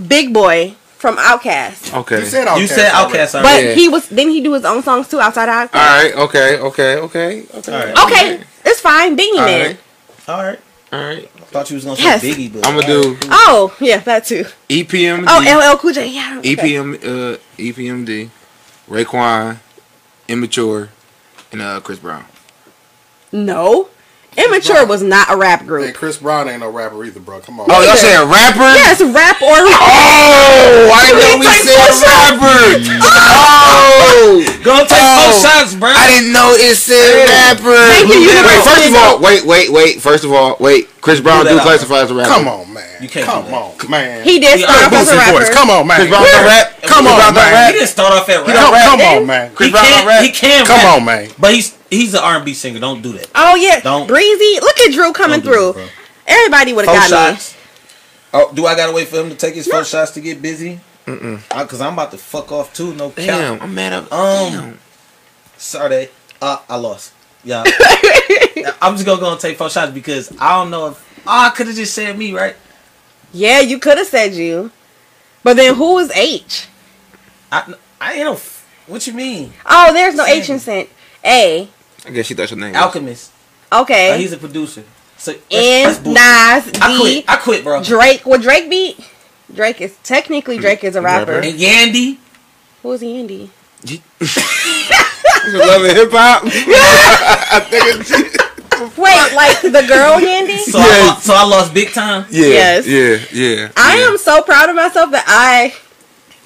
Big 0.08 0.32
Boi 0.32 0.74
from 1.04 1.16
Outkast. 1.18 1.92
Okay. 2.00 2.20
You 2.20 2.24
said 2.24 2.46
Outkast. 2.48 2.60
You 2.60 2.66
said 2.66 2.92
already. 2.94 3.18
Outkast 3.18 3.42
But. 3.42 3.62
Yeah. 3.64 3.74
he 3.74 3.88
was 3.90 4.08
didn't 4.08 4.30
he 4.32 4.40
do 4.40 4.54
his 4.54 4.64
own 4.64 4.82
songs 4.82 5.06
too 5.08 5.20
outside 5.20 5.50
of 5.52 5.68
Outkast? 5.70 5.74
All 5.76 6.02
right. 6.02 6.14
Okay. 6.24 6.58
Okay. 6.58 6.96
Okay. 6.96 7.30
Okay. 7.58 7.72
All 7.72 7.84
right. 7.84 7.98
Okay, 8.06 8.40
it's 8.64 8.80
fine. 8.80 9.14
Beanie 9.16 9.38
All 9.38 9.44
Man. 9.44 9.66
right. 9.66 9.78
All 10.28 10.42
right. 10.42 10.60
All 10.94 11.04
right. 11.04 11.28
Thought 11.52 11.68
you 11.70 11.76
was 11.76 11.84
gonna 11.84 12.00
Yes. 12.00 12.22
say 12.22 12.32
Biggie, 12.32 12.52
but 12.54 12.66
I'm 12.66 12.74
gonna 12.80 12.86
do 12.86 13.18
Oh 13.30 13.76
yeah, 13.80 13.98
that 13.98 14.24
too. 14.24 14.44
EPMD. 14.70 15.26
Oh 15.28 15.40
LL 15.44 15.76
Cool 15.78 15.92
J. 15.92 16.06
Yeah. 16.08 16.38
okay. 16.38 16.56
EPM. 16.56 16.94
Uh, 17.04 17.36
EPMD. 17.58 18.30
Raekwon, 18.88 19.58
Immature, 20.28 20.88
and 21.52 21.60
uh 21.60 21.80
Chris 21.80 21.98
Brown. 21.98 22.24
No, 23.32 23.88
Immature 24.36 24.86
was 24.86 25.02
not 25.02 25.30
a 25.30 25.36
rap 25.36 25.60
Hey, 25.60 25.66
group. 25.66 25.94
Chris 25.94 26.18
Brown 26.18 26.48
ain't 26.48 26.60
no 26.60 26.70
rapper 26.70 27.04
either, 27.04 27.20
bro. 27.20 27.40
Come 27.40 27.60
on. 27.60 27.66
Oh, 27.70 27.82
y'all 27.82 27.96
saying 27.96 28.28
rapper? 28.28 28.74
Yes, 28.74 29.00
rap 29.00 29.40
or 29.42 29.54
Oh, 29.54 30.90
I 30.92 31.06
didn't 31.06 31.22
know 31.22 31.38
we 31.38 31.46
Take 31.46 31.62
said 31.62 31.94
four 31.94 32.02
rapper. 32.02 33.00
Oh! 33.06 34.44
oh, 34.46 34.60
go 34.64 34.78
take 34.86 34.98
Oh. 34.98 35.30
four 35.30 35.50
shots, 35.50 35.74
bro. 35.74 35.90
I 35.90 36.06
didn't 36.08 36.32
know 36.32 36.52
it 36.54 36.76
said 36.76 37.26
rapper. 37.28 37.74
Thank 37.74 38.08
you, 38.08 38.20
you 38.20 38.34
Wait, 38.34 38.62
first 38.64 38.88
of 38.88 38.94
all, 38.96 39.20
wait, 39.20 39.44
wait, 39.44 39.70
wait. 39.70 40.00
First 40.02 40.24
of 40.24 40.32
all, 40.32 40.56
wait. 40.60 40.88
Chris 41.04 41.20
Brown 41.20 41.44
do 41.44 41.58
classify 41.60 42.00
as 42.00 42.10
a 42.10 42.14
rapper. 42.14 42.30
Come 42.32 42.48
on, 42.48 42.72
man. 42.72 43.02
You 43.02 43.08
can't 43.10 43.26
Come 43.26 43.44
do 43.44 43.50
that. 43.50 43.84
on, 43.84 43.90
man. 43.90 44.24
He 44.24 44.40
did 44.40 44.58
start 44.60 44.84
off 44.88 44.92
as 44.94 45.12
a 45.12 45.16
rapper. 45.16 45.38
voice. 45.38 45.50
Come 45.52 45.68
on, 45.70 45.86
man. 45.86 45.96
Chris 46.00 46.08
Brown 46.08 46.24
don't 46.24 46.46
rap. 46.46 46.82
Come 46.82 47.06
on, 47.06 47.34
man. 47.34 47.66
He 47.66 47.72
didn't 47.78 47.88
start 47.88 48.12
off 48.14 48.28
at 48.30 48.46
rap. 48.46 48.56
Come, 48.56 48.74
come 48.98 49.00
on, 49.00 49.26
man. 49.26 49.54
Chris 49.54 49.70
Brown 49.70 49.84
can, 49.84 49.98
don't 49.98 50.06
rap. 50.08 50.22
he 50.24 50.30
can 50.30 50.64
Come 50.66 50.80
on, 50.86 51.04
man. 51.04 51.30
But 51.38 51.52
he's 51.54 51.76
He's 51.90 52.14
an 52.14 52.20
R 52.24 52.36
and 52.36 52.44
B 52.44 52.54
singer. 52.54 52.80
Don't 52.80 53.02
do 53.02 53.12
that. 53.12 53.30
Oh 53.34 53.54
yeah, 53.54 53.80
Don't- 53.80 54.08
breezy. 54.08 54.58
Look 54.60 54.80
at 54.80 54.92
Drew 54.92 55.12
coming 55.12 55.42
through. 55.42 55.74
Everybody 56.26 56.72
would 56.72 56.86
have 56.86 56.94
Four 56.96 57.08
got 57.10 57.30
me. 57.30 57.36
shots. 57.36 57.56
Oh, 58.32 58.50
do 58.52 58.66
I 58.66 58.74
gotta 58.74 58.92
wait 58.92 59.06
for 59.08 59.20
him 59.20 59.28
to 59.28 59.36
take 59.36 59.54
his 59.54 59.68
four 59.68 59.84
shots 59.84 60.10
to 60.12 60.20
get 60.20 60.40
busy? 60.42 60.80
Mm-mm. 61.06 61.46
Cause 61.68 61.80
I'm 61.82 61.92
about 61.92 62.10
to 62.12 62.18
fuck 62.18 62.50
off 62.50 62.72
too. 62.74 62.94
No 62.94 63.10
Damn. 63.10 63.60
I'm 63.60 63.74
mad 63.74 63.92
at 63.92 64.10
Um, 64.10 64.78
sorry, 65.58 66.08
uh, 66.40 66.58
I 66.68 66.76
lost. 66.76 67.12
Yeah, 67.44 67.62
I'm 68.80 68.94
just 68.94 69.06
gonna 69.06 69.20
go 69.20 69.30
and 69.32 69.40
take 69.40 69.56
four 69.58 69.70
shots 69.70 69.92
because 69.92 70.32
I 70.38 70.58
don't 70.60 70.70
know 70.70 70.88
if 70.88 71.20
oh, 71.26 71.46
I 71.46 71.50
could 71.50 71.66
have 71.66 71.76
just 71.76 71.94
said 71.94 72.16
me 72.18 72.32
right. 72.34 72.56
Yeah, 73.32 73.60
you 73.60 73.78
could 73.78 73.98
have 73.98 74.06
said 74.06 74.34
you, 74.34 74.70
but 75.42 75.56
then 75.56 75.74
who 75.74 75.94
was 75.94 76.10
H? 76.12 76.68
I 77.50 77.74
I 78.00 78.14
ain't 78.14 78.24
no. 78.24 78.38
What 78.86 79.06
you 79.06 79.12
mean? 79.14 79.52
Oh, 79.64 79.92
there's 79.92 80.14
no 80.14 80.24
Same. 80.24 80.42
H 80.42 80.50
in 80.50 80.58
sent. 80.58 80.88
A. 81.24 81.68
I 82.06 82.10
guess 82.10 82.26
she 82.26 82.34
thought 82.34 82.50
your 82.50 82.60
name. 82.60 82.72
was- 82.72 82.82
Alchemist. 82.82 83.32
Okay. 83.72 84.12
Uh, 84.12 84.18
he's 84.18 84.32
a 84.32 84.36
producer. 84.36 84.84
So 85.16 85.32
that's- 85.32 85.96
and 85.96 86.16
that's. 86.16 86.72
Nas, 86.74 86.80
I 86.82 86.92
D, 86.92 86.98
quit. 87.00 87.24
I 87.28 87.36
quit, 87.36 87.64
bro. 87.64 87.82
Drake. 87.82 88.26
What 88.26 88.42
Drake 88.42 88.68
beat? 88.68 88.98
Drake 89.54 89.80
is 89.80 89.96
technically 90.02 90.58
Drake 90.58 90.84
is 90.84 90.96
a 90.96 91.02
rapper. 91.02 91.38
And 91.40 91.58
Yandy. 91.58 92.18
Who 92.82 92.88
was 92.90 93.02
Andy? 93.02 93.50
Love 95.46 95.84
and 95.84 95.96
hip 95.96 96.10
hop. 96.12 96.42
I 96.46 97.60
think 97.70 97.84
it's, 98.10 98.43
Wait, 98.96 99.32
like 99.34 99.60
the 99.62 99.84
girl 99.86 100.18
Yandy? 100.20 100.58
So, 100.58 100.78
I 100.80 101.06
lost, 101.08 101.22
so 101.24 101.34
I 101.34 101.44
lost 101.44 101.74
big 101.74 101.92
time. 101.92 102.26
yeah, 102.30 102.46
Yes. 102.46 102.86
yeah, 102.86 103.16
yeah. 103.32 103.68
I 103.76 103.98
yeah. 104.00 104.06
am 104.06 104.18
so 104.18 104.42
proud 104.42 104.68
of 104.68 104.76
myself 104.76 105.10
that 105.12 105.24
I 105.26 105.74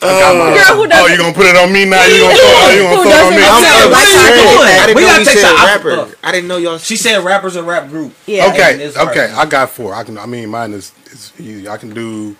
Oh, 0.01 0.07
girl 0.55 0.76
who 0.78 0.89
Oh, 0.93 1.07
you 1.09 1.18
gonna 1.18 1.34
put 1.34 1.47
it 1.47 1.57
on 1.57 1.72
me 1.72 1.84
now? 1.84 2.05
You 2.07 2.20
gonna 2.22 2.34
throw, 2.34 2.45
oh, 2.47 2.70
you 2.70 2.82
gonna 2.82 3.03
throw 3.03 3.11
it 3.11 3.24
on 3.26 3.34
me? 3.34 3.41
doesn't 3.43 3.66
I'm 3.66 3.91
Like 3.91 4.03
upset. 4.03 4.14
how 4.14 4.62
I 4.62 4.66
said. 4.70 4.86
didn't 4.86 4.95
We 4.97 5.03
know 5.03 5.09
gotta 5.09 5.24
take 5.24 5.39
said 5.39 5.43
some- 5.43 5.66
rapper. 5.66 6.16
I 6.22 6.32
didn't 6.32 6.49
know 6.49 6.57
y'all. 6.57 6.78
She 6.78 6.97
said 6.97 7.24
rappers 7.24 7.57
a 7.57 7.62
rap 7.64 7.89
group. 7.89 8.14
yeah. 8.26 8.47
Okay, 8.47 8.78
it's 8.80 8.97
hard. 8.97 9.09
okay, 9.09 9.32
I 9.34 9.45
got 9.47 9.70
four. 9.70 9.95
I 9.95 10.05
can. 10.05 10.16
I 10.16 10.26
mean, 10.26 10.51
mine 10.51 10.72
is, 10.72 10.93
is 11.11 11.32
easy. 11.41 11.68
I 11.68 11.78
can 11.78 11.91
do 11.93 12.36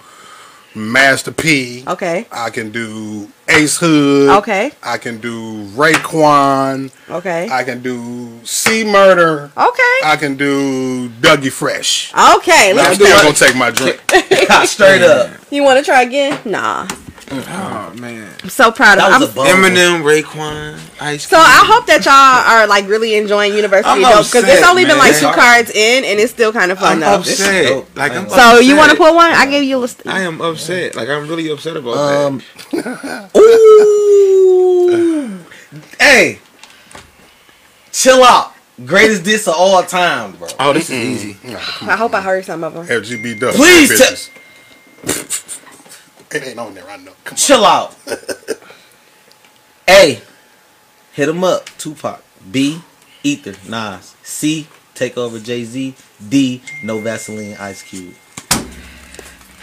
Master 0.79 1.33
P. 1.33 1.85
Okay. 1.87 2.27
I 2.31 2.51
can 2.51 2.71
do 2.71 3.29
Ace 3.49 3.79
Hood. 3.79 4.31
Okay. 4.39 4.71
I 4.83 4.97
can 4.99 5.21
do 5.21 5.65
Raekwon. 5.71 6.93
Okay. 7.11 7.49
I 7.51 7.65
can 7.65 7.83
do 7.83 8.41
C 8.45 8.85
Murder. 8.85 9.51
Okay. 9.57 9.99
I 10.05 10.17
can 10.19 10.37
do 10.37 11.09
Dougie 11.21 11.53
Fresh. 11.53 12.13
Okay. 12.15 12.71
I'm 12.71 12.77
Let's 12.77 12.95
still 12.95 13.17
do 13.17 13.23
gonna 13.23 13.35
take 13.35 13.57
my 13.57 13.71
drink. 13.71 14.01
Straight 14.67 15.03
up. 15.03 15.31
You 15.51 15.65
want 15.65 15.79
to 15.79 15.85
try 15.85 16.03
again? 16.03 16.39
Nah. 16.45 16.87
Oh 17.31 17.93
man. 17.99 18.33
I'm 18.43 18.49
so 18.49 18.71
proud 18.73 18.99
of. 18.99 19.05
That 19.05 19.13
I'm, 19.13 19.21
was 19.21 19.31
a 19.31 19.35
bum. 19.35 19.47
Eminem, 19.47 20.03
Raekwon, 20.03 20.79
Ice. 21.01 21.29
so 21.29 21.37
I 21.37 21.63
hope 21.67 21.87
that 21.87 22.05
y'all 22.05 22.15
are 22.15 22.67
like 22.67 22.89
really 22.89 23.17
enjoying 23.17 23.55
University 23.55 23.89
I'm 23.91 24.01
Dope 24.01 24.25
because 24.27 24.45
it's 24.45 24.53
upset, 24.61 24.69
only 24.71 24.85
been 24.87 24.99
like 24.99 25.15
two 25.17 25.31
cards 25.33 25.71
in 25.71 26.05
and 26.05 26.19
it's 26.19 26.33
still 26.33 26.53
kind 26.53 26.73
of 26.73 26.79
fun 26.79 26.95
I'm 26.95 27.01
though. 27.01 27.15
Upset. 27.21 27.97
Like 27.97 28.13
I'm. 28.13 28.29
So 28.31 28.59
you 28.61 28.77
want 28.77 28.91
to 28.93 28.97
upset. 28.97 29.09
put 29.09 29.15
one? 29.15 29.33
I 29.33 29.47
gave 29.51 29.65
you 29.65 29.77
a 29.77 29.81
list. 29.81 30.07
I 30.07 30.23
am 30.23 30.41
upset. 30.41 30.95
Like 30.97 31.09
I'm 31.09 31.29
really 31.29 31.51
upset 31.51 31.77
about 31.77 31.97
Um. 31.99 32.43
that. 32.73 33.31
Ooh. 33.37 35.39
hey. 36.01 36.39
Chill 37.93 38.23
out. 38.23 38.55
Greatest 38.87 39.25
diss 39.25 39.49
of 39.49 39.55
all 39.59 39.83
time, 39.83 40.37
bro. 40.37 40.47
Oh, 40.61 40.73
this 40.73 40.89
is 40.89 41.25
easy. 41.27 41.37
I 41.83 41.97
hope 41.97 42.15
I 42.15 42.21
heard 42.21 42.45
some 42.45 42.63
of 42.63 42.75
them. 42.75 42.87
FGB 42.87 43.41
Dub. 43.41 43.55
Please 43.55 43.91
Bitches. 43.91 44.31
It 46.35 46.47
ain't 46.47 46.59
on 46.59 46.75
there. 46.75 46.89
I 46.89 46.97
know. 46.99 47.13
Come 47.25 47.33
on. 47.33 47.37
Chill 47.37 47.65
out. 47.65 47.97
A. 49.89 50.21
Hit 51.13 51.29
him 51.29 51.43
up. 51.45 51.67
Tupac. 51.79 52.23
B. 52.51 52.81
Ether. 53.23 53.55
Nas. 53.69 54.15
C. 54.23 54.67
Take 54.95 55.17
over 55.17 55.39
Jay 55.39 55.65
Z. 55.65 55.95
D. 56.29 56.63
No 56.83 56.99
Vaseline. 57.01 57.57
Ice 57.59 57.83
Cube. 57.83 58.15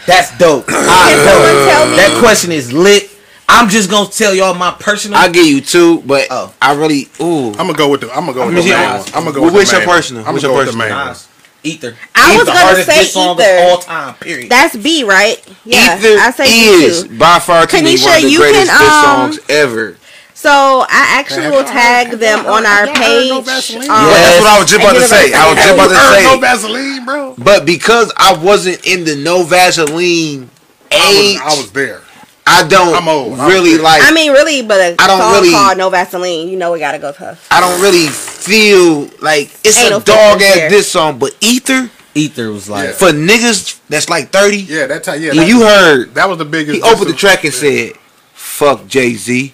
That's 0.06 0.36
dope. 0.38 0.64
I 0.68 1.12
Can 1.12 1.24
tell 1.26 1.90
me? 1.90 1.96
That 1.96 2.16
question 2.20 2.52
is 2.52 2.72
lit. 2.72 3.10
I'm 3.48 3.68
just 3.68 3.88
gonna 3.90 4.08
tell 4.10 4.34
y'all 4.34 4.54
my 4.54 4.72
personal. 4.72 5.18
I'll 5.18 5.30
give 5.30 5.46
you 5.46 5.60
two, 5.60 6.00
but 6.02 6.26
Oh. 6.30 6.52
I 6.60 6.74
really. 6.74 7.08
Ooh. 7.20 7.50
I'm 7.50 7.66
gonna 7.68 7.74
go 7.74 7.88
with 7.90 8.00
the. 8.02 8.10
I'm 8.10 8.26
gonna 8.26 8.32
go 8.34 8.46
with 8.46 8.54
the 8.56 8.60
mean, 8.62 8.70
main 8.70 8.78
yeah. 8.78 8.98
one. 8.98 9.06
I'm 9.08 9.24
gonna 9.24 9.32
go 9.32 9.40
Well, 9.42 9.50
with 9.52 9.54
which 9.60 9.70
the 9.70 9.76
your 9.76 9.80
main 9.82 9.88
one. 9.88 9.96
personal? 9.96 10.20
I'm 10.26 10.34
gonna 10.34 10.42
go 10.48 10.56
with 10.58 10.70
the 10.72 10.76
main 10.76 10.90
personal? 10.92 11.35
One. 11.66 11.74
Nas. 11.74 11.74
Ether. 11.74 11.96
I 12.14 12.30
He's 12.30 12.38
was 12.38 12.48
gonna 12.48 12.84
say 12.84 12.98
diss 13.00 13.12
song 13.12 13.40
Ether. 13.40 13.50
of 13.50 13.70
all 13.70 13.78
time. 13.78 14.14
Period. 14.14 14.50
That's 14.50 14.76
B, 14.76 15.04
right? 15.04 15.42
Yeah. 15.64 15.98
Ether 15.98 16.18
I 16.20 16.30
say 16.30 16.44
is 16.46 17.04
B 17.08 17.16
by 17.18 17.38
far 17.38 17.66
to 17.66 17.82
me 17.82 17.96
Kanisha, 17.96 18.04
one 18.06 18.16
of 18.16 18.22
the 18.22 18.30
you 18.30 18.38
greatest 18.38 18.70
can, 18.70 18.80
diss 18.80 18.92
um, 18.92 19.32
songs 19.32 19.50
ever. 19.50 19.96
So 20.34 20.84
I 20.88 21.18
actually 21.18 21.48
will 21.48 21.64
tag 21.64 22.18
them 22.18 22.46
on 22.46 22.66
our 22.66 22.84
Y'all 22.86 22.94
no 22.94 23.00
page. 23.00 23.30
Um, 23.32 23.44
Yeah, 23.46 24.20
that's 24.20 24.40
what 24.40 24.50
I 24.50 24.58
was 24.60 24.70
just 24.70 24.80
about 24.80 24.92
to 24.92 25.00
say. 25.02 25.32
I 25.32 25.48
was 25.48 25.56
just 25.56 25.74
about 25.74 25.88
to 25.88 25.94
say 25.96 26.22
no. 26.24 26.38
Vaseline, 26.40 27.04
bro. 27.04 27.34
But 27.38 27.64
because 27.66 28.12
I 28.16 28.36
wasn't 28.36 28.86
in 28.86 29.04
the 29.04 29.16
no 29.16 29.42
Vaseline 29.44 30.50
age, 30.92 31.40
I 31.40 31.40
was, 31.46 31.56
I 31.56 31.60
was 31.62 31.72
there. 31.72 32.02
I 32.48 32.66
don't 32.68 32.94
I'm 32.94 33.08
old. 33.08 33.38
I 33.40 33.46
was 33.46 33.54
really 33.54 33.76
like. 33.78 34.02
I 34.04 34.12
mean, 34.12 34.32
really, 34.32 34.62
but 34.62 34.80
a 34.80 34.94
I 35.00 35.06
don't 35.06 35.18
song 35.20 35.32
really- 35.34 35.50
called 35.50 35.78
No 35.78 35.90
Vaseline, 35.90 36.48
you 36.48 36.56
know 36.56 36.72
we 36.72 36.78
gotta 36.78 36.98
go 36.98 37.12
tough. 37.12 37.46
I 37.50 37.60
don't 37.60 37.80
really 37.82 38.06
feel 38.06 39.10
like 39.20 39.50
it's 39.64 39.76
Ain't 39.78 39.88
a 39.88 39.90
no 39.90 40.00
dog 40.00 40.38
filters 40.38 40.46
ass 40.48 40.54
there. 40.54 40.68
diss 40.70 40.90
song. 40.90 41.18
But 41.18 41.36
Ether 41.40 41.90
Ether 42.14 42.50
was 42.50 42.68
like. 42.70 42.84
Yeah. 42.90 42.92
for 42.92 43.06
niggas 43.10 43.80
that's 43.88 44.08
like 44.08 44.30
thirty. 44.30 44.58
Yeah, 44.58 44.86
that 44.86 45.02
time. 45.04 45.20
Yeah, 45.20 45.28
when 45.30 45.38
that, 45.38 45.48
you 45.48 45.60
heard 45.62 46.14
that 46.14 46.28
was 46.28 46.38
the 46.38 46.44
biggest. 46.44 46.76
he 46.76 46.82
opened 46.82 47.10
the 47.10 47.14
track 47.14 47.44
and 47.44 47.52
said, 47.52 47.92
"Fuck 48.32 48.86
Jay 48.86 49.14
Z." 49.14 49.52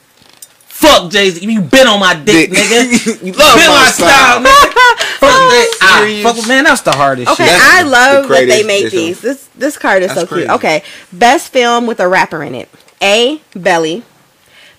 Fuck 0.67 1.11
Jay 1.13 1.31
Z. 1.31 1.47
You 1.49 1.61
been 1.63 1.87
on 1.87 2.01
my 2.01 2.13
dick, 2.15 2.51
nigga. 2.51 3.23
you 3.25 3.33
love 3.33 3.55
been 3.57 3.69
my 3.69 3.85
my 3.85 3.91
style, 3.91 4.41
style. 4.41 4.41
nigga. 4.41 4.73
Fuck 5.19 5.21
that. 5.21 5.79
Ah, 5.81 5.99
serious? 6.03 6.23
fuck, 6.25 6.49
man, 6.49 6.65
that's 6.65 6.81
the 6.83 6.91
hardest 6.93 7.31
Okay, 7.31 7.45
shit. 7.45 7.53
That's 7.53 7.75
I 7.75 7.83
the 7.85 7.89
love 7.89 8.29
that 8.29 8.47
they 8.49 8.63
made 8.65 8.91
these. 8.91 9.21
This 9.21 9.49
this 9.55 9.79
card 9.79 10.03
is 10.03 10.11
so 10.13 10.21
That's 10.27 10.33
cute. 10.33 10.51
Okay, 10.51 10.83
best 11.13 11.53
film 11.53 11.87
with 11.87 12.01
a 12.01 12.09
rapper 12.09 12.43
in 12.43 12.55
it. 12.57 12.69
A. 13.03 13.41
Belly. 13.55 14.05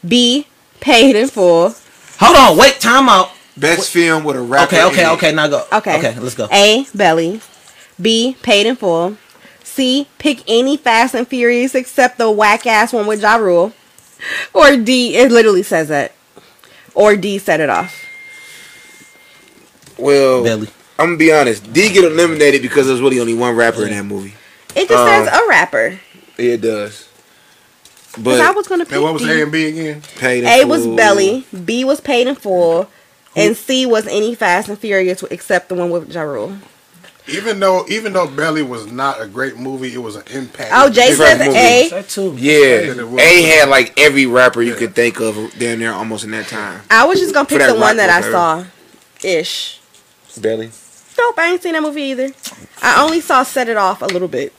B. 0.07 0.47
Paid 0.80 1.15
in 1.15 1.28
full. 1.30 1.74
Hold 2.19 2.38
on, 2.38 2.57
wait, 2.57 2.80
time 2.80 3.09
out. 3.09 3.30
Best 3.55 3.91
film 3.91 4.24
with 4.24 4.36
a 4.36 4.41
rapper. 4.41 4.76
Okay, 4.76 4.84
okay, 4.86 5.03
in 5.03 5.09
it. 5.09 5.13
okay, 5.13 5.32
now 5.32 5.47
go. 5.47 5.65
Okay. 5.71 5.97
Okay, 5.97 6.19
let's 6.19 6.36
go. 6.36 6.47
A. 6.51 6.86
Belly. 6.95 7.41
B. 8.01 8.36
Paid 8.41 8.65
in 8.65 8.76
full. 8.76 9.17
C. 9.63 10.07
Pick 10.17 10.43
any 10.47 10.78
Fast 10.78 11.13
and 11.15 11.28
Furious 11.28 11.76
except 11.76 12.17
the 12.17 12.30
whack 12.32 12.65
ass 12.65 12.93
one 12.93 13.07
with 13.07 13.21
Ja 13.21 13.36
Rule. 13.36 13.74
Or 14.53 14.76
D. 14.78 15.15
It 15.15 15.32
literally 15.32 15.63
says 15.63 15.89
that. 15.89 16.13
Or 16.95 17.15
D. 17.15 17.38
Set 17.38 17.59
it 17.59 17.69
off. 17.69 17.93
Well, 19.97 20.43
Belly. 20.43 20.69
I'm 20.99 21.07
gonna 21.07 21.17
be 21.17 21.32
honest. 21.34 21.71
D 21.74 21.91
get 21.91 22.03
eliminated 22.03 22.61
because 22.61 22.88
there's 22.88 23.01
really 23.01 23.19
only 23.19 23.34
one 23.34 23.55
rapper 23.55 23.84
in 23.84 23.91
that 23.91 24.03
movie. 24.03 24.34
It 24.76 24.88
just 24.88 24.91
Uh, 24.91 25.26
says 25.26 25.41
a 25.41 25.47
rapper. 25.47 25.99
It 26.38 26.61
does. 26.61 27.07
'Cause 28.14 28.39
I 28.39 28.51
was 28.51 28.68
gonna 28.68 28.86
pick 28.86 28.91
Man, 28.93 29.01
what 29.03 29.14
was 29.14 29.24
D. 29.24 29.30
A 29.32 29.43
and 29.43 29.51
B 29.51 29.66
again? 29.68 30.01
paid 30.18 30.43
in 30.43 30.49
A 30.49 30.66
was. 30.66 30.86
Belly, 30.86 31.45
B 31.66 31.84
was 31.84 31.99
Paid 31.99 32.28
in 32.28 32.36
Full, 32.36 32.88
and 33.36 33.57
C 33.57 33.86
was 33.86 34.05
any 34.07 34.36
Fast 34.36 34.70
and 34.70 34.78
Furious 34.78 35.24
except 35.32 35.70
the 35.70 35.76
one 35.76 35.89
with 35.89 36.11
Ja 36.14 36.22
Rule. 36.22 36.53
Even 37.28 37.59
though, 37.61 37.86
even 37.88 38.11
though 38.11 38.28
Belly 38.28 38.61
was 38.64 38.91
not 38.91 39.22
a 39.22 39.26
great 39.26 39.55
movie, 39.57 39.93
it 39.93 39.97
was 39.97 40.18
an 40.18 40.24
impact. 40.32 40.72
Oh, 40.74 40.89
Jay 40.89 41.07
Different 41.11 41.39
says. 41.41 41.55
A. 41.55 41.89
That 41.89 42.09
too. 42.09 42.36
Yeah. 42.38 42.93
A 43.18 43.41
had 43.43 43.70
like 43.70 43.97
every 43.97 44.26
rapper 44.26 44.61
you 44.61 44.76
could 44.76 44.93
think 44.93 45.22
of 45.22 45.36
down 45.57 45.80
there 45.80 45.93
almost 45.93 46.26
in 46.26 46.32
that 46.32 46.47
time. 46.47 46.82
I 46.91 47.05
was 47.05 47.20
just 47.20 47.34
gonna 47.34 47.47
pick 47.47 47.59
the 47.66 47.76
one 47.76 47.95
that 47.97 48.09
I 48.09 48.18
whatever. 48.18 48.32
saw. 48.32 48.66
Ish. 49.24 49.80
Belly. 50.39 50.70
Nope, 51.18 51.36
I 51.38 51.47
ain't 51.51 51.64
seen 51.64 51.74
that 51.74 51.82
movie 51.82 52.01
either. 52.03 52.32
I 52.82 53.01
only 53.03 53.22
saw 53.22 53.43
Set 53.43 53.70
It 53.70 53.78
Off 53.78 54.01
a 54.01 54.05
little 54.05 54.28
bit, 54.28 54.51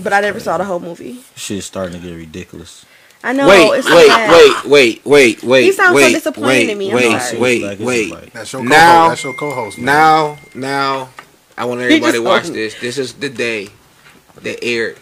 but 0.00 0.12
I 0.12 0.20
never 0.20 0.40
saw 0.40 0.58
the 0.58 0.64
whole 0.64 0.80
movie. 0.80 1.20
Shit's 1.36 1.66
starting 1.66 2.00
to 2.00 2.06
get 2.06 2.14
ridiculous. 2.14 2.84
I 3.22 3.32
know. 3.32 3.48
wait, 3.48 3.66
it's 3.78 3.86
wait, 3.90 4.06
bad. 4.08 4.30
wait, 4.30 4.64
wait, 4.70 5.04
wait, 5.04 5.42
wait. 5.42 5.66
You 5.66 5.72
sound 5.72 5.88
so 5.88 5.94
wait, 5.94 6.12
disappointed 6.12 6.46
wait, 6.46 6.70
in 6.70 6.78
me, 6.78 6.90
I'm 6.90 6.96
Wait, 6.96 7.20
sorry. 7.20 7.38
wait, 7.40 7.62
Like, 7.64 7.78
wait. 7.80 8.32
That's 8.32 8.52
your 8.52 8.62
Now- 8.64 8.76
co-host. 9.08 9.10
That's 9.10 9.24
your 9.24 9.34
co-host. 9.34 9.78
man. 9.78 9.86
Now, 9.86 10.38
now, 10.54 11.08
I 11.56 11.64
want 11.64 11.80
everybody 11.80 12.12
to 12.12 12.20
watch 12.22 12.46
this. 12.46 12.74
This 12.80 12.96
is 12.98 13.14
the 13.14 13.28
day 13.28 13.68
that 14.42 14.62
Eric 14.62 14.98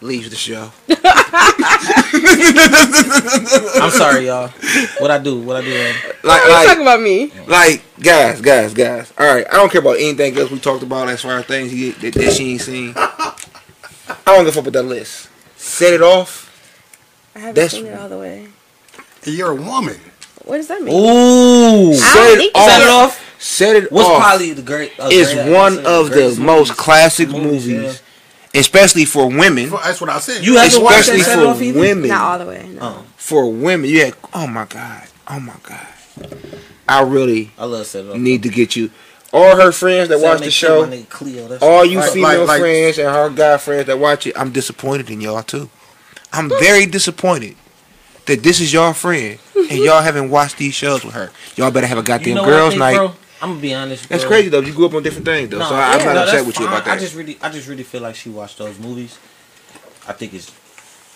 leaves 0.00 0.30
the 0.30 0.36
show. 0.36 0.72
I'm 2.54 3.90
sorry, 3.90 4.26
y'all. 4.26 4.48
What 4.98 5.10
I 5.10 5.18
do? 5.18 5.40
What 5.40 5.56
I 5.56 5.60
do? 5.62 5.70
Man? 5.70 5.94
Like, 6.24 6.48
like, 6.48 6.66
talking 6.66 6.82
about 6.82 7.00
me? 7.02 7.30
like, 7.46 7.82
guys, 8.00 8.40
guys, 8.40 8.72
guys. 8.74 9.12
All 9.18 9.26
right, 9.26 9.46
I 9.50 9.56
don't 9.56 9.70
care 9.70 9.80
about 9.80 9.96
anything 9.96 10.36
else 10.38 10.50
we 10.50 10.58
talked 10.58 10.82
about 10.82 11.08
as 11.08 11.20
far 11.20 11.38
as 11.38 11.44
things 11.46 11.70
he, 11.70 11.90
that, 11.90 12.14
that 12.14 12.32
she 12.32 12.52
ain't 12.52 12.60
seen. 12.62 12.94
I 14.26 14.36
don't 14.36 14.44
give 14.44 14.48
a 14.48 14.52
fuck 14.56 14.64
with 14.66 14.74
that 14.74 14.82
list. 14.84 15.28
Set 15.56 15.92
it 15.92 16.02
off. 16.02 16.48
I 17.34 17.38
haven't 17.40 17.54
That's- 17.54 17.72
seen 17.72 17.86
it 17.86 17.98
all 17.98 18.08
the 18.08 18.18
way. 18.18 18.48
You're 19.24 19.50
a 19.52 19.54
woman. 19.54 19.98
What 20.44 20.56
does 20.56 20.66
that 20.68 20.82
mean? 20.82 20.92
Ooh. 20.94 21.94
Set 21.94 22.38
it 22.40 22.50
off. 22.54 22.68
Set 22.68 22.82
it 22.82 22.88
off. 22.88 23.20
Set 23.38 23.76
it 23.76 23.92
What's 23.92 24.08
off. 24.08 24.20
probably 24.20 24.52
the 24.52 24.62
great? 24.62 24.92
uh, 24.98 25.08
is 25.10 25.32
great- 25.32 25.52
one 25.52 25.74
great- 25.76 25.86
of 25.86 26.08
the 26.10 26.14
greatest 26.14 26.38
most 26.40 26.76
classic 26.76 27.28
Movies, 27.30 27.66
movies, 27.68 28.00
especially 28.54 29.04
for 29.04 29.28
women. 29.28 29.70
Well, 29.70 29.80
That's 29.84 30.00
what 30.00 30.10
I 30.10 30.18
said. 30.20 30.44
You 30.44 30.56
haven't 30.56 30.82
watched 30.82 31.00
Especially 31.00 31.22
that 31.22 31.26
Set 31.26 31.38
It 31.62 31.72
for 31.74 31.78
women. 31.80 32.08
Not 32.08 32.22
all 32.22 32.38
the 32.38 32.46
way. 32.46 32.66
No. 32.72 32.80
Oh. 32.82 33.04
For 33.16 33.50
women, 33.50 33.88
you 33.90 34.04
had 34.04 34.14
oh 34.34 34.46
my 34.46 34.64
god, 34.66 35.02
oh 35.28 35.40
my 35.40 35.54
god. 35.62 35.86
I 36.88 37.02
really 37.02 37.52
I 37.58 37.64
love 37.64 37.86
set 37.86 38.04
it 38.04 38.10
off. 38.10 38.16
need 38.16 38.42
to 38.42 38.48
get 38.48 38.74
you. 38.76 38.90
All 39.32 39.56
her 39.56 39.72
friends 39.72 40.08
that 40.10 40.20
watch 40.20 40.40
the 40.40 40.50
show, 40.50 40.86
Cleo, 41.08 41.58
all 41.62 41.84
you 41.86 41.98
Like- 41.98 42.12
female 42.12 42.40
like- 42.40 42.48
like- 42.48 42.60
friends 42.60 42.98
and 42.98 43.08
her 43.08 43.30
guy 43.30 43.56
friends 43.56 43.86
that 43.86 43.98
watch 43.98 44.26
it, 44.26 44.34
I'm 44.38 44.52
disappointed 44.52 45.08
in 45.10 45.20
y'all 45.22 45.42
too. 45.42 45.70
I'm 46.32 46.48
very 46.50 46.84
disappointed 46.86 47.56
that 48.26 48.42
this 48.42 48.60
is 48.60 48.72
your 48.72 48.92
friend 48.94 49.38
and 49.56 49.78
y'all 49.78 50.02
haven't 50.02 50.28
watched 50.30 50.58
these 50.58 50.74
shows 50.74 51.04
with 51.04 51.14
her. 51.14 51.30
Y'all 51.56 51.70
better 51.70 51.86
have 51.86 51.98
a 51.98 52.02
goddamn 52.02 52.28
you 52.28 52.34
know 52.34 52.44
girls' 52.44 52.70
think, 52.74 52.78
night. 52.80 52.96
bro? 52.96 53.14
I'm 53.40 53.50
gonna 53.50 53.60
be 53.60 53.74
honest. 53.74 54.08
That's 54.08 54.22
bro. 54.22 54.30
crazy 54.30 54.48
though. 54.50 54.60
You 54.60 54.72
grew 54.72 54.86
up 54.86 54.94
on 54.94 55.02
different 55.02 55.24
things 55.26 55.48
though, 55.50 55.58
No, 55.58 55.68
so 55.68 55.74
I, 55.74 55.92
I'm 55.94 55.98
yeah, 55.98 56.04
not 56.04 56.14
no, 56.14 56.20
upset 56.22 56.34
that's 56.34 56.46
with 56.46 56.60
you 56.60 56.66
about 56.66 56.84
that. 56.84 56.96
I 56.96 57.00
just 57.00 57.14
really, 57.14 57.38
I 57.42 57.48
just 57.50 57.68
really 57.68 57.82
feel 57.82 58.00
like 58.02 58.14
she 58.14 58.28
watched 58.30 58.58
those 58.58 58.78
movies. 58.78 59.18
I 60.06 60.12
think 60.12 60.34
it's, 60.34 60.52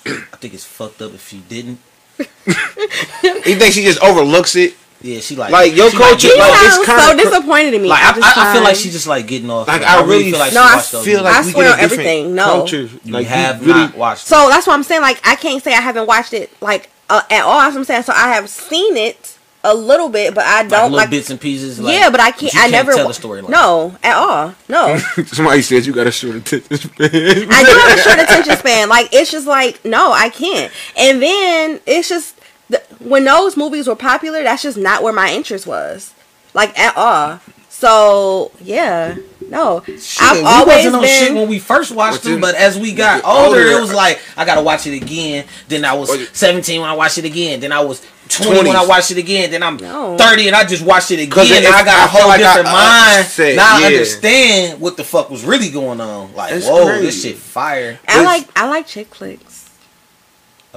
I 0.07 0.37
think 0.37 0.55
it's 0.55 0.65
fucked 0.65 1.03
up 1.03 1.13
if 1.15 1.29
she 1.29 1.39
didn't. 1.49 1.79
you 2.19 3.57
think 3.57 3.75
she 3.75 3.83
just 3.83 4.03
overlooks 4.03 4.57
it? 4.57 4.75
Yeah, 5.03 5.21
she 5.21 5.37
like, 5.37 5.53
Like, 5.53 5.75
your 5.77 5.91
she 5.91 5.97
culture- 5.97 6.29
like, 6.29 6.67
it's 6.67 6.87
kinda 6.87 7.03
so 7.03 7.13
cr- 7.13 7.19
disappointed 7.19 7.75
in 7.75 7.83
me. 7.83 7.89
Like, 7.89 8.03
I, 8.03 8.09
I, 8.19 8.33
I, 8.47 8.51
I 8.51 8.55
feel 8.55 8.63
like 8.63 8.77
she's 8.77 8.93
just 8.93 9.07
like 9.07 9.27
getting 9.27 9.51
off. 9.51 9.69
Like 9.69 9.83
Like, 9.83 9.91
I, 9.91 9.99
I 9.99 10.01
really 10.03 10.09
really 10.19 10.31
feel 10.33 10.41
like 10.41 10.53
No, 10.55 10.63
she 10.63 10.69
I 10.69 10.75
watched 10.77 11.05
feel 11.05 11.23
like 11.23 11.35
I 11.35 11.47
we 11.47 11.53
swear 11.53 11.65
get 11.65 11.81
different 11.81 11.93
everything, 12.01 12.35
no. 12.35 12.45
culture. 12.47 12.89
you 13.05 13.13
Like 13.13 13.27
have 13.27 13.61
really, 13.61 13.73
not 13.81 13.97
watched. 13.97 14.27
So 14.27 14.49
that's 14.49 14.67
what 14.67 14.75
I'm 14.75 14.83
saying. 14.83 15.03
Like 15.03 15.21
I 15.27 15.37
can't 15.37 15.63
say 15.63 15.73
I 15.75 15.81
haven't 15.81 16.07
watched 16.07 16.33
it 16.33 16.51
like 16.63 16.91
uh, 17.11 17.21
at 17.31 17.43
all. 17.45 17.59
That's 17.61 17.75
what 17.75 17.81
I'm 17.81 17.85
saying. 17.85 18.03
So 18.05 18.13
I 18.15 18.29
have 18.35 18.49
seen 18.49 18.97
it 18.97 19.33
a 19.65 19.75
little 19.75 20.09
bit, 20.09 20.33
but 20.35 20.45
I 20.45 20.63
don't 20.63 20.71
little 20.93 20.97
like. 20.97 21.11
bits 21.11 21.29
and 21.29 21.41
pieces. 21.41 21.81
Like, 21.81 21.93
yeah, 21.95 22.09
but 22.09 22.21
I 22.21 22.31
can't. 22.31 22.55
you 22.55 22.61
I 22.61 22.69
never 22.69 22.93
tell 22.93 23.09
the 23.09 23.15
story. 23.15 23.43
Like, 23.43 23.51
No, 23.51 23.97
at 24.03 24.15
all. 24.17 24.55
No, 24.69 24.97
Somebody 25.27 25.61
said 25.63 25.85
you 25.87 25.93
got 25.93 26.07
a 26.07 26.13
short 26.13 26.37
attention 26.37 26.77
span. 26.79 27.11
I 27.51 27.65
do 27.65 27.79
have 27.79 27.99
a 27.99 28.03
short 28.03 28.19
attention 28.29 28.57
span. 28.57 28.89
Like 28.89 29.13
it's 29.13 29.31
just 29.31 29.47
like 29.47 29.85
no, 29.85 30.13
I 30.13 30.29
can't. 30.31 30.73
And 30.97 31.21
then 31.23 31.81
it's 31.87 32.09
just 32.09 32.36
the, 32.69 32.79
when 33.01 33.25
those 33.25 33.57
movies 33.57 33.87
were 33.89 33.97
popular, 33.97 34.43
that's 34.43 34.63
just 34.63 34.77
not 34.79 35.03
where 35.03 35.13
my 35.13 35.31
interest 35.33 35.67
was, 35.67 36.13
like 36.55 36.79
at 36.79 36.97
all. 36.97 37.41
So 37.69 38.53
yeah, 38.63 39.17
no, 39.51 39.83
Shit, 39.87 40.23
I've 40.23 40.37
we 40.39 40.43
always 40.45 40.77
wasn't 40.77 40.95
on 40.97 41.05
shit 41.05 41.29
been. 41.29 41.35
when 41.37 41.49
we 41.49 41.59
first 41.59 41.93
watched 41.93 42.23
But 42.25 42.31
them, 42.31 42.41
but 42.41 42.55
as 42.55 42.79
we 42.79 42.93
got 42.95 43.23
older, 43.25 43.59
older- 43.61 43.71
it 43.77 43.81
was 43.81 43.93
like 43.93 44.19
I 44.37 44.45
gotta 44.47 44.63
watch 44.63 44.87
it 44.87 44.95
again. 44.97 45.45
Then 45.69 45.85
I 45.85 45.93
was 45.93 46.09
oh, 46.11 46.15
you- 46.15 46.25
17 46.33 46.81
when 46.81 46.89
I 46.89 46.95
watched 46.95 47.19
it 47.19 47.27
again. 47.27 47.61
Then 47.61 47.73
I 47.73 47.81
was 47.81 48.01
20 48.31 48.57
when 48.69 48.75
I 48.77 48.83
20s. 48.85 48.89
watched 48.89 49.11
it 49.11 49.19
again. 49.19 49.51
Then 49.51 49.63
I'm 49.63 49.77
No. 49.77 50.17
30 50.17 50.47
and 50.47 50.57
I 50.57 50.65
just 50.65 50.83
watched 50.87 51.11
it 51.11 51.21
again. 51.21 51.63
if- 51.63 51.69
I 51.75 51.85
got 51.85 51.89
I 51.89 52.05
a 52.07 52.09
feel 52.09 52.21
whole 52.23 52.29
like 52.31 52.41
I 52.41 52.45
different 52.45 52.69
uh, 52.69 52.73
mind. 52.73 53.17
understand, 53.19 53.57
now 53.57 53.77
I 53.77 53.85
understand 53.85 54.81
what 54.81 54.97
the 54.97 55.05
fuck 55.05 55.29
was 55.31 55.45
really 55.45 55.69
going 55.69 56.01
on. 56.01 56.35
Like, 56.35 56.53
It's 56.55 56.67
whoa, 56.67 56.87
crazy. 56.87 57.05
this 57.07 57.23
shit 57.23 57.37
fire. 57.37 58.01
I 58.09 58.23
like 58.25 58.49
I 58.57 58.69
like 58.69 58.87
chick 58.87 59.15
flicks. 59.15 59.56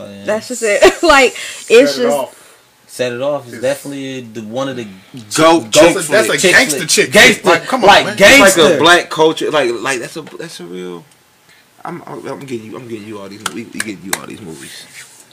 Oh, 0.02 0.12
yeah. 0.12 0.24
That's 0.26 0.48
just 0.48 0.64
it. 0.64 0.82
like 1.04 1.32
it's 1.34 1.70
it 1.98 2.02
just 2.04 2.18
off. 2.18 2.36
Set 2.88 3.14
it 3.14 3.22
off 3.22 3.48
is 3.48 3.62
definitely 3.62 4.22
the 4.22 4.42
one 4.44 4.68
of 4.68 4.76
the 4.76 4.86
Go, 5.36 5.60
That's 5.60 5.78
chick 5.78 5.96
a, 5.96 6.12
that's 6.12 6.30
a 6.30 6.38
chick 6.38 6.52
gangster 6.52 6.78
flick. 6.80 6.90
chick. 6.90 7.12
Gangster. 7.12 7.48
Like, 7.48 7.64
come 7.66 7.82
on, 7.84 7.88
Like, 7.88 8.06
man. 8.06 8.18
gang- 8.18 8.32
It's 8.44 8.58
like 8.58 8.66
a 8.66 8.68
gangster. 8.70 8.80
black 8.80 9.10
culture. 9.10 9.52
Like, 9.52 9.72
like 9.74 10.00
that's 10.00 10.18
a 10.18 10.22
that's 10.22 10.60
a 10.60 10.66
real. 10.66 11.06
I'm, 11.86 12.02
I'm, 12.08 12.26
I'm 12.28 12.40
getting 12.42 12.72
you. 12.72 12.76
I'm 12.78 12.88
getting 12.88 13.08
you 13.08 13.20
all 13.20 13.30
these. 13.30 13.44
We, 13.54 13.64
we 13.66 13.80
getting 13.80 14.04
you 14.04 14.12
all 14.20 14.26
these 14.28 14.42
movies. 14.42 14.86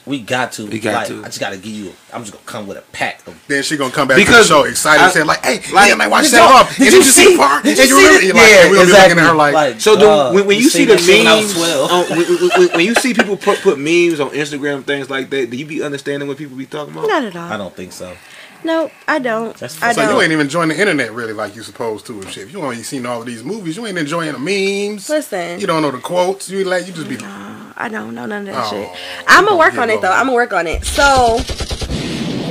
We 0.07 0.21
got 0.21 0.53
to. 0.53 0.65
We 0.67 0.79
got 0.79 0.93
like, 0.95 1.07
to. 1.07 1.19
I 1.21 1.25
just 1.25 1.39
gotta 1.39 1.57
give 1.57 1.73
you. 1.73 1.93
I'm 2.13 2.21
just 2.23 2.33
gonna 2.33 2.45
come 2.45 2.65
with 2.65 2.77
a 2.77 2.81
pack 2.93 3.27
of 3.27 3.35
Then 3.47 3.61
she 3.61 3.75
gonna 3.77 3.93
come 3.93 4.07
back 4.07 4.17
Because 4.17 4.47
to 4.47 4.53
the 4.53 4.59
show 4.61 4.63
excited, 4.63 5.03
I- 5.03 5.09
saying 5.11 5.27
like, 5.27 5.43
"Hey, 5.45 5.55
like, 5.73 5.91
like, 5.91 6.01
I 6.01 6.07
watch 6.07 6.23
did 6.25 6.33
that 6.33 6.49
y'all- 6.49 6.57
off. 6.59 6.77
did 6.77 6.85
you 6.85 6.91
did 6.91 6.93
you 6.97 7.03
see 7.03 7.25
see- 7.25 7.31
the 7.33 7.37
part? 7.37 7.63
did 7.63 7.77
And 7.77 7.89
you 7.89 7.95
you 7.97 8.01
see 8.01 8.07
really 8.15 8.27
it? 8.29 8.35
like, 8.35 8.49
Yeah, 8.49 8.69
we'll 8.69 8.79
be 8.81 8.87
exactly. 8.89 9.09
looking 9.15 9.23
at 9.23 9.29
her 9.29 9.35
like, 9.35 9.53
Like, 9.53 9.81
So 9.81 9.95
dog, 9.99 10.31
do, 10.31 10.35
when, 10.37 10.47
when 10.47 10.57
you, 10.57 10.69
see 10.69 10.85
the 10.85 10.95
that 10.95 11.01
shit 11.01 11.17
when 11.19 11.27
I 11.27 11.35
was 11.37 11.55
memes, 11.55 11.91
on, 11.91 12.17
when, 12.17 12.49
when, 12.67 12.75
when 12.77 12.85
you 12.85 12.95
see 12.95 13.13
people 13.13 13.35
put 13.37 13.59
put 13.61 13.77
memes 13.77 14.19
on 14.19 14.29
Instagram 14.31 14.83
things 14.85 15.09
like 15.09 15.29
that, 15.31 15.49
do 15.51 15.57
you 15.57 15.65
be 15.65 15.83
understanding 15.83 16.27
what 16.27 16.37
people 16.37 16.55
be 16.57 16.65
talking 16.65 16.93
about? 16.93 17.07
not 17.09 17.23
at 17.25 17.35
all. 17.35 17.51
I 17.51 17.57
don't 17.57 17.75
think 17.75 17.91
so. 17.91 18.15
No, 18.63 18.91
I 19.07 19.19
don't. 19.19 19.55
That's 19.57 19.81
I 19.81 19.91
so 19.93 20.01
don't. 20.01 20.15
you 20.15 20.21
ain't 20.21 20.31
even 20.31 20.45
enjoying 20.45 20.69
the 20.69 20.79
internet 20.79 21.11
really 21.13 21.33
like 21.33 21.55
you 21.55 21.63
supposed 21.63 22.05
to 22.07 22.19
and 22.21 22.29
shit. 22.31 22.43
If 22.47 22.53
you 22.53 22.61
only 22.61 22.83
seen 22.83 23.05
all 23.05 23.21
of 23.21 23.25
these 23.27 23.43
movies, 23.43 23.77
you 23.77 23.85
ain't 23.85 23.97
enjoying 23.97 24.33
the 24.33 24.39
memes. 24.39 25.09
Listen. 25.09 25.59
you 25.59 25.67
don't 25.67 25.81
know 25.81 25.91
the 25.91 25.99
quotes. 25.99 26.49
You 26.49 26.63
like 26.65 26.87
you 26.87 26.93
just 26.93 27.07
be 27.09 27.17
No, 27.17 27.71
I 27.77 27.87
don't 27.89 28.13
know 28.15 28.25
none 28.25 28.47
of 28.47 28.53
that 28.53 28.65
Oh, 28.65 28.69
shit. 28.69 28.89
I'm 29.27 29.45
gonna 29.45 29.57
work 29.57 29.77
on 29.77 29.89
it 29.89 30.01
though. 30.01 30.11
I'm 30.11 30.25
gonna 30.25 30.33
work 30.33 30.53
on 30.53 30.67
it. 30.67 30.83
So, 30.85 31.39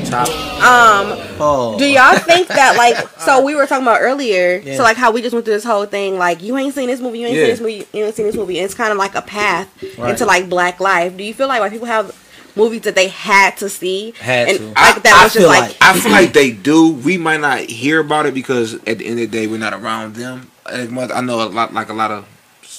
Top. 0.05 0.29
um, 0.63 1.19
Oh. 1.41 1.77
do 1.79 1.85
y'all 1.85 2.17
think 2.21 2.49
that 2.49 2.77
like 2.79 2.97
so 3.21 3.43
we 3.45 3.55
were 3.57 3.67
talking 3.67 3.85
about 3.87 4.01
earlier? 4.01 4.59
Yeah. 4.65 4.77
So 4.77 4.83
like 4.85 4.97
how 4.97 5.11
we 5.11 5.21
just 5.23 5.35
went 5.35 5.45
through 5.45 5.55
this 5.55 5.65
whole 5.65 5.85
thing 5.87 6.17
like 6.19 6.43
you 6.43 6.57
ain't 6.57 6.75
seen 6.75 6.87
this 6.89 7.01
movie, 7.01 7.19
you 7.19 7.27
ain't 7.27 7.37
Yeah. 7.37 7.43
seen 7.43 7.51
this 7.51 7.61
movie, 7.61 7.87
you 7.93 8.05
ain't 8.05 8.15
seen 8.15 8.27
this 8.27 8.37
movie. 8.37 8.59
And 8.59 8.65
it's 8.65 8.75
kind 8.75 8.93
of 8.93 8.99
like 8.99 9.15
a 9.17 9.23
path 9.23 9.69
Right. 9.99 10.11
into 10.11 10.25
like 10.25 10.49
black 10.49 10.79
life. 10.81 11.17
Do 11.17 11.25
you 11.25 11.35
feel 11.35 11.49
like 11.49 11.61
when 11.61 11.71
people 11.71 11.87
have 11.89 12.15
movies 12.57 12.81
that 12.83 12.95
they 12.95 13.09
had 13.09 13.57
to 13.59 13.69
see 13.69 14.13
Had 14.19 14.49
and 14.49 14.59
to. 14.59 14.65
like 14.69 14.77
I- 14.77 14.99
that 15.01 15.13
I 15.15 15.25
was 15.25 15.33
just 15.33 15.37
feel 15.43 15.49
like, 15.49 15.61
like- 15.63 15.77
I 15.81 15.99
feel 15.99 16.13
like 16.13 16.33
they 16.33 16.51
do. 16.51 16.91
We 16.93 17.19
might 17.19 17.41
not 17.41 17.61
hear 17.61 18.01
about 18.01 18.27
it 18.27 18.35
because 18.35 18.75
at 18.87 18.99
the 18.99 19.05
end 19.07 19.21
of 19.21 19.31
the 19.31 19.39
day, 19.39 19.47
we're 19.47 19.59
not 19.59 19.75
around 19.75 20.15
them. 20.17 20.51
As 20.71 20.91
much 20.91 21.11
I 21.15 21.21
know 21.21 21.43
a 21.43 21.49
lot, 21.49 21.73
like 21.73 21.89
a 21.91 21.95
lot 21.95 22.11
of 22.11 22.27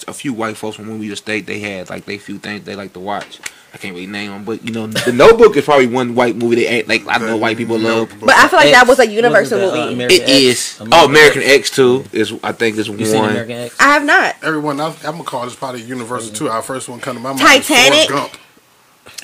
a 0.07 0.13
few 0.13 0.34
white 0.34 0.57
folks 0.57 0.75
from 0.75 0.88
when 0.88 0.99
we 0.99 1.07
the 1.09 1.15
state, 1.15 1.45
they 1.45 1.59
had 1.59 1.89
like 1.89 2.05
they 2.05 2.17
few 2.17 2.38
things 2.38 2.63
they 2.65 2.75
like 2.75 2.93
to 2.93 2.99
watch. 2.99 3.39
I 3.73 3.78
can't 3.78 3.93
really 3.93 4.07
name 4.07 4.32
them, 4.32 4.43
but 4.45 4.65
you 4.65 4.71
know, 4.73 4.88
The 4.88 5.11
Notebook 5.11 5.55
is 5.57 5.65
probably 5.65 5.88
one 5.88 6.15
white 6.15 6.36
movie 6.36 6.55
they 6.55 6.67
ain't 6.67 6.88
like. 6.88 7.03
I 7.07 7.17
know 7.17 7.36
white 7.38 7.57
people 7.57 7.78
love. 7.78 8.09
but 8.21 8.34
I 8.34 8.47
feel 8.47 8.59
like 8.59 8.71
that 8.71 8.88
was 8.88 8.97
a 8.99 9.05
universal 9.07 9.59
that, 9.59 9.71
uh, 9.73 9.75
movie. 9.75 9.93
American 9.93 10.17
It 10.21 10.23
X? 10.23 10.32
is. 10.32 10.82
Oh, 10.91 11.05
American 11.05 11.43
X 11.43 11.69
too 11.71 12.05
is 12.13 12.34
I 12.43 12.53
think 12.53 12.78
is 12.78 12.88
You 12.88 13.05
seen 13.05 13.19
one. 13.19 13.30
American 13.32 13.57
X? 13.57 13.75
I 13.80 13.89
have 13.93 14.03
not. 14.05 14.36
everyone. 14.41 14.80
I'm, 14.80 14.93
I'm 15.03 15.11
gonna 15.11 15.23
call 15.25 15.45
this 15.45 15.55
probably 15.55 15.82
universal 15.82 16.34
too. 16.34 16.47
Our 16.49 16.61
first 16.61 16.88
one 16.89 16.99
come 17.01 17.17
to 17.17 17.21
my 17.21 17.30
mind. 17.34 17.39
Titanic? 17.41 18.09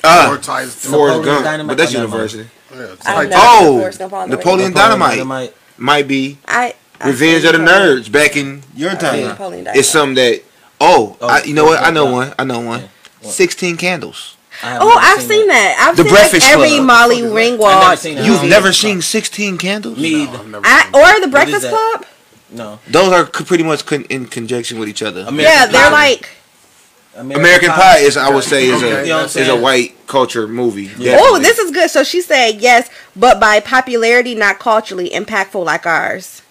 Ah, 0.04 0.32
is 0.32 0.46
Forrest 0.46 0.46
Gump. 0.46 0.94
Forrest 0.94 1.16
Napoleon 1.18 1.24
Gump, 1.24 1.44
Dynamite? 1.44 1.68
but 1.68 1.76
that's. 1.78 1.92
University. 1.92 2.50
Yeah, 2.74 2.80
I've 2.82 2.98
Titanic. 3.00 3.30
never 3.30 3.42
seen 3.42 3.66
Oh, 3.66 3.78
Forrest 3.80 3.98
Gump 3.98 4.12
all 4.12 4.26
the 4.26 4.30
way. 4.30 4.36
Napoleon 4.36 4.72
Dynamite. 4.72 5.10
Dynamite. 5.10 5.54
Might 5.76 6.08
be 6.08 6.38
I, 6.46 6.74
I 7.00 7.08
Revenge 7.08 7.44
of 7.44 7.52
the 7.52 7.58
Napoleon- 7.58 7.98
Nerds 8.02 8.12
back 8.12 8.36
in 8.36 8.62
your 8.76 8.94
time. 8.94 9.36
It's 9.74 9.88
something 9.88 10.14
that. 10.16 10.42
Oh, 10.80 11.16
Oh, 11.20 11.28
I, 11.28 11.42
you 11.44 11.54
know 11.54 11.64
what? 11.64 11.80
I 11.82 11.90
know 11.90 12.06
one. 12.12 12.32
I 12.38 12.44
know 12.44 12.60
one. 12.60 12.88
Yeah. 13.22 13.30
Sixteen 13.30 13.76
Candles. 13.76 14.36
Oh, 14.62 14.96
I've 15.00 15.20
seen 15.22 15.48
that. 15.48 15.76
I've 15.80 15.96
The 15.96 16.04
seen 16.04 16.12
Breakfast 16.12 16.46
like 16.46 16.52
every 16.54 16.68
Club. 16.76 16.86
Molly 16.86 17.16
I've 17.18 17.22
never 17.24 17.34
Ringwald. 17.34 17.98
seen. 17.98 18.18
You've 18.18 18.42
No. 18.42 18.48
never 18.48 18.72
seen 18.72 19.02
Sixteen 19.02 19.58
Candles? 19.58 19.98
Me 19.98 20.12
No, 20.12 20.22
either. 20.22 20.38
I've 20.38 20.46
never 20.48 20.66
I, 20.66 20.82
seen 20.84 20.94
or 20.94 21.20
the 21.20 21.28
Breakfast 21.28 21.62
that? 21.62 21.70
Club. 21.70 22.06
No. 22.50 22.78
Those 22.88 23.12
are 23.12 23.24
pretty 23.26 23.64
much 23.64 23.84
con- 23.84 24.04
in 24.08 24.26
conjunction 24.26 24.78
with 24.78 24.88
each 24.88 25.02
other. 25.02 25.22
American 25.26 25.42
Yeah, 25.44 25.66
they're 25.66 25.90
Pie. 25.90 25.92
like. 25.92 26.28
American 27.16 27.70
Pie 27.70 27.98
is, 27.98 28.16
I 28.16 28.32
would 28.32 28.44
say, 28.44 28.66
is 28.66 28.82
Okay, 28.82 28.92
a 28.92 29.02
you 29.02 29.08
know 29.08 29.24
is 29.24 29.48
a 29.48 29.56
white 29.56 30.06
culture 30.06 30.46
movie. 30.48 30.90
Oh, 31.00 31.38
this 31.38 31.58
is 31.58 31.70
good. 31.70 31.90
So 31.90 32.02
she 32.02 32.20
said 32.20 32.60
yes, 32.60 32.88
but 33.14 33.40
by 33.40 33.60
popularity, 33.60 34.34
not 34.34 34.58
culturally 34.58 35.10
impactful 35.10 35.64
like 35.64 35.86
ours. 35.86 36.42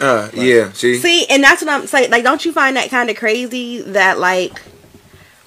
Uh, 0.00 0.30
yeah. 0.34 0.72
See, 0.72 0.96
See, 0.96 1.26
and 1.30 1.42
that's 1.42 1.62
what 1.62 1.70
I'm 1.70 1.86
saying. 1.86 2.10
Like, 2.10 2.24
don't 2.24 2.44
you 2.44 2.52
find 2.52 2.76
that 2.76 2.90
kind 2.90 3.08
of 3.08 3.16
crazy 3.16 3.82
that 3.82 4.18
like 4.18 4.60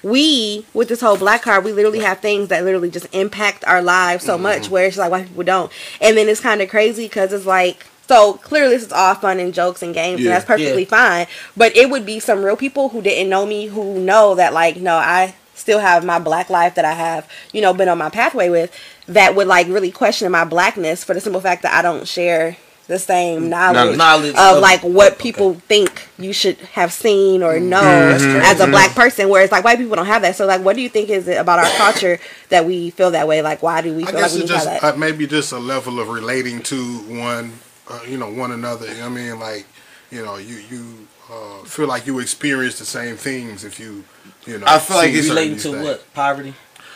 we 0.02 0.64
with 0.72 0.88
this 0.88 1.00
whole 1.00 1.16
black 1.16 1.42
card, 1.42 1.64
we 1.64 1.72
literally 1.72 2.00
have 2.00 2.20
things 2.20 2.48
that 2.48 2.64
literally 2.64 2.90
just 2.90 3.06
impact 3.14 3.64
our 3.66 3.82
lives 3.82 4.24
so 4.24 4.38
much, 4.38 4.68
where 4.70 4.86
it's 4.86 4.96
like 4.96 5.10
white 5.10 5.28
people 5.28 5.44
don't. 5.44 5.72
And 6.00 6.16
then 6.16 6.28
it's 6.28 6.40
kind 6.40 6.60
of 6.62 6.68
crazy 6.68 7.06
because 7.06 7.32
it's 7.32 7.46
like. 7.46 7.86
So 8.08 8.34
clearly, 8.34 8.76
this 8.76 8.86
is 8.86 8.92
all 8.92 9.14
fun 9.14 9.40
and 9.40 9.52
jokes 9.52 9.82
and 9.82 9.92
games, 9.92 10.20
Yeah. 10.20 10.26
and 10.28 10.34
that's 10.36 10.44
perfectly 10.44 10.84
fine. 10.84 11.26
But 11.56 11.76
it 11.76 11.90
would 11.90 12.06
be 12.06 12.20
some 12.20 12.44
real 12.44 12.56
people 12.56 12.90
who 12.90 13.02
didn't 13.02 13.28
know 13.28 13.44
me 13.46 13.66
who 13.66 13.98
know 13.98 14.34
that, 14.36 14.52
like, 14.52 14.76
no, 14.76 14.96
I 14.96 15.34
still 15.54 15.78
have 15.80 16.04
my 16.04 16.18
black 16.18 16.48
life 16.50 16.74
that 16.76 16.84
I 16.84 16.92
have, 16.92 17.26
you 17.52 17.60
know, 17.62 17.72
been 17.74 17.88
on 17.88 17.98
my 17.98 18.10
pathway 18.10 18.48
with, 18.48 18.70
that 19.08 19.34
would 19.34 19.46
like 19.48 19.66
really 19.68 19.90
question 19.90 20.30
my 20.30 20.44
blackness 20.44 21.02
for 21.02 21.14
the 21.14 21.20
simple 21.20 21.40
fact 21.40 21.62
that 21.62 21.72
I 21.74 21.82
don't 21.82 22.06
share 22.06 22.56
the 22.88 22.98
same 23.00 23.48
knowledge, 23.48 23.96
Knowledge 23.96 24.34
of 24.36 24.56
of- 24.58 24.62
like 24.62 24.80
what 24.82 25.14
okay. 25.14 25.22
people 25.22 25.54
think 25.66 26.06
you 26.18 26.32
should 26.32 26.56
have 26.74 26.92
seen 26.92 27.42
or 27.42 27.58
know 27.58 27.80
Mm-hmm. 27.80 28.40
as 28.42 28.60
a 28.60 28.68
black 28.68 28.94
person. 28.94 29.28
Whereas 29.28 29.50
like 29.50 29.64
white 29.64 29.78
people 29.78 29.96
don't 29.96 30.06
have 30.06 30.22
that. 30.22 30.36
So 30.36 30.46
like, 30.46 30.60
what 30.64 30.76
do 30.76 30.82
you 30.82 30.88
think 30.88 31.08
is 31.10 31.26
it 31.26 31.34
about 31.36 31.58
our 31.58 31.70
culture 31.78 32.20
that 32.50 32.64
we 32.64 32.90
feel 32.90 33.10
that 33.10 33.26
way? 33.26 33.42
Like, 33.42 33.60
why 33.62 33.80
do 33.80 33.92
we 33.92 34.04
I 34.04 34.06
feel 34.12 34.20
like 34.20 34.30
we 34.32 34.38
it's 34.42 34.50
need 34.50 34.56
have 34.56 34.64
that? 34.80 34.84
uh, 34.84 34.96
maybe 34.96 35.26
just 35.26 35.50
a 35.50 35.58
level 35.58 35.98
of 35.98 36.08
relating 36.08 36.62
to 36.64 36.98
one, 37.18 37.54
uh, 37.88 38.00
you 38.08 38.16
know, 38.18 38.30
one 38.32 38.52
another. 38.52 38.86
You 38.86 38.98
know 39.00 39.06
I 39.06 39.08
mean, 39.08 39.38
like, 39.40 39.66
you 40.10 40.24
know, 40.24 40.36
you 40.36 40.56
you 40.70 41.06
uh, 41.32 41.64
feel 41.64 41.86
like 41.86 42.06
you 42.06 42.18
experience 42.20 42.78
the 42.78 42.84
same 42.84 43.16
things 43.16 43.64
if 43.64 43.78
you, 43.80 44.04
you 44.46 44.58
know. 44.58 44.66
I 44.68 44.78
feel 44.78 44.96
like 44.96 45.12
it's 45.12 45.28
Relating 45.28 45.56
to 45.56 45.72
things. 45.72 45.84
what? 45.84 46.14
Poverty. 46.14 46.54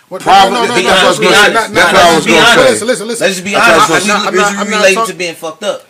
What? 0.09 0.22
Probably- 0.22 0.55
no, 0.55 0.66
no, 0.66 0.74
no, 0.74 0.82
that's 0.82 0.84
what 0.84 1.05
I 1.05 1.09
was 1.09 1.18
gonna 1.20 1.34
say. 1.36 1.53
That's 1.53 1.70
not- 1.72 1.93
what 1.93 2.03
I 2.03 2.16
was 2.16 2.26
gonna 2.26 2.47
say. 2.47 2.70
Listen, 2.70 2.86
listen, 2.88 3.07
listen. 3.09 3.24
Let's 3.26 3.34
just 3.36 3.45
be 3.45 3.53
That's 3.53 3.88
what 3.88 3.91
I 3.91 3.95
honest. 3.95 4.03
We, 4.03 4.09
not- 4.09 4.26
I'm 4.26 4.34
not- 4.34 4.55
I'm 4.57 4.70
not 4.70 4.76
relating 4.82 5.07
to 5.07 5.14
being 5.14 5.34
fucked 5.36 5.62
up. 5.62 5.86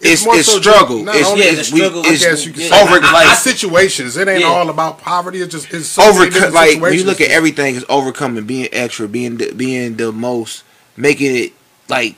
it's 0.00 0.26
it's 0.26 0.48
so 0.52 0.60
struggle. 0.60 1.08
it's, 1.08 1.28
only- 1.28 1.44
Yeah, 1.44 1.50
it's, 1.52 1.70
the 1.70 1.74
we- 1.74 1.80
struggle. 1.80 2.02
it's 2.04 2.22
I 2.24 2.28
guess 2.30 2.44
you 2.46 2.52
could 2.52 2.62
Yeah. 2.64 2.68
say 2.70 2.82
over 2.82 3.00
like 3.00 3.36
situations. 3.38 4.16
It 4.18 4.28
ain't 4.28 4.40
Yeah. 4.40 4.46
all 4.48 4.68
about 4.68 4.98
poverty. 5.00 5.40
It's 5.40 5.52
just 5.52 5.72
it's 5.72 5.86
so 5.86 6.12
different 6.24 6.52
Like 6.54 6.80
when 6.80 6.92
you 6.92 7.04
look 7.04 7.20
at 7.22 7.30
everything, 7.30 7.76
it's 7.76 7.84
overcoming, 7.88 8.44
being 8.44 8.68
extra, 8.72 9.08
being 9.08 9.36
the, 9.38 9.52
being 9.52 9.96
the 9.96 10.12
most, 10.12 10.64
making 10.96 11.34
it 11.36 11.52
like 11.88 12.16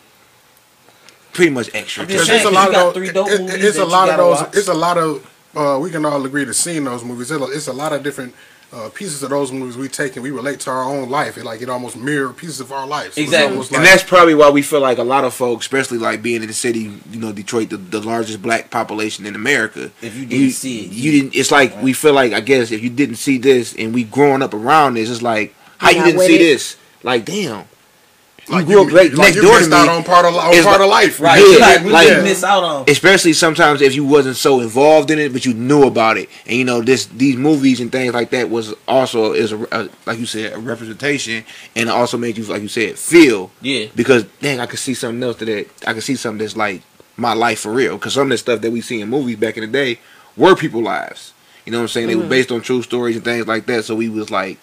pretty 1.35 1.51
much 1.51 1.71
extra. 1.75 2.05
I'm 2.05 2.09
just 2.09 2.27
saying, 2.27 2.41
it's 2.41 2.49
a 2.49 2.51
lot 2.51 2.69
of 2.75 2.95
those. 2.95 3.09
it- 3.41 3.65
it's 3.65 3.79
a 3.79 3.85
lot 3.85 4.09
of 4.09 4.17
those. 4.17 4.41
watch. 4.41 4.57
It's 4.57 4.69
a 4.69 4.75
lot 4.75 4.97
of. 4.99 5.31
Uh, 5.55 5.79
we 5.81 5.91
can 5.91 6.05
all 6.05 6.25
agree 6.27 6.45
to 6.45 6.55
seeing 6.55 6.85
those 6.85 7.05
movies. 7.05 7.31
It's 7.31 7.41
a, 7.41 7.45
it's 7.45 7.67
a 7.69 7.73
lot 7.73 7.93
of 7.93 8.03
different 8.03 8.35
uh, 8.73 8.89
pieces 8.93 9.23
of 9.23 9.31
those 9.31 9.53
movies 9.53 9.77
we 9.77 9.87
take 9.87 10.17
and 10.17 10.23
we 10.25 10.33
relate 10.33 10.59
to 10.61 10.71
our 10.71 10.83
own 10.83 11.09
life. 11.09 11.39
It 11.39 11.45
like 11.45 11.63
it 11.63 11.69
almost 11.69 11.97
mirror 11.97 12.33
pieces 12.33 12.59
of 12.59 12.73
our 12.73 12.85
life. 12.89 13.13
So 13.15 13.21
Exactly. 13.21 13.51
almost 13.53 13.73
and 13.73 13.85
that's 13.85 14.03
probably 14.03 14.35
why 14.35 14.51
we 14.51 14.63
feel 14.63 14.81
like 14.81 14.99
a 14.99 15.05
lot 15.05 15.23
of 15.23 15.33
folks, 15.33 15.65
especially 15.67 15.99
like 15.99 16.23
being 16.23 16.41
in 16.43 16.49
the 16.49 16.53
city, 16.55 16.93
you 17.11 17.21
know, 17.21 17.31
Detroit, 17.31 17.71
the, 17.71 17.77
the 17.77 18.01
largest 18.01 18.43
black 18.43 18.71
population 18.71 19.27
in 19.27 19.37
America. 19.37 19.93
If 20.03 20.17
you 20.17 20.27
didn't 20.27 20.51
see 20.53 20.87
it, 20.87 20.91
you 20.91 21.13
didn't. 21.13 21.37
It's 21.37 21.53
like 21.53 21.81
we 21.83 21.93
feel 21.93 22.15
like 22.15 22.33
I 22.33 22.41
guess 22.41 22.73
if 22.73 22.83
you 22.83 22.91
didn't 22.91 23.17
see 23.17 23.39
this 23.39 23.77
and 23.79 23.95
we 23.95 24.03
growing 24.03 24.43
up 24.43 24.55
around 24.55 24.95
this, 24.95 25.09
it's 25.09 25.23
like 25.23 25.55
how 25.79 25.91
You're 25.91 26.07
you 26.07 26.13
didn't 26.13 26.27
see 26.27 26.35
it. 26.37 26.39
this. 26.39 26.77
Like 27.05 27.25
damn, 27.27 27.67
like 28.49 28.67
grew 28.67 28.83
up 28.87 28.93
right 28.93 29.11
like 29.13 29.19
next 29.19 29.37
you 29.37 29.43
door 29.43 29.53
to 29.53 29.59
missed 29.59 29.71
me. 29.71 29.77
out 29.77 29.89
on 29.89 30.05
part 30.05 30.25
of, 30.27 30.35
on 30.35 30.53
part 30.53 30.65
like- 30.65 30.81
of 30.81 30.89
life. 30.89 31.21
Right. 31.21 31.39
Yeah, 31.39 31.59
like, 31.59 31.85
we 31.85 31.91
like- 31.91 32.09
didn't 32.09 32.25
miss 32.25 32.45
out 32.45 32.63
on. 32.63 32.85
especially 32.89 33.33
sometimes 33.33 33.81
if 33.81 33.95
you 33.95 34.05
wasn't 34.05 34.37
so 34.37 34.61
involved 34.61 35.11
in 35.11 35.19
it, 35.19 35.33
but 35.33 35.45
you 35.45 35.55
knew 35.55 35.85
about 35.85 36.17
it, 36.17 36.29
and 36.47 36.57
you 36.57 36.65
know 36.65 36.83
this 36.83 37.07
these 37.07 37.37
movies 37.37 37.81
and 37.81 37.91
things 37.91 38.15
like 38.15 38.31
that 38.31 38.51
was 38.51 38.75
also 38.87 39.33
is 39.33 39.53
a, 39.53 39.67
a 39.73 39.89
like 40.07 40.19
you 40.19 40.27
said 40.27 40.53
a 40.53 40.59
representation, 40.59 41.45
and 41.77 41.89
it 41.89 41.93
also 41.93 42.17
made 42.17 42.37
you 42.37 42.45
like 42.45 42.63
you 42.63 42.69
said 42.69 42.99
feel 42.99 43.51
Yeah. 43.61 43.87
because 43.95 44.25
dang 44.41 44.61
I 44.61 44.67
could 44.67 44.79
see 44.79 44.95
something 44.95 45.23
else 45.23 45.37
that 45.37 45.69
I 45.87 45.95
could 45.95 46.03
see 46.03 46.17
something 46.17 46.39
that's 46.39 46.57
like 46.57 46.83
my 47.17 47.33
life 47.33 47.61
for 47.61 47.73
real 47.73 47.97
because 47.97 48.15
some 48.15 48.25
of 48.25 48.31
the 48.31 48.39
stuff 48.39 48.61
that 48.61 48.71
we 48.71 48.81
see 48.81 49.01
in 49.01 49.09
movies 49.09 49.37
back 49.37 49.57
in 49.57 49.63
the 49.63 49.69
day 49.69 50.01
were 50.37 50.57
people 50.57 50.83
lives. 50.83 51.33
You 51.65 51.73
know 51.73 51.79
what 51.79 51.83
I'm 51.83 51.89
saying? 51.89 52.09
They 52.09 52.15
were 52.15 52.23
mm-hmm. 52.23 52.31
based 52.31 52.53
on 52.53 52.61
true 52.61 52.83
stories 52.83 53.17
and 53.17 53.25
things 53.25 53.47
like 53.47 53.67
that. 53.67 53.85
So 53.85 53.95
we 53.95 54.09
was 54.09 54.31
like, 54.31 54.59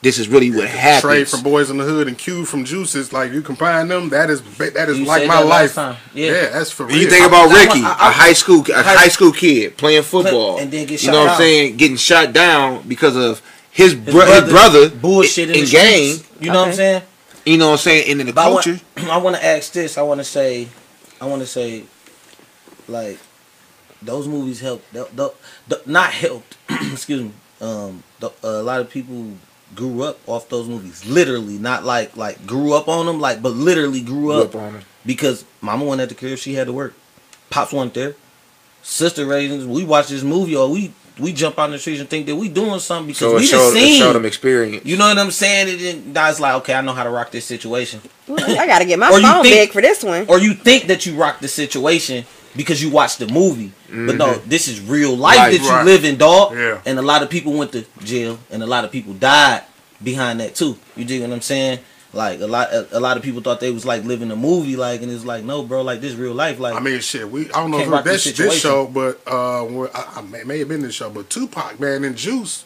this 0.00 0.18
is 0.18 0.28
really 0.28 0.50
what 0.50 0.60
Tre 0.60 0.68
happens. 0.68 1.30
from 1.30 1.40
Boyz 1.40 1.70
n 1.70 1.78
the 1.78 1.84
Hood 1.84 2.06
and 2.08 2.16
Q 2.16 2.44
from 2.44 2.64
Juices, 2.64 3.12
like 3.12 3.32
you 3.32 3.42
combine 3.42 3.88
them, 3.88 4.08
that 4.10 4.30
is 4.30 4.40
that 4.58 4.88
is 4.88 4.98
You 4.98 5.04
like 5.04 5.26
my 5.26 5.40
life. 5.42 5.74
Yeah. 5.76 5.96
Yeah. 6.14 6.48
that's 6.50 6.70
for 6.70 6.86
real. 6.86 6.96
you 6.98 7.08
think 7.10 7.26
about 7.26 7.48
I- 7.50 7.54
I- 7.54 7.64
Ricky, 7.64 7.82
I- 7.82 7.96
I- 7.98 8.08
a 8.10 8.12
high 8.12 8.32
school 8.32 8.60
a 8.70 8.82
high- 8.82 8.94
high 9.04 9.08
school 9.08 9.32
kid 9.32 9.76
playing 9.76 10.02
football, 10.04 10.58
and 10.58 10.70
then 10.70 10.82
get 10.86 10.92
you 10.92 10.98
shot 10.98 11.12
know 11.12 11.22
what 11.24 11.30
I'm 11.32 11.38
saying, 11.38 11.76
getting 11.76 11.96
shot 11.96 12.32
down 12.32 12.82
because 12.86 13.16
of 13.16 13.42
his, 13.70 13.92
His 13.92 14.00
bro- 14.14 14.26
his 14.26 14.50
brother 14.50 14.88
bullshit 14.90 15.50
in, 15.50 15.56
in 15.56 15.64
the 15.64 15.70
game. 15.70 16.14
streets. 16.16 16.30
You 16.40 16.50
know 16.52 16.60
what 16.60 16.68
I'm 16.68 16.74
saying? 16.74 17.02
You 17.46 17.56
know 17.58 17.66
what 17.68 17.72
I'm 17.72 17.78
saying, 17.78 18.10
and 18.10 18.20
in 18.20 18.26
the 18.28 18.32
But 18.32 18.46
I 18.46 18.50
want- 18.50 18.64
culture. 18.64 18.80
I 19.10 19.16
want 19.18 19.36
to 19.36 19.44
ask 19.44 19.72
this. 19.72 19.96
I 19.98 20.02
want 20.02 20.20
to 20.20 20.24
say, 20.24 20.68
I 21.20 21.26
want 21.26 21.40
to 21.42 21.46
say, 21.46 21.84
like, 22.86 23.18
those 24.02 24.28
movies 24.28 24.60
helped. 24.60 24.92
The, 24.92 25.08
the, 25.14 25.32
the, 25.66 25.82
not 25.86 26.12
helped. 26.12 26.56
excuse 26.92 27.22
me. 27.22 27.32
Um, 27.60 28.02
the, 28.20 28.30
a 28.42 28.62
lot 28.62 28.80
of 28.80 28.88
people 28.90 29.32
grew 29.74 30.02
up 30.02 30.18
off 30.26 30.48
those 30.48 30.68
movies. 30.68 31.04
Literally, 31.06 31.58
not 31.58 31.84
like 31.84 32.16
like 32.16 32.46
grew 32.46 32.72
up 32.74 32.88
on 32.88 33.06
them. 33.06 33.20
Like, 33.20 33.42
but 33.42 33.52
literally 33.52 34.00
grew 34.00 34.20
Grew 34.22 34.32
up, 34.32 34.54
up 34.54 34.62
on 34.62 34.74
'em. 34.76 34.82
because 35.06 35.44
Mama 35.60 35.84
went 35.84 36.00
at 36.00 36.08
the 36.08 36.14
crib. 36.14 36.38
She 36.38 36.54
had 36.54 36.66
to 36.66 36.72
work. 36.72 36.94
Pops 37.50 37.72
wasn't 37.72 37.94
there. 37.94 38.14
Sister 38.82 39.26
raisins. 39.26 39.66
We 39.66 39.84
watch 39.84 40.08
this 40.08 40.22
movie 40.22 40.56
or 40.56 40.68
we 40.68 40.92
we 41.18 41.32
jump 41.32 41.58
out 41.58 41.64
in 41.66 41.70
the 41.72 41.78
streets 41.80 42.00
and 42.00 42.08
think 42.08 42.26
that 42.26 42.36
we 42.36 42.48
doing 42.48 42.78
something 42.78 43.08
because 43.08 43.18
So 43.18 43.34
we 43.36 43.44
showed, 43.44 43.56
just 43.72 43.76
it 43.76 43.80
seen. 43.80 43.98
showed 44.02 44.12
them 44.12 44.24
experience. 44.24 44.86
You 44.86 44.96
know 44.96 45.08
what 45.08 45.18
I'm 45.18 45.32
saying? 45.32 45.66
It 45.66 45.78
didn't, 45.78 46.12
now 46.12 46.30
it's 46.30 46.38
like, 46.38 46.54
okay, 46.58 46.74
I 46.74 46.80
know 46.80 46.92
how 46.92 47.02
to 47.02 47.10
rock 47.10 47.32
this 47.32 47.44
situation. 47.44 48.00
I 48.28 48.66
gotta 48.68 48.84
get 48.84 49.00
my 49.00 49.10
phone 49.10 49.22
think- 49.42 49.42
big 49.42 49.72
for 49.72 49.82
this 49.82 50.04
one. 50.04 50.26
Or 50.28 50.38
you 50.38 50.54
think 50.54 50.86
that 50.86 51.06
you 51.06 51.16
rock 51.16 51.40
the 51.40 51.48
situation 51.48 52.24
because 52.58 52.82
you 52.82 52.90
watched 52.90 53.20
the 53.20 53.28
movie. 53.28 53.72
But 53.88 54.16
no, 54.16 54.34
this 54.34 54.66
is 54.66 54.80
real 54.80 55.16
life 55.16 55.36
Life, 55.36 55.52
that 55.52 55.62
you 55.62 55.70
right. 55.70 55.86
live 55.86 56.04
in, 56.04 56.16
dog. 56.18 56.54
Yeah. 56.54 56.82
And 56.84 56.98
a 56.98 57.02
lot 57.02 57.22
of 57.22 57.30
people 57.30 57.52
went 57.52 57.70
to 57.72 57.86
jail 58.00 58.38
and 58.50 58.62
a 58.62 58.66
lot 58.66 58.84
of 58.84 58.90
people 58.90 59.14
died 59.14 59.62
behind 60.02 60.40
that 60.40 60.56
too. 60.56 60.76
You 60.96 61.04
dig 61.04 61.22
what 61.22 61.30
I'm 61.32 61.40
saying? 61.40 61.78
Like 62.12 62.40
a 62.40 62.46
lot 62.46 62.72
a, 62.72 62.98
a 62.98 63.00
lot 63.00 63.16
of 63.16 63.22
people 63.22 63.42
thought 63.42 63.60
they 63.60 63.70
was 63.70 63.86
like 63.86 64.02
living 64.02 64.30
a 64.32 64.36
movie 64.36 64.76
like 64.76 65.02
and 65.02 65.12
it's 65.12 65.24
like 65.24 65.44
no 65.44 65.62
bro 65.62 65.82
like 65.82 66.00
this 66.00 66.14
real 66.14 66.32
life 66.34 66.58
like 66.58 66.74
I 66.74 66.80
mean, 66.80 67.00
shit. 67.00 67.30
We 67.30 67.46
I 67.52 67.60
don't 67.60 67.70
know 67.70 67.78
if 67.78 67.88
rock 67.88 68.04
it 68.06 68.10
was 68.10 68.24
this 68.24 68.36
this, 68.36 68.60
show, 68.60 68.86
but 68.86 69.20
uh, 69.26 69.62
where- 69.64 69.96
I, 69.96 70.14
I 70.16 70.20
may, 70.22 70.42
may 70.42 70.58
have 70.58 70.68
been 70.68 70.80
this 70.82 70.94
show, 70.94 71.10
but 71.10 71.30
Tupac, 71.30 71.78
man, 71.78 72.02
and 72.04 72.16
Juice, 72.16 72.64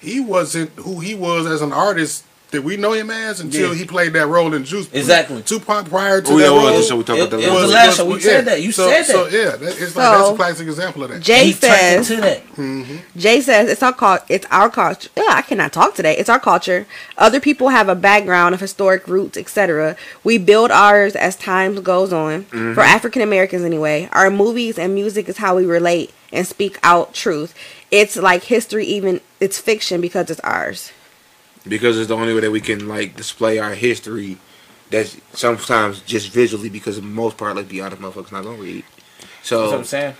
he 0.00 0.20
wasn't 0.20 0.70
who 0.76 1.00
he 1.00 1.14
was 1.14 1.44
as 1.46 1.60
an 1.60 1.72
artist 1.72 2.24
that 2.54 2.62
we 2.62 2.76
know 2.76 2.92
him 2.92 3.10
as 3.10 3.40
until 3.40 3.68
Yeah. 3.72 3.74
he 3.78 3.84
played 3.84 4.12
that 4.14 4.26
role 4.26 4.54
in 4.54 4.64
Juice. 4.64 4.88
Exactly. 4.92 5.42
Tupac 5.42 5.88
prior 5.88 6.20
to 6.20 6.32
Oh, 6.32 6.38
yeah, 6.38 6.46
that 6.46 6.52
well, 6.54 6.66
role. 6.68 6.76
this 6.78 6.88
show 6.88 6.96
we 6.96 7.04
talked 7.04 7.20
about 7.20 7.32
It- 7.34 7.42
that 7.42 7.48
it 7.48 7.52
was 7.52 7.70
last 7.70 7.70
the 7.70 7.74
last 7.74 7.96
show. 7.98 8.04
We 8.06 8.20
said 8.20 8.44
that. 8.46 8.62
You 8.62 8.72
so, 8.72 8.88
said 8.88 9.06
So 9.06 9.24
that. 9.24 9.32
yeah, 9.32 9.50
that, 9.56 9.62
it's 9.80 9.94
like 9.96 10.18
that's 10.18 10.30
a 10.30 10.34
classic 10.34 10.66
example 10.68 11.04
of 11.04 11.10
that. 11.10 11.20
Jay 11.20 11.44
he 11.46 11.52
turned 11.52 11.60
says 11.60 12.10
into 12.10 12.22
that. 12.22 12.46
Mm-hmm. 12.56 12.96
Jay 13.16 13.40
says 13.40 13.68
it's 13.70 13.82
our 13.82 13.92
cult. 13.92 14.22
It's 14.28 14.46
our 14.50 14.70
culture. 14.70 15.10
Yeah, 15.16 15.24
I 15.28 15.42
cannot 15.42 15.72
talk 15.72 15.94
today. 15.94 16.16
It's 16.16 16.28
our 16.30 16.40
culture. 16.40 16.86
Other 17.18 17.40
people 17.40 17.68
have 17.68 17.88
a 17.88 17.94
background 17.94 18.54
of 18.54 18.60
historic 18.60 19.06
roots, 19.06 19.36
etc. 19.36 19.96
We 20.22 20.38
build 20.38 20.70
ours 20.70 21.14
as 21.14 21.36
time 21.36 21.74
goes 21.82 22.12
on. 22.12 22.44
Mm-hmm. 22.44 22.74
For 22.74 22.80
African 22.80 23.22
Americans, 23.22 23.64
anyway, 23.64 24.08
our 24.12 24.30
movies 24.30 24.78
and 24.78 24.94
music 24.94 25.28
is 25.28 25.36
how 25.38 25.56
we 25.56 25.66
relate 25.66 26.12
and 26.32 26.46
speak 26.46 26.78
out 26.82 27.14
truth. 27.14 27.54
It's 27.90 28.16
like 28.16 28.44
history, 28.44 28.84
even 28.86 29.20
it's 29.40 29.58
fiction 29.58 30.00
because 30.00 30.30
it's 30.30 30.40
ours. 30.40 30.90
Because 31.66 31.98
it's 31.98 32.08
the 32.08 32.16
only 32.16 32.34
way 32.34 32.40
that 32.40 32.50
we 32.50 32.60
can 32.60 32.88
like 32.88 33.16
display 33.16 33.58
our 33.58 33.74
history. 33.74 34.38
That's 34.90 35.16
sometimes 35.32 36.00
just 36.02 36.28
visually 36.30 36.68
because 36.68 36.96
the 36.96 37.02
most 37.02 37.36
part, 37.36 37.56
let's 37.56 37.68
be 37.68 37.80
honest, 37.80 38.00
motherfuckers 38.00 38.32
not 38.32 38.44
gonna 38.44 38.58
read. 38.58 38.84
That's 39.18 39.50
what 39.50 39.70
So 39.70 39.78
I'm 39.78 39.84
saying. 39.84 40.14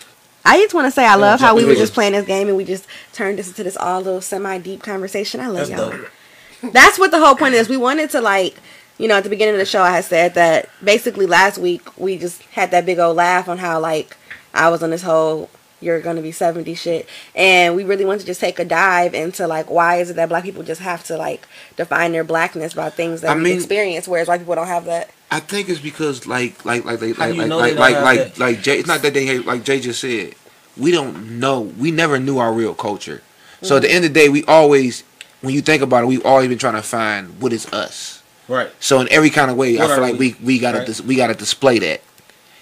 I 0.45 0.59
just 0.59 0.75
want 0.75 0.87
to 0.87 0.91
say 0.91 1.07
I 1.07 1.15
love 1.15 1.41
how 1.41 1.57
we 1.57 1.65
were 1.65 1.75
just 1.75 1.95
playing 1.95 2.13
this 2.13 2.27
game 2.27 2.49
and 2.49 2.57
we 2.57 2.65
just 2.65 2.87
turned 3.15 3.39
this 3.39 3.49
into 3.49 3.65
this 3.65 3.77
all 3.79 4.01
little 4.03 4.21
semi 4.21 4.59
deep 4.59 4.83
conversation. 4.83 5.41
I 5.41 5.47
love 5.49 5.69
That's 5.69 5.71
y'all. 5.71 5.91
dope. 5.91 6.73
That's 6.73 6.99
what 6.99 7.11
the 7.11 7.19
whole 7.19 7.35
point 7.35 7.55
is. 7.55 7.69
We 7.69 7.77
wanted 7.79 8.11
to 8.11 8.21
like, 8.21 8.57
you 8.99 9.09
know, 9.09 9.17
at 9.17 9.25
the 9.25 9.31
beginning 9.31 9.55
of 9.55 9.59
the 9.59 9.65
show, 9.67 9.83
I 9.83 9.91
had 9.91 10.05
said 10.05 10.35
that 10.35 10.69
basically 10.83 11.27
last 11.27 11.57
week 11.59 11.99
we 11.99 12.19
just 12.19 12.43
had 12.43 12.71
that 12.73 12.85
big 12.87 12.99
old 12.99 13.17
laugh 13.17 13.49
on 13.49 13.59
how 13.59 13.81
like 13.81 14.17
I 14.53 14.69
was 14.69 14.83
on 14.83 14.91
this 14.91 15.03
whole 15.03 15.49
you're 15.85 16.01
gonna 16.01 16.23
be 16.23 16.33
70 16.33 16.75
shit 16.75 17.09
and 17.35 17.77
we 17.77 17.85
really 17.85 18.05
want 18.05 18.21
to 18.21 18.27
just 18.27 18.41
take 18.41 18.59
a 18.59 18.65
dive 18.65 19.15
into 19.15 19.47
like 19.47 19.71
why 19.71 19.97
is 19.97 20.11
it 20.11 20.17
that 20.17 20.29
black 20.29 20.43
people 20.43 20.63
just 20.63 20.81
have 20.81 21.05
to 21.05 21.17
like 21.17 21.47
define 21.77 22.13
their 22.13 22.25
blackness 22.25 22.75
by 22.75 22.91
things 22.91 23.21
that 23.21 23.31
I 23.33 23.35
we 23.37 23.43
mean- 23.43 23.57
experience 23.57 24.09
whereas 24.09 24.27
white 24.29 24.39
people 24.41 24.55
don't 24.55 24.67
have 24.67 24.87
that 24.87 25.11
I 25.31 25.41
think 25.41 25.69
it's 25.69 25.81
because 25.81 26.27
like 26.27 26.65
like 26.65 26.85
like 26.85 27.01
like 27.01 27.19
like 27.19 27.37
like 27.37 27.49
like 27.49 27.77
like 27.77 28.03
like, 28.03 28.39
like 28.39 28.63
Jay. 28.63 28.79
It's 28.79 28.87
not 28.87 29.03
that 29.03 29.15
they 29.15 29.27
hate, 29.27 29.45
like 29.45 29.65
Jay 29.65 29.81
just 29.81 30.01
said. 30.01 30.35
We 30.77 30.93
don't 30.93 31.41
know. 31.41 31.61
We 31.63 31.91
never 31.91 32.21
knew 32.21 32.39
our 32.39 32.53
real 32.53 32.73
culture. 32.75 33.21
So 33.63 33.75
at 33.77 33.83
the 33.83 33.91
end 33.91 34.05
of 34.05 34.13
the 34.15 34.21
day, 34.21 34.29
we 34.29 34.45
always, 34.45 35.03
when 35.41 35.53
you 35.55 35.61
think 35.61 35.83
about 35.83 36.05
it, 36.05 36.07
we've 36.07 36.25
always 36.25 36.49
been 36.49 36.59
trying 36.59 36.75
to 36.75 36.83
find 36.83 37.41
what 37.41 37.53
is 37.53 37.67
us. 37.73 38.23
Right. 38.47 38.71
So 38.79 39.01
in 39.01 39.09
every 39.11 39.31
kind 39.31 39.51
of 39.51 39.57
way, 39.57 39.77
What 39.77 39.91
I 39.91 39.95
feel 39.95 40.03
like 40.03 40.19
we? 40.21 40.37
we 40.39 40.45
we 40.45 40.59
gotta 40.61 40.79
Right. 40.79 40.87
dis- 40.87 41.01
we 41.01 41.17
gotta 41.17 41.35
display 41.35 41.81
that, 41.81 42.01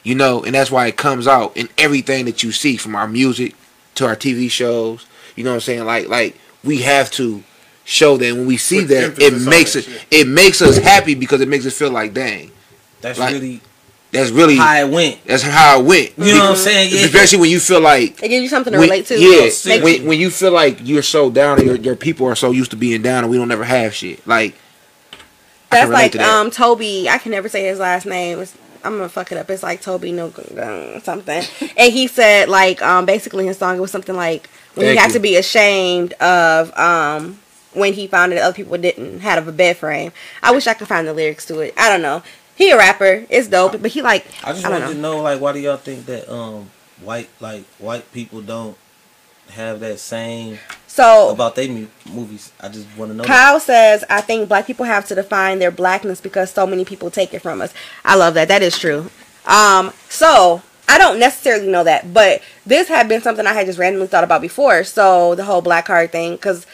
you 0.02 0.14
know, 0.14 0.42
and 0.44 0.54
that's 0.54 0.70
why 0.70 0.86
it 0.86 0.96
comes 0.96 1.26
out 1.26 1.56
in 1.56 1.68
everything 1.78 2.24
that 2.26 2.42
you 2.42 2.52
see 2.52 2.76
from 2.76 2.94
our 2.94 3.06
music 3.08 3.54
to 3.96 4.06
our 4.06 4.16
TV 4.16 4.50
shows. 4.50 5.06
You 5.36 5.44
know 5.44 5.50
what 5.50 5.54
I'm 5.56 5.60
saying? 5.60 5.84
Like 5.84 6.08
like 6.08 6.36
we 6.64 6.78
have 6.82 7.10
to 7.12 7.42
show 7.84 8.16
that 8.16 8.34
when 8.34 8.46
we 8.46 8.56
see 8.56 8.80
Put 8.80 8.88
that, 8.88 9.18
it 9.18 9.40
makes 9.48 9.74
it 9.76 9.84
shit. 9.84 10.04
it 10.10 10.28
makes 10.28 10.62
us 10.62 10.78
happy 10.78 11.14
because 11.14 11.40
it 11.40 11.48
makes 11.48 11.66
us 11.66 11.76
feel 11.76 11.90
like 11.90 12.14
dang, 12.14 12.50
That's 13.00 13.18
Like- 13.18 13.32
really 13.34 13.60
that's 14.12 14.30
really 14.30 14.56
how 14.56 14.76
it 14.76 14.90
went. 14.90 15.24
that's 15.26 15.42
how 15.42 15.80
it 15.80 15.86
went. 15.86 16.12
You 16.18 16.34
know 16.34 16.40
what 16.40 16.50
I'm 16.50 16.56
saying? 16.56 16.90
Yeah. 16.92 17.06
Especially 17.06 17.38
when 17.40 17.50
you 17.50 17.58
feel 17.58 17.80
like 17.80 18.22
it 18.22 18.28
gives 18.28 18.42
you 18.42 18.48
something 18.50 18.72
to 18.74 18.78
when- 18.78 18.88
relate 18.90 19.06
to 19.06 19.18
Yeah, 19.18 19.44
Makes- 19.44 19.64
when, 19.82 20.06
when 20.06 20.20
you 20.20 20.28
feel 20.30 20.52
like 20.52 20.78
you're 20.82 21.02
so 21.02 21.30
down 21.30 21.58
and 21.58 21.66
your, 21.66 21.76
your 21.76 21.96
people 21.96 22.26
are 22.26 22.34
so 22.36 22.50
used 22.50 22.70
to 22.72 22.76
being 22.76 23.00
down 23.02 23.24
and 23.24 23.30
we 23.30 23.38
don't 23.38 23.50
ever 23.50 23.64
have 23.64 23.94
shit. 23.94 24.24
Like 24.26 24.54
I 25.70 25.76
That's 25.76 25.84
can 25.86 25.92
like 25.92 26.12
to 26.12 26.18
that. 26.18 26.28
um 26.28 26.50
Toby. 26.50 27.08
I 27.08 27.16
can 27.18 27.30
never 27.32 27.48
say 27.48 27.64
his 27.66 27.78
last 27.78 28.04
name. 28.04 28.38
It's, 28.40 28.54
I'm 28.84 28.96
gonna 28.96 29.08
fuck 29.08 29.30
it 29.32 29.38
up. 29.38 29.48
It's 29.50 29.62
like 29.62 29.80
Toby 29.82 30.12
no 30.12 30.30
something. 31.02 31.42
and 31.76 31.92
he 31.92 32.06
said 32.06 32.48
like 32.48 32.82
um 32.82 33.06
basically 33.06 33.46
his 33.46 33.58
song 33.58 33.76
it 33.76 33.80
was 33.80 33.90
something 33.90 34.16
like 34.16 34.48
when 34.74 34.86
Thank 34.86 34.98
he 34.98 35.02
had 35.02 35.06
you. 35.08 35.12
to 35.14 35.18
be 35.20 35.36
ashamed 35.36 36.12
of 36.14 36.76
um 36.78 37.38
when 37.74 37.92
he 37.94 38.06
found 38.06 38.32
that 38.32 38.42
other 38.42 38.54
people 38.54 38.76
didn't 38.78 39.20
have 39.20 39.48
a 39.48 39.52
bed 39.52 39.76
frame. 39.78 40.12
I 40.42 40.52
wish 40.52 40.66
I 40.66 40.74
could 40.74 40.88
find 40.88 41.06
the 41.06 41.14
lyrics 41.14 41.46
to 41.46 41.60
it. 41.60 41.74
I 41.76 41.88
don't 41.88 42.02
know. 42.02 42.22
He 42.54 42.70
a 42.70 42.76
rapper. 42.76 43.24
It's 43.30 43.48
dope, 43.48 43.80
but 43.80 43.90
he 43.90 44.02
like 44.02 44.26
I 44.44 44.52
just 44.52 44.64
I 44.64 44.68
don't 44.70 44.80
wanted 44.82 44.86
know. 44.88 44.92
to 45.10 45.16
know, 45.16 45.22
like, 45.22 45.40
why 45.40 45.52
do 45.52 45.58
y'all 45.58 45.76
think 45.78 46.04
that 46.06 46.30
um 46.32 46.70
white 47.00 47.28
like 47.40 47.64
white 47.78 48.12
people 48.12 48.42
don't 48.42 48.76
have 49.50 49.80
that 49.80 49.98
same 49.98 50.58
So 50.92 51.30
about 51.30 51.54
they 51.54 51.68
mu- 51.68 51.86
movies? 52.12 52.52
I 52.60 52.68
just 52.68 52.86
want 52.98 53.12
to 53.12 53.16
know. 53.16 53.22
that. 53.22 53.26
Kyle 53.26 53.58
says, 53.58 54.04
I 54.10 54.20
think 54.20 54.46
black 54.46 54.66
people 54.66 54.84
have 54.84 55.06
to 55.06 55.14
define 55.14 55.58
their 55.58 55.70
blackness 55.70 56.20
because 56.20 56.50
so 56.50 56.66
many 56.66 56.84
people 56.84 57.10
take 57.10 57.32
it 57.32 57.40
from 57.40 57.62
us. 57.62 57.72
I 58.04 58.14
love 58.16 58.34
that. 58.34 58.48
That 58.48 58.60
is 58.60 58.78
true. 58.78 59.10
Um, 59.46 59.94
so 60.10 60.60
I 60.88 60.98
don't 60.98 61.18
necessarily 61.18 61.66
know 61.66 61.82
that, 61.84 62.12
but 62.12 62.42
this 62.66 62.88
had 62.88 63.08
been 63.08 63.22
something 63.22 63.46
I 63.46 63.54
had 63.54 63.64
just 63.64 63.78
randomly 63.78 64.06
thought 64.06 64.22
about 64.22 64.42
before. 64.42 64.84
So 64.84 65.34
the 65.34 65.44
whole 65.44 65.62
black 65.62 65.86
card 65.86 66.12
thing, 66.12 66.32
because 66.32 66.66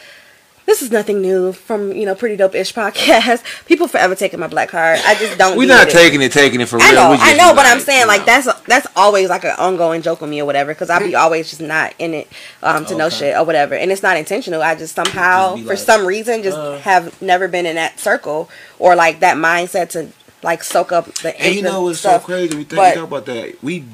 this 0.69 0.83
is 0.83 0.91
nothing 0.93 1.23
new 1.23 1.53
from, 1.53 1.93
you 1.93 2.05
know, 2.05 2.15
Pretty 2.15 2.37
Dope 2.37 2.55
Ish 2.55 2.75
podcast. 2.75 3.43
People 3.67 3.89
forever 3.89 4.15
taking 4.15 4.39
my 4.39 4.47
black 4.49 4.69
card. 4.69 5.01
I 5.07 5.15
just 5.15 5.39
don't 5.39 5.57
We're 5.57 5.67
not 5.67 5.89
it. 5.89 5.93
taking 5.93 6.21
it, 6.21 6.31
taking 6.31 6.61
it 6.61 6.69
for 6.69 6.77
real. 6.77 6.87
I 6.87 6.93
know, 6.93 7.11
We 7.13 7.17
I 7.19 7.35
know, 7.37 7.53
be 7.53 7.57
but 7.57 7.67
I'm 7.67 7.81
saying 7.81 8.07
like 8.07 8.21
know. 8.21 8.27
that's 8.27 8.63
that's 8.65 8.87
always 8.95 9.31
like 9.31 9.45
an 9.45 9.55
ongoing 9.59 10.03
joke 10.03 10.21
with 10.21 10.29
me 10.29 10.41
or 10.43 10.45
whatever 10.45 10.75
because 10.75 10.91
I 10.91 10.99
be 10.99 11.15
always 11.15 11.49
just 11.49 11.63
not 11.63 11.95
in 11.99 12.13
it 12.13 12.29
um, 12.63 12.85
to 12.87 12.95
know 12.97 13.07
Okay. 13.07 13.17
shit 13.17 13.37
or 13.37 13.45
whatever, 13.45 13.75
and 13.75 13.91
it's 13.91 14.03
not 14.03 14.19
intentional. 14.19 14.61
I 14.63 14.75
just 14.75 14.95
somehow, 14.95 15.55
Just 15.55 15.63
be 15.63 15.69
for 15.71 15.77
some 15.77 16.07
reason, 16.07 16.43
just 16.43 16.59
uh. 16.59 16.77
have 16.81 17.21
never 17.23 17.49
been 17.49 17.65
in 17.65 17.77
that 17.77 17.99
circle 17.99 18.51
or 18.79 18.95
like 18.95 19.21
that 19.21 19.39
mindset 19.39 19.89
to 19.91 20.09
like 20.43 20.63
soak 20.63 20.93
up 20.93 21.07
the. 21.23 21.41
And 21.41 21.55
you 21.55 21.63
know 21.63 21.83
what's 21.85 22.01
stuff. 22.01 22.21
so 22.23 22.27
crazy? 22.27 22.57
We 22.57 22.65
think 22.65 22.77
But- 22.77 22.95
we 22.95 23.01
talk 23.01 23.09
about 23.09 23.27
that. 23.27 23.63
We 23.63 23.85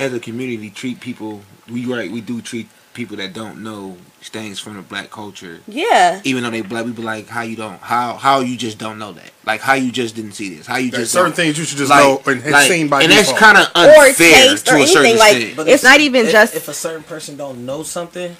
as 0.00 0.12
a 0.12 0.18
community 0.18 0.70
treat 0.70 0.98
people. 1.00 1.42
We 1.70 1.86
right. 1.86 2.10
We 2.10 2.20
do 2.20 2.40
treat 2.42 2.68
people 2.92 3.16
that 3.18 3.32
don't 3.32 3.62
know 3.62 3.96
things 4.28 4.58
from 4.60 4.76
the 4.76 4.82
black 4.82 5.10
culture. 5.10 5.60
Yeah. 5.66 6.20
Even 6.24 6.42
though 6.42 6.50
they 6.50 6.60
black, 6.62 6.84
we 6.84 6.92
be 6.92 7.02
like, 7.02 7.28
how 7.28 7.42
you 7.42 7.56
don't, 7.56 7.78
how 7.80 8.14
how 8.14 8.40
you 8.40 8.56
just 8.56 8.78
don't 8.78 8.98
know 8.98 9.12
that? 9.12 9.30
Like 9.46 9.60
how 9.60 9.74
you 9.74 9.92
just 9.92 10.14
didn't 10.16 10.32
see 10.32 10.54
this? 10.56 10.66
How 10.66 10.76
you 10.76 10.90
There's 10.90 11.04
just 11.04 11.12
certain 11.12 11.32
things 11.32 11.58
you 11.58 11.64
should 11.64 11.78
just 11.78 11.90
like, 11.90 12.02
know 12.04 12.22
and 12.32 12.42
have 12.42 12.52
like- 12.52 12.68
seen 12.70 12.88
by 12.88 13.02
and 13.02 13.10
default. 13.10 13.26
that's 13.26 13.38
kind 13.38 13.58
of 13.58 13.66
Or 13.74 14.06
unfair 14.06 14.48
taste 14.48 14.66
to 14.66 14.74
or 14.74 14.78
a 14.78 14.86
certain 14.86 15.04
anything, 15.06 15.18
like- 15.18 15.36
extent. 15.36 15.56
But 15.56 15.68
It's 15.68 15.82
if- 15.84 15.90
not 15.90 16.00
even 16.00 16.26
if- 16.26 16.32
just- 16.32 16.54
if 16.54 16.68
a 16.68 16.74
certain 16.74 17.02
person 17.02 17.36
don't 17.36 17.64
know 17.66 17.82
something. 17.82 18.36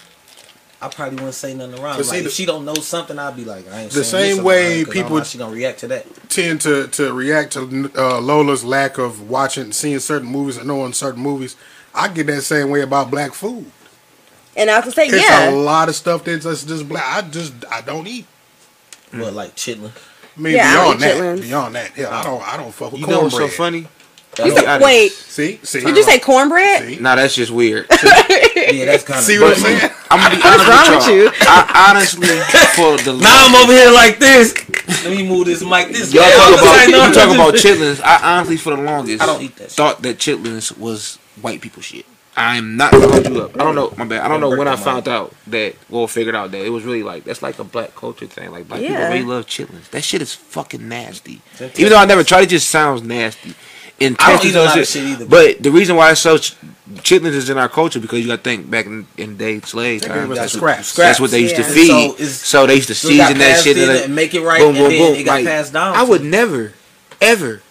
I 0.82 0.88
probably 0.88 1.14
wouldn't 1.16 1.34
say 1.34 1.54
nothing 1.54 1.80
wrong. 1.82 1.96
But 1.96 2.04
Like, 2.06 2.14
see, 2.16 2.20
the- 2.20 2.26
if 2.26 2.32
she 2.34 2.44
don't 2.44 2.66
know 2.66 2.74
something, 2.74 3.18
I'd 3.18 3.34
be 3.36 3.44
like, 3.46 3.64
I 3.72 3.82
ain't 3.82 3.90
The 3.90 4.04
saying 4.04 4.26
this 4.28 4.36
same 4.36 4.44
way 4.44 4.80
her 4.80 4.84
'cause 4.84 4.90
I 4.96 5.00
don't 5.00 5.02
know 5.02 5.02
people- 5.16 5.24
she 5.24 5.38
gonna 5.38 5.54
react 5.54 5.80
to 5.80 5.88
that. 5.88 6.28
tend 6.28 6.60
to, 6.62 6.88
to 6.88 7.12
react 7.14 7.54
to 7.54 7.90
uh, 7.96 8.20
Lola's 8.20 8.64
lack 8.64 8.98
of 8.98 9.22
watching, 9.30 9.72
seeing 9.72 9.98
certain 10.00 10.28
movies 10.28 10.58
and 10.58 10.66
knowing 10.66 10.92
certain 10.92 11.22
movies. 11.22 11.56
I 11.94 12.08
get 12.08 12.26
that 12.26 12.42
same 12.42 12.68
way 12.68 12.82
about 12.82 13.10
black 13.10 13.32
food. 13.32 13.70
And 14.56 14.70
I 14.70 14.76
was 14.78 14.86
to 14.86 14.90
say, 14.92 15.06
It's 15.06 15.28
yeah. 15.28 15.50
a 15.50 15.52
lot 15.52 15.88
of 15.88 15.94
stuff 15.94 16.24
that's 16.24 16.44
just, 16.44 16.68
just 16.68 16.88
black. 16.88 17.04
I 17.06 17.28
just 17.28 17.52
I 17.70 17.80
don't 17.80 18.06
eat. 18.06 18.26
But 19.10 19.32
mm. 19.32 19.34
like 19.34 19.54
chitlin. 19.56 19.90
I 20.36 20.40
mean, 20.40 20.54
Yeah, 20.54 20.72
beyond 20.72 21.00
don't 21.00 21.00
that, 21.00 21.16
chitlins. 21.16 21.42
beyond 21.42 21.74
that, 21.76 21.96
yeah, 21.96 22.10
I 22.10 22.24
don't 22.24 22.42
I 22.42 22.56
don't 22.56 22.72
fuck 22.72 22.92
with 22.92 23.00
You 23.00 23.06
know 23.06 23.22
what's 23.22 23.36
so 23.36 23.48
funny? 23.48 23.86
You 24.38 24.50
said- 24.50 24.64
honest. 24.64 24.84
wait, 24.84 25.12
See, 25.12 25.60
see, 25.62 25.80
did 25.80 25.96
you 25.96 26.02
say 26.02 26.18
cornbread? 26.18 26.88
See, 26.88 26.96
Nah, 27.00 27.14
that's 27.14 27.34
just 27.34 27.52
weird. 27.52 27.86
Yeah, 28.64 28.86
that's 28.86 29.04
kind 29.04 29.18
of. 29.18 29.24
see 29.24 29.38
what 29.38 29.56
I'm 29.56 29.62
saying? 29.62 29.90
I'm 30.10 30.20
gonna 30.20 30.36
be 30.36 30.42
honest 30.42 30.66
wrong 30.66 30.96
with 30.96 31.24
with 31.24 31.42
y'all. 31.42 31.48
I 31.50 31.90
honestly, 31.90 32.26
for 32.74 32.96
the 32.96 33.12
Now 33.20 33.46
I'm 33.46 33.54
over 33.62 33.72
here 33.72 33.90
like 33.92 34.18
this. 34.18 34.54
Let 35.04 35.16
me 35.16 35.28
move 35.28 35.44
this 35.44 35.62
mic 35.62 35.88
this 35.88 36.14
Y'all 36.14 36.22
talk 36.30 36.54
about 36.54 36.64
like, 36.64 36.88
no, 36.88 37.06
you 37.06 37.12
talk 37.12 37.34
about 37.34 37.54
chitlins. 37.54 38.00
I 38.02 38.36
honestly, 38.36 38.56
for 38.56 38.74
the 38.74 38.82
longest, 38.82 39.22
I 39.22 39.26
don't 39.26 39.42
eat 39.42 39.54
that 39.56 39.64
shit. 39.64 39.72
Thought 39.72 40.02
that 40.02 40.16
chitlins 40.16 40.76
was 40.78 41.16
white 41.42 41.60
people 41.60 41.82
shit. 41.82 42.06
I'm 42.36 42.76
not 42.76 42.90
gonna 42.92 43.08
hold 43.08 43.28
you 43.28 43.42
up. 43.42 43.54
I 43.54 43.64
don't 43.64 43.74
know. 43.76 43.92
My 43.96 44.04
bad. 44.04 44.20
I 44.22 44.28
don't 44.28 44.40
know 44.40 44.50
when 44.56 44.66
I 44.66 44.76
found 44.76 45.08
out 45.08 45.32
that. 45.48 45.76
Well, 45.88 46.06
figured 46.08 46.34
out 46.34 46.50
that 46.50 46.64
it 46.64 46.70
was 46.70 46.82
really 46.84 47.02
like 47.02 47.24
that's 47.24 47.42
like 47.42 47.58
a 47.58 47.64
black 47.64 47.94
culture 47.94 48.26
thing. 48.26 48.50
Like 48.50 48.66
black 48.68 48.80
people 48.80 48.96
really 48.96 49.22
love 49.22 49.46
chitlins. 49.46 49.88
That 49.90 50.02
shit 50.02 50.20
is 50.22 50.34
fucking 50.34 50.88
nasty. 50.88 51.40
Even 51.60 51.90
though 51.90 51.98
I 51.98 52.04
never 52.06 52.24
tried, 52.24 52.42
it 52.44 52.48
just 52.50 52.68
sounds 52.70 53.02
nasty. 53.02 53.54
And 54.00 54.16
I 54.18 54.32
don't 54.32 54.44
eat 54.44 54.54
a 54.56 54.62
lot 54.64 54.72
and 54.72 54.80
of 54.80 54.88
shit 54.88 55.04
either, 55.04 55.24
But 55.24 55.62
the 55.62 55.70
reason 55.70 55.94
why 55.94 56.10
it's 56.10 56.20
so 56.20 56.36
ch- 56.36 56.56
chitlins 56.94 57.26
is 57.34 57.48
in 57.48 57.56
our 57.58 57.68
culture 57.68 58.00
because 58.00 58.18
you 58.18 58.26
got 58.26 58.38
to 58.38 58.42
think 58.42 58.68
back 58.68 58.86
in, 58.86 59.06
in 59.16 59.36
the 59.36 59.38
day 59.38 59.60
slave 59.60 60.00
They 60.00 60.08
time. 60.08 60.28
That's, 60.30 60.54
the 60.54 60.60
what, 60.60 60.84
scraps. 60.84 60.94
that's 60.96 61.20
what 61.20 61.30
they 61.30 61.38
used 61.42 61.54
to 61.54 61.62
Yeah. 61.62 61.68
feed. 61.68 62.18
So 62.18 62.24
So, 62.24 62.66
they 62.66 62.74
used 62.74 62.88
to 62.88 62.94
So 62.96 63.06
season 63.08 63.38
that 63.38 63.60
shit 63.62 63.76
in 63.78 63.88
and 63.88 63.98
and 64.06 64.14
make 64.16 64.34
it 64.34 64.40
right, 64.42 64.58
boom, 64.58 64.70
and 64.70 64.78
boom, 64.78 64.88
then 64.90 65.12
boom. 65.12 65.20
it 65.20 65.22
got 65.22 65.34
Like, 65.34 65.44
passed 65.44 65.72
down. 65.72 65.94
I 65.94 66.02
would 66.02 66.24
never, 66.24 66.72
ever 67.20 67.62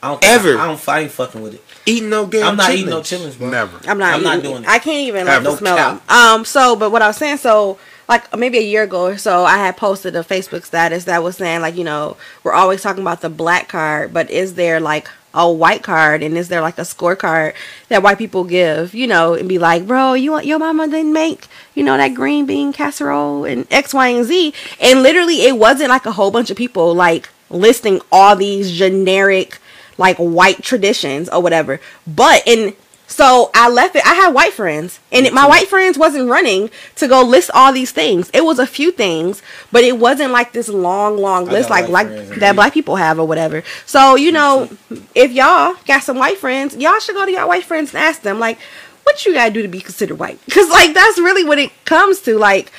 I 0.00 0.08
don't 0.10 0.24
ever- 0.24 0.56
I, 0.56 0.62
I 0.62 0.66
don't. 0.68 0.88
I 0.88 1.00
ain't 1.00 1.10
fucking 1.10 1.42
with 1.42 1.54
it. 1.54 1.64
Eat 1.90 2.04
no 2.04 2.26
damn. 2.26 2.46
I'm 2.48 2.56
not 2.56 2.70
chitlins. 2.70 2.74
eating 2.74 2.90
no 2.90 3.00
chitlins, 3.00 3.38
bro. 3.38 3.50
Never. 3.50 3.80
I'm 3.88 3.98
not. 3.98 4.14
I'm 4.14 4.22
not 4.22 4.38
eating- 4.38 4.50
doing 4.50 4.62
it. 4.64 4.68
I 4.68 4.78
can't 4.78 5.06
even 5.08 5.26
like 5.26 5.36
Ever. 5.44 5.56
smell 5.56 5.76
Cow. 5.76 5.90
them. 5.94 6.00
Um. 6.08 6.44
So, 6.44 6.76
but 6.76 6.90
what 6.90 7.02
I 7.02 7.06
was 7.08 7.16
saying, 7.16 7.38
so 7.38 7.78
like 8.08 8.36
maybe 8.36 8.58
a 8.58 8.62
year 8.62 8.82
ago 8.84 9.04
or 9.04 9.18
so, 9.18 9.44
I 9.44 9.56
had 9.58 9.76
posted 9.76 10.16
a 10.16 10.22
Facebook 10.24 10.64
status 10.64 11.04
that 11.04 11.22
was 11.22 11.36
saying 11.36 11.60
like, 11.60 11.76
you 11.76 11.84
know, 11.84 12.16
we're 12.42 12.52
always 12.52 12.82
talking 12.82 13.02
about 13.02 13.20
the 13.20 13.30
black 13.30 13.68
card, 13.68 14.12
but 14.12 14.28
is 14.30 14.54
there 14.54 14.80
like 14.80 15.08
a 15.32 15.48
white 15.48 15.84
card 15.84 16.24
and 16.24 16.36
is 16.36 16.48
there 16.48 16.60
like 16.60 16.76
a 16.76 16.80
scorecard 16.82 17.54
that 17.88 18.02
white 18.02 18.18
people 18.18 18.42
give, 18.42 18.94
you 18.96 19.06
know, 19.06 19.34
and 19.34 19.48
be 19.48 19.58
like, 19.60 19.86
bro, 19.86 20.14
you 20.14 20.32
want 20.32 20.44
your 20.44 20.58
mama 20.58 20.88
didn't 20.88 21.12
make, 21.12 21.46
you 21.76 21.84
know, 21.84 21.96
that 21.96 22.14
green 22.14 22.46
bean 22.46 22.72
casserole 22.72 23.44
and 23.44 23.64
X, 23.70 23.94
Y, 23.94 24.08
and 24.08 24.24
Z, 24.24 24.52
and 24.80 25.04
literally 25.04 25.42
it 25.42 25.56
wasn't 25.56 25.88
like 25.90 26.04
a 26.04 26.10
whole 26.10 26.32
bunch 26.32 26.50
of 26.50 26.56
people 26.56 26.92
like 26.96 27.28
listing 27.48 28.00
all 28.10 28.34
these 28.34 28.72
generic 28.72 29.58
like 30.00 30.16
white 30.16 30.62
traditions 30.64 31.28
or 31.28 31.40
whatever. 31.40 31.78
But 32.06 32.42
in 32.46 32.74
so 33.06 33.50
I 33.54 33.68
left 33.68 33.96
it. 33.96 34.06
I 34.06 34.14
had 34.14 34.32
white 34.32 34.52
friends, 34.52 35.00
and 35.10 35.26
it, 35.26 35.32
my 35.34 35.44
white 35.44 35.66
friends 35.66 35.98
wasn't 35.98 36.28
running 36.30 36.70
to 36.94 37.08
go 37.08 37.22
list 37.22 37.50
all 37.52 37.72
these 37.72 37.90
things. 37.90 38.30
It 38.32 38.44
was 38.44 38.60
a 38.60 38.66
few 38.68 38.92
things, 38.92 39.42
but 39.72 39.82
it 39.82 39.98
wasn't 39.98 40.30
like 40.30 40.52
this 40.52 40.68
long, 40.68 41.18
long 41.18 41.46
list 41.46 41.70
like 41.70 41.88
like 41.88 42.06
friends, 42.06 42.28
that 42.30 42.38
they- 42.38 42.52
black 42.52 42.72
people 42.72 42.94
have 42.96 43.18
or 43.18 43.26
whatever. 43.26 43.64
So 43.84 44.14
you 44.14 44.30
know, 44.30 44.68
if 45.16 45.32
y'all 45.32 45.74
got 45.88 46.04
some 46.04 46.18
white 46.18 46.38
friends, 46.38 46.76
y'all 46.76 47.00
should 47.00 47.16
go 47.16 47.24
to 47.26 47.32
your 47.32 47.46
white 47.48 47.64
friends 47.64 47.92
and 47.92 48.02
ask 48.02 48.22
them 48.22 48.38
like, 48.38 48.58
what 49.02 49.26
you 49.26 49.34
gotta 49.34 49.50
do 49.50 49.62
to 49.62 49.68
be 49.68 49.80
considered 49.80 50.18
white? 50.20 50.38
Because 50.46 50.70
like 50.70 50.94
that's 50.94 51.18
really 51.18 51.42
what 51.44 51.58
it 51.58 51.72
comes 51.84 52.20
to. 52.22 52.38
Like, 52.38 52.70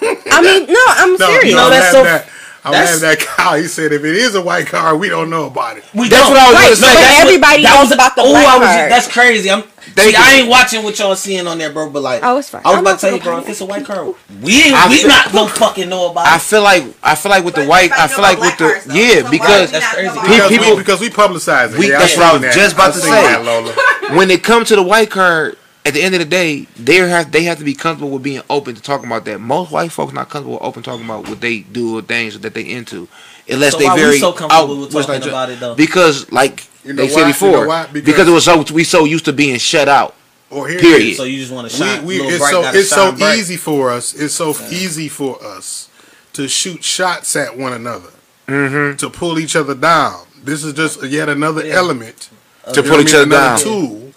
I 0.00 0.40
mean, 0.42 0.66
no, 0.72 0.84
I'm 0.88 1.16
No, 1.16 1.26
serious. 1.26 1.54
No, 1.56 1.70
that's 1.70 1.90
so- 1.90 2.04
that. 2.04 2.28
I'm 2.64 2.72
that's- 2.72 3.00
having 3.00 3.08
that 3.08 3.18
cow. 3.20 3.54
He 3.56 3.64
said 3.68 3.92
if 3.92 4.04
it 4.04 4.16
is 4.16 4.34
a 4.34 4.42
white 4.42 4.66
car, 4.66 4.96
we 4.96 5.08
don't 5.08 5.30
know 5.30 5.46
about 5.46 5.78
it. 5.78 5.84
We 5.94 6.08
That's 6.08 6.22
don't. 6.22 6.32
what 6.32 6.40
I 6.40 6.46
was 6.48 6.54
Right, 6.54 6.62
gonna 6.62 6.70
but 6.70 6.76
say. 6.76 6.94
that's 6.94 7.00
what- 7.18 7.26
everybody 7.26 7.62
that 7.62 7.70
knows 7.74 7.82
was- 7.84 7.92
about 7.92 8.16
the 8.16 8.22
oh, 8.22 8.30
black 8.30 8.46
I 8.46 8.58
was, 8.58 8.68
card. 8.68 8.90
That's 8.92 9.08
crazy. 9.08 9.50
I'm. 9.50 9.62
Thank 9.94 10.10
See, 10.10 10.16
I 10.16 10.32
ain't 10.34 10.48
watching 10.48 10.82
what 10.84 10.98
y'all 10.98 11.16
seeing 11.16 11.46
on 11.46 11.56
there, 11.58 11.70
bro. 11.70 11.88
But 11.88 12.02
like, 12.02 12.20
Oh, 12.22 12.36
it's 12.36 12.50
fine. 12.50 12.60
I 12.64 12.68
was 12.68 12.76
I'm 12.78 12.80
about 12.84 12.90
about 12.90 13.00
to 13.00 13.06
tell 13.06 13.16
you, 13.16 13.22
bro. 13.22 13.38
If 13.38 13.48
it's 13.48 13.60
a 13.62 13.64
white 13.64 13.84
card, 13.84 14.14
we 14.42 14.62
ain't, 14.62 14.74
I 14.76 14.88
we 14.88 14.98
feel- 14.98 15.08
not 15.08 15.32
gonna 15.32 15.48
fucking 15.48 15.88
know 15.88 16.10
about 16.10 16.26
It. 16.26 16.32
I 16.34 16.38
feel 16.38 16.62
like 16.62 16.84
I 17.02 17.14
feel 17.14 17.30
like 17.30 17.44
with 17.44 17.54
the 17.54 17.64
white, 17.64 17.90
I 17.92 18.06
feel 18.06 18.20
like 18.20 18.38
with 18.38 18.56
the 18.58 18.64
black 18.64 18.72
cards, 18.74 18.84
though. 18.86 18.94
yeah 18.94 19.22
So 19.22 19.30
because 19.30 19.70
That's 19.72 19.86
crazy. 19.94 20.06
know 20.06 20.12
about 20.12 20.26
Pe- 20.26 20.32
Because, 20.34 20.48
people- 20.50 20.70
we, 20.76 20.76
because 20.82 21.00
we 21.00 21.10
publicize 21.10 21.72
it. 21.72 21.78
We- 21.78 21.88
yeah, 21.90 21.98
that's 21.98 22.12
I've 22.12 22.18
what 22.18 22.26
I 22.44 22.46
was 22.46 22.54
just 22.54 22.74
about 22.74 22.92
to 22.94 23.00
say. 23.00 23.36
Lola. 23.42 23.72
when 24.16 24.30
it 24.30 24.44
comes 24.44 24.68
to 24.68 24.76
the 24.76 24.82
white 24.82 25.10
card, 25.10 25.56
at 25.86 25.94
the 25.94 26.02
end 26.02 26.14
of 26.14 26.18
the 26.20 26.26
day, 26.26 26.66
they 26.76 26.96
have 26.96 27.32
they 27.32 27.44
have 27.44 27.58
to 27.58 27.64
be 27.64 27.74
comfortable 27.74 28.10
with 28.12 28.22
being 28.22 28.42
open 28.50 28.74
to 28.74 28.82
talking 28.82 29.06
about 29.06 29.24
that. 29.24 29.38
Most 29.40 29.70
white 29.72 29.90
folks 29.92 30.12
not 30.12 30.28
comfortable 30.28 30.54
with 30.54 30.62
open 30.62 30.82
talking 30.82 31.04
about 31.04 31.28
what 31.28 31.40
they 31.40 31.60
do 31.60 31.98
or 31.98 32.02
things 32.02 32.38
that 32.40 32.54
they 32.54 32.62
into, 32.62 33.08
unless 33.48 33.72
So 33.72 33.78
they 33.78 33.84
why 33.86 33.94
we 33.94 34.00
very 34.00 34.18
so 34.18 34.32
comfortable 34.32 34.74
out- 34.74 34.80
with 34.80 34.94
what's 34.94 35.06
talking 35.06 35.20
like- 35.22 35.28
about 35.30 35.50
it, 35.50 35.60
though? 35.60 35.74
Because 35.74 36.30
like 36.30 36.66
You 36.84 36.92
know 36.92 37.02
they 37.02 37.08
said 37.08 37.16
why? 37.22 37.26
You 37.28 37.32
before, 37.32 37.50
know 37.62 37.68
why? 37.68 37.86
because, 37.86 38.04
Because- 38.06 38.28
it 38.28 38.32
was 38.32 38.44
so 38.44 38.62
we 38.74 38.84
so 38.84 39.04
used 39.04 39.24
to 39.26 39.32
being 39.32 39.58
shut 39.58 39.88
out. 39.88 40.14
Or 40.50 40.66
here 40.68 40.80
Period. 40.80 41.10
is. 41.10 41.16
So 41.16 41.22
you 41.24 41.38
just 41.38 41.52
want 41.52 41.70
to 41.70 41.76
shine. 41.76 42.04
we, 42.04 42.20
we, 42.20 42.26
it's 42.26 42.50
so 42.50 42.62
it's 42.74 42.88
so 42.90 43.10
shine 43.10 43.18
bright. 43.18 43.38
easy 43.38 43.56
for 43.56 43.90
us. 43.90 44.14
It's 44.14 44.34
so 44.34 44.50
easy 44.70 45.08
for 45.08 45.42
us 45.44 45.88
to 46.32 46.48
shoot 46.48 46.82
shots 46.84 47.36
at 47.36 47.56
one 47.56 47.72
another, 47.72 48.10
Mm-hmm. 48.48 48.96
to 48.96 49.10
pull 49.10 49.38
each 49.38 49.54
other 49.54 49.74
down. 49.76 50.26
This 50.42 50.64
is 50.64 50.72
just 50.72 51.02
yet 51.04 51.28
another 51.28 51.64
Yeah. 51.64 51.74
element 51.74 52.30
To 52.72 52.82
you 52.82 52.88
pull 52.90 53.00
each 53.00 53.14
other 53.14 53.26
down 53.26 53.58
tool 53.60 54.09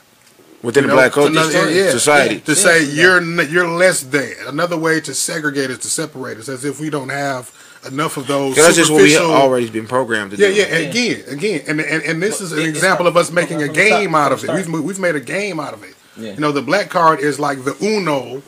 within 0.63 0.85
you 0.85 0.89
the 0.89 0.95
black 0.95 1.11
culture, 1.11 1.29
another- 1.31 1.69
yeah, 1.71 1.91
society. 1.91 2.39
to 2.39 2.51
Yeah. 2.53 2.57
say 2.57 2.83
Yeah. 2.83 3.03
you're 3.03 3.17
n- 3.17 3.47
you're 3.51 3.67
less 3.67 3.99
than. 4.01 4.33
Another 4.47 4.77
way 4.77 4.99
to 5.01 5.13
segregate 5.13 5.69
is 5.69 5.77
to 5.79 5.87
separate 5.89 6.37
us, 6.39 6.49
as 6.49 6.65
if 6.65 6.79
we 6.79 6.89
don't 6.89 7.09
have 7.09 7.51
enough 7.85 8.15
of 8.17 8.27
those. 8.27 8.55
that's 8.55 8.75
just 8.77 8.89
what 8.89 9.03
we 9.03 9.11
have 9.13 9.23
already 9.23 9.69
been 9.69 9.85
programmed 9.87 10.31
to 10.31 10.37
Yeah, 10.37 10.47
do. 10.47 10.53
yeah, 10.53 10.67
yeah. 10.79 10.89
again, 10.89 11.23
again, 11.27 11.61
and 11.67 11.79
and, 11.81 12.01
and 12.03 12.23
this 12.23 12.41
is 12.41 12.51
an 12.53 12.59
example 12.61 13.05
from- 13.05 13.07
of 13.07 13.17
us 13.17 13.29
making 13.31 13.61
a 13.61 13.65
from 13.67 13.75
start, 13.75 13.89
game 13.89 14.15
out 14.15 14.31
of 14.31 14.43
it. 14.43 14.49
We've 14.53 14.69
we've 14.69 14.99
made 14.99 15.15
a 15.15 15.19
game 15.19 15.59
out 15.59 15.73
of 15.73 15.83
it. 15.83 15.93
Yeah. 16.17 16.31
You 16.33 16.39
know, 16.39 16.51
the 16.51 16.61
black 16.61 16.89
card 16.89 17.19
is 17.19 17.39
like 17.39 17.63
the 17.65 17.75
Uno 17.81 18.41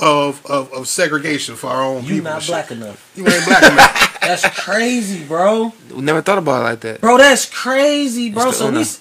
of 0.00 0.44
of, 0.46 0.72
of 0.72 0.88
segregation 0.88 1.56
for 1.56 1.68
our 1.70 1.82
own 1.82 2.04
You 2.04 2.14
people. 2.16 2.24
not 2.24 2.34
and 2.34 2.42
shit. 2.42 2.52
black 2.52 2.70
enough. 2.70 3.10
You 3.16 3.26
ain't 3.28 3.44
black 3.46 3.62
enough. 3.72 4.18
That's 4.20 4.46
crazy, 4.60 5.20
bro. 5.24 5.72
We 5.94 6.02
never 6.02 6.20
thought 6.20 6.38
about 6.38 6.60
it 6.62 6.64
like 6.64 6.80
that. 6.80 7.00
Bro, 7.00 7.18
that's 7.18 7.46
crazy, 7.46 8.30
bro. 8.30 8.50
So 8.50 8.64
we. 8.66 8.70
Uno. 8.72 8.80
s- 8.80 9.00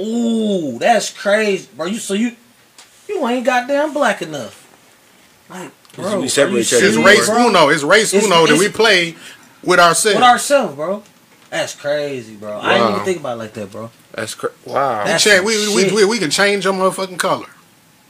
Ooh, 0.00 0.78
that's 0.78 1.10
crazy, 1.10 1.68
bro. 1.76 1.86
You 1.86 1.98
so 1.98 2.14
you 2.14 2.36
you 3.08 3.26
ain't 3.26 3.44
goddamn 3.44 3.92
black 3.92 4.22
enough. 4.22 4.64
Like, 5.48 5.70
bro, 5.94 6.20
we 6.20 6.28
separate 6.28 6.60
each 6.60 6.74
other. 6.74 6.86
It's 6.86 6.96
race 6.96 7.26
bro? 7.28 7.48
Uno. 7.48 7.68
It's 7.68 7.82
race 7.82 8.12
It's- 8.12 8.26
Uno 8.26 8.46
that 8.46 8.58
we 8.58 8.68
play 8.68 9.16
with 9.62 9.80
ourselves. 9.80 10.16
With 10.16 10.24
ourselves, 10.24 10.74
bro. 10.74 11.02
That's 11.50 11.74
crazy, 11.74 12.34
bro. 12.34 12.58
I 12.60 12.76
didn't 12.78 12.92
even 12.92 13.04
think 13.04 13.20
about 13.20 13.32
it 13.32 13.36
like 13.36 13.54
that, 13.54 13.72
bro. 13.72 13.90
That's 14.12 14.34
crazy. 14.34 14.54
wow. 14.66 15.04
we, 15.04 15.10
That's 15.10 15.24
change, 15.24 15.44
we, 15.44 15.74
we, 15.74 15.92
we, 15.92 16.04
we 16.04 16.18
can 16.18 16.30
change 16.30 16.64
your 16.66 16.74
motherfucking 16.74 17.18
color. 17.18 17.46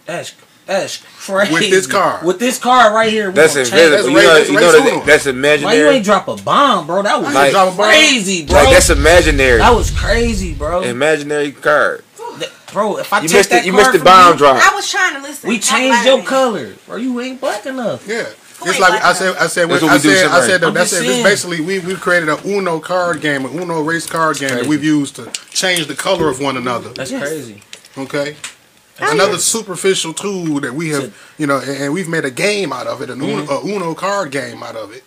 That's 0.06 0.34
that's 0.68 0.98
crazy. 1.24 1.52
With 1.52 1.70
this 1.70 1.86
card. 1.88 2.24
With 2.26 2.38
this 2.38 2.58
card 2.58 2.94
right 2.94 3.10
here, 3.10 3.30
we 3.30 3.34
That's 3.34 3.54
gonna 3.54 3.66
change- 3.66 3.82
invisible. 3.82 4.10
You 4.10 4.16
know, 4.22 4.34
that's 4.34 4.48
you 4.50 4.56
race 4.56 4.64
know 4.66 4.72
that, 4.72 4.92
Uno. 4.92 5.04
that's 5.04 5.64
Why 5.64 5.72
you 5.74 5.88
ain't 5.88 6.04
drop 6.04 6.28
a 6.28 6.36
bomb, 6.36 6.86
bro? 6.86 7.02
That 7.02 7.20
was 7.22 7.34
Like- 7.34 7.52
Drop 7.52 7.72
a 7.72 7.76
bomb. 7.76 7.86
crazy, 7.88 8.44
bro. 8.44 8.54
Like 8.62 8.70
that's 8.74 8.90
imaginary. 8.90 9.58
that 9.58 9.74
was 9.74 9.90
crazy, 9.90 10.52
bro. 10.52 10.82
Imaginary 10.82 11.52
card. 11.52 12.04
That- 12.38 12.50
bro, 12.72 12.98
if 12.98 13.12
I 13.12 13.22
You 13.22 13.28
take 13.28 13.38
missed 13.38 13.50
that 13.50 13.62
it. 13.62 13.66
You 13.66 13.72
missed 13.72 13.92
the 13.92 13.98
bomb 13.98 14.32
you, 14.34 14.38
drop. 14.38 14.56
I 14.56 14.74
was 14.76 14.88
trying 14.88 15.14
to 15.16 15.22
listen. 15.22 15.48
We 15.48 15.58
changed 15.58 16.04
your 16.04 16.22
color, 16.22 16.74
bro. 16.86 16.96
You 16.96 17.18
ain't 17.20 17.40
black 17.40 17.64
enough. 17.66 18.06
Yeah. 18.06 18.26
It's 18.66 18.78
like 18.80 19.02
I 19.02 19.12
said. 19.14 19.36
I 19.36 19.46
said. 19.46 19.70
That's 19.70 19.82
what 19.82 19.90
I 19.92 19.96
we 19.96 20.02
do 20.02 20.14
said. 20.14 20.26
I 20.26 20.28
separate. 20.40 20.46
said. 20.46 20.64
I'm 20.64 20.74
That's 20.74 20.90
just 20.90 21.02
it. 21.02 21.06
This 21.06 21.14
saying. 21.14 21.24
basically 21.24 21.60
we 21.62 21.78
we 21.78 21.94
created 21.94 22.28
a 22.28 22.38
Uno 22.46 22.80
card 22.80 23.20
game, 23.20 23.44
a 23.44 23.48
Uno 23.48 23.80
race 23.82 24.04
card 24.06 24.36
game 24.38 24.50
that 24.50 24.66
we've 24.66 24.82
used 24.84 25.16
to 25.16 25.30
change 25.50 25.86
the 25.86 25.94
color 25.94 26.28
of 26.28 26.40
one 26.40 26.56
another. 26.56 26.90
That's 26.90 27.10
Yes. 27.10 27.22
crazy. 27.22 27.62
Okay. 27.96 28.36
Oh, 29.00 29.12
Another 29.12 29.32
yeah. 29.32 29.38
superficial 29.38 30.12
tool 30.12 30.60
that 30.60 30.74
we 30.74 30.88
have, 30.90 31.14
you 31.38 31.46
know, 31.46 31.58
and, 31.58 31.70
and 31.84 31.92
we've 31.92 32.08
made 32.08 32.24
a 32.24 32.30
game 32.32 32.72
out 32.72 32.86
of 32.88 33.00
it, 33.00 33.10
an 33.10 33.20
Mm-hmm. 33.20 33.50
a 33.50 33.72
Uno 33.74 33.94
card 33.94 34.32
game 34.32 34.62
out 34.62 34.74
of 34.76 34.92
it, 34.92 35.04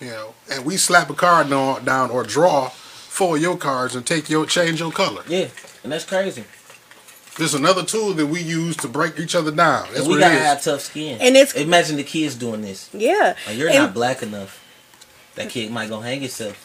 you 0.00 0.08
know, 0.08 0.34
and 0.52 0.64
we 0.64 0.76
slap 0.76 1.10
a 1.10 1.14
card 1.14 1.50
down, 1.50 1.84
down 1.84 2.10
or 2.10 2.22
draw 2.22 2.68
four 2.68 3.36
of 3.36 3.42
your 3.42 3.56
cards 3.56 3.96
and 3.96 4.06
take 4.06 4.30
your 4.30 4.46
change 4.46 4.78
your 4.80 4.92
color. 4.92 5.22
Yeah, 5.26 5.48
and 5.82 5.90
that's 5.92 6.04
crazy. 6.04 6.44
This 7.36 7.48
is 7.52 7.54
another 7.54 7.82
tool 7.84 8.12
that 8.12 8.26
we 8.26 8.40
use 8.40 8.76
to 8.78 8.88
break 8.88 9.18
each 9.18 9.34
other 9.34 9.50
down. 9.50 9.86
That's 9.88 9.98
And 10.00 10.06
we 10.06 10.14
what 10.14 10.20
gotta 10.20 10.34
it 10.34 10.38
is. 10.38 10.44
have 10.44 10.62
tough 10.62 10.80
skin. 10.82 11.18
And 11.20 11.36
it's- 11.36 11.54
imagine 11.54 11.96
the 11.96 12.04
kids 12.04 12.36
doing 12.36 12.62
this. 12.62 12.88
Yeah. 12.92 13.34
Like, 13.48 13.56
you're 13.56 13.68
And 13.68 13.78
not 13.78 13.94
black 13.94 14.22
enough. 14.22 14.60
That 15.34 15.48
kid 15.50 15.72
might 15.72 15.88
go 15.88 15.98
hang 15.98 16.20
himself. 16.20 16.56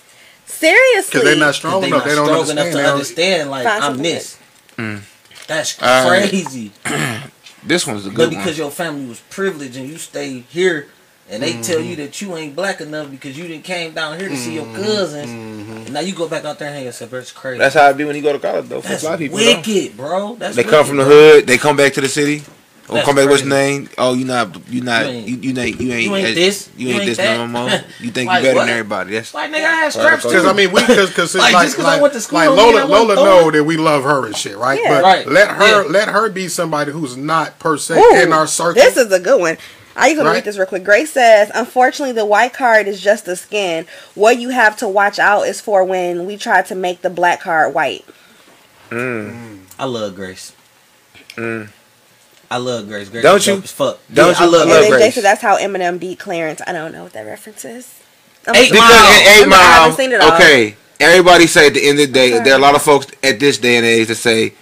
seriously. 0.45 1.09
Because 1.11 1.23
they're 1.23 1.35
not 1.37 1.45
'Cause 1.47 1.55
strong 1.55 1.81
they 1.81 1.87
enough. 1.87 1.99
not 2.01 2.07
They 2.09 2.15
don't 2.15 2.25
strong 2.27 2.39
understand. 2.41 2.59
enough 2.59 2.71
to 2.71 2.77
They 2.77 2.83
don't- 2.83 2.91
understand. 2.93 3.49
Like 3.49 3.63
Find 3.65 3.83
I'm 3.83 3.89
something 3.93 4.03
this. 4.03 4.37
That's 5.49 5.73
crazy. 5.75 6.71
This 7.61 7.85
one's 7.85 8.05
a 8.05 8.09
good 8.09 8.17
But 8.17 8.29
because 8.29 8.51
one. 8.51 8.55
your 8.55 8.71
family 8.71 9.05
was 9.05 9.19
privileged 9.29 9.75
and 9.75 9.89
you 9.89 9.97
stay 9.97 10.39
here, 10.49 10.87
and 11.29 11.43
they 11.43 11.61
tell 11.61 11.79
Mm-hmm. 11.79 11.89
you 11.89 11.95
that 11.97 12.21
you 12.21 12.37
ain't 12.37 12.55
black 12.55 12.79
enough 12.79 13.11
because 13.11 13.37
you 13.37 13.49
didn't 13.49 13.65
came 13.65 13.93
down 13.93 14.17
here 14.17 14.29
to 14.29 14.37
see 14.37 14.55
your 14.55 14.63
Mm-hmm. 14.65 14.81
cousins, 14.81 15.29
and 15.29 15.93
now 15.93 15.99
you 15.99 16.13
go 16.15 16.29
back 16.29 16.45
out 16.45 16.57
there 16.57 16.69
and 16.69 16.77
hang 16.77 16.85
yourself. 16.85 17.11
That's 17.11 17.33
crazy. 17.33 17.57
That's 17.59 17.75
how 17.75 17.89
it 17.89 17.97
be 17.97 18.05
when 18.05 18.15
you 18.15 18.21
go 18.21 18.31
to 18.31 18.39
college, 18.39 18.69
though. 18.69 18.79
For 18.79 18.87
That's 18.87 19.03
lot 19.03 19.21
of 19.21 19.29
though. 19.29 19.35
wicked, 19.35 19.97
bro. 19.97 20.35
That's 20.35 20.55
they 20.55 20.63
come 20.63 20.85
from 20.85 20.95
the 20.97 21.03
bro. 21.03 21.11
hood. 21.13 21.47
They 21.47 21.57
come 21.57 21.75
back 21.75 21.91
to 21.95 22.01
the 22.01 22.07
city. 22.07 22.43
Or 22.89 22.93
That's 22.95 23.05
come 23.05 23.15
back. 23.15 23.29
What's 23.29 23.43
your 23.43 23.49
name? 23.51 23.87
Oh, 23.99 24.13
you 24.15 24.25
not. 24.25 24.67
You 24.69 24.81
not. 24.81 25.05
You 25.05 25.11
ain't- 25.11 25.27
You, 25.27 25.37
you 25.37 25.59
ain't. 25.61 25.79
You 25.81 25.91
ain't. 25.93 26.03
you 26.05 26.15
ain't 26.15 26.27
as- 26.29 26.35
this, 26.35 26.69
You 26.75 26.87
you 26.87 26.93
ain't 26.93 27.01
ain't 27.03 27.07
this 27.09 27.17
that. 27.17 27.37
no 27.37 27.47
more. 27.47 27.69
You 27.99 28.09
think 28.11 28.27
Like 28.27 28.41
you 28.41 28.47
better 28.49 28.55
what? 28.57 28.65
than 28.65 28.69
everybody? 28.71 29.11
That's 29.13 29.33
Like 29.33 29.51
nigga, 29.51 29.57
I 29.65 29.75
had 29.75 29.93
scraps. 29.93 30.23
Because 30.25 30.45
I 30.45 30.53
mean, 30.53 30.71
we 30.71 30.81
because 30.81 31.09
because 31.09 31.35
Like, 31.35 31.53
like, 31.53 31.65
just 31.65 31.75
'cause 31.75 31.85
like, 31.85 31.99
I 31.99 32.01
went 32.01 32.13
to 32.15 32.21
school 32.21 32.39
like 32.39 32.47
don't 32.47 32.57
Lola 32.57 32.85
Lola 32.85 33.15
know 33.15 33.51
that 33.51 33.63
we 33.63 33.77
love 33.77 34.03
her 34.03 34.25
and 34.25 34.35
shit, 34.35 34.57
right? 34.57 34.79
Yeah. 34.81 34.89
But 34.89 35.03
Right. 35.03 35.27
let 35.27 35.49
her 35.49 35.83
Yeah. 35.83 35.87
let 35.89 36.07
her 36.09 36.29
be 36.29 36.47
somebody 36.47 36.91
who's 36.91 37.15
not 37.15 37.59
per 37.59 37.77
se 37.77 37.99
Ooh, 37.99 38.21
in 38.23 38.33
our 38.33 38.47
circle. 38.47 38.81
This 38.81 38.97
is 38.97 39.11
a 39.11 39.19
good 39.19 39.39
one. 39.39 39.57
I 39.95 40.07
just 40.09 40.17
want 40.17 40.25
to 40.27 40.29
Right. 40.29 40.35
read 40.35 40.43
this 40.45 40.57
real 40.57 40.65
quick. 40.65 40.83
Grace 40.85 41.11
says, 41.11 41.51
"Unfortunately, 41.53 42.13
the 42.13 42.25
white 42.25 42.53
card 42.53 42.87
is 42.87 43.01
just 43.01 43.25
the 43.25 43.35
skin. 43.35 43.85
What 44.15 44.39
you 44.39 44.49
have 44.49 44.77
to 44.77 44.87
watch 44.87 45.19
out 45.19 45.43
is 45.43 45.59
for 45.61 45.83
when 45.83 46.25
we 46.25 46.37
try 46.37 46.61
to 46.63 46.73
make 46.75 47.01
the 47.01 47.09
black 47.09 47.41
card 47.41 47.73
white." 47.73 48.05
Mm. 48.89 49.59
I 49.77 49.85
love 49.85 50.15
Grace. 50.15 50.53
Mm. 51.35 51.69
I 52.51 52.57
love 52.57 52.87
Grace. 52.87 53.09
Grace 53.09 53.23
Don't 53.23 53.45
you? 53.45 53.55
dope 53.55 53.63
as 53.65 53.71
fuck. 53.71 53.99
Don't 54.11 54.31
yeah, 54.33 54.39
you? 54.39 54.45
I 54.45 54.49
love 54.51 54.67
I 54.67 54.71
And 54.71 54.81
love 54.81 54.89
Grace. 54.89 55.03
Jay 55.03 55.11
said 55.11 55.23
that's 55.23 55.41
how 55.41 55.57
Eminem 55.57 55.99
beat 55.99 56.19
Clarence. 56.19 56.61
I 56.65 56.71
don't 56.71 56.91
know 56.91 57.03
what 57.03 57.13
that 57.13 57.25
reference 57.25 57.63
is. 57.65 57.99
I'm 58.47 58.55
Eight 58.55 58.69
sorry. 58.69 58.79
Mile. 58.79 59.21
Eight 59.21 59.33
Remember, 59.43 59.55
I 59.55 59.59
haven't 59.61 59.97
seen 59.97 60.11
it 60.11 60.21
all. 60.21 60.33
okay. 60.33 60.75
Everybody 60.99 61.47
say 61.47 61.67
at 61.67 61.73
the 61.75 61.87
end 61.87 61.99
of 61.99 62.07
the 62.07 62.13
day, 62.13 62.31
there 62.43 62.53
are 62.53 62.57
a 62.57 62.61
lot 62.61 62.75
of 62.75 62.81
folks 62.81 63.07
at 63.23 63.39
this 63.39 63.57
day 63.57 63.77
and 63.77 63.85
age 63.85 64.07
that 64.09 64.15
say 64.15 64.53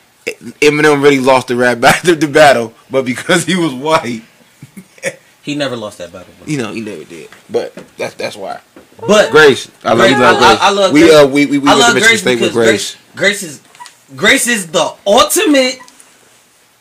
Eminem 0.62 1.02
really 1.02 1.20
lost 1.20 1.48
the 1.48 1.56
rap 1.56 1.80
battle, 1.80 2.16
the 2.26 2.28
battle, 2.28 2.74
but 2.92 3.06
because 3.06 3.46
he 3.46 3.56
was 3.56 3.74
white, 3.74 4.22
He 5.42 5.56
never 5.56 5.78
lost 5.78 5.98
that 6.00 6.12
battle. 6.12 6.34
bro. 6.38 6.46
you 6.48 6.58
know, 6.58 6.74
he 6.74 6.82
never 6.82 7.06
did. 7.06 7.30
But 7.50 7.74
that's 7.98 8.14
that's 8.16 8.36
why. 8.36 8.60
But 9.00 9.32
Grace, 9.32 9.72
I 9.84 9.94
love, 9.94 10.00
Grace, 10.00 10.12
you 10.12 10.18
love 10.20 10.36
I- 10.36 10.40
Grace. 10.40 10.60
I- 10.62 10.68
I 10.68 10.72
love 10.72 10.92
we 10.92 11.00
Grace. 11.02 11.14
uh 11.14 11.28
we 11.28 11.46
we, 11.46 11.58
we 11.60 11.68
I 11.70 11.74
went 11.76 11.80
to 11.80 11.86
love 11.88 11.94
Michigan 11.96 12.10
Grace 12.10 12.22
State 12.22 12.42
with 12.42 12.54
Grace. 12.54 12.98
Grace, 13.16 13.40
Grace 13.40 13.44
is 13.44 13.62
Grace 14.18 14.48
is 14.48 14.68
the 14.72 14.94
ultimate 15.08 15.80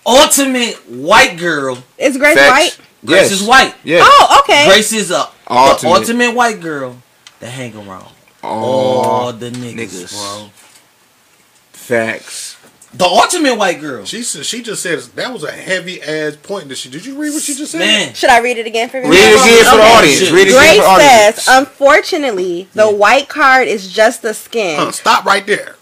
ultimate 0.07 0.75
white 0.89 1.37
girl. 1.39 1.79
Is 1.99 2.17
Grace 2.17 2.37
Facts. 2.37 2.51
white? 2.79 2.79
Grace 3.05 3.31
Yes. 3.31 3.33
is 3.33 3.43
white. 3.43 3.75
Yeah. 3.85 4.01
Oh, 4.03 4.41
okay. 4.43 4.67
Grace 4.67 4.93
is 4.93 5.11
a 5.11 5.29
Ultimate. 5.49 5.81
the 5.81 5.89
ultimate 5.89 6.35
white 6.35 6.61
girl 6.61 6.97
that 7.41 7.51
hang 7.51 7.77
around 7.77 8.07
all 8.43 9.33
the 9.33 9.51
niggas, 9.51 9.75
niggas. 9.75 10.13
bro. 10.13 10.51
Facts. 11.73 12.57
The 12.95 13.05
ultimate 13.05 13.57
white 13.59 13.81
girl. 13.81 14.07
She 14.07 14.23
said 14.23 14.47
she 14.47 14.63
just 14.63 14.83
said 14.83 15.01
that 15.17 15.31
was 15.33 15.45
a 15.45 15.53
heavy 15.53 16.01
ass 16.03 16.37
point. 16.37 16.69
That 16.69 16.77
she 16.79 16.89
did 16.89 17.05
you 17.05 17.21
read 17.21 17.31
what 17.35 17.43
she 17.43 17.55
just 17.55 17.73
said? 17.73 17.81
Man, 17.81 18.15
Should 18.15 18.31
I 18.31 18.41
read 18.41 18.57
it 18.57 18.67
again 18.67 18.89
for 18.89 18.97
you? 18.99 19.05
Read 19.11 19.19
it 19.19 19.35
again 19.35 19.65
for 19.65 19.77
the 19.77 19.83
Okay. 19.83 19.93
audience. 19.93 20.21
Read 20.31 20.49
it 20.49 20.51
again 20.51 20.53
Grace 20.55 20.77
for 20.77 20.83
the 20.83 20.89
audience. 20.89 21.43
says, 21.45 21.49
unfortunately, 21.49 22.69
the 22.75 22.89
white 22.89 23.29
card 23.29 23.69
is 23.69 23.93
just 23.93 24.23
the 24.23 24.33
skin. 24.33 24.77
Huh, 24.79 24.93
stop 24.93 25.25
right 25.27 25.47
there. 25.47 25.76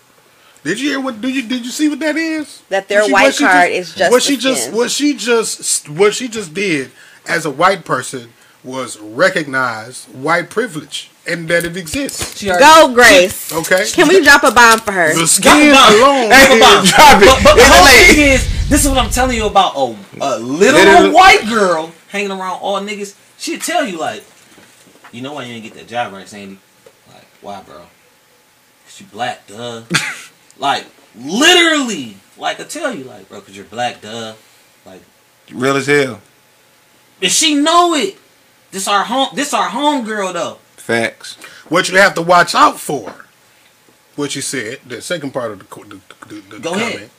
Did 0.65 0.81
you 0.81 0.89
hear 0.91 1.01
what? 1.01 1.21
Did 1.21 1.35
you 1.37 1.43
did 1.43 1.65
you 1.65 1.71
see 1.71 1.89
what 1.89 2.01
that 2.01 2.17
is? 2.17 2.63
That 2.71 2.89
their 2.89 3.01
What 3.03 3.07
she- 3.07 3.13
white 3.13 3.25
what 3.25 3.35
she 3.35 3.45
card 3.45 3.71
is 3.71 3.95
just 3.95 4.11
what 4.11 4.23
the 4.23 4.29
she 4.29 4.37
just 4.37 4.63
skin. 4.65 4.75
what 4.75 4.91
she 4.91 5.15
just 5.15 5.89
what 5.89 6.15
she 6.15 6.27
just 6.29 6.55
did 6.55 6.91
as 7.29 7.45
a 7.45 7.51
white 7.51 7.85
person 7.85 8.31
was 8.65 8.99
recognize 8.99 10.07
white 10.07 10.49
privilege 10.49 11.11
and 11.27 11.49
that 11.49 11.65
it 11.65 11.77
exists. 11.77 12.43
Go, 12.43 12.93
Grace. 12.95 13.53
Okay, 13.53 13.85
Can 13.93 14.09
we 14.09 14.23
drop 14.25 14.43
a 14.43 14.51
bomb 14.51 14.81
for 14.81 14.93
her? 14.93 15.09
the 15.09 15.15
Drop 15.15 15.25
a 15.25 15.29
skin 15.29 15.73
bomb. 15.75 15.95
alone 15.95 16.29
Drop 16.31 16.51
a 16.51 16.61
bomb. 16.61 16.85
Drop 16.85 17.23
it. 17.23 17.27
But, 17.27 17.45
but 17.45 17.55
the 17.57 17.65
whole 17.65 17.87
thing 17.87 18.19
is, 18.33 18.69
this 18.71 18.85
is 18.85 18.89
what 18.91 18.99
I'm 18.99 19.11
telling 19.11 19.37
you 19.37 19.47
about 19.47 19.75
a, 19.77 19.97
a 20.21 20.39
little 20.39 20.81
Literal- 20.81 21.13
white 21.13 21.47
girl 21.49 21.93
hanging 22.09 22.31
around 22.31 22.59
all 22.61 22.81
niggas. 22.81 23.15
She'll 23.39 23.59
tell 23.61 23.87
you 23.87 23.99
like, 23.99 24.23
you 25.13 25.21
know 25.21 25.35
why 25.35 25.45
you 25.45 25.53
didn't 25.55 25.65
get 25.65 25.75
that 25.75 25.87
job 25.89 26.13
right, 26.13 26.27
Sandy? 26.29 26.59
Like, 27.13 27.27
why, 27.43 27.61
bro? 27.63 27.83
Cause 28.87 29.01
you 29.01 29.07
black, 29.13 29.47
duh. 29.47 29.83
like, 30.59 30.85
literally, 31.17 32.17
like 32.37 32.61
I 32.61 32.65
tell 32.65 32.95
you, 32.95 33.05
like, 33.05 33.29
bro, 33.29 33.41
cause 33.41 33.57
you're 33.57 33.65
black, 33.67 34.01
duh. 34.01 34.35
Like, 34.85 35.03
Real 35.53 35.77
as 35.77 35.87
hell. 35.87 36.21
and 37.23 37.31
she 37.31 37.55
know 37.55 37.95
it. 37.95 38.17
This 38.71 38.89
our 38.89 39.05
home. 39.05 39.29
This 39.35 39.53
our 39.55 39.69
home 39.69 40.05
girl 40.05 40.33
though. 40.33 40.59
Facts. 40.77 41.37
what 41.69 41.89
you 41.89 41.97
have 41.99 42.15
to 42.15 42.23
watch 42.23 42.55
out 42.55 42.79
for. 42.81 43.27
What 44.17 44.35
you 44.37 44.43
said, 44.43 44.81
the 44.87 45.01
second 45.03 45.33
part 45.33 45.53
of 45.53 45.59
the 45.59 45.65
the, 45.85 46.01
the, 46.27 46.41
the 46.41 46.59
Go 46.61 46.71
comment 46.73 46.95
ahead. 46.97 47.11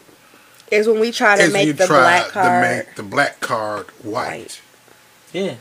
Is 0.72 0.88
when 0.88 1.00
we 1.00 1.12
try 1.12 1.36
to 1.38 1.44
is 1.44 1.48
you 1.50 1.54
make 1.54 1.78
the 1.78 1.86
try 1.88 1.98
black 2.00 2.26
to 2.28 2.32
card. 2.34 2.62
make 2.78 2.96
the 2.96 3.04
black 3.04 3.40
card 3.40 3.86
white. 4.04 4.40
White. 4.40 4.62
Yeah, 5.34 5.56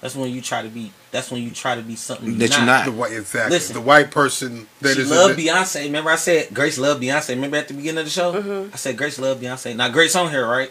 that's 0.00 0.14
when 0.16 0.30
you 0.30 0.40
try 0.40 0.62
to 0.62 0.68
be. 0.68 0.92
That's 1.10 1.30
when 1.30 1.42
you 1.42 1.50
try 1.50 1.74
to 1.74 1.80
be 1.82 1.96
something 1.96 2.36
That 2.38 2.54
you're 2.56 2.66
not. 2.66 2.84
The 2.84 2.92
white, 2.92 3.12
exactly. 3.12 3.56
Listen. 3.56 3.74
the 3.74 3.80
white 3.80 4.10
person 4.10 4.66
that 4.82 4.94
she 4.96 5.02
is 5.02 5.10
love 5.10 5.36
Beyonce. 5.36 5.84
Remember 5.84 6.10
I 6.10 6.16
said 6.16 6.52
Grace 6.52 6.76
love 6.78 7.00
Beyonce. 7.00 7.30
Remember 7.30 7.56
at 7.56 7.68
the 7.68 7.74
beginning 7.74 8.00
of 8.00 8.04
the 8.04 8.10
show, 8.10 8.32
Mm-hmm. 8.34 8.74
I 8.74 8.76
said 8.76 8.96
Grace 8.98 9.18
love 9.18 9.40
Beyonce. 9.40 9.74
Now 9.74 9.88
Grace 9.88 10.14
on 10.14 10.30
here, 10.30 10.46
right? 10.46 10.70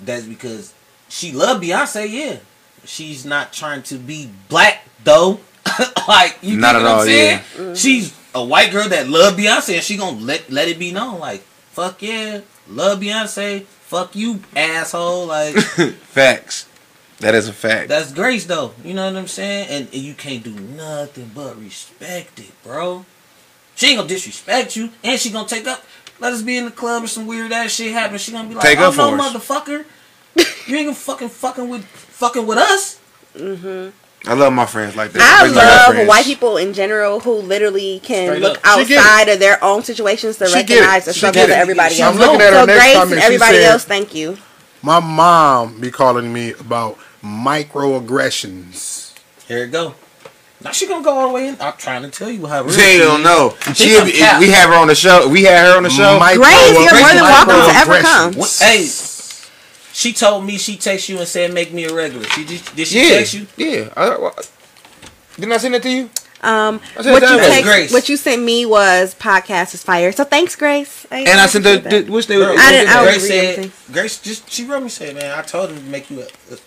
That's 0.00 0.24
because 0.24 0.72
she 1.08 1.32
love 1.32 1.60
Beyonce. 1.60 2.10
Yeah, 2.10 2.36
she's 2.84 3.24
not 3.26 3.52
trying 3.52 3.82
to 3.84 3.96
be 3.96 4.30
black 4.48 4.84
though. 5.04 5.40
like 6.08 6.38
you 6.42 6.56
Not 6.56 6.72
get 6.72 6.76
at 6.76 6.82
what 6.82 6.90
I'm 6.90 6.98
all, 6.98 7.04
saying? 7.04 7.38
Mm-hmm. 7.38 7.74
She's 7.74 8.18
a 8.34 8.42
white 8.44 8.72
girl 8.72 8.88
that 8.88 9.08
love 9.08 9.34
Beyonce, 9.36 9.74
and 9.74 9.82
she 9.82 9.96
gonna 9.96 10.16
let 10.18 10.50
let 10.50 10.68
it 10.68 10.78
be 10.78 10.90
known. 10.90 11.20
Like 11.20 11.42
fuck 11.42 12.00
yeah, 12.02 12.40
love 12.68 13.00
Beyonce. 13.00 13.64
Fuck 13.64 14.16
you, 14.16 14.40
asshole. 14.56 15.26
Like 15.26 15.54
Facts. 15.58 16.66
That 17.22 17.34
is 17.34 17.48
a 17.48 17.52
fact. 17.52 17.88
that's 17.88 18.12
Grace 18.12 18.44
though. 18.46 18.72
You 18.84 18.94
know 18.94 19.06
what 19.06 19.16
I'm 19.16 19.26
saying? 19.28 19.68
And, 19.70 19.86
and 19.92 20.02
you 20.02 20.14
can't 20.14 20.42
do 20.42 20.50
nothing 20.52 21.30
but 21.34 21.58
respect 21.60 22.38
it, 22.40 22.50
bro. 22.62 23.04
She 23.76 23.86
ain't 23.88 23.96
gonna 23.98 24.08
disrespect 24.08 24.76
you, 24.76 24.90
and 25.02 25.18
she 25.18 25.30
gonna 25.30 25.48
take 25.48 25.66
up. 25.66 25.82
Let 26.20 26.32
us 26.34 26.42
be 26.42 26.56
in 26.56 26.66
the 26.66 26.70
club 26.70 27.02
and 27.02 27.10
some 27.10 27.26
weird 27.26 27.50
ass 27.52 27.72
shit 27.72 27.92
happen. 27.92 28.18
She 28.18 28.30
gonna 28.32 28.48
be 28.48 28.54
like, 28.54 28.64
Take 28.64 28.78
"Oh 28.78 28.88
up 28.90 28.96
no, 28.96 29.10
motherfucker, 29.18 29.84
you 30.68 30.76
ain't 30.76 30.86
gonna 30.86 30.94
fucking 30.94 31.28
fucking 31.30 31.68
with 31.68 31.84
fucking 31.84 32.46
with 32.46 32.58
us." 32.58 33.00
Mm-hmm. 33.36 33.90
I 34.30 34.34
love 34.34 34.52
my 34.52 34.66
friends 34.66 34.94
like 34.94 35.10
that. 35.12 35.22
I 35.22 35.44
Really 35.44 35.56
love 35.56 36.06
white 36.08 36.24
people 36.24 36.56
in 36.56 36.74
general 36.74 37.18
who 37.18 37.32
literally 37.40 37.98
can 38.04 38.28
Straight 38.28 38.42
look 38.42 38.58
up. 38.58 38.78
Outside 38.78 39.28
of 39.28 39.40
their 39.40 39.62
own 39.64 39.82
situations 39.82 40.36
to 40.36 40.46
She 40.46 40.54
recognize 40.54 41.06
the 41.06 41.12
She 41.12 41.18
struggle 41.20 41.42
get 41.42 41.50
of 41.50 41.56
everybody 41.56 41.94
She 41.96 42.02
else. 42.02 42.14
I'm 42.14 42.20
looking 42.20 42.40
at 42.40 42.52
her 42.52 42.60
so 42.60 42.64
next 42.66 42.82
Grace 42.84 42.94
comment. 42.94 43.12
and 43.14 43.20
She 43.20 43.26
everybody 43.26 43.56
said- 43.56 43.64
else, 43.72 43.84
thank 43.84 44.14
you. 44.14 44.38
My 44.80 45.00
mom 45.00 45.80
be 45.80 45.90
calling 45.90 46.32
me 46.32 46.52
about 46.52 46.98
microaggressions. 47.22 49.14
Here 49.48 49.64
it 49.64 49.72
go. 49.72 49.94
Now 50.62 50.70
she 50.70 50.86
gonna 50.86 51.02
go 51.04 51.10
all 51.18 51.28
the 51.28 51.34
way 51.34 51.48
in. 51.48 51.56
I'm 51.60 51.72
trying 51.76 52.02
to 52.02 52.10
tell 52.10 52.30
you 52.30 52.46
how. 52.46 52.62
real 52.62 52.72
She 52.72 52.80
she 52.80 52.98
don't 52.98 53.22
know. 53.24 53.56
She 53.74 53.74
She, 53.74 53.94
some 53.96 54.40
we 54.40 54.50
have 54.50 54.68
her 54.70 54.76
on 54.76 54.86
the 54.86 54.94
show. 54.94 55.28
We 55.28 55.42
had 55.42 55.66
her 55.66 55.76
on 55.76 55.82
the 55.82 55.90
show. 55.90 56.18
Micro- 56.20 56.44
Grace, 56.44 56.68
you're 56.70 57.00
more 57.00 57.08
than 57.08 57.22
welcome 57.22 57.54
to 57.72 57.78
ever 57.78 58.00
come. 58.00 58.34
What- 58.34 58.56
Hey, 58.60 58.86
she 59.92 60.12
told 60.12 60.44
me 60.44 60.58
she 60.58 60.76
text 60.76 61.08
you 61.08 61.18
and 61.18 61.26
said 61.26 61.52
make 61.52 61.72
me 61.72 61.84
a 61.84 61.92
regular. 61.92 62.24
She 62.26 62.44
just, 62.44 62.74
Did 62.76 62.86
she 62.86 63.02
yeah, 63.08 63.16
text 63.18 63.34
you? 63.34 63.46
yeah. 63.56 63.88
I, 63.96 64.08
I, 64.14 64.30
didn't 65.36 65.52
I 65.52 65.56
send 65.58 65.74
it 65.74 65.82
to 65.82 65.90
you? 65.90 66.10
Um, 66.44 66.80
what 66.96 67.04
you 67.22 67.38
text, 67.38 67.62
Grace. 67.64 67.92
what 67.92 68.08
you 68.08 68.16
sent 68.16 68.42
me 68.42 68.64
was 68.66 69.14
podcast 69.16 69.74
is 69.74 69.82
fire. 69.84 70.10
So 70.12 70.24
thanks, 70.24 70.56
Grace. 70.56 71.06
And 71.10 71.28
I 71.28 71.46
sent 71.46 71.64
the, 71.64 71.78
the 72.04 72.10
which 72.12 72.26
they. 72.26 72.36
Girl, 72.36 72.54
I 72.58 72.70
didn't- 72.72 72.88
I 72.88 73.02
Grace 73.04 73.26
said, 73.28 73.72
Grace 73.92 74.20
just 74.20 74.48
she 74.50 74.64
wrote 74.64 74.82
me 74.82 74.88
said, 74.88 75.14
man, 75.16 75.36
I 75.38 75.42
told 75.42 75.70
him 75.70 75.76
to 75.78 75.82
make 75.84 76.08
you 76.10 76.20
a. 76.22 76.24
a 76.54 76.58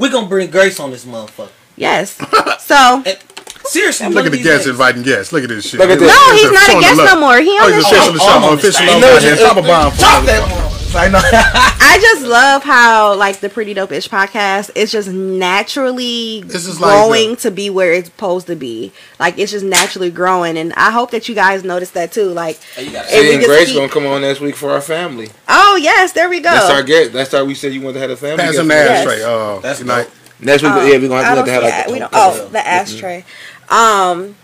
we 0.00 0.08
gonna 0.10 0.26
bring 0.26 0.50
Grace 0.50 0.80
on 0.80 0.90
this 0.90 1.04
motherfucker. 1.04 1.50
Yes. 1.76 2.18
So 2.60 3.02
And 3.04 3.18
seriously, 3.64 4.06
Look 4.08 4.16
one 4.16 4.26
at 4.26 4.30
the 4.32 4.36
these 4.38 4.46
guests 4.46 4.64
days. 4.66 4.70
inviting 4.70 5.02
guests. 5.02 5.32
Look 5.32 5.42
at 5.42 5.48
this 5.48 5.68
shit. 5.68 5.80
Look 5.80 5.90
at 5.90 5.98
this. 5.98 6.08
no, 6.08 6.32
it 6.32 6.38
he's 6.38 6.52
not 6.52 6.68
a 6.68 6.80
guest 6.80 6.96
no 7.14 7.18
more. 7.20 7.38
He 7.40 7.50
Oh, 7.58 7.64
on 7.66 7.72
he's 7.72 7.82
the 7.82 7.90
official 7.90 8.04
show. 8.06 8.12
the 8.12 8.22
I'm 8.22 8.42
show. 8.42 8.48
on 8.50 8.56
this 8.56 8.64
Official 8.78 8.86
thing. 8.86 9.00
love 9.00 9.00
No, 9.00 9.16
out 9.16 9.22
here. 9.22 9.30
just- 9.30 9.42
Drop 9.42 9.56
a 9.56 9.62
bomb. 9.62 9.90
for 9.92 9.98
Drop 9.98 10.22
us. 10.22 10.26
that. 10.26 10.79
I 10.92 11.08
know. 11.08 11.20
I 11.22 11.98
just 12.00 12.22
love 12.26 12.62
how 12.64 13.14
like 13.16 13.40
the 13.40 13.48
Pretty 13.48 13.74
Dope 13.74 13.92
Ish 13.92 14.08
podcast 14.08 14.70
is 14.74 14.90
just 14.90 15.08
naturally 15.08 16.42
This 16.42 16.66
is 16.66 16.80
like 16.80 16.90
growing 16.90 17.30
the- 17.30 17.36
to 17.36 17.50
be 17.50 17.70
where 17.70 17.92
it's 17.92 18.08
supposed 18.08 18.46
to 18.48 18.56
be. 18.56 18.92
Like 19.18 19.38
it's 19.38 19.52
just 19.52 19.64
naturally 19.64 20.10
growing, 20.10 20.56
and 20.58 20.72
I 20.74 20.90
hope 20.90 21.10
that 21.12 21.28
you 21.28 21.34
guys 21.34 21.62
notice 21.64 21.90
that 21.92 22.12
too. 22.12 22.26
Like, 22.30 22.56
Hey, 22.74 22.84
you 22.86 22.92
gotta- 22.92 23.08
if 23.08 23.14
we 23.14 23.20
See, 23.28 23.32
and 23.34 23.40
just 23.42 23.48
Grace 23.48 23.66
keep- 23.68 23.76
gonna 23.76 23.88
come 23.88 24.06
on 24.06 24.20
next 24.22 24.40
week 24.40 24.56
for 24.56 24.70
our 24.70 24.80
family. 24.80 25.28
oh 25.48 25.76
yes, 25.80 26.12
there 26.12 26.28
we 26.28 26.40
go. 26.40 26.50
That's 26.50 26.70
our 26.70 26.82
guest. 26.82 27.12
That's 27.12 27.32
our. 27.34 27.44
We 27.44 27.54
said 27.54 27.72
you 27.72 27.80
wanted 27.80 27.94
to 27.94 28.00
have 28.00 28.10
a 28.10 28.16
family. 28.16 28.38
Pass 28.38 28.50
guest. 28.52 28.60
him 28.60 28.68
the 28.68 28.74
Yes. 28.74 29.06
ashtray. 29.06 29.22
Uh, 29.22 29.58
That's 29.60 29.78
good 29.78 29.86
night. 29.88 30.10
Next 30.40 30.62
week, 30.62 30.72
Oh, 30.74 30.84
yeah, 30.86 30.98
we're 30.98 31.08
gonna 31.08 31.22
have 31.22 31.36
don't 31.36 31.46
to 31.46 31.52
have 31.52 31.62
like. 31.62 31.72
that. 31.72 31.90
we 31.90 31.98
don't, 31.98 32.10
oh, 32.14 32.40
oh, 32.46 32.48
the 32.48 32.66
ashtray. 32.66 33.24
Um, 33.68 34.34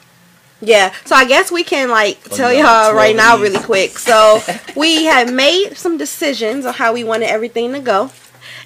yeah. 0.60 0.92
So 1.04 1.14
I 1.14 1.26
guess 1.26 1.50
we 1.50 1.64
can 1.64 1.90
like 1.90 2.22
tell 2.24 2.50
no, 2.52 2.58
y'all 2.58 2.90
12 2.92 2.94
right 2.94 3.16
now 3.16 3.38
really 3.38 3.62
quick. 3.62 3.98
So 3.98 4.40
we 4.76 5.04
have 5.04 5.32
made 5.32 5.74
some 5.76 5.98
decisions 5.98 6.64
on 6.64 6.74
how 6.74 6.92
we 6.92 7.04
wanted 7.04 7.28
everything 7.28 7.72
to 7.72 7.80
go, 7.80 8.10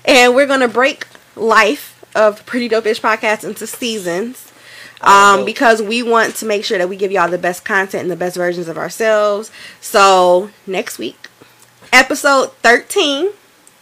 and 0.05 0.35
we're 0.35 0.47
gonna 0.47 0.69
break 0.69 1.07
life 1.37 2.05
of 2.15 2.45
Pretty 2.47 2.69
Dope 2.69 2.87
Ish 2.87 3.01
podcast 3.01 3.45
into 3.45 3.67
seasons. 3.67 4.47
Um, 5.03 5.47
because 5.47 5.81
we 5.81 6.03
want 6.03 6.37
to 6.37 6.45
make 6.45 6.63
sure 6.63 6.77
that 6.77 6.91
we 6.91 6.95
give 6.95 7.11
y'all 7.11 7.31
the 7.31 7.39
best 7.39 7.65
content 7.65 8.03
and 8.03 8.11
the 8.11 8.17
best 8.17 8.37
versions 8.37 8.69
of 8.69 8.77
ourselves. 8.77 9.51
So 9.81 10.51
next 10.67 10.99
week, 10.99 11.29
episode 11.91 12.53
thirteen 12.57 13.31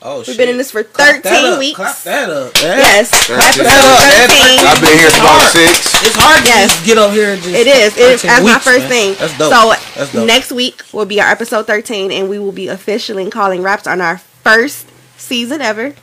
Oh, 0.00 0.18
We've 0.18 0.26
shit. 0.26 0.36
been 0.36 0.48
in 0.48 0.58
this 0.58 0.70
for 0.70 0.84
13 0.84 1.22
up, 1.52 1.58
weeks. 1.58 1.74
Clap 1.76 1.96
that 2.04 2.30
up. 2.30 2.52
Yes, 2.62 3.10
That's 3.26 3.58
episode 3.58 3.66
it. 3.66 4.30
13. 4.30 4.66
I've 4.66 4.80
been 4.80 4.98
here 4.98 5.10
for 5.10 5.20
about 5.20 5.50
six. 5.50 6.06
It's 6.06 6.14
hard 6.16 6.42
to 6.44 6.48
Yes. 6.48 6.70
just 6.72 6.86
get 6.86 6.98
up 6.98 7.10
here 7.10 7.32
and 7.32 7.42
just. 7.42 7.54
It 7.54 7.66
is. 7.66 7.96
It 7.96 8.00
is. 8.14 8.22
13 8.22 8.28
That's 8.30 8.44
my 8.44 8.58
first 8.60 8.78
man. 8.80 8.88
thing. 8.88 9.14
That's 9.18 9.38
dope. 9.38 9.52
So 9.52 9.74
That's 9.98 10.12
dope. 10.12 10.26
next 10.26 10.52
week 10.52 10.82
will 10.92 11.04
be 11.06 11.20
our 11.20 11.28
episode 11.28 11.66
13, 11.66 12.12
and 12.12 12.28
we 12.28 12.38
will 12.38 12.52
be 12.52 12.68
officially 12.68 13.28
calling 13.28 13.62
raps 13.62 13.88
on 13.88 14.00
our 14.00 14.18
first 14.18 14.86
season 15.16 15.60
ever 15.60 15.94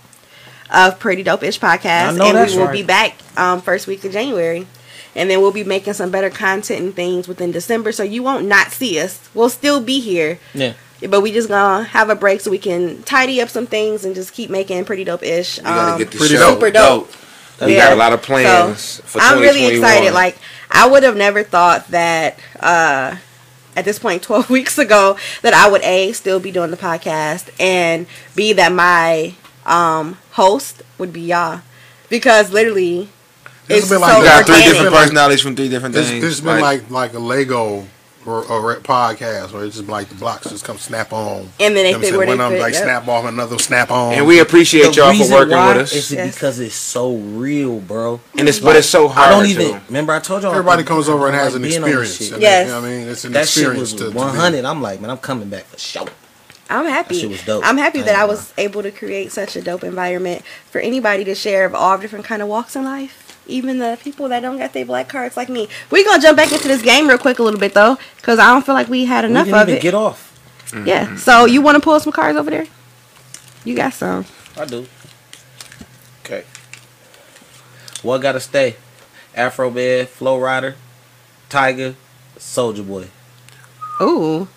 of 0.74 1.00
Pretty 1.00 1.24
Dope 1.24 1.44
Ish 1.44 1.60
podcast, 1.62 2.20
and 2.20 2.20
we 2.20 2.58
will 2.58 2.66
right. 2.66 2.74
be 2.74 2.84
back 2.84 3.16
um, 3.38 3.62
first 3.62 3.88
week 3.88 4.04
of 4.04 4.12
January. 4.12 4.68
And 5.18 5.30
then 5.30 5.40
we'll 5.40 5.54
be 5.54 5.64
making 5.64 5.94
some 5.94 6.12
better 6.12 6.30
content 6.30 6.82
and 6.82 6.94
things 6.94 7.30
within 7.30 7.52
December, 7.54 7.94
so 7.94 8.04
you 8.04 8.22
won't 8.22 8.46
not 8.46 8.72
see 8.72 9.00
us. 9.00 9.22
We'll 9.34 9.48
still 9.48 9.80
be 9.80 10.02
here, 10.02 10.40
Yeah. 10.54 10.74
But 11.10 11.22
we 11.22 11.32
just 11.32 11.48
gonna 11.50 11.84
have 11.84 12.10
a 12.10 12.16
break 12.16 12.42
so 12.42 12.50
we 12.52 12.58
can 12.58 13.04
tidy 13.04 13.42
up 13.42 13.50
some 13.50 13.68
things 13.68 14.06
and 14.06 14.16
just 14.16 14.34
keep 14.34 14.50
making 14.50 14.86
pretty 14.86 15.04
dope 15.04 15.24
ish. 15.24 15.58
We 15.58 15.64
gotta 15.64 15.98
get 16.04 16.12
the 16.12 16.18
pretty 16.18 16.36
show 16.36 16.50
super 16.54 16.72
dope. 16.72 17.12
We 17.62 17.76
Yeah. 17.76 17.86
got 17.86 17.94
a 17.94 17.96
lot 17.96 18.14
of 18.14 18.22
plans 18.22 18.80
So, 18.82 19.04
for 19.04 19.22
I'm 19.22 19.40
really 19.40 19.66
excited. 19.68 20.14
Like 20.14 20.38
I 20.72 20.88
would 20.88 21.04
have 21.04 21.16
never 21.16 21.44
thought 21.44 21.88
that 21.90 22.38
uh, 22.60 23.16
at 23.76 23.86
this 23.86 24.00
point, 24.00 24.24
12 24.30 24.50
weeks 24.50 24.78
ago, 24.78 25.18
that 25.42 25.54
I 25.54 25.70
would 25.70 25.82
a 25.84 26.12
still 26.14 26.40
be 26.40 26.52
doing 26.52 26.72
the 26.72 26.78
podcast 26.78 27.50
and 27.60 28.08
b 28.36 28.54
that 28.54 28.72
my 28.72 29.34
um, 29.66 30.18
host 30.32 30.84
would 30.98 31.12
be 31.14 31.22
y'all 31.22 31.62
because 32.10 32.52
literally 32.52 33.10
This 33.68 33.80
it's 33.84 33.90
has 33.90 33.90
been 33.90 34.00
so 34.00 34.06
like- 34.14 34.18
you 34.20 34.24
got 34.30 34.46
three 34.46 34.64
different 34.64 34.94
personalities 34.96 35.42
from 35.42 35.56
three 35.56 35.70
different 35.70 35.96
It's, 35.96 36.08
things. 36.10 36.24
it's 36.24 36.40
been 36.42 36.62
like 36.62 36.90
like 36.92 37.14
a 37.14 37.20
Lego 37.20 37.86
or, 38.26 38.44
or 38.46 38.76
podcast 38.78 39.52
where 39.54 39.66
it's 39.66 39.76
just 39.78 39.88
like 39.88 40.10
the 40.10 40.16
blocks 40.16 40.50
just 40.50 40.66
come 40.66 40.78
snap 40.78 41.14
on. 41.14 41.50
And 41.60 41.76
then 41.76 41.76
they 41.76 41.92
You 41.92 41.92
know 41.94 41.98
what 41.98 42.02
fit 42.02 42.02
saying? 42.08 42.18
where 42.18 42.28
One 42.28 42.38
they 42.38 42.44
of 42.44 42.50
them 42.52 42.58
fit, 42.60 42.62
like 42.64 42.74
yep. 42.74 42.84
snap 42.84 43.08
off, 43.08 43.26
another 43.26 43.60
snap 43.60 43.92
on. 43.92 44.14
and 44.14 44.26
we 44.28 44.40
appreciate 44.40 44.94
The 44.94 44.94
y'all 44.94 45.14
for 45.14 45.32
working 45.32 45.56
why 45.56 45.68
with 45.74 45.78
us. 45.84 45.94
Is 45.94 46.12
Yes. 46.12 46.34
because 46.36 46.60
it's 46.60 46.76
so 46.76 47.16
real, 47.16 47.80
bro. 47.80 48.20
And 48.38 48.48
it's 48.50 48.60
but 48.60 48.76
it's 48.76 48.90
so 48.90 49.08
hard. 49.08 49.28
I 49.28 49.32
don't 49.32 49.46
even 49.48 49.74
to- 49.80 49.82
remember. 49.88 50.14
I 50.14 50.20
told 50.20 50.44
y'all 50.44 50.52
everybody 50.52 50.84
I 50.84 50.86
comes 50.86 51.08
over 51.10 51.28
and 51.28 51.36
like 51.36 51.44
has 51.44 51.56
an 51.56 51.62
being 51.62 51.84
on 51.84 51.90
this 51.90 52.10
experience. 52.12 52.18
shit. 52.18 52.34
and 52.34 52.42
Yes. 52.42 52.66
you 52.68 52.72
know 52.74 52.82
what 52.82 52.88
I 52.88 52.90
mean, 52.92 53.08
it's 53.08 53.26
an 53.26 53.32
That 53.34 53.48
shit 53.48 53.64
experience 53.64 53.80
was 53.94 53.94
to, 54.02 54.10
to 54.12 54.16
100. 54.18 54.66
I'm 54.66 54.82
like, 54.82 55.02
man, 55.02 55.10
I'm 55.12 55.18
coming 55.18 55.50
back 55.50 55.66
for 55.66 55.78
sure. 55.80 56.08
I'm 56.68 56.86
happy. 56.88 57.20
shit 57.22 57.30
was 57.30 57.44
dope. 57.46 57.64
I'm 57.64 57.78
happy 57.78 58.00
I 58.00 58.04
that 58.04 58.12
ain't 58.14 58.20
I 58.22 58.26
was 58.26 58.52
able 58.58 58.82
to 58.82 58.90
create 58.92 59.32
such 59.32 59.56
a 59.56 59.62
dope 59.62 59.84
environment 59.84 60.42
for 60.72 60.82
anybody 60.82 61.24
to 61.26 61.36
share 61.36 61.64
of 61.66 61.76
all 61.76 61.96
different 62.00 62.26
kind 62.26 62.42
of 62.42 62.48
walks 62.48 62.76
in 62.76 62.84
life. 62.84 63.22
Even 63.48 63.78
the 63.80 63.98
people 64.04 64.28
that 64.30 64.40
don't 64.42 64.58
got 64.58 64.74
their 64.74 64.86
black 64.86 65.08
cards 65.08 65.38
like 65.38 65.50
me. 65.50 65.68
We're 65.92 66.04
gonna 66.06 66.22
jump 66.22 66.38
back 66.38 66.52
into 66.52 66.68
this 66.68 66.82
game 66.82 67.08
real 67.08 67.18
quick 67.18 67.40
a 67.40 67.44
little 67.44 67.60
bit 67.60 67.74
though, 67.74 67.98
because 68.18 68.40
I 68.40 68.48
don't 68.48 68.66
feel 68.66 68.74
like 68.76 68.88
we 68.90 69.06
had 69.06 69.24
We 69.24 69.32
enough 69.32 69.46
didn't 69.46 69.62
of 69.62 69.68
even 69.70 69.78
it. 69.78 69.82
get 69.82 69.94
off. 69.94 70.32
Yeah. 70.86 71.06
Mm-hmm. 71.06 71.18
So 71.18 71.46
you 71.46 71.62
want 71.62 71.76
to 71.76 71.82
pull 71.82 72.00
some 72.00 72.12
cards 72.12 72.38
over 72.38 72.50
there? 72.50 72.66
You 73.64 73.76
got 73.76 73.94
some. 73.94 74.26
I 74.58 74.66
do. 74.66 74.88
Okay. 76.24 76.44
What 78.02 78.20
gotta 78.20 78.40
stay? 78.40 78.76
Afro 79.36 79.70
Bed, 79.70 80.10
Flo 80.10 80.40
Rida, 80.40 80.76
Tyga, 81.50 81.94
Soulja 82.38 82.86
Boy, 82.88 83.08
Ooh. 84.02 84.48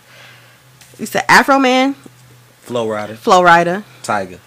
You 0.98 1.06
said 1.06 1.24
Afro 1.28 1.59
Man, 1.59 1.94
Flo 2.62 2.86
Rida, 2.86 3.16
Flo 3.16 3.43
Rida, 3.43 3.82
Tyga, 4.02 4.39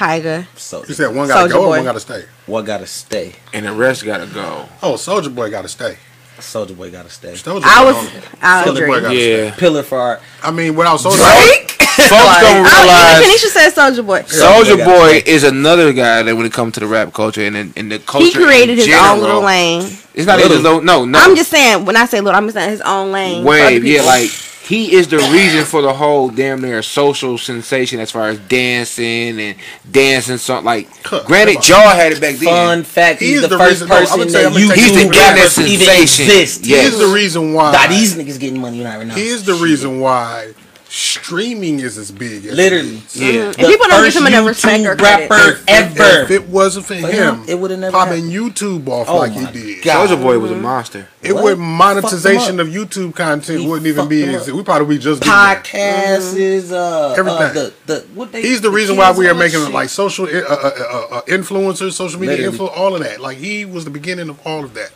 Tyga. 0.00 0.46
You 0.88 0.94
said 0.94 1.14
one 1.14 1.28
gotta 1.28 1.46
Soulja 1.48 1.52
go, 1.52 1.60
or 1.60 1.66
Boy. 1.66 1.76
one 1.76 1.84
gotta 1.84 2.00
stay. 2.00 2.24
What 2.46 2.62
gotta 2.64 2.86
stay? 2.86 3.34
and 3.52 3.66
the 3.66 3.72
rest 3.72 4.02
gotta 4.04 4.26
go. 4.26 4.66
Oh, 4.82 4.94
Soulja 4.94 5.34
Boy 5.34 5.50
gotta 5.50 5.68
stay. 5.68 5.98
Soulja 6.38 6.74
Boy 6.74 6.90
gotta 6.90 7.10
stay. 7.10 7.32
Soulja 7.34 7.60
I 7.64 7.84
was. 7.84 7.96
don't- 7.96 8.12
I 8.42 8.64
Soulja 8.64 8.86
Boy 8.86 9.00
gotta 9.02 9.14
Yeah. 9.14 9.50
stay. 9.52 9.60
Pillar 9.60 9.82
for 9.82 9.98
art. 10.00 10.22
I 10.42 10.50
mean, 10.52 10.74
without 10.74 10.98
Soulja 11.00 11.18
Folks 12.00 12.40
don't 12.40 12.64
Oh, 12.66 12.80
realize 12.80 13.26
even 13.26 13.50
said 13.50 13.70
Soulja 13.74 14.06
Boy. 14.06 14.22
Soulja 14.22 14.82
Boy 14.86 15.22
is 15.26 15.44
another 15.44 15.92
guy 15.92 16.22
that 16.22 16.34
when 16.34 16.46
it 16.46 16.52
comes 16.52 16.72
to 16.74 16.80
the 16.80 16.86
rap 16.86 17.12
culture 17.12 17.42
and 17.42 17.54
in, 17.54 17.72
in 17.76 17.88
the 17.90 17.98
culture, 17.98 18.24
He 18.26 18.32
created 18.32 18.70
in 18.70 18.76
his 18.78 18.86
general, 18.86 19.16
own 19.16 19.20
little 19.20 19.42
lane. 19.42 19.82
It's 20.14 20.26
not 20.26 20.38
Little. 20.38 20.52
even 20.52 20.62
little. 20.64 20.80
No, 20.80 21.04
no. 21.04 21.18
I'm 21.18 21.36
just 21.36 21.50
saying. 21.50 21.84
When 21.84 21.96
I 21.96 22.06
say 22.06 22.20
little, 22.22 22.36
I'm 22.38 22.46
just 22.46 22.54
saying 22.56 22.70
his 22.70 22.80
own 22.80 23.12
lane. 23.12 23.42
for 23.42 23.50
wave. 23.50 23.84
Yeah, 23.84 24.02
like 24.02 24.30
he 24.70 24.92
is 24.94 25.08
the 25.08 25.18
reason 25.18 25.64
for 25.64 25.82
the 25.82 25.92
whole 25.92 26.28
damn 26.30 26.60
near 26.60 26.80
social 26.82 27.36
sensation 27.36 27.98
as 27.98 28.10
far 28.12 28.28
as 28.28 28.38
dancing 28.38 29.40
and 29.40 29.56
dancing. 29.90 30.38
Something 30.38 30.64
like, 30.64 30.88
Huh, 31.04 31.24
granted, 31.26 31.56
come 31.56 31.64
y'all 31.82 31.88
had 31.90 32.12
it 32.12 32.20
back 32.20 32.36
then. 32.36 32.48
Fun 32.48 32.82
fact: 32.84 33.20
He 33.20 33.26
he's 33.26 33.36
is 33.36 33.42
the, 33.42 33.48
the 33.48 33.58
first 33.58 33.82
reason- 33.82 33.88
person 33.88 34.18
gonna 34.18 34.30
that 34.30 34.46
I'm 34.46 34.52
gonna 34.52 34.64
you 34.64 34.68
take 34.70 34.78
He's 34.78 34.92
the 34.94 35.02
you 35.04 35.10
back. 35.10 35.36
internet 35.38 35.58
even 35.58 35.86
sensation. 35.86 36.24
exist. 36.26 36.64
He 36.64 36.70
Yes. 36.70 36.92
is 36.94 36.98
the 37.00 37.06
reason 37.08 37.52
why. 37.52 37.72
Nah, 37.72 37.86
these 37.88 38.14
niggas 38.14 38.38
getting 38.38 38.60
money 38.60 38.84
right 38.84 39.04
now. 39.06 39.14
He 39.14 39.26
is 39.28 39.44
the 39.44 39.54
reason 39.54 39.98
why 40.00 40.52
streaming 40.90 41.78
is 41.78 41.96
as 41.96 42.10
big 42.10 42.44
as 42.46 42.54
Literally. 42.56 42.96
it 42.96 43.04
is. 43.04 43.16
Yeah. 43.16 43.42
And 43.46 43.56
people 43.56 43.86
don't 43.86 43.90
give 44.04 44.12
first 44.12 44.16
him 44.16 44.26
enough 44.26 44.46
respect 44.46 44.84
or 44.84 44.94
YouTube 44.96 44.98
credit. 44.98 45.30
rapper 45.30 45.60
ever. 45.68 46.22
If 46.24 46.30
it 46.32 46.48
wasn't 46.48 46.86
for 46.86 46.94
For 46.96 47.06
him, 47.06 47.36
him, 47.42 47.48
it 47.48 47.58
would've 47.58 47.78
never 47.78 47.92
popping 47.96 48.24
YouTube 48.24 48.88
off 48.88 49.08
Oh 49.08 49.18
like 49.18 49.32
he 49.32 49.46
did. 49.52 49.84
God. 49.84 50.08
Soulja 50.10 50.20
Boy 50.20 50.38
was 50.40 50.50
a 50.50 50.56
monster. 50.56 51.08
It 51.22 51.32
What? 51.34 51.44
would 51.44 51.58
monetization 51.58 52.58
of 52.58 52.66
YouTube 52.68 53.14
content 53.14 53.60
He 53.60 53.66
wouldn't 53.68 53.86
even 53.86 54.08
be. 54.08 54.24
As, 54.34 54.50
we 54.50 54.62
probably 54.64 54.96
be 54.96 55.00
just. 55.02 55.22
Podcasts 55.22 56.36
is 56.36 56.72
uh, 56.72 57.14
Everything. 57.16 57.40
uh 57.40 57.52
the, 57.52 57.74
the 57.86 58.00
what 58.14 58.32
they 58.32 58.42
He's 58.42 58.60
the 58.60 58.70
reason 58.70 58.96
why 58.96 59.12
we 59.12 59.26
are 59.26 59.30
and 59.30 59.36
all 59.36 59.38
that 59.38 59.44
making 59.52 59.64
shit. 59.66 59.72
like 59.74 59.88
social 59.90 60.24
uh, 60.26 60.30
uh, 60.30 60.54
uh, 60.54 61.06
uh, 61.18 61.22
influencers, 61.22 61.92
social 61.92 62.18
media 62.18 62.36
Literally. 62.50 62.58
influ, 62.58 62.76
all 62.76 62.94
of 62.96 63.02
that. 63.02 63.20
Like 63.20 63.36
he 63.38 63.64
was 63.64 63.84
the 63.84 63.90
beginning 63.90 64.28
of 64.28 64.44
all 64.46 64.64
of 64.64 64.74
that. 64.74 64.90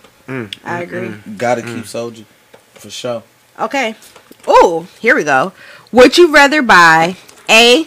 I 0.64 0.82
agree. 0.82 1.14
gotta 1.36 1.62
keep 1.62 1.84
Soulja 1.84 2.24
for 2.72 2.90
sure. 2.90 3.22
Okay. 3.60 3.94
Oh, 4.46 4.88
here 5.00 5.14
we 5.14 5.22
go. 5.24 5.52
Would 5.94 6.18
you 6.18 6.34
rather 6.34 6.60
buy 6.60 7.16
A. 7.48 7.86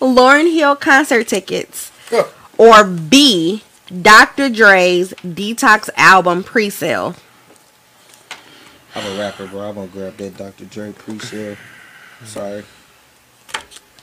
Lauryn 0.00 0.52
Hill 0.52 0.76
concert 0.76 1.28
tickets 1.28 1.90
or 2.58 2.84
B. 2.84 3.62
Dr. 4.02 4.50
Dre's 4.50 5.14
Detox 5.24 5.88
album 5.96 6.44
pre-sale? 6.44 7.16
I'm 8.94 9.14
a 9.14 9.18
rapper, 9.18 9.46
bro. 9.46 9.70
I'm 9.70 9.76
gonna 9.76 9.86
grab 9.86 10.18
that 10.18 10.36
Dr. 10.36 10.66
Dre 10.66 10.92
pre-sale. 10.92 11.56
Sorry. 12.26 12.64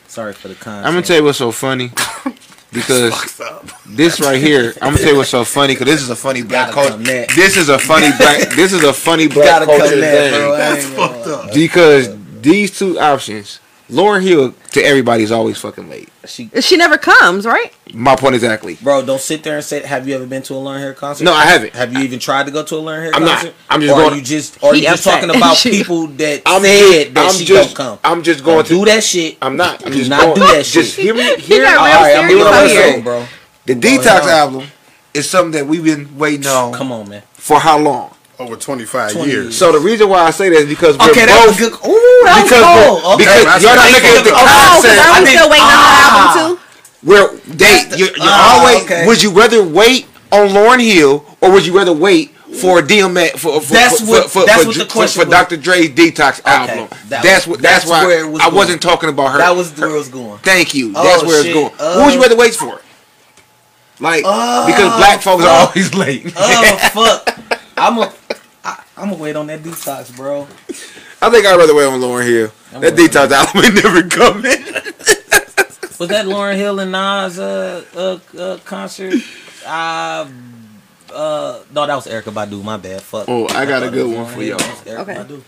Sorry 0.08 0.34
for 0.34 0.48
the 0.48 0.56
content. 0.56 0.88
I'm 0.88 0.94
gonna 0.94 1.06
tell 1.06 1.18
you 1.18 1.24
what's 1.24 1.38
so 1.38 1.52
funny. 1.52 1.92
Because 2.74 3.42
this 3.86 4.20
right 4.20 4.42
here, 4.42 4.74
I'm 4.82 4.92
gonna 4.92 4.98
tell 4.98 5.12
you 5.12 5.18
what's 5.18 5.30
so 5.30 5.46
funny. 5.46 5.76
Because 5.76 5.86
this 5.86 6.02
is 6.02 6.10
a 6.10 6.16
funny 6.16 6.42
black 6.42 6.74
Gotta 6.74 6.90
culture. 6.90 7.34
This 7.34 7.56
is 7.56 7.70
a 7.70 7.80
funny 7.80 8.10
black. 8.18 8.50
This 8.50 8.74
is 8.74 8.84
a 8.84 8.92
funny 8.92 9.28
black 9.30 9.46
gotta 9.46 9.66
culture 9.66 10.02
that, 10.02 10.34
thing. 10.34 10.52
That's 10.52 10.86
fucked 10.86 11.28
up. 11.28 11.54
Because 11.54 12.10
these 12.46 12.78
two 12.78 12.98
options, 13.00 13.60
Lauryn 13.90 14.24
Hill 14.24 14.54
to 14.72 14.82
everybody 14.84 15.24
is 15.24 15.32
always 15.32 15.58
fucking 15.60 15.90
late. 15.90 16.10
She, 16.26 16.50
She 16.60 16.76
never 16.76 16.98
comes, 16.98 17.46
right? 17.46 17.72
My 17.94 18.16
point 18.16 18.34
exactly. 18.34 18.76
bro, 18.82 19.06
don't 19.06 19.22
sit 19.22 19.44
there 19.44 19.56
and 19.58 19.64
say. 19.64 19.84
Have 19.86 20.08
you 20.08 20.16
ever 20.16 20.26
been 20.26 20.42
to 20.44 20.54
a 20.54 20.58
Lauryn 20.58 20.80
Hill 20.80 20.94
concert? 20.96 21.24
No, 21.24 21.34
I 21.34 21.46
haven't. 21.46 21.74
Have 21.76 21.94
you 21.94 22.00
even 22.00 22.18
tried 22.18 22.46
to 22.48 22.52
go 22.52 22.64
to 22.64 22.76
a 22.76 22.78
Learn 22.78 23.04
Hair 23.04 23.12
I'm 23.14 23.22
not. 23.24 23.36
concert? 23.38 23.54
I'm 23.70 23.82
just 23.82 23.94
or 23.94 23.98
going- 23.98 24.14
Are 24.14 24.16
you 24.16 24.22
just, 24.24 24.64
or 24.64 24.70
are 24.72 24.76
you 24.76 24.82
just 24.82 25.06
upset. 25.06 25.22
talking 25.22 25.36
about 25.36 25.58
people 25.64 26.08
that 26.08 26.42
I'm 26.48 26.62
said 26.64 27.14
that 27.14 27.28
I'm 27.28 27.34
she 27.34 27.46
just. 27.46 27.76
don't 27.76 27.86
come? 27.86 28.00
I'm 28.04 28.24
just 28.24 28.44
going 28.44 28.58
Don't 28.58 28.68
to 28.68 28.74
do 28.80 28.86
that 28.86 29.04
shit. 29.04 29.38
I'm 29.42 29.56
not. 29.58 29.86
I'm 29.86 29.92
Do 29.92 29.98
just 30.00 30.10
not 30.10 30.22
going, 30.22 30.36
do 30.36 30.42
that 30.42 30.66
Just 30.66 30.96
shit. 30.96 31.04
hear 31.04 31.14
me. 31.14 31.36
He 31.36 31.42
Hear 31.56 31.64
got 31.66 31.78
all 31.78 31.86
real 31.86 31.96
right, 31.96 32.16
I'm 32.24 32.28
doing 32.30 32.44
what 32.44 32.54
I'm 32.56 32.70
saying. 32.70 33.04
bro. 33.04 33.26
The 33.68 33.74
Detox 33.76 34.22
album 34.28 34.68
is 35.14 35.30
something 35.30 35.52
that 35.52 35.68
we've 35.68 35.84
been 35.84 36.18
waiting 36.18 36.48
on 36.48 36.74
Come 36.74 36.92
on, 36.92 37.08
man. 37.10 37.22
for 37.34 37.60
how 37.60 37.78
long? 37.78 38.15
Over 38.38 38.58
25 38.58 39.14
20 39.14 39.32
years. 39.32 39.58
So 39.58 39.72
the 39.72 39.80
reason 39.80 40.10
why 40.10 40.20
I 40.24 40.32
say 40.32 40.50
that 40.50 40.58
is 40.58 40.68
because 40.70 40.98
we're 40.98 41.10
Okay, 41.12 41.26
that 41.26 41.40
both 41.46 41.56
was 41.56 41.58
good. 41.58 41.74
Ooh, 41.88 42.22
that 42.28 42.44
because 42.44 42.60
was 42.60 42.76
we're- 42.76 42.86
cold. 42.86 43.04
Okay. 43.16 43.24
because 43.24 43.44
that's 43.46 43.64
you're 43.64 43.76
not 43.76 43.92
looking 43.96 44.16
at 44.20 44.24
the 44.26 44.34
Oh, 44.36 44.44
because 44.44 44.84
concept. 44.84 45.00
are 45.00 45.12
I'm 45.16 45.24
think- 45.24 45.38
still 45.40 45.50
waiting 45.50 45.64
on 45.64 45.72
Ah. 45.72 45.88
the 45.96 46.40
album 46.44 46.58
too? 46.58 46.62
Where 47.08 47.28
they 47.48 47.76
you 47.98 48.06
you 48.06 48.12
Ah, 48.20 48.60
always 48.60 48.84
okay. 48.84 49.06
would 49.08 49.24
you 49.24 49.32
rather 49.32 49.64
wait 49.64 50.08
on 50.32 50.50
Lauryn 50.50 50.82
Hill 50.84 51.24
or 51.40 51.52
would 51.52 51.66
you 51.66 51.72
rather 51.78 51.94
wait 51.94 52.36
for 52.60 52.82
DMX 52.82 53.40
for 53.40 53.62
for 53.62 53.74
That's 53.74 54.00
for, 54.02 54.06
what- 54.08 54.30
for, 54.32 54.46
that's 54.46 54.62
for, 54.64 54.68
what 54.68 54.78
the 54.78 54.86
for, 54.86 54.92
question 54.92 55.22
for 55.22 55.28
was. 55.30 55.38
Dr. 55.38 55.56
Dre's 55.58 55.90
Detox 55.92 56.42
album? 56.46 56.88
that 57.10 57.24
that's 57.24 57.48
what 57.48 57.62
that's, 57.62 57.86
that's 57.86 57.90
why 57.90 58.06
where 58.06 58.26
it 58.26 58.28
was 58.30 58.42
I 58.42 58.46
going. 58.46 58.56
wasn't 58.56 58.82
talking 58.82 59.10
about 59.10 59.32
her. 59.32 59.38
That 59.38 59.56
was 59.56 59.72
where 59.78 59.90
it 59.90 59.94
was 59.94 60.10
going. 60.10 60.40
Thank 60.40 60.74
you. 60.74 60.92
Oh, 60.96 61.04
That's 61.04 61.24
where 61.24 61.44
shit. 61.44 61.56
it's 61.56 61.60
going. 61.60 61.72
Uh, 61.80 61.96
what 62.00 62.06
would 62.08 62.14
you 62.16 62.22
rather 62.22 62.36
wait 62.36 62.54
for? 62.56 62.82
Like 64.00 64.24
Oh, 64.26 64.66
because 64.68 64.92
black 64.98 65.22
folks 65.22 65.44
are 65.46 65.68
always 65.68 65.94
late. 65.96 66.34
Oh 66.36 66.78
fuck! 66.94 67.60
I'm 67.78 67.98
a, 68.00 68.02
I, 68.04 68.12
I'm 68.98 69.10
gonna 69.10 69.22
wait 69.22 69.36
on 69.36 69.48
that 69.48 69.62
detox, 69.62 70.16
bro. 70.16 70.44
I 71.22 71.30
think 71.30 71.46
I'd 71.46 71.58
rather 71.58 71.76
wait 71.76 71.86
on 71.86 72.00
Lauryn 72.00 72.26
Hill. 72.28 72.52
I'm 72.74 72.82
That 72.82 72.94
waiting. 72.94 73.08
Detox 73.08 73.32
album 73.32 73.66
ain't 73.66 73.84
never 73.84 74.04
coming. 74.08 74.44
Was 76.00 76.10
that 76.10 76.26
Lauryn 76.26 76.56
Hill 76.56 76.80
and 76.80 76.92
Nas 76.92 77.40
uh, 77.40 77.84
uh, 77.96 78.20
uh 78.40 78.58
concert? 78.66 79.16
Uh, 79.66 80.30
uh, 81.12 81.64
no, 81.74 81.88
that 81.88 81.96
was 81.96 82.06
Erykah 82.06 82.32
Badu. 82.32 82.64
My 82.64 82.78
bad. 82.78 83.02
Fuck. 83.02 83.28
Oh, 83.28 83.48
I 83.48 83.66
got 83.66 83.82
a 83.82 83.90
good 83.90 84.16
one 84.16 84.32
for 84.32 84.44
y'all. 84.44 84.60
That 84.60 85.00
Okay. 85.00 85.16
Badu. 85.16 85.42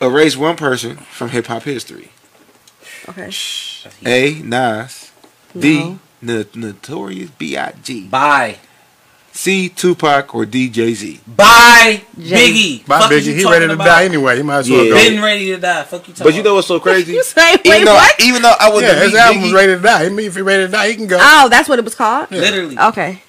Erase 0.00 0.36
one 0.36 0.54
person 0.54 0.98
from 0.98 1.30
hip 1.30 1.46
hop 1.46 1.64
history. 1.64 2.12
Okay. 3.08 3.32
A. 4.04 4.34
Nas. 4.42 5.10
B. 5.58 5.80
No. 5.80 5.98
No. 6.22 6.44
Notorious 6.54 7.30
B.I.G. 7.30 8.06
Bye. 8.06 8.58
C. 9.36 9.68
Tupac 9.68 10.34
or 10.34 10.46
D. 10.46 10.70
Jay 10.70 10.94
Z? 10.94 11.20
Bye, 11.26 12.00
Jay. 12.18 12.36
Biggie. 12.80 12.86
By 12.86 13.00
Fuck 13.00 13.10
Biggie, 13.10 13.24
you 13.26 13.34
he 13.34 13.44
ready 13.44 13.66
to 13.66 13.74
about? 13.74 13.84
die 13.84 14.04
anyway. 14.06 14.36
He 14.38 14.42
might 14.42 14.60
as 14.60 14.70
well 14.70 14.82
Yeah. 14.82 14.90
go. 14.90 14.96
Been 15.10 15.22
ready 15.22 15.46
to 15.48 15.58
die. 15.58 15.82
Fuck 15.84 16.08
you 16.08 16.14
talking 16.14 16.24
But 16.24 16.34
you 16.34 16.42
know 16.42 16.54
what's 16.54 16.66
so 16.68 16.80
crazy? 16.80 17.12
You 17.12 17.22
say, 17.22 17.54
even 17.64 17.84
though, 17.84 17.94
what? 17.94 18.14
even 18.18 18.40
though 18.40 18.54
I 18.58 18.70
was 18.70 18.82
Yeah, 18.82 18.94
his 18.94 19.10
delete 19.10 19.14
album 19.20 19.42
was 19.42 19.52
ready 19.52 19.74
to 19.74 19.78
die. 19.80 20.04
He 20.04 20.10
mean, 20.10 20.26
if 20.26 20.36
he 20.36 20.40
ready 20.40 20.64
to 20.64 20.72
die, 20.72 20.88
he 20.88 20.94
can 20.96 21.06
go. 21.06 21.18
Oh, 21.20 21.48
that's 21.50 21.68
what 21.68 21.78
it 21.78 21.84
was 21.84 21.94
called. 21.94 22.30
Literally. 22.30 22.78
Okay, 22.78 23.22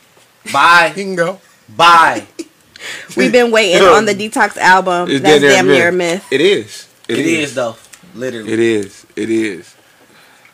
Bye. 0.54 0.94
He 0.96 1.04
can 1.04 1.16
go. 1.16 1.42
Bye. 1.76 2.26
we've 3.18 3.34
been 3.34 3.52
waiting 3.52 3.82
on 3.82 4.06
the 4.06 4.16
Detox 4.16 4.56
album. 4.56 5.10
it's 5.12 5.22
That's 5.22 5.42
dead 5.42 5.50
damn 5.50 5.68
near 5.68 5.90
a 5.90 5.92
myth. 5.92 6.26
It 6.32 6.40
is. 6.40 6.88
it 7.10 7.20
is 7.20 7.54
though. 7.54 7.76
Literally. 8.16 8.54
It 8.54 8.60
is. 8.60 9.06
It 9.18 9.30
is. 9.30 9.76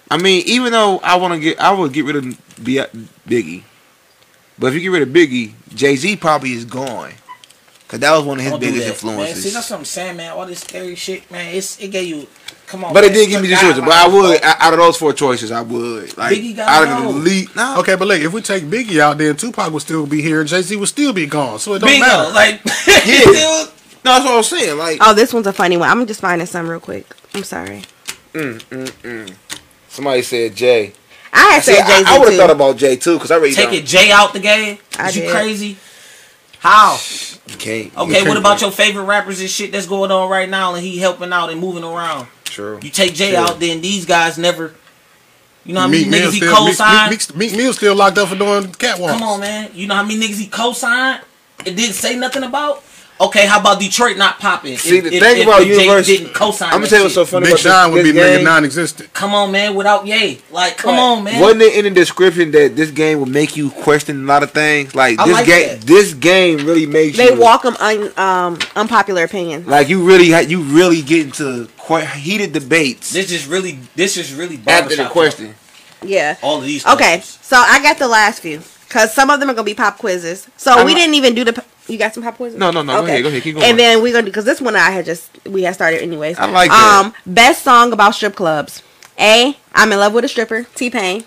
I 0.10 0.18
mean, 0.18 0.44
even 0.48 0.72
though 0.72 0.98
I 1.00 1.16
want 1.18 1.36
to 1.36 1.40
get, 1.40 1.60
I 1.60 1.72
would 1.72 1.94
get 1.94 2.06
rid 2.06 2.16
of 2.16 2.24
Biggie. 2.58 3.64
But 4.60 4.68
if 4.68 4.74
you 4.76 4.82
get 4.82 4.92
rid 4.92 5.02
of 5.02 5.10
Biggie, 5.10 5.54
Jay 5.74 5.96
Z 5.96 6.16
probably 6.18 6.52
is 6.54 6.66
gone. 6.66 7.12
Cause 7.88 8.00
that 8.00 8.12
was 8.16 8.26
one 8.26 8.38
of 8.40 8.44
his 8.44 8.52
Don't 8.52 8.60
do 8.60 8.72
biggest 8.72 9.02
that, 9.02 9.06
Man, 9.06 9.16
see, 9.18 9.22
influences. 9.22 9.54
that's 9.54 9.70
what 9.70 9.78
I'm 9.80 9.86
saying, 9.86 10.18
man. 10.18 10.32
All 10.32 10.48
this 10.48 10.62
scary 10.62 10.96
shit, 10.96 11.30
man. 11.30 11.54
It's 11.54 11.80
it 11.80 11.90
gave 11.90 12.08
you. 12.08 12.28
Come 12.66 12.86
on. 12.86 12.94
But 12.94 13.04
it 13.04 13.14
did 13.14 13.30
give 13.30 13.40
me 13.42 13.50
the 13.50 13.54
Look, 13.54 13.62
choice. 13.62 13.78
I- 13.78 13.86
But 13.86 13.94
I 13.94 14.08
would, 14.08 14.42
out 14.42 14.74
of 14.74 14.80
those 14.80 14.98
four 14.98 15.14
choices, 15.14 15.52
I 15.52 15.62
would. 15.62 16.18
Like, 16.18 16.36
Biggie 16.36 16.56
got 16.56 16.70
out 16.70 16.88
of 16.88 17.04
the 17.04 17.10
elite, 17.20 17.56
no. 17.56 17.80
Okay, 17.82 17.96
but 17.96 18.08
look, 18.08 18.20
if 18.20 18.34
we 18.34 18.42
take 18.42 18.64
Biggie 18.64 18.98
out, 19.00 19.20
then 19.20 19.36
Tupac 19.36 19.72
would 19.72 19.82
still 19.84 20.08
be 20.08 20.24
here, 20.24 20.40
and 20.40 20.50
Jay 20.50 20.64
Z 20.64 20.76
would 20.76 20.88
still 20.90 21.14
be 21.14 21.28
gone. 21.28 21.60
So 21.60 21.76
it 21.76 21.80
don't 21.80 21.90
Bingo. 21.90 22.06
matter. 22.08 22.32
Like, 22.32 22.62
Yeah. 23.06 23.68
No, 24.06 24.12
that's 24.12 24.26
what 24.26 24.34
I 24.34 24.38
was 24.38 24.50
saying. 24.50 24.78
Like, 24.80 24.98
Oh, 25.02 25.14
this 25.14 25.32
one's 25.32 25.46
a 25.48 25.54
funny 25.54 25.78
one. 25.78 25.88
I'm 25.90 26.08
just 26.08 26.20
finding 26.22 26.48
some 26.48 26.68
real 26.68 26.80
quick. 26.80 27.06
I'm 27.36 27.44
sorry. 27.44 27.84
Mm, 28.34 28.60
mm, 28.60 28.92
mm. 29.04 29.34
Somebody 29.90 30.24
said 30.24 30.56
Jay. 30.56 30.94
I 31.34 31.54
had 31.54 31.64
See, 31.64 31.74
said 31.74 31.86
Jay 31.88 31.94
I, 31.94 32.00
Z 32.00 32.06
I 32.08 32.20
would 32.20 32.26
have 32.26 32.34
too. 32.34 32.38
thought 32.38 32.50
about 32.52 32.78
Jay 32.78 32.96
too, 32.96 33.18
cause 33.20 33.32
I 33.32 33.38
really 33.38 33.54
take 33.54 33.70
don't. 33.72 33.86
Jay 33.86 34.12
out 34.12 34.34
the 34.34 34.40
game. 34.40 34.78
I 35.00 35.10
Is 35.10 35.16
you 35.16 35.24
did. 35.24 35.32
crazy? 35.32 35.78
How? 36.60 36.98
You 37.48 37.58
can't. 37.58 37.98
Okay, 37.98 38.28
what 38.28 38.38
about 38.38 38.62
your 38.62 38.72
favorite 38.72 39.04
rappers 39.04 39.42
and 39.42 39.50
shit 39.50 39.72
that's 39.72 39.88
going 39.88 40.12
on 40.12 40.30
right 40.30 40.50
now 40.50 40.76
and 40.76 40.84
he 40.84 40.98
helping 41.00 41.34
out 41.34 41.50
and 41.50 41.60
moving 41.60 41.84
around? 41.84 42.28
True. 42.46 42.80
You 42.82 42.90
take 42.90 43.14
Jay 43.16 43.32
True. 43.32 43.40
out, 43.40 43.60
then 43.60 43.82
these 43.82 44.06
guys 44.06 44.38
never. 44.38 44.74
You 45.66 45.74
know 45.74 45.82
how 45.82 45.88
many 45.88 46.04
Meek 46.04 46.12
Mill 46.12 46.20
niggas 46.30 46.34
he 46.34 46.38
still, 46.40 46.50
Meek, 46.66 46.78
co-signed? 46.78 47.12
Meek, 47.12 47.36
Meek, 47.36 47.52
Meek 47.52 47.58
Mill 47.58 47.74
still 47.74 47.96
locked 47.96 48.18
up 48.18 48.30
for 48.30 48.36
doing 48.36 48.64
catwalks. 48.74 49.10
Come 49.10 49.24
on, 49.24 49.40
man. 49.40 49.72
You 49.74 49.88
know 49.88 49.96
how 49.96 50.04
many 50.04 50.20
niggas 50.20 50.38
he 50.40 50.48
co-signed? 50.48 51.24
It 51.66 51.76
didn't 51.76 51.94
say 51.96 52.16
nothing 52.18 52.44
about. 52.44 52.84
Okay, 53.22 53.46
how 53.46 53.60
about 53.60 53.80
Detroit 53.80 54.18
not 54.18 54.40
popping? 54.40 54.78
See, 54.78 54.98
If- 54.98 55.04
the 55.06 55.16
if- 55.16 55.24
thing 55.24 55.38
if- 55.38 55.44
about 55.48 55.62
if 55.62 56.04
Jay 56.04 56.18
didn't 56.18 56.34
co-sign. 56.34 56.70
I'm 56.74 56.80
gonna 56.80 56.88
tell 56.88 56.98
you 57.00 57.04
what's 57.06 57.16
so 57.16 57.26
funny 57.26 57.46
Big 57.46 57.54
about 57.54 57.60
Sean 57.62 57.92
this, 57.92 57.94
would 57.98 58.04
be 58.04 58.12
this 58.12 58.40
nigga 58.40 58.44
non-existent. 58.44 59.14
Come 59.14 59.34
on, 59.36 59.52
man. 59.52 59.76
Without 59.76 60.06
Ye, 60.08 60.40
like, 60.52 60.78
come 60.78 60.96
What? 60.98 61.02
on, 61.04 61.24
man. 61.24 61.40
Wasn't 61.40 61.62
it 61.62 61.74
in 61.76 61.84
the 61.86 61.92
description 61.92 62.52
that 62.52 62.76
this 62.76 62.90
game 62.90 63.20
will 63.20 63.28
make 63.28 63.56
you 63.56 63.70
question 63.70 64.24
a 64.24 64.28
lot 64.28 64.44
of 64.44 64.52
things? 64.52 64.94
Like 64.96 65.20
I 65.20 65.26
this 65.26 65.34
like 65.34 65.46
game, 65.46 65.68
that. 65.68 65.82
this 65.88 66.14
game 66.14 66.66
really 66.66 66.86
makes 66.86 67.18
They 67.18 67.32
you 67.34 67.40
welcome 67.40 67.78
un, 67.80 68.12
um, 68.18 68.60
unpopular 68.76 69.24
opinions. 69.24 69.68
like 69.68 69.90
you 69.90 70.02
really 70.04 70.34
you 70.48 70.62
really 70.62 71.02
get 71.02 71.22
into 71.28 71.68
heated 72.16 72.52
debates 72.54 73.12
This 73.12 73.32
is 73.32 73.46
really, 73.48 73.80
this 73.96 74.18
is 74.18 74.34
really 74.34 74.60
after 74.68 74.90
the 74.90 75.04
barbershop 75.04 75.12
question. 75.12 75.56
Yeah. 76.04 76.36
All 76.42 76.58
of 76.58 76.66
these. 76.66 76.86
Okay, 76.86 77.18
questions. 77.18 77.38
so 77.42 77.58
I 77.58 77.82
got 77.82 77.98
the 78.00 78.08
last 78.08 78.42
few 78.42 78.62
because 78.88 79.14
some 79.14 79.30
of 79.30 79.40
them 79.40 79.50
are 79.50 79.54
gonna 79.54 79.64
be 79.64 79.74
pop 79.74 79.98
quizzes. 79.98 80.48
So 80.58 80.72
I'm 80.74 80.86
we 80.86 80.94
didn't 80.96 81.14
even 81.16 81.34
do 81.36 81.44
the. 81.46 81.64
P- 81.86 81.94
You 81.94 82.00
got 82.00 82.14
some 82.14 82.24
pop 82.24 82.38
poison? 82.38 82.60
No, 82.60 82.72
no, 82.72 82.82
no. 82.82 83.02
Go 83.02 83.06
ahead, 83.08 83.24
go 83.24 83.30
ahead, 83.30 83.44
keep 83.44 83.56
going. 83.56 83.66
And 83.66 83.80
then 83.80 84.02
we're 84.02 84.14
gonna 84.14 84.26
because 84.26 84.46
this 84.46 84.62
one 84.62 84.76
I 84.76 84.92
had 84.92 85.06
just 85.06 85.30
we 85.48 85.64
had 85.64 85.76
started 85.76 86.02
anyways. 86.02 86.38
I 86.40 86.46
like 86.50 86.70
that. 86.70 87.06
Um, 87.06 87.14
best 87.26 87.64
song 87.64 87.94
about 87.94 88.16
strip 88.16 88.36
clubs. 88.36 88.82
A. 89.20 89.58
I'm 89.76 89.92
in 89.92 90.00
love 90.00 90.14
with 90.14 90.26
a 90.26 90.28
stripper. 90.28 90.64
T 90.76 90.90
Pain. 90.90 91.24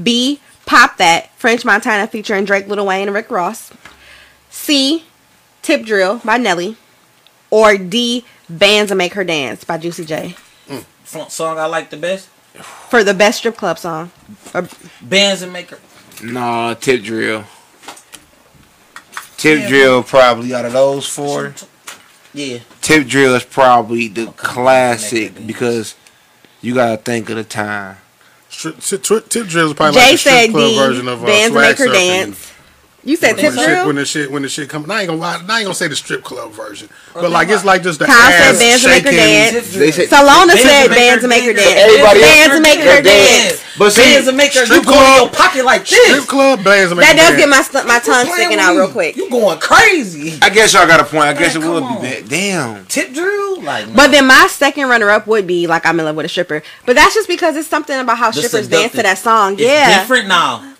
B. 0.00 0.40
Pop 0.66 0.96
that. 0.98 1.30
French 1.36 1.64
Montana 1.64 2.06
featuring 2.06 2.44
Drake, 2.44 2.68
Lil 2.68 2.86
Wayne, 2.86 3.08
and 3.08 3.14
Rick 3.14 3.30
Ross. 3.30 3.72
C. 4.50 5.04
Tip 5.62 5.84
Drill 5.84 6.18
by 6.24 6.36
Nelly. 6.36 6.76
Or 7.50 7.76
D. 7.76 8.24
Bands 8.48 8.90
and 8.90 8.98
Make 8.98 9.14
Her 9.14 9.24
Dance 9.24 9.64
by 9.64 9.78
Juicy 9.78 10.04
J. 10.04 10.36
Front 11.04 11.30
song 11.30 11.58
I 11.58 11.66
like 11.66 11.90
the 11.90 11.96
best. 11.96 12.28
For 12.88 13.02
the 13.04 13.12
best 13.14 13.38
strip 13.38 13.56
club 13.56 13.78
song. 13.78 14.10
Or, 14.54 14.68
Bands 15.02 15.42
and 15.42 15.52
make 15.52 15.70
her. 15.70 15.78
Nah, 16.22 16.74
tip 16.74 17.02
drill. 17.02 17.44
Tip 19.42 19.58
Yeah. 19.62 19.68
drill 19.68 20.02
probably 20.04 20.54
out 20.54 20.64
of 20.64 20.72
those 20.72 21.04
four. 21.08 21.52
Yeah. 22.32 22.58
Tip 22.80 23.08
drill 23.08 23.34
is 23.34 23.42
probably 23.42 24.06
the 24.06 24.28
Okay. 24.28 24.32
classic 24.36 25.34
Make 25.34 25.46
because 25.48 25.96
you 26.60 26.74
gotta 26.74 26.96
think 26.96 27.28
of 27.28 27.34
the 27.34 27.42
time. 27.42 27.96
Tip, 28.52 28.78
tip, 29.02 29.28
tip 29.28 29.48
drill 29.48 29.66
is 29.66 29.72
probably 29.74 29.94
Jay 30.00 30.06
like 30.06 30.12
the 30.12 30.16
strip 30.18 30.34
said 30.34 30.50
club 30.52 30.70
D. 30.70 30.76
version 30.76 31.08
of 31.08 31.24
uh, 31.24 31.26
Bands 31.26 31.52
swag 31.54 31.68
Make 31.70 31.78
Her 31.78 31.86
surfing. 31.88 31.92
Dance. 31.92 32.51
You 33.04 33.16
said 33.16 33.34
When 33.34 33.44
Tip 33.44 33.52
the, 33.54 33.58
shit, 33.58 33.66
Drill? 33.68 33.86
when 33.86 33.96
the 33.96 34.04
shit 34.04 34.30
when 34.30 34.42
the 34.42 34.48
shit 34.48 34.68
come, 34.68 34.88
I 34.88 35.00
ain't 35.00 35.08
gonna 35.08 35.20
lie, 35.20 35.34
I 35.34 35.58
ain't 35.58 35.64
gonna 35.66 35.74
say 35.74 35.88
the 35.88 35.96
strip 35.96 36.22
club 36.22 36.52
version, 36.52 36.88
but 37.14 37.30
like 37.32 37.48
it's 37.48 37.64
like 37.64 37.82
just 37.82 37.98
the 37.98 38.06
Kyle 38.06 38.30
said 38.30 38.54
ass 38.54 38.58
Bands 38.58 38.84
and 38.84 38.92
Make 38.92 39.02
Her 39.04 39.10
shaking. 39.10 39.18
Dance. 39.58 39.74
They 39.74 39.90
said 39.90 40.08
Salona 40.08 40.52
said 40.56 40.86
and 40.86 40.90
Make 40.90 40.98
bands 40.98 41.22
Her 41.22 41.28
make 41.28 41.44
her 41.44 41.52
Dance. 41.52 41.66
dance. 41.66 41.80
Everybody 41.82 42.20
bands 42.20 42.52
else 42.54 42.62
make 42.62 42.78
her 42.78 43.02
dance. 43.02 43.04
dance. 43.58 43.64
But 43.78 43.90
see, 43.90 44.02
Bands 44.02 44.28
and 44.28 44.36
Maker. 44.36 44.58
You 44.60 44.66
strip 44.66 44.84
go 44.84 44.92
in 44.92 44.98
your 44.98 45.28
club- 45.28 45.32
pocket 45.32 45.64
like 45.64 45.86
this. 45.88 45.98
Strip 46.12 46.26
club 46.28 46.62
bands 46.62 46.92
and 46.92 47.00
make 47.00 47.08
That 47.08 47.16
does 47.16 47.36
get 47.36 47.48
my 47.48 47.62
sl- 47.62 47.88
my 47.88 47.98
tongue 47.98 48.26
sticking 48.32 48.58
out 48.60 48.76
real 48.76 48.90
quick. 48.92 49.16
You 49.16 49.28
going 49.30 49.58
crazy? 49.58 50.38
I 50.40 50.50
guess 50.50 50.72
y'all 50.74 50.86
got 50.86 51.00
a 51.00 51.04
point. 51.04 51.24
I 51.24 51.32
guess 51.32 51.56
Man, 51.56 51.64
it 51.66 51.70
would 51.70 51.80
be 51.80 51.86
on. 51.86 52.02
bad. 52.02 52.28
Damn. 52.28 52.86
Tip 52.86 53.12
drill, 53.14 53.62
like. 53.62 53.88
no. 53.88 53.94
But 53.94 54.10
then 54.12 54.26
my 54.26 54.46
second 54.48 54.88
runner 54.88 55.10
up 55.10 55.26
would 55.26 55.46
be 55.46 55.66
like 55.66 55.86
I'm 55.86 55.98
in 55.98 56.04
love 56.06 56.14
with 56.16 56.26
a 56.26 56.28
stripper. 56.28 56.62
But 56.86 56.94
that's 56.96 57.14
just 57.14 57.26
because 57.26 57.56
it's 57.56 57.66
something 57.66 57.98
about 57.98 58.18
how 58.18 58.30
strippers 58.30 58.68
dance 58.68 58.92
to 58.92 59.02
that 59.02 59.18
song. 59.18 59.56
Yeah. 59.58 60.00
different 60.02 60.28
now. 60.28 60.71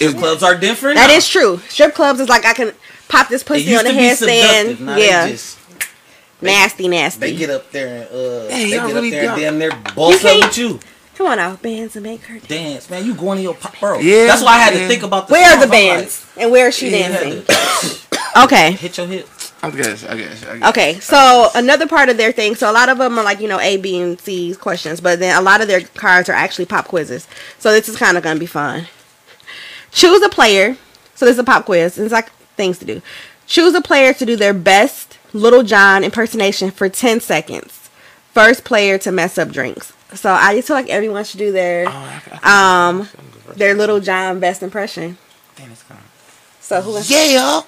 Strip 0.00 0.10
It's- 0.12 0.22
clubs 0.22 0.42
are 0.42 0.54
different. 0.54 0.96
That 0.96 1.08
now. 1.08 1.14
is 1.16 1.28
true. 1.28 1.60
Strip 1.68 1.94
clubs 1.94 2.20
is 2.20 2.28
like 2.30 2.46
I 2.46 2.54
can 2.54 2.72
pop 3.08 3.28
this 3.28 3.42
It 3.42 3.46
pussy 3.46 3.60
used 3.64 3.78
on 3.80 3.84
the 3.84 3.90
to 3.92 3.98
handstand. 3.98 4.80
Now 4.80 4.94
they 4.94 5.06
Yeah. 5.08 5.28
just- 5.28 5.58
nasty, 6.40 6.84
They 6.84 6.88
nasty. 6.88 7.36
get 7.36 7.50
up 7.50 7.70
there 7.70 7.86
and 7.86 8.04
uh, 8.06 8.48
Hey, 8.48 8.64
they 8.64 8.70
get 8.70 8.84
really 8.86 9.08
up 9.08 9.12
there 9.12 9.20
and 9.20 9.28
don't- 9.28 9.40
damn 9.40 9.58
near 9.58 9.72
boss 9.94 10.24
up 10.24 10.36
with 10.42 10.56
you. 10.56 10.80
Come 11.18 11.26
on 11.26 11.36
now, 11.36 11.52
bands 11.60 11.96
and 11.96 12.02
make 12.06 12.24
her 12.24 12.34
dance. 12.38 12.46
Dance, 12.48 12.88
man. 12.90 13.04
You 13.04 13.12
going 13.12 13.36
to 13.36 13.42
your 13.42 13.52
pop, 13.54 13.78
bro? 13.78 13.98
Yeah, 13.98 14.24
That's 14.24 14.40
why 14.42 14.54
I 14.54 14.58
had 14.60 14.72
yeah. 14.74 14.80
to 14.80 14.88
think 14.88 15.02
about 15.02 15.28
the 15.28 15.32
Where 15.32 15.44
are 15.50 15.56
the 15.58 15.64
I'm 15.64 15.68
like, 15.68 15.70
bands? 15.70 16.24
And 16.38 16.50
where 16.50 16.68
is 16.68 16.74
she 16.74 16.88
yeah, 16.88 17.08
dancing? 17.08 17.44
to 17.44 17.98
Okay. 18.44 18.72
Hit 18.72 18.96
your 18.96 19.06
hip. 19.06 19.28
I 19.62 19.68
guess. 19.68 20.02
I 20.04 20.16
guess. 20.16 20.42
I 20.46 20.56
guess. 20.56 20.68
Okay, 20.70 20.98
so 21.00 21.50
another 21.54 21.86
part 21.86 22.08
of 22.08 22.16
their 22.16 22.32
thing, 22.32 22.54
so 22.54 22.70
a 22.70 22.72
lot 22.72 22.88
of 22.88 22.96
them 22.96 23.18
are 23.18 23.22
like, 23.24 23.40
you 23.40 23.48
know, 23.48 23.60
A, 23.60 23.76
B, 23.76 24.00
and 24.00 24.18
C 24.18 24.54
questions, 24.54 25.02
but 25.02 25.18
then 25.18 25.36
a 25.36 25.42
lot 25.42 25.60
of 25.60 25.68
their 25.68 25.82
cards 25.82 26.30
are 26.30 26.32
actually 26.32 26.64
pop 26.64 26.88
quizzes. 26.88 27.26
So 27.58 27.70
this 27.70 27.86
is 27.86 27.96
kind 27.96 28.16
of 28.16 28.22
going 28.22 28.36
to 28.36 28.40
be 28.40 28.46
fun. 28.46 28.86
Choose 29.92 30.22
a 30.22 30.28
player. 30.28 30.76
So 31.14 31.26
this 31.26 31.34
is 31.34 31.38
a 31.38 31.44
pop 31.44 31.64
quiz. 31.66 31.98
It's 31.98 32.12
like 32.12 32.30
things 32.56 32.78
to 32.78 32.84
do. 32.84 33.02
Choose 33.46 33.74
a 33.74 33.80
player 33.82 34.12
to 34.14 34.24
do 34.26 34.36
their 34.36 34.54
best 34.54 35.18
Little 35.32 35.62
John 35.62 36.02
impersonation 36.04 36.70
for 36.70 36.88
10 36.88 37.20
seconds. 37.20 37.90
First 38.32 38.64
player 38.64 38.98
to 38.98 39.12
mess 39.12 39.38
up 39.38 39.50
drinks. 39.50 39.92
So 40.14 40.32
I 40.32 40.54
just 40.54 40.68
feel 40.68 40.76
like 40.76 40.88
everyone 40.88 41.24
should 41.24 41.38
do 41.38 41.52
their 41.52 41.88
um 42.42 43.08
their 43.56 43.74
Little 43.74 44.00
John 44.00 44.40
best 44.40 44.62
impression. 44.62 45.18
So 46.60 46.80
who 46.82 46.92
wants 46.92 47.10
Yeah. 47.10 47.62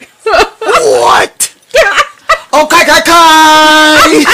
what? 0.22 1.48
Okay, 2.54 2.82
okay, 2.82 2.92
okay. 2.92 4.24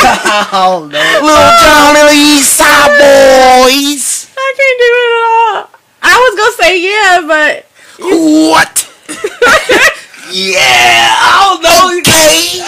Oh 0.53 0.89
no. 0.91 0.99
Little 0.99 1.53
Johnny 1.63 2.01
and 2.01 2.09
the 2.09 2.15
East 2.15 2.57
Side 2.57 2.91
Boyz. 2.99 4.29
I 4.37 4.55
can't 4.57 4.79
do 4.81 4.91
it 4.91 5.07
at 5.15 5.63
all. 5.63 5.68
I 6.03 6.15
was 6.17 6.35
gonna 6.39 6.57
say 6.63 6.83
yeah, 6.83 7.27
but 7.27 7.65
What? 7.99 8.85
yeah. 10.33 11.17
Oh 11.21 11.59
no. 11.63 11.99
Okay. 11.99 12.61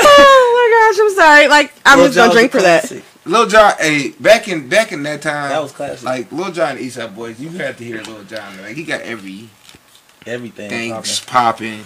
oh 0.00 0.44
my 0.56 0.66
gosh, 0.94 0.98
I'm 1.00 1.14
sorry. 1.14 1.48
Like 1.48 1.72
I'm 1.84 1.98
Lil 1.98 2.08
just 2.08 2.16
gonna 2.16 2.32
drink 2.32 2.52
for 2.52 2.62
that. 2.62 2.80
classic. 2.82 3.04
Lil 3.24 3.46
Jon, 3.48 3.72
hey, 3.78 4.10
back 4.18 4.48
in 4.48 4.68
back 4.68 4.92
in 4.92 5.02
that 5.04 5.22
time, 5.22 5.50
That 5.50 5.62
was 5.62 5.72
classic. 5.72 6.04
Like 6.04 6.32
Lil 6.32 6.50
Jon, 6.52 6.72
and 6.72 6.80
East 6.80 6.96
Side 6.96 7.14
Boyz, 7.14 7.38
you 7.38 7.50
had 7.50 7.78
to 7.78 7.84
hear 7.84 8.02
Lil 8.02 8.24
Jon. 8.24 8.60
Like 8.62 8.74
he 8.76 8.84
got 8.84 9.00
everything 9.02 9.50
Everything. 10.26 10.90
popping. 10.92 11.12
popping. 11.26 11.84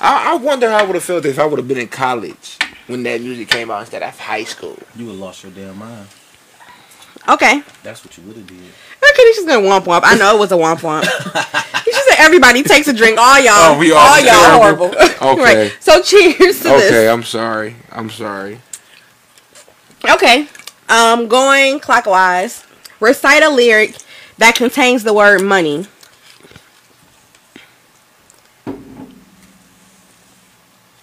I, 0.00 0.32
I 0.32 0.34
wonder 0.36 0.70
how 0.70 0.78
I 0.78 0.82
would 0.82 0.94
have 0.96 1.04
felt 1.04 1.24
if 1.24 1.38
I 1.38 1.46
would 1.46 1.58
have 1.58 1.68
been 1.68 1.78
in 1.78 1.88
college 1.88 2.58
when 2.86 3.02
that 3.04 3.20
music 3.20 3.48
came 3.48 3.70
out 3.70 3.80
instead 3.80 4.02
of 4.02 4.18
high 4.18 4.44
school. 4.44 4.78
You 4.96 5.06
would 5.06 5.16
lost 5.16 5.42
your 5.42 5.52
damn 5.52 5.78
mind. 5.78 6.06
Okay. 7.28 7.62
That's 7.82 8.04
what 8.04 8.16
you 8.18 8.22
would 8.24 8.36
have 8.36 8.46
did. 8.46 8.56
Okay, 8.58 9.22
he's 9.24 9.36
just 9.36 9.48
gonna 9.48 9.66
womp 9.66 9.84
womp. 9.84 10.02
I 10.04 10.16
know 10.16 10.36
it 10.36 10.38
was 10.38 10.52
a 10.52 10.56
womp 10.56 10.80
womp. 10.80 11.02
he 11.84 11.90
just 11.90 12.08
said 12.08 12.16
everybody 12.18 12.62
takes 12.62 12.86
a 12.88 12.92
drink. 12.92 13.18
All 13.18 13.40
y'all. 13.40 13.52
Oh, 13.74 13.78
we 13.78 13.92
all 13.92 14.20
y'all 14.20 14.60
terrible. 14.60 14.88
horrible. 14.88 15.14
Okay. 15.42 15.62
right. 15.64 15.76
So 15.80 16.02
cheers 16.02 16.36
to 16.62 16.68
Okay, 16.68 16.78
this. 16.78 16.90
Okay, 16.90 17.08
I'm 17.08 17.22
sorry. 17.22 17.76
I'm 17.90 18.10
sorry. 18.10 18.60
Okay. 20.08 20.48
Um, 20.88 21.28
going 21.28 21.80
clockwise. 21.80 22.64
Recite 23.00 23.42
a 23.42 23.48
lyric 23.48 23.96
that 24.38 24.54
contains 24.54 25.02
the 25.02 25.14
word 25.14 25.42
money. 25.42 25.86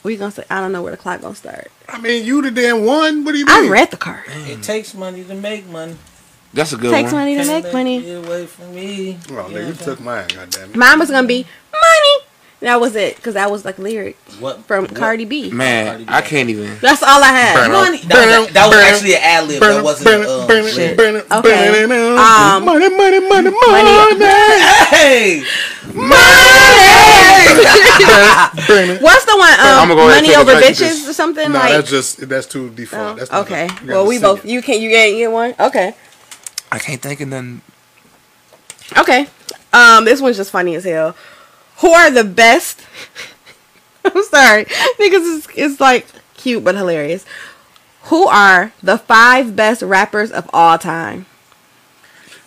What 0.02 0.12
you 0.12 0.18
gonna 0.18 0.32
say? 0.32 0.44
I 0.50 0.60
don't 0.60 0.72
know 0.72 0.82
where 0.82 0.92
the 0.92 0.98
clock 0.98 1.22
gonna 1.22 1.36
start. 1.36 1.72
I 1.88 2.00
mean, 2.00 2.26
you 2.26 2.42
the 2.42 2.50
damn 2.52 2.86
one. 2.86 3.24
What 3.24 3.34
do 3.34 3.38
you 3.38 3.46
mean? 3.46 3.66
I 3.66 3.70
read 3.70 3.92
the 3.92 3.98
card. 3.98 4.24
It 4.28 4.64
takes 4.64 4.94
money 4.94 5.24
to 5.24 5.36
make 5.36 5.68
money. 5.68 5.96
That's 6.54 6.74
a 6.74 6.78
good 6.78 6.92
Takes 6.92 7.14
one. 7.14 7.26
Takes 7.26 7.38
money 7.38 7.38
to 7.38 7.44
Can't 7.44 7.64
make 7.64 7.74
money. 7.74 8.02
Get 8.02 8.26
away 8.26 8.46
from 8.46 8.76
me. 8.76 9.18
Oh, 9.30 9.34
nigga, 9.50 9.68
you 9.68 9.74
took 9.74 10.00
mine. 10.02 10.28
Goddamn 10.28 10.72
it. 10.72 10.76
Mine 10.76 11.00
was 11.00 11.10
gonna 11.10 11.28
be 11.28 11.46
money. 11.72 12.26
That 12.62 12.80
was 12.80 12.96
it, 12.96 13.20
cause 13.24 13.34
that 13.34 13.50
was 13.50 13.66
like 13.66 13.80
lyric 13.80 14.18
What 14.40 14.64
from 14.66 14.84
what- 14.84 14.94
Cardi 14.96 15.26
B. 15.26 15.50
Man, 15.50 16.06
I 16.08 16.22
can't 16.22 16.48
even. 16.48 16.78
That's 16.80 17.02
all 17.02 17.24
I 17.24 17.30
had. 17.30 17.72
Money. 17.72 17.98
That 18.04 18.40
was, 18.42 18.54
that 18.54 18.68
was 18.68 18.76
actually 18.78 19.16
an 19.16 19.22
ad 19.24 19.48
lib. 19.48 19.60
That 19.62 19.84
wasn't 19.84 20.24
a 20.24 20.42
um, 20.42 20.48
lyric. 20.48 21.32
Okay. 21.32 21.84
Um, 21.84 22.66
money, 22.66 22.90
money, 22.96 23.20
money, 23.28 23.50
money. 23.50 24.26
Hey, 24.94 25.44
money. 25.96 26.22
What's 29.02 29.26
the 29.26 29.36
one? 29.38 29.60
Um, 29.60 29.90
go 29.90 29.96
money 30.08 30.36
over 30.36 30.52
drink 30.54 30.76
bitches 30.78 31.10
or 31.10 31.14
something 31.14 31.52
No, 31.52 31.58
like. 31.60 31.72
that's 31.72 31.90
just 31.90 32.30
that's 32.30 32.46
too 32.46 32.66
Oh, 32.72 32.76
default. 32.76 33.18
That's 33.18 33.32
not- 33.32 33.42
okay. 33.48 33.70
you 33.84 33.92
Well, 33.92 34.06
we 34.06 34.20
both. 34.20 34.46
it. 34.46 34.52
You 34.52 34.62
can. 34.62 34.80
You 34.82 34.90
get. 34.90 35.12
Get 35.12 35.32
one. 35.32 35.56
Okay. 35.60 35.96
I 36.72 36.80
can't 36.80 37.02
think 37.02 37.20
of 37.22 37.28
nothing. 37.30 37.62
Okay. 38.98 39.28
Um, 39.74 40.06
this 40.06 40.22
one's 40.22 40.38
just 40.38 40.52
funny 40.52 40.76
as 40.76 40.84
hell. 40.84 41.16
Who 41.78 41.92
are 41.92 42.12
the 42.12 42.24
best? 42.24 42.82
I'm 44.06 44.24
sorry 44.24 44.66
because 44.98 45.24
it's 45.38 45.48
it's 45.56 45.80
like 45.80 46.08
cute 46.36 46.64
but 46.64 46.76
hilarious. 46.76 47.26
Who 48.06 48.28
are 48.28 48.74
the 48.82 48.98
five 48.98 49.56
best 49.56 49.82
rappers 49.84 50.32
of 50.32 50.50
all 50.54 50.78
time? 50.78 51.26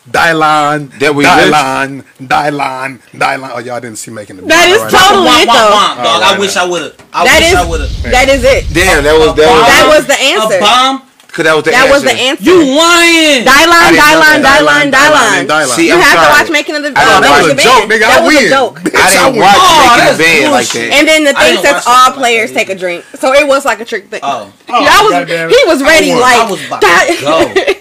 Dylan, 0.09 0.92
That 0.98 1.14
we 1.14 1.24
Dylan, 1.24 2.05
Dylan, 2.20 3.01
Dylan. 3.16 3.51
Oh, 3.55 3.59
y'all 3.59 3.80
didn't 3.80 3.96
see 3.96 4.10
making 4.10 4.36
the. 4.36 4.42
That 4.42 4.68
is 4.68 4.76
All 4.76 4.84
right. 4.84 4.92
totally 4.92 5.28
womp, 5.32 5.42
it 5.44 5.48
womp, 5.48 5.56
though. 5.56 5.72
womp, 5.72 5.96
dog. 5.96 6.20
I 6.20 6.24
Alright, 6.28 6.40
wish 6.40 6.56
I 6.56 6.68
would 6.68 6.82
have. 6.82 6.96
I 7.14 7.24
That 7.24 7.40
wish 7.40 7.48
is 7.48 7.55
I 7.56 7.64
would 7.70 7.80
have. 7.80 8.02
that 8.12 8.28
is 8.28 8.44
it. 8.44 8.62
Damn, 8.74 9.01
that 9.05 9.16
was 9.16 9.32
that 9.36 9.48
That 9.48 9.84
was 9.88 10.05
was 10.05 10.06
the 10.06 10.20
answer. 10.20 10.56
A 10.59 10.60
bomb. 10.60 11.09
Cause 11.35 11.43
that 11.51 11.55
was 11.59 11.65
the 11.66 11.74
That 11.74 11.90
was 11.90 12.06
the 12.06 12.15
answer. 12.15 12.39
answer. 12.39 12.47
You 12.47 12.62
lying? 12.62 13.43
Dylan, 13.43 13.74
I 13.74 13.90
didn't 13.90 14.47
Dylan. 14.47 14.86
Dylan, 14.94 15.51
Dylan. 15.51 15.74
See, 15.74 15.90
You 15.90 15.98
I'm 15.98 16.06
have 16.06 16.23
to 16.23 16.31
watch 16.31 16.47
Making 16.55 16.77
of 16.78 16.82
the. 16.86 16.94
I 16.94 17.02
uh, 17.02 17.05
don't 17.11 17.23
that 17.27 17.43
was 17.43 17.51
a 17.51 17.59
Making 17.59 17.59
of 17.59 17.59
the 17.59 17.62
joke, 17.66 17.82
Band. 17.82 17.90
nigga. 17.90 18.06
That 18.06 18.15
I 18.15 18.23
was 18.23 18.31
win. 18.31 18.47
a 18.47 18.55
joke. 18.55 18.74
I 18.78 19.06
didn't 19.11 19.35
watch 19.43 19.59
Oh, 19.59 19.74
Making 19.74 19.98
that's 19.98 20.15
the 20.15 20.23
Band 20.23 20.52
like 20.55 20.70
that. 20.70 20.89
And 20.94 21.05
then 21.11 21.20
the 21.27 21.35
thing 21.35 21.55
says 21.59 21.74
all 21.74 21.82
something 21.82 22.23
like 22.23 22.23
players 22.23 22.51
take 22.55 22.69
a 22.70 22.77
drink, 22.78 23.02
so 23.19 23.35
it 23.35 23.47
was 23.51 23.66
like 23.66 23.82
a 23.82 23.85
trick 23.85 24.06
thing. 24.15 24.23
Oh. 24.23 24.47
oh 24.47 24.86
I 24.86 24.98
was. 25.02 25.11
goddamn. 25.11 25.51
He 25.51 25.59
was 25.66 25.82
ready, 25.82 26.15
I 26.15 26.23
like 26.23 26.39
I 26.39 26.47
was 26.47 26.62
about 26.70 26.81
to 26.86 27.15
go. 27.19 27.35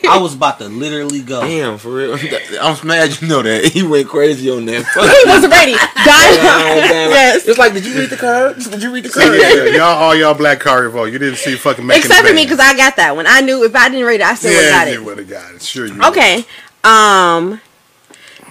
I 0.10 0.18
was 0.18 0.34
about 0.34 0.58
to 0.58 0.66
literally 0.68 1.22
go. 1.22 1.42
Damn, 1.46 1.78
for 1.78 1.94
real. 1.94 2.18
I'm 2.62 2.76
mad 2.88 3.14
you 3.22 3.28
know 3.30 3.42
that. 3.46 3.66
He 3.74 3.82
went 3.86 4.10
crazy 4.10 4.50
on 4.50 4.66
that. 4.66 4.82
he 4.82 5.24
was 5.30 5.46
ready. 5.46 5.74
Dylan. 5.74 7.14
yes. 7.14 7.48
It's 7.48 7.58
like, 7.58 7.74
did 7.74 7.86
you 7.86 7.94
read 7.98 8.10
the 8.10 8.18
card? 8.18 8.58
Did 8.58 8.82
you 8.84 8.92
read 8.94 9.06
the 9.06 9.10
card? 9.10 9.34
Yeah, 9.40 9.78
y'all, 9.78 9.98
all 10.04 10.16
y'all 10.16 10.34
black 10.34 10.60
card 10.60 10.92
vote. 10.92 11.06
You 11.06 11.20
didn't 11.20 11.38
see 11.38 11.56
fucking 11.56 11.86
making. 11.86 12.04
Except 12.04 12.28
for 12.28 12.34
me, 12.34 12.44
because 12.46 12.60
I 12.60 12.76
got 12.76 12.96
that 12.98 13.16
one. 13.16 13.26
I 13.28 13.42
knew 13.44 13.64
if 13.64 13.76
I 13.76 13.90
didn't 13.90 14.06
read 14.06 14.22
it, 14.22 14.26
I 14.26 14.36
still 14.36 14.52
would 14.52 14.62
yeah, 14.62 14.72
have 14.80 14.88
you 14.90 14.96
got 15.00 15.06
would 15.06 15.18
have 15.20 15.30
got 15.30 15.54
it. 15.56 15.62
Sure, 15.62 15.86
you. 15.86 15.94
it. 16.02 16.08
Okay. 16.08 16.46
Um, 16.84 17.62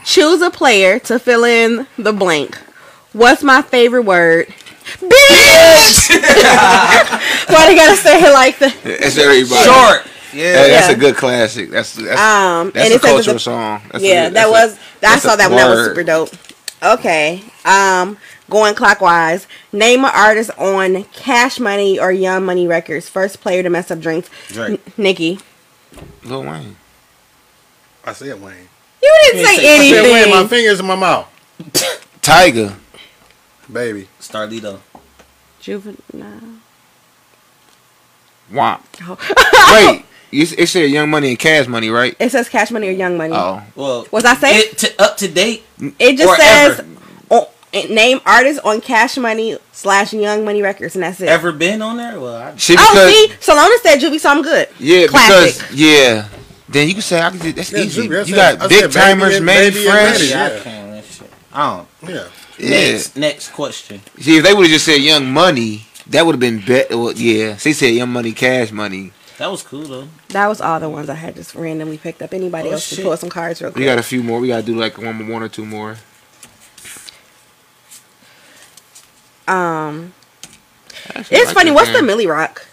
choose 0.05 0.40
a 0.43 0.51
player 0.51 0.98
to 1.01 1.19
fill 1.19 1.44
in 1.44 1.86
the 1.98 2.12
blank. 2.12 2.56
What's 3.12 3.43
my 3.43 3.62
favorite 3.62 4.02
word? 4.05 4.47
Bitch. 4.98 6.10
Why 7.48 7.66
they 7.69 7.74
gotta 7.77 7.97
say 7.97 8.20
it 8.23 8.32
like 8.32 8.59
that? 8.59 8.74
That's 8.82 9.19
everybody. 9.19 9.64
Short. 9.64 10.02
Hey, 10.31 10.39
Yeah. 10.43 10.52
that's 10.69 10.89
Yeah. 10.89 10.94
a 10.94 10.98
good 10.98 11.16
classic. 11.16 11.70
That's 11.70 11.93
that's, 11.94 12.20
Um, 12.20 12.70
that's 12.70 12.85
and 12.86 12.93
a 12.93 12.97
it 12.97 13.01
says 13.02 13.10
cultural 13.10 13.19
it's 13.19 13.28
a- 13.28 13.39
song. 13.44 13.82
That's 13.93 14.02
a 14.02 14.06
yeah, 14.06 14.24
good- 14.28 14.35
that 14.36 14.47
that's 14.47 14.48
a- 14.48 14.51
was. 14.51 14.78
I 15.02 15.19
saw 15.19 15.35
a 15.35 15.36
that 15.36 15.51
one. 15.51 15.56
That 15.59 15.69
was 15.70 15.85
super 15.86 16.02
dope. 16.05 16.31
Okay. 16.82 17.43
Um, 17.64 18.16
going 18.53 18.74
clockwise. 18.77 19.49
Name 19.73 20.05
an 20.05 20.12
artist 20.15 20.51
on 20.59 21.03
Cash 21.05 21.59
Money 21.59 21.99
or 21.99 22.12
Young 22.12 22.45
Money 22.45 22.66
Records. 22.69 23.09
First 23.09 23.41
player 23.41 23.62
to 23.65 23.70
mess 23.70 23.91
up 23.91 23.99
drinks. 23.99 24.31
Drake. 24.49 24.81
N- 24.87 24.93
Nicki. 24.97 25.41
Lil 26.23 26.43
Wayne. 26.45 26.77
I 28.05 28.12
said 28.12 28.41
Wayne. 28.41 28.69
You 29.03 29.19
didn't 29.24 29.41
You 29.41 29.47
say 29.47 29.57
didn't 29.57 29.81
I 29.81 29.91
said 29.91 30.12
Wayne. 30.27 30.43
My 30.43 30.47
fingers 30.49 30.79
in 30.81 30.87
my 30.87 30.95
mouth, 30.95 31.27
Tyga. 32.23 32.77
baby. 33.73 34.09
Starlito. 34.20 34.79
Juvenile. 35.61 35.99
Womp. 38.53 38.81
Oh. 39.03 39.87
Wait, 39.93 40.05
you, 40.31 40.47
it 40.59 40.66
said 40.69 40.91
Young 40.91 41.09
Money 41.11 41.31
and 41.31 41.39
Cash 41.39 41.66
Money, 41.69 41.89
right? 41.91 42.15
It 42.19 42.31
says 42.31 42.49
Cash 42.49 42.70
Money 42.70 42.89
or 42.89 42.93
Young 42.93 43.16
Money. 43.16 43.35
Oh, 43.35 43.62
Well, 43.74 44.07
Was 44.11 44.24
I 44.24 44.35
saying? 44.35 44.62
it, 44.73 44.79
to, 44.79 45.03
up 45.03 45.16
to 45.19 45.29
date? 45.29 45.65
It 45.99 46.16
just 46.16 46.41
says 46.41 46.81
ever. 46.81 46.89
Oh, 47.74 47.78
it- 47.78 47.90
name 47.90 48.20
artist 48.27 48.61
on 48.65 48.81
Cash 48.81 49.16
Money 49.16 49.57
slash 49.73 50.12
Young 50.12 50.44
Money 50.44 50.62
Records, 50.62 50.94
and 50.94 51.03
that's 51.05 51.20
it. 51.20 51.28
Ever 51.28 51.53
been 51.53 51.81
on 51.82 51.97
there? 51.97 52.19
Well, 52.20 52.36
I, 52.36 52.57
see 52.57 52.74
Oh, 52.78 52.90
because 52.93 53.12
see, 53.12 53.32
Salona 53.53 53.74
said 53.82 53.99
Juvie, 54.01 54.20
so 54.20 54.31
I'm 54.31 54.43
good. 54.43 54.69
yeah, 54.78 55.07
Classic. 55.07 55.55
because 55.69 55.74
yeah. 55.78 56.28
Then 56.69 56.89
you 56.89 56.94
can 56.94 57.03
say 57.03 57.20
I 57.20 57.28
can 57.31 57.39
do, 57.39 57.53
that's 57.53 57.70
Yeah, 57.73 57.81
easy. 57.81 58.09
Juvie, 58.09 58.20
I 58.20 58.23
You 58.24 58.35
got 58.35 58.62
I 58.62 58.66
Big 58.69 58.85
Tymers, 58.90 59.20
Baby 59.20 59.36
and- 59.36 59.47
Mannie 59.47 59.70
Baby 59.70 59.86
and 59.86 59.90
Fresh. 60.16 60.31
Yeah, 60.31 60.49
Yeah. 60.49 60.57
I 60.57 60.61
can't. 60.61 61.05
Shit. 61.05 61.31
I 61.53 61.77
don't. 62.03 62.11
Yeah. 62.11 62.24
Yeah. 62.59 62.70
Next, 62.93 63.16
next 63.16 63.49
question. 63.53 64.01
See, 64.20 64.36
if 64.39 64.44
they 64.44 64.55
would 64.55 64.62
have 64.65 64.70
just 64.73 64.85
said 64.86 65.01
Young 65.01 65.31
Money, 65.32 65.86
that 66.09 66.24
would 66.24 66.32
have 66.35 66.40
been 66.40 66.61
better. 66.61 66.97
Well, 66.97 67.12
yeah, 67.12 67.55
they 67.62 67.73
said 67.73 67.89
Young 67.94 68.11
Money, 68.11 68.32
Cash 68.32 68.70
Money. 68.73 69.12
That 69.39 69.51
was 69.51 69.62
cool 69.62 69.82
though. 69.82 70.09
That 70.28 70.47
was 70.47 70.61
all 70.61 70.78
the 70.78 70.89
ones 70.89 71.09
I 71.09 71.15
had 71.15 71.35
just 71.35 71.55
randomly 71.55 71.99
picked 71.99 72.23
up. 72.23 72.32
Anybody 72.32 72.69
Oh, 72.69 72.73
else 72.73 72.89
to 72.90 72.94
shit. 72.97 73.05
pull 73.05 73.16
some 73.16 73.31
cards 73.31 73.61
real 73.61 73.70
quick? 73.73 73.81
We 73.81 73.85
got 73.86 73.99
a 73.99 74.03
few 74.03 74.23
more. 74.23 74.39
We 74.39 74.49
gotta 74.49 74.62
do 74.62 74.77
like 74.77 74.99
one, 74.99 75.27
one 75.28 75.43
or 75.43 75.49
two 75.49 75.65
more. 75.66 75.97
Um, 79.53 80.15
Actually, 81.15 81.37
it's 81.39 81.47
like 81.49 81.55
funny. 81.55 81.70
this 81.70 81.74
What's 81.77 81.93
the. 81.93 82.03
Milly 82.03 82.27
Rock? 82.27 82.66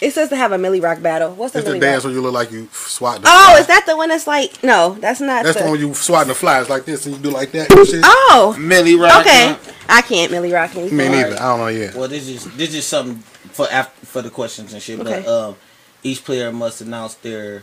It 0.00 0.12
says 0.12 0.28
to 0.28 0.36
have 0.36 0.52
a 0.52 0.58
Milly 0.58 0.80
Rock 0.80 1.02
battle. 1.02 1.32
What's 1.34 1.54
the 1.54 1.58
It's 1.60 1.68
the 1.68 1.78
dance 1.78 2.04
Rock? 2.04 2.10
where 2.10 2.14
you 2.14 2.20
look 2.20 2.32
like 2.34 2.52
you 2.52 2.68
swat. 2.72 3.20
The 3.20 3.28
Oh, 3.28 3.50
fly. 3.50 3.58
is 3.60 3.66
that 3.66 3.84
the 3.86 3.96
one 3.96 4.08
that's 4.10 4.26
like? 4.28 4.62
No, 4.62 4.94
that's 5.00 5.20
not. 5.20 5.42
That's 5.44 5.58
the, 5.58 5.64
the 5.64 5.70
one 5.70 5.80
you 5.80 5.92
swatting 5.94 6.28
the 6.28 6.34
flies 6.34 6.68
like 6.68 6.84
this 6.84 7.06
and 7.06 7.16
you 7.16 7.20
do 7.22 7.30
like 7.30 7.50
that. 7.52 7.66
Oh, 8.04 8.56
Milly 8.58 8.94
Rock? 8.94 9.20
okay. 9.26 9.56
I 9.88 10.02
can't 10.02 10.30
Milly 10.30 10.52
Rock 10.52 10.76
anything. 10.76 10.96
Me 10.96 11.08
neither. 11.08 11.34
I 11.34 11.48
don't 11.48 11.58
know 11.60 11.66
yet. 11.68 11.94
Well, 11.94 12.08
this 12.08 12.28
is 12.28 12.44
this 12.56 12.74
is 12.74 12.86
something 12.86 13.16
for 13.50 13.66
after, 13.70 14.06
for 14.06 14.22
the 14.22 14.30
questions 14.30 14.72
and 14.72 14.80
shit. 14.82 15.00
Okay. 15.00 15.22
But 15.24 15.28
um, 15.28 15.56
each 16.02 16.24
player 16.24 16.52
must 16.52 16.80
announce 16.80 17.14
their 17.14 17.62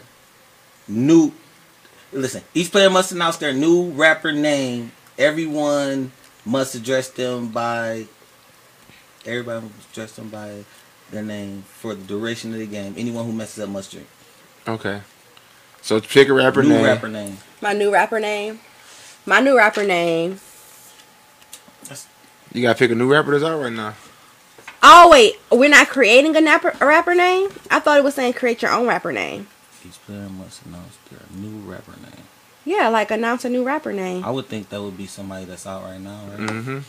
new. 0.87 1.31
Listen, 2.11 2.43
each 2.53 2.71
player 2.71 2.89
must 2.89 3.11
announce 3.11 3.37
their 3.37 3.53
new 3.53 3.91
rapper 3.91 4.31
name. 4.33 4.91
Everyone 5.17 6.11
must 6.45 6.75
address 6.75 7.07
them 7.09 7.47
by. 7.49 8.07
Everybody 9.25 9.65
must 9.65 9.91
address 9.91 10.11
them 10.13 10.29
by 10.29 10.63
their 11.11 11.23
name 11.23 11.63
for 11.63 11.95
the 11.95 12.03
duration 12.03 12.53
of 12.53 12.59
the 12.59 12.67
game. 12.67 12.93
Anyone 12.97 13.25
who 13.25 13.31
messes 13.31 13.63
up 13.63 13.69
must 13.69 13.91
drink. 13.91 14.07
Okay. 14.67 15.01
So 15.81 16.01
pick 16.01 16.29
a 16.29 16.33
rapper 16.33 16.63
new 16.63 16.69
name. 16.69 16.83
rapper 16.83 17.07
name. 17.07 17.37
My 17.61 17.73
new 17.73 17.91
rapper 17.91 18.19
name. 18.19 18.59
My 19.25 19.39
new 19.39 19.57
rapper 19.57 19.83
name. 19.83 20.39
You 22.53 22.61
gotta 22.61 22.77
pick 22.77 22.91
a 22.91 22.95
new 22.95 23.11
rapper 23.11 23.31
that's 23.31 23.43
out 23.43 23.61
right 23.61 23.71
now. 23.71 23.95
Oh 24.81 25.09
wait, 25.09 25.39
we're 25.51 25.69
not 25.69 25.89
creating 25.89 26.35
a, 26.35 26.41
napper, 26.41 26.73
a 26.79 26.85
rapper 26.85 27.15
name. 27.15 27.49
I 27.69 27.79
thought 27.79 27.97
it 27.97 28.03
was 28.03 28.15
saying 28.15 28.33
create 28.33 28.61
your 28.61 28.71
own 28.71 28.87
rapper 28.87 29.11
name. 29.11 29.47
Each 29.85 29.99
player 30.05 30.29
must 30.29 30.65
announce 30.65 30.97
their 31.09 31.19
new 31.35 31.59
rapper 31.69 31.93
name. 32.01 32.23
Yeah, 32.65 32.89
like 32.89 33.11
announce 33.11 33.45
a 33.45 33.49
new 33.49 33.63
rapper 33.63 33.93
name. 33.93 34.23
I 34.23 34.31
would 34.31 34.47
think 34.47 34.69
that 34.69 34.81
would 34.81 34.97
be 34.97 35.05
somebody 35.05 35.45
that's 35.45 35.67
out 35.67 35.83
right 35.83 35.99
now, 35.99 36.25
right? 36.29 36.39
Mm-hmm. 36.39 36.79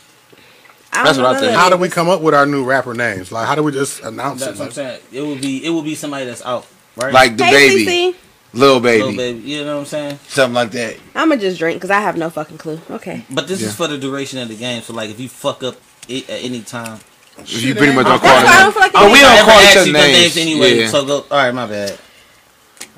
I 0.99 1.03
That's 1.03 1.17
what 1.17 1.27
I 1.27 1.31
none 1.33 1.41
think. 1.41 1.53
How 1.55 1.69
do 1.69 1.77
we 1.77 1.89
come 1.89 2.09
up 2.09 2.21
with 2.21 2.33
our 2.33 2.45
new 2.45 2.63
rapper 2.63 2.93
names? 2.93 3.31
Like, 3.31 3.47
how 3.47 3.55
do 3.55 3.63
we 3.63 3.71
just 3.71 4.01
announce 4.03 4.41
That's 4.43 4.57
it? 4.57 4.59
what 4.59 4.65
I'm 4.67 4.71
saying. 4.73 4.99
It 5.11 5.21
would 5.21 5.41
be 5.41 5.65
it 5.65 5.69
would 5.69 5.85
be 5.85 5.95
somebody 5.95 6.25
that's 6.25 6.43
out, 6.45 6.65
right? 6.95 7.13
Like 7.13 7.37
the 7.37 7.45
Hey, 7.45 7.69
baby, 7.69 7.85
CC. 7.85 8.15
Lil 8.53 8.79
baby, 8.79 9.03
Little 9.03 9.17
baby, 9.17 9.39
you 9.41 9.63
know 9.65 9.75
what 9.75 9.79
I'm 9.81 9.85
saying? 9.85 10.19
something 10.27 10.53
like 10.55 10.71
that. 10.71 10.95
I'm 11.15 11.29
gonna 11.29 11.41
just 11.41 11.59
drink 11.59 11.77
because 11.77 11.91
I 11.91 11.99
have 11.99 12.17
no 12.17 12.29
fucking 12.29 12.57
clue. 12.57 12.79
Okay. 12.89 13.25
But 13.29 13.47
this 13.47 13.61
Yeah. 13.61 13.67
is 13.67 13.75
for 13.75 13.87
the 13.87 13.97
duration 13.97 14.39
of 14.39 14.47
the 14.47 14.55
game. 14.55 14.81
So 14.81 14.93
like, 14.93 15.09
if 15.09 15.19
you 15.19 15.29
fuck 15.29 15.63
up 15.63 15.75
it 16.07 16.29
at 16.29 16.41
any 16.43 16.61
time, 16.61 16.99
If 17.39 17.61
you 17.61 17.75
pretty 17.75 17.93
much 17.93 18.05
don't 18.07 18.19
That's 18.21 18.33
call 18.33 18.43
why 18.45 18.51
I 18.51 18.59
it. 18.59 18.63
don't 18.63 18.71
feel 18.73 18.81
like 18.81 18.91
Oh, 18.95 19.11
we 19.11 19.19
don't 19.19 19.45
call 19.45 19.61
each 19.61 19.77
other 19.77 19.85
you 19.87 19.93
names. 19.93 20.37
anyway. 20.37 20.79
Yeah. 20.79 20.87
So 20.89 21.05
go. 21.05 21.15
All 21.29 21.37
right, 21.37 21.51
my 21.53 21.67
bad. 21.67 21.99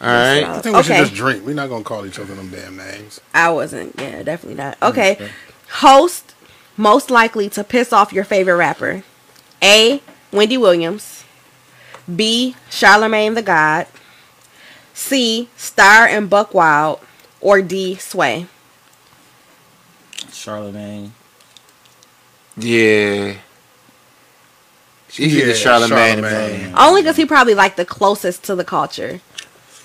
All 0.01 0.07
right. 0.07 0.43
I 0.45 0.59
think 0.61 0.76
we 0.77 0.84
should 0.84 0.95
just 0.95 1.13
drink. 1.13 1.45
We're 1.45 1.55
not 1.55 1.67
gonna 1.67 1.84
call 1.84 2.05
each 2.05 2.19
other 2.19 2.34
them 2.35 2.49
damn 2.49 2.77
names. 2.77 3.19
I 3.34 3.49
wasn't. 3.49 3.95
Yeah, 3.99 4.23
definitely 4.23 4.55
not. 4.63 4.80
Mm, 4.80 4.89
okay. 4.91 5.30
Host 5.71 6.34
most 6.80 7.11
likely 7.11 7.49
to 7.49 7.64
piss 7.64 7.91
off 7.91 8.14
your 8.14 8.23
favorite 8.23 8.56
rapper. 8.56 9.03
A. 9.61 10.01
Wendy 10.31 10.57
Williams. 10.57 11.26
B. 12.14 12.56
Charlemagne 12.69 13.34
the 13.34 13.41
God. 13.41 13.85
C. 14.93 15.49
Star 15.57 16.07
and 16.07 16.31
Buc 16.31 16.53
Wild. 16.53 17.01
Or 17.41 17.61
D. 17.61 17.95
Sway. 17.95 18.47
Charlemagne. 20.31 21.14
Yeah. 22.56 23.35
She 25.10 25.27
yeah, 25.27 25.39
Yeah, 25.39 25.45
the 25.47 25.56
Charlemagne. 25.56 26.22
Charlemagne. 26.22 26.73
Only 26.77 27.01
because 27.01 27.18
he 27.18 27.26
probably 27.26 27.56
like 27.56 27.76
the 27.76 27.85
closest 27.85 28.43
to 28.43 28.56
the 28.56 28.64
culture. 28.64 29.19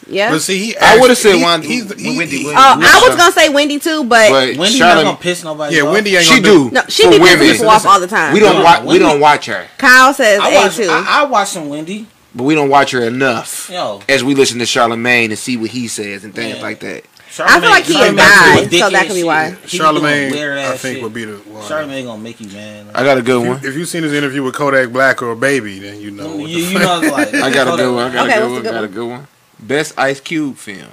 Yeah. 0.07 0.31
But 0.31 0.43
see, 0.43 0.59
he. 0.59 0.77
I 0.77 0.97
would've 0.97 1.13
asked- 1.13 1.23
said 1.23 1.37
he- 1.37 1.43
one- 1.43 1.63
he's- 1.63 1.93
he- 1.99 2.17
Wendy 2.17 2.39
he- 2.39 2.49
Oh, 2.49 2.53
I 2.57 3.07
was 3.09 3.17
gonna 3.17 3.33
say 3.33 3.49
Wendy 3.49 3.79
too, 3.79 4.05
but, 4.05 4.31
But 4.31 4.57
Wendy 4.57 4.79
not 4.79 5.03
gonna 5.03 5.17
piss 5.17 5.43
nobody 5.45 5.77
Yeah, 5.77 5.83
off. 5.83 5.93
Wendy 5.93 6.17
ain't 6.17 6.25
she 6.25 6.41
gonna 6.41 6.55
do. 6.55 6.71
no, 6.73 6.83
she 6.89 7.05
for 7.05 7.11
be 7.11 7.19
pissing 7.19 7.53
people 7.53 7.71
off 7.71 7.87
all 7.87 8.01
the 8.01 8.07
time. 8.07 8.33
We 8.35 8.41
don't 8.41 8.63
watch. 8.63 8.83
We 8.85 8.99
don't 8.99 9.21
watch 9.21 9.47
her. 9.47 9.67
Kyle 9.79 10.13
says 10.15 10.41
I 10.41 10.51
A 10.51 10.55
watch, 10.55 10.77
too. 10.77 10.89
I, 10.91 11.21
I 11.21 11.25
watch 11.25 11.49
some 11.49 11.69
Wendy. 11.69 12.07
but 12.35 12.45
we 12.45 12.55
don't 12.55 12.69
watch 12.69 12.91
her 12.91 13.03
enough. 13.05 13.71
Yo. 13.73 14.01
As 14.09 14.23
we 14.25 14.35
listen 14.35 14.59
to 14.59 14.67
Charlemagne 14.67 15.31
and 15.31 15.39
see 15.39 15.57
what 15.57 15.71
he 15.71 15.89
says 15.89 16.25
and 16.25 16.35
things 16.35 16.57
Yeah. 16.57 16.63
like 16.63 16.81
that. 16.81 17.05
I 17.37 17.59
feel 17.61 17.69
like 17.71 17.85
he 17.85 17.95
Charlemagne- 17.95 18.17
died, 18.17 18.57
so 18.59 18.91
that 18.91 18.93
dickhead 18.93 19.07
could 19.09 19.15
be 19.17 19.25
why. 19.25 19.57
He 19.67 19.77
Charlemagne, 19.79 20.33
I 20.35 20.77
think 20.77 20.97
shit. 20.97 21.03
would 21.03 21.13
be 21.15 21.25
the 21.25 21.33
one. 21.33 21.67
Charlemagne 21.67 22.05
gonna 22.05 22.23
make 22.23 22.41
you 22.41 22.47
man. 22.49 22.87
I 22.95 23.03
got 23.03 23.19
a 23.19 23.23
good 23.23 23.43
If, 23.43 23.49
one. 23.49 23.61
you, 23.61 23.69
if 23.71 23.75
you've 23.77 23.89
seen 23.89 24.05
his 24.05 24.13
interview 24.13 24.45
with 24.45 24.55
Kodak 24.55 24.91
Black 24.93 25.21
or 25.21 25.35
Baby, 25.35 25.81
then 25.81 26.01
you 26.01 26.13
know. 26.13 26.29
Mm, 26.29 26.37
you, 26.37 26.39
what 26.39 26.49
the 26.49 26.73
you 26.73 26.79
know 26.79 27.13
like 27.13 27.35
I 27.43 27.51
got 27.51 27.67
a 27.67 27.77
good 27.77 27.93
one. 27.93 28.11
I 28.11 28.15
got 28.15 28.27
Okay, 28.29 28.37
a 28.37 28.41
good 28.41 28.45
one. 28.45 28.55
the 28.55 28.61
good 28.63 28.73
got 28.73 28.85
a 28.85 28.89
good 28.89 29.09
one. 29.09 29.27
Best 29.67 29.99
Ice 29.99 30.21
Cube 30.21 30.57
film. 30.57 30.93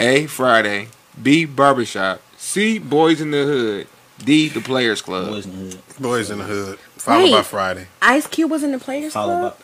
A. 0.00 0.26
Friday. 0.26 0.88
B. 1.20 1.44
Barbershop. 1.44 2.20
C. 2.36 2.78
Boys 2.78 3.20
in 3.20 3.30
the 3.30 3.44
Hood. 3.44 3.86
D. 4.24 4.48
The 4.48 4.60
Players 4.60 5.02
Club. 5.02 5.28
Boys 5.30 5.46
in 5.46 5.52
the 5.70 5.76
hood. 5.76 5.82
Boys 6.00 6.30
in 6.30 6.38
the 6.38 6.44
Hood, 6.44 6.78
followed 6.78 7.24
Wait. 7.24 7.32
by 7.32 7.42
Friday. 7.42 7.86
Ice 8.00 8.26
Cube 8.28 8.50
was 8.50 8.62
in 8.62 8.70
the 8.72 8.78
Players 8.78 9.12
Followed 9.12 9.40
Club. 9.40 9.56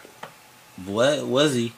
by 0.78 0.90
what 0.92 1.26
was 1.26 1.54
he? 1.54 1.72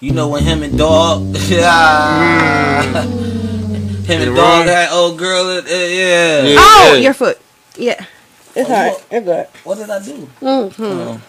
You 0.00 0.12
know 0.12 0.28
when 0.28 0.42
him 0.42 0.62
and 0.64 0.76
Dog, 0.76 1.36
yeah, 1.48 3.02
him 3.04 3.08
and 3.08 4.08
And 4.08 4.36
Dog 4.36 4.36
Ron? 4.36 4.66
had 4.66 4.90
old 4.92 5.16
girl. 5.18 5.46
uh, 5.46 5.62
yeah. 5.64 6.42
Yeah. 6.42 6.56
Oh, 6.58 6.92
Yeah. 6.94 7.00
your 7.00 7.14
foot. 7.14 7.40
Yeah, 7.76 8.04
it's 8.56 8.68
Oh, 8.68 8.72
alright. 8.72 8.92
what? 8.92 9.06
It's 9.10 9.24
good. 9.26 9.46
What 9.64 9.78
did 9.78 9.90
I 9.90 10.02
do? 10.04 10.14
hmm 10.40 10.82
Oh. 10.84 11.20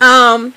Um, 0.00 0.54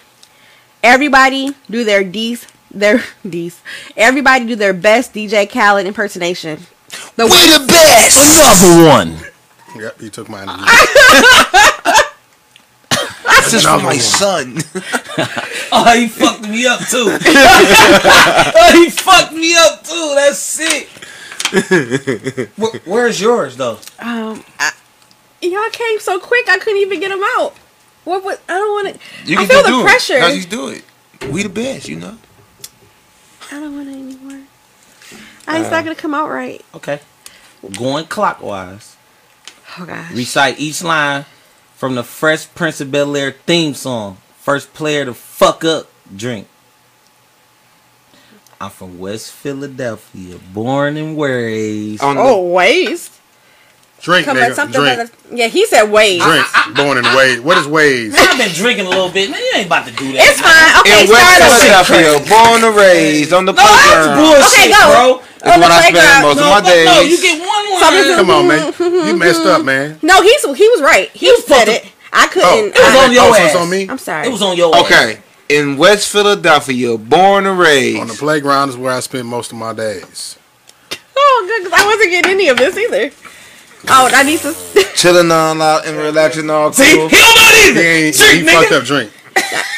everybody 0.83 1.55
do 1.69 1.83
their 1.83 2.03
D's, 2.03 2.47
their 2.71 3.03
D's. 3.27 3.61
Everybody 3.97 4.45
do 4.45 4.55
their 4.55 4.73
best 4.73 5.13
DJ 5.13 5.49
Khaled 5.49 5.85
impersonation. 5.85 6.59
The 7.15 7.25
We 7.25 7.31
the 7.31 7.65
best. 7.67 8.17
Another 8.63 8.89
one. 8.89 9.17
Yep, 9.81 10.01
you 10.01 10.09
took 10.09 10.27
mine. 10.29 10.47
That's 13.23 13.53
is 13.53 13.63
for 13.63 13.77
my 13.77 13.83
one. 13.85 13.99
son. 13.99 14.57
Oh, 15.73 15.93
he 15.97 16.09
fucked 16.09 16.41
me 16.49 16.67
up 16.67 16.79
too. 16.81 17.17
oh, 17.17 18.71
he 18.73 18.89
fucked 18.89 19.31
me 19.31 19.55
up 19.55 19.81
too. 19.85 20.11
That's 20.15 20.37
sick. 20.37 20.89
Where, 22.57 22.71
where's 22.83 23.21
yours 23.21 23.55
though? 23.55 23.79
um, 23.99 24.43
I, 24.59 24.73
y'all 25.41 25.69
came 25.71 25.99
so 26.01 26.19
quick 26.19 26.49
I 26.49 26.59
couldn't 26.59 26.81
even 26.81 26.99
get 26.99 27.07
them 27.07 27.21
out. 27.37 27.53
What? 28.03 28.23
What? 28.23 28.41
I 28.49 28.53
don't 28.53 28.71
want 28.85 28.95
to. 28.95 29.29
You 29.29 29.37
I 29.37 29.45
can 29.45 29.49
feel 29.49 29.63
the 29.63 29.67
do 29.69 29.83
pressure. 29.83 30.17
it. 30.17 30.21
No, 30.21 30.35
just 30.35 30.49
do 30.49 30.67
it. 30.69 30.83
We 31.31 31.43
the 31.43 31.49
best, 31.49 31.87
you 31.87 31.97
know. 31.97 32.17
I 33.51 33.59
don't 33.59 33.75
want 33.75 33.89
it 33.89 33.93
anymore. 33.93 34.41
I 35.47 35.59
it's 35.59 35.69
not 35.69 35.79
uh, 35.79 35.81
gonna 35.83 35.95
come 35.95 36.13
out 36.13 36.29
right. 36.29 36.63
Okay. 36.73 36.99
Going 37.77 38.05
clockwise. 38.05 38.95
Oh 39.77 39.85
gosh. 39.85 40.11
Recite 40.13 40.59
each 40.59 40.83
line 40.83 41.25
from 41.75 41.95
the 41.95 42.03
Fresh 42.03 42.53
Prince 42.55 42.81
of 42.81 42.91
Bel 42.91 43.15
Air 43.15 43.31
theme 43.31 43.73
song. 43.73 44.17
First 44.39 44.73
player 44.73 45.05
to 45.05 45.13
fuck 45.13 45.63
up, 45.63 45.87
drink. 46.15 46.47
I'm 48.59 48.69
from 48.69 48.99
West 48.99 49.31
Philadelphia, 49.31 50.37
born 50.53 50.97
and 50.97 51.19
raised. 51.19 52.01
On 52.03 52.17
oh, 52.17 52.23
the- 52.23 52.29
Oh, 52.29 52.47
waste. 52.51 53.20
Drink, 54.01 54.25
Come 54.25 54.37
nigga. 54.37 54.55
something. 54.55 54.81
Drink. 54.81 54.97
That 54.97 55.11
yeah, 55.31 55.47
he 55.47 55.65
said 55.67 55.83
Wade. 55.91 56.21
Drink. 56.21 56.45
Born 56.75 56.97
in 56.97 57.05
Ways. 57.15 57.39
What 57.39 57.57
is 57.57 57.67
Ways? 57.67 58.15
I've 58.17 58.37
been 58.37 58.49
drinking 58.51 58.87
a 58.87 58.89
little 58.89 59.09
bit. 59.09 59.29
Man, 59.29 59.39
you 59.39 59.51
ain't 59.55 59.67
about 59.67 59.85
to 59.85 59.93
do 59.93 60.11
that. 60.13 60.25
It's 60.25 60.41
fine. 60.41 60.81
Okay, 60.81 61.05
in 61.05 61.09
West 61.09 61.37
start 61.37 61.51
over. 61.53 61.85
Philadelphia, 61.93 62.29
born 62.29 62.59
and 62.65 62.75
raised 62.75 63.31
on 63.33 63.45
the 63.45 63.53
No, 63.53 63.61
that's 63.61 63.85
playground. 63.85 64.17
bullshit, 64.17 64.57
Okay, 64.57 64.69
go. 64.73 64.81
bro. 64.89 65.05
That's 65.41 65.53
On 65.53 65.59
the 65.59 65.63
what 65.65 65.71
I 65.71 65.79
spend 65.81 65.95
playground. 65.95 66.21
most 66.21 66.37
No, 66.37 66.43
of 66.43 66.49
my 66.49 66.61
no, 66.61 66.69
no, 66.85 66.93
days. 67.01 67.09
you 67.11 67.17
get 67.21 67.37
one 67.39 67.63
line. 67.69 67.79
Something- 67.81 68.15
Come 68.15 68.29
on, 68.29 68.47
man. 68.47 69.07
You 69.07 69.15
messed 69.17 69.45
up, 69.45 69.61
man. 69.63 69.99
No, 70.01 70.21
he's 70.21 70.41
he 70.41 70.67
was 70.69 70.81
right. 70.81 71.09
He 71.13 71.25
You 71.27 71.37
said 71.45 71.65
fucking- 71.69 71.73
it. 71.75 71.85
I 72.13 72.25
oh, 72.25 72.29
couldn't. 72.33 72.49
Oh, 72.49 72.65
It 72.65 72.73
was 72.75 72.95
I- 72.95 73.05
on 73.05 73.11
your 73.13 73.23
Oh, 73.23 73.33
ass. 73.33 73.39
it's 73.47 73.55
on 73.55 73.69
me? 73.69 73.87
I'm 73.89 73.97
sorry. 73.97 74.27
It 74.27 74.31
was 74.31 74.41
on 74.41 74.57
your 74.57 74.75
ass. 74.75 74.81
Okay. 74.85 75.17
In 75.49 75.77
West 75.77 76.09
Philadelphia, 76.09 76.97
born 76.97 77.45
and 77.45 77.57
raised. 77.59 77.99
On 77.99 78.07
the 78.07 78.13
playground 78.13 78.69
is 78.69 78.77
where 78.77 78.93
I 78.93 78.99
spend 78.99 79.27
most 79.27 79.51
of 79.51 79.57
my 79.57 79.73
days. 79.73 80.37
Oh, 81.15 81.45
good. 81.47 81.69
'cause 81.71 81.79
I 81.79 81.85
wasn't 81.85 82.09
getting 82.11 82.31
any 82.31 82.47
of 82.49 82.57
this 82.57 82.75
either. 82.77 83.11
Oh, 83.89 84.09
I 84.13 84.23
need 84.23 84.39
to. 84.41 84.53
chilling 84.95 85.31
all 85.31 85.59
out 85.61 85.85
and 85.87 85.97
relaxing 85.97 86.49
all 86.49 86.71
See, 86.71 86.85
he 86.85 86.95
don't 86.95 87.11
know 87.11 87.17
He 87.17 87.69
either. 87.69 87.81
ain't. 87.81 88.15
Drink, 88.15 88.33
he 88.33 88.41
nigga. 88.45 88.53
fucked 88.61 88.71
up. 88.73 88.83
Drink. 88.85 89.11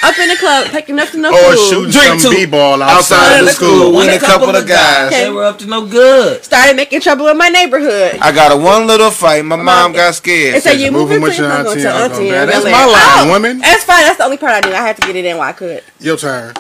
up 0.04 0.20
in 0.20 0.28
the 0.30 0.36
club, 0.36 0.68
taking 0.68 1.00
up 1.00 1.10
to 1.10 1.18
no 1.18 1.32
good. 1.32 1.54
Or 1.54 1.56
food. 1.58 1.70
shooting 1.70 1.92
Drink 1.92 2.20
some 2.22 2.32
too. 2.34 2.38
b-ball 2.46 2.82
outside, 2.84 2.98
Outside 2.98 3.26
of 3.26 3.32
of 3.34 3.40
the 3.40 3.46
the 3.46 3.52
school. 3.54 3.80
school. 3.80 3.96
With 3.96 4.22
a 4.22 4.26
couple 4.26 4.50
of 4.56 4.68
guys. 4.68 5.12
They 5.12 5.30
were 5.30 5.46
up 5.46 5.60
to 5.60 5.66
no 5.68 5.86
good. 5.88 6.44
Started 6.44 6.76
making 6.76 7.00
trouble 7.02 7.28
in 7.30 7.38
my 7.38 7.48
neighborhood. 7.50 8.18
I 8.22 8.32
got 8.34 8.52
a 8.52 8.58
one 8.58 8.88
little 8.88 9.10
fight. 9.12 9.46
My 9.46 9.56
mom 9.56 9.94
got 9.94 10.14
scared. 10.16 10.56
It 10.56 10.64
said 10.64 10.74
you 10.80 10.92
moving 10.92 11.20
moving 11.20 11.22
with 11.22 11.38
your 11.38 11.48
your 11.48 11.58
auntie, 11.70 11.82
to 11.84 11.96
Uncle 11.96 12.18
auntie. 12.20 12.30
Dad. 12.30 12.42
and 12.44 12.52
That's 12.52 12.66
my 12.66 12.72
Air. 12.82 12.88
line, 12.88 13.28
Oh, 13.28 13.32
woman. 13.32 13.60
That's 13.60 13.84
fine. 13.86 14.02
That's 14.04 14.18
the 14.18 14.26
only 14.26 14.38
part 14.38 14.66
I 14.66 14.68
knew. 14.68 14.76
I 14.76 14.82
had 14.82 14.98
to 14.98 15.02
get 15.08 15.16
it 15.16 15.24
in 15.26 15.38
while 15.38 15.48
I 15.50 15.54
could. 15.54 15.82
Your 16.00 16.18
turn. 16.18 16.54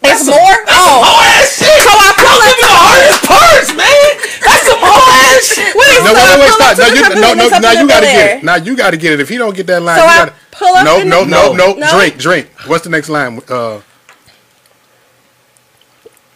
It's 0.00 0.24
more. 0.24 0.36
Oh, 0.40 1.02
Oh, 1.04 1.20
ass 1.36 1.58
shit. 1.58 1.68
so 1.68 1.90
I 1.92 2.12
pull 2.16 2.24
Give 2.24 2.48
up 2.48 2.56
me 2.56 2.62
the 2.62 2.72
hardest 2.72 3.20
parts, 3.28 3.70
man. 3.76 3.87
That's 5.38 5.54
some 5.54 5.64
whole 5.64 5.72
ass 5.72 5.72
shit. 5.72 5.74
Wait, 5.74 6.04
No, 6.04 6.12
wait, 6.12 6.26
wait, 6.26 6.40
wait, 6.40 6.52
stop. 6.52 6.78
No, 6.78 6.86
you, 6.86 7.02
no, 7.14 7.34
no, 7.34 7.58
now 7.58 7.72
you 7.72 7.88
got 7.88 8.00
to 8.00 8.06
get 8.06 8.38
it. 8.38 8.44
Now 8.44 8.56
you 8.56 8.76
got 8.76 8.90
to 8.90 8.96
get 8.96 9.12
it. 9.14 9.20
If 9.20 9.28
he 9.28 9.38
don't 9.38 9.54
get 9.56 9.66
that 9.68 9.82
line, 9.82 9.98
So 9.98 10.04
you 10.04 10.10
got 10.10 10.24
to. 10.28 10.34
pull 10.50 10.74
up. 10.74 10.84
No, 10.84 11.00
in 11.00 11.08
no, 11.08 11.24
the- 11.24 11.30
no, 11.30 11.52
no, 11.52 11.74
No? 11.74 11.98
Drink, 11.98 12.18
drink. 12.18 12.48
What's 12.66 12.84
the 12.84 12.90
next 12.90 13.08
line? 13.08 13.40
Uh, 13.48 13.80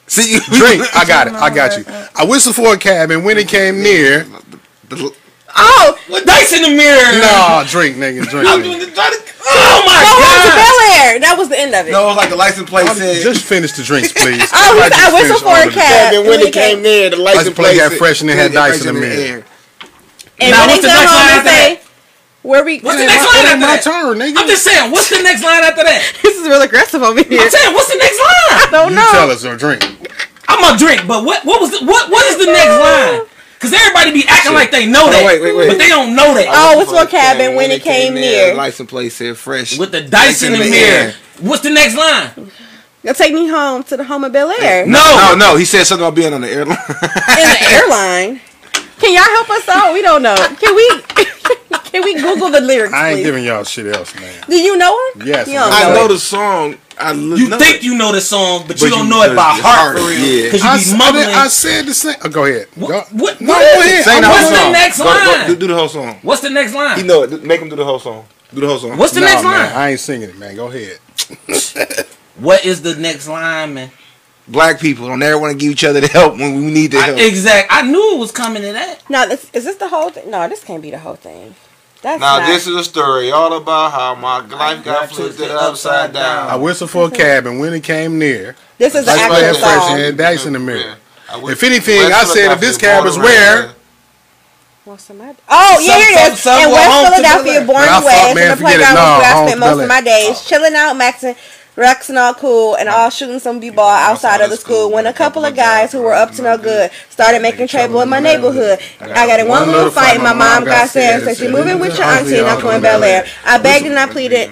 See, 0.07 0.39
drink. 0.53 0.85
I 0.95 1.05
got 1.07 1.27
it. 1.29 1.33
I 1.35 1.49
got 1.55 1.77
you. 1.79 1.85
I 2.17 2.25
whistled 2.25 2.57
for 2.57 2.75
a 2.75 2.79
cab, 2.79 3.11
and 3.11 3.25
when 3.25 3.39
it 3.39 3.49
came 3.49 3.83
near, 3.83 4.27
Oh, 5.55 5.99
With 6.09 6.25
dice 6.25 6.53
in 6.53 6.63
the 6.63 6.71
mirror. 6.73 7.13
no, 7.21 7.63
drink, 7.69 7.97
nigga, 7.97 8.25
drink. 8.31 8.49
I'm 8.49 8.63
doing 8.63 8.79
the 8.81 8.87
try 8.91 9.11
to. 9.11 9.19
Oh 9.45 9.83
my 9.85 10.01
go 10.01 10.17
home 10.17 10.41
to 10.41 10.49
god. 10.49 10.57
Bel 10.57 10.79
Air. 11.05 11.21
That 11.21 11.35
was 11.37 11.49
the 11.53 11.59
end 11.61 11.75
of 11.75 11.85
it. 11.87 11.93
No, 11.93 12.05
it 12.05 12.07
was 12.15 12.17
like 12.17 12.31
the 12.31 12.37
license 12.41 12.71
plate 12.71 12.89
said. 12.97 13.21
Just 13.21 13.45
finish 13.45 13.73
the 13.73 13.83
drinks, 13.83 14.13
please. 14.17 14.49
Oh, 14.55 14.81
he 14.81 14.89
Somebody 14.89 14.95
said, 14.95 15.03
I 15.03 15.11
just 15.11 15.13
whistled 15.13 15.43
for 15.45 15.53
a 15.53 15.61
all 15.61 15.69
of 15.69 15.75
it. 15.75 15.75
cab. 15.77 16.15
and 16.15 16.23
when 16.29 16.41
it 16.41 16.53
came 16.55 16.81
near, 16.81 17.11
the 17.11 17.17
license 17.21 17.53
License 17.53 17.57
plate 17.57 17.77
plate 17.77 17.91
got 17.91 17.99
fresh 17.99 18.21
and 18.23 18.31
it 18.31 18.37
had 18.41 18.53
dice 18.53 18.81
in 18.87 18.95
the 18.95 19.01
mirror. 19.01 19.45
And 20.41 20.51
Now, 20.51 20.65
when 20.65 20.79
what's 20.79 20.83
they 20.83 20.89
the 20.89 20.95
come 20.95 21.05
next 21.05 21.13
home 21.13 21.21
line 21.21 21.37
after 21.37 21.51
say, 21.53 21.81
"Where 22.43 22.65
we?" 22.65 22.81
What's 22.81 22.99
the 22.99 23.07
next 23.07 23.27
line 23.29 23.45
my- 23.45 23.51
after 23.53 23.57
it 23.57 23.61
my 23.61 23.77
that? 23.77 23.83
turn, 23.85 24.13
nigga. 24.19 24.37
I'm 24.41 24.49
just 24.49 24.65
saying, 24.65 24.91
what's 24.91 25.11
the 25.13 25.21
next 25.23 25.43
line 25.45 25.63
after 25.63 25.85
that? 25.85 26.01
This 26.23 26.35
is 26.41 26.49
real 26.49 26.63
aggressive 26.63 27.03
over 27.03 27.21
here. 27.23 27.41
I'm 27.45 27.51
saying, 27.53 27.75
what's 27.77 27.93
the 27.93 27.99
next 28.01 28.19
line? 28.19 28.49
I 28.57 28.67
don't 28.73 28.91
You 28.91 28.97
know. 28.97 29.11
tell 29.13 29.31
us 29.31 29.45
or 29.45 29.57
drink. 29.61 29.85
I'm 30.49 30.59
gonna 30.65 30.79
drink, 30.81 31.05
but 31.07 31.25
what 31.29 31.45
what 31.45 31.61
was 31.61 31.71
the, 31.77 31.85
what 31.85 32.09
what 32.11 32.25
is 32.33 32.39
the 32.41 32.51
next 32.51 32.79
line? 32.81 33.21
Cause 33.63 33.73
everybody 33.73 34.13
be 34.13 34.25
acting 34.29 34.55
like 34.55 34.71
they 34.73 34.87
know 34.87 35.07
that, 35.09 35.25
wait, 35.25 35.41
wait, 35.41 35.55
wait. 35.57 35.69
but 35.69 35.79
they 35.79 35.89
don't 35.89 36.17
know 36.17 36.35
that. 36.35 36.47
Oh, 36.51 36.77
what's 36.79 36.91
for 36.91 37.07
cabin 37.09 37.11
cab 37.11 37.41
and 37.41 37.57
when 37.57 37.71
it 37.71 37.83
came 37.83 38.15
near? 38.15 38.51
The 38.51 38.55
license 38.57 38.91
plate 38.91 39.11
said 39.13 39.37
fresh. 39.37 39.79
With 39.79 39.93
the 39.93 40.03
dice 40.03 40.43
in 40.43 40.53
the 40.53 40.59
mirror, 40.59 41.15
what's 41.41 41.63
the 41.63 41.71
next 41.71 41.97
line? 41.97 42.51
You'll 43.05 43.15
take 43.15 43.33
me 43.33 43.49
home 43.49 43.85
to 43.85 43.97
the 43.97 44.05
home 44.05 44.25
of 44.25 44.33
Bel 44.33 44.51
Air. 44.51 44.85
No, 44.87 45.17
no, 45.17 45.35
no. 45.37 45.57
He 45.57 45.65
said 45.65 45.85
something 45.85 46.05
about 46.07 46.15
being 46.17 46.33
on 46.35 46.41
the 46.41 46.49
airline. 46.51 46.77
in 46.89 47.49
the 47.49 47.59
airline. 47.71 48.41
Can 48.99 49.15
y'all 49.15 49.23
help 49.25 49.51
us 49.51 49.69
out? 49.69 49.93
We 49.93 50.03
don't 50.03 50.23
know. 50.23 50.35
Can 50.61 50.75
we? 50.75 51.03
Can 51.85 52.03
we 52.05 52.15
Google 52.15 52.49
the 52.51 52.61
lyrics, 52.61 52.95
I 52.95 53.11
ain't 53.11 53.17
please? 53.19 53.25
giving 53.25 53.45
y'all 53.45 53.65
shit 53.65 53.87
else, 53.95 54.15
man. 54.15 54.45
Do 54.49 54.57
you 54.57 54.77
know 54.79 54.99
them? 55.15 55.27
Yes, 55.27 55.47
You 55.47 55.59
I 55.59 55.69
I 55.71 55.89
know 55.89 55.95
know 55.95 56.09
the 56.09 56.19
song. 56.19 56.77
I 56.99 57.13
li- 57.13 57.41
You 57.41 57.49
think 57.59 57.77
it. 57.77 57.83
you 57.83 57.95
know 57.97 58.13
the 58.13 58.21
song, 58.21 58.61
but, 58.67 58.79
But 58.79 58.83
you 58.83 58.91
don't 58.91 59.05
you- 59.05 59.11
know 59.11 59.23
it 59.23 59.35
by 59.35 59.53
it's 59.57 59.65
heart, 59.65 59.99
for 59.99 60.05
real. 60.07 60.19
yeah. 60.19 60.51
Cause 60.51 60.63
you 60.63 60.69
I, 60.69 60.77
be 60.77 60.81
s- 60.83 60.93
I 60.93 60.97
mumbling. 60.97 61.27
did- 61.27 61.35
I 61.35 61.49
said 61.49 61.87
the 61.87 61.95
same. 61.95 62.17
Oh, 62.25 62.29
go 62.29 62.45
ahead. 62.45 62.67
what, 62.75 62.89
Go. 62.89 63.01
what, 63.13 63.41
No, 63.41 63.47
go 63.55 63.81
ahead. 63.81 64.05
Sing 64.05 64.21
the 64.23 64.29
What's 64.29 64.41
whole 64.43 64.51
the 64.51 64.57
song. 64.57 64.73
next 64.73 64.99
Go- 64.99 65.05
go- 65.05 65.11
line? 65.33 65.47
do, 65.49 65.57
do 65.57 65.67
the 65.69 65.75
whole 65.75 65.89
song. 65.89 66.19
What's 66.23 66.43
the 66.43 66.51
next 66.51 66.75
line? 66.75 66.97
He 66.99 67.03
know 67.05 67.23
it. 67.23 67.43
Make 67.45 67.61
him 67.61 67.69
do 67.69 67.77
the 67.77 67.85
whole 67.85 67.99
song. 67.99 68.25
Do 68.55 68.61
the 68.61 68.67
whole 68.67 68.79
song. 68.79 68.97
What's 68.99 69.13
the 69.15 69.21
No, 69.21 69.27
next 69.27 69.43
man, 69.43 69.53
line? 69.53 69.73
I 69.77 69.91
ain't 69.93 70.01
singing 70.01 70.29
it, 70.31 70.39
man. 70.39 70.55
Go 70.57 70.67
ahead. 70.69 70.99
What 72.39 72.65
is 72.65 72.83
the 72.83 72.97
next 72.97 73.29
line, 73.29 73.75
man? 73.75 73.91
Black 74.49 74.81
people 74.81 75.07
don't 75.07 75.23
ever 75.23 75.39
want 75.39 75.53
to 75.53 75.59
give 75.59 75.71
each 75.73 75.85
other 75.85 76.01
the 76.01 76.09
help 76.09 76.37
when 76.39 76.57
we 76.57 76.73
need 76.73 76.91
the 76.91 76.99
I, 76.99 77.03
help. 77.03 77.19
exact. 77.19 77.69
I 77.71 77.83
knew 77.83 78.15
it 78.15 78.19
was 78.19 78.33
coming 78.33 78.63
to 78.63 78.73
that. 78.73 79.09
No, 79.09 79.29
this, 79.29 79.49
is 79.53 79.65
this 79.65 79.77
the 79.77 79.87
whole 79.89 80.11
thing? 80.11 80.31
No, 80.31 80.49
this 80.49 80.65
can't 80.65 80.83
be 80.83 80.91
the 80.91 80.99
whole 80.99 81.15
thing. 81.15 81.55
That's 82.03 82.21
now 82.21 82.39
not. 82.39 82.47
this 82.49 82.67
is 82.67 82.75
a 82.75 82.83
story 82.85 83.31
all 83.31 83.53
about 83.57 83.93
how 83.93 84.15
my 84.17 84.41
life 84.41 84.85
got 84.85 85.09
flipped 85.11 85.41
upside 85.41 86.13
down. 86.13 86.49
I 86.51 86.57
whistled 86.57 86.91
for 86.91 87.07
a 87.07 87.11
cab, 87.11 87.47
and 87.47 87.61
when 87.61 87.73
it 87.73 87.85
came 87.85 88.19
near, 88.19 88.57
this 88.79 88.95
is 88.95 89.05
the 89.05 89.13
License 89.13 89.33
actual 89.33 89.61
plate 89.61 89.81
song. 89.81 89.93
and 89.93 90.01
had 90.03 90.17
dice 90.17 90.45
in 90.47 90.53
the 90.55 90.59
mirror. 90.59 90.97
Yeah. 91.31 91.51
If 91.51 91.63
anything, 91.63 92.01
I 92.13 92.25
said 92.25 92.53
if 92.53 92.61
this 92.61 92.77
cab 92.77 93.07
is 93.07 93.17
where, 93.17 93.73
What's 94.85 95.05
the 95.07 95.15
matter? 95.15 95.39
Oh, 95.49 95.79
yeah, 95.81 95.93
Some- 95.93 96.01
here 96.03 96.11
it 96.11 96.33
is. 96.33 96.41
some- 96.41 96.59
some 96.61 96.63
In 96.69 96.71
West 96.73 97.15
Philadelphia, 97.15 97.61
born 97.61 97.87
But 97.87 97.89
and 97.89 98.05
raised, 98.05 98.35
man, 98.35 98.43
in 98.45 98.51
the 98.51 98.57
forget 98.57 98.73
it. 98.73 98.77
playground 98.83 98.95
No, 98.95 99.19
where 99.19 99.35
I 99.35 99.47
spent 99.47 99.61
most 99.61 99.81
of 99.81 99.89
my 99.89 100.01
days, 100.01 100.41
chilling 100.43 100.75
out, 100.75 100.97
maxing, 100.97 101.37
relaxing 101.77 102.17
all 102.17 102.35
cool, 102.35 102.75
and 102.77 102.89
all 102.89 103.11
shooting 103.11 103.39
some 103.39 103.59
b-ball 103.61 103.89
outside 103.89 104.41
of 104.41 104.51
the 104.51 104.57
school. 104.57 104.91
When 104.91 105.07
a 105.07 105.13
couple 105.13 105.45
of 105.45 105.55
guys 105.57 105.93
who 105.93 106.03
were 106.03 106.13
up 106.15 106.33
to 106.33 106.43
no 106.43 106.59
good 106.59 106.91
started 107.11 107.41
making 107.43 107.69
trouble 107.69 108.01
in 108.03 108.09
my 108.09 108.21
neighborhood. 108.21 108.79
I 109.01 109.27
got 109.27 109.41
in 109.41 109.49
one 109.49 109.69
little 109.69 109.91
fight, 109.91 110.15
and 110.15 110.23
my 110.23 110.35
mom 110.35 110.65
got 110.65 110.89
scared, 110.91 111.23
said 111.25 111.37
she 111.37 111.49
moving 111.49 111.79
with 111.79 111.97
your 111.97 112.07
auntie, 112.07 112.39
and 112.39 112.47
I'm 112.47 112.61
going 112.61 112.77
to 112.77 112.83
Bel 112.83 113.03
Air. 113.03 113.27
I 113.45 113.59
begged 113.59 113.87
and 113.87 113.99
I 113.99 114.07
pleaded. 114.07 114.51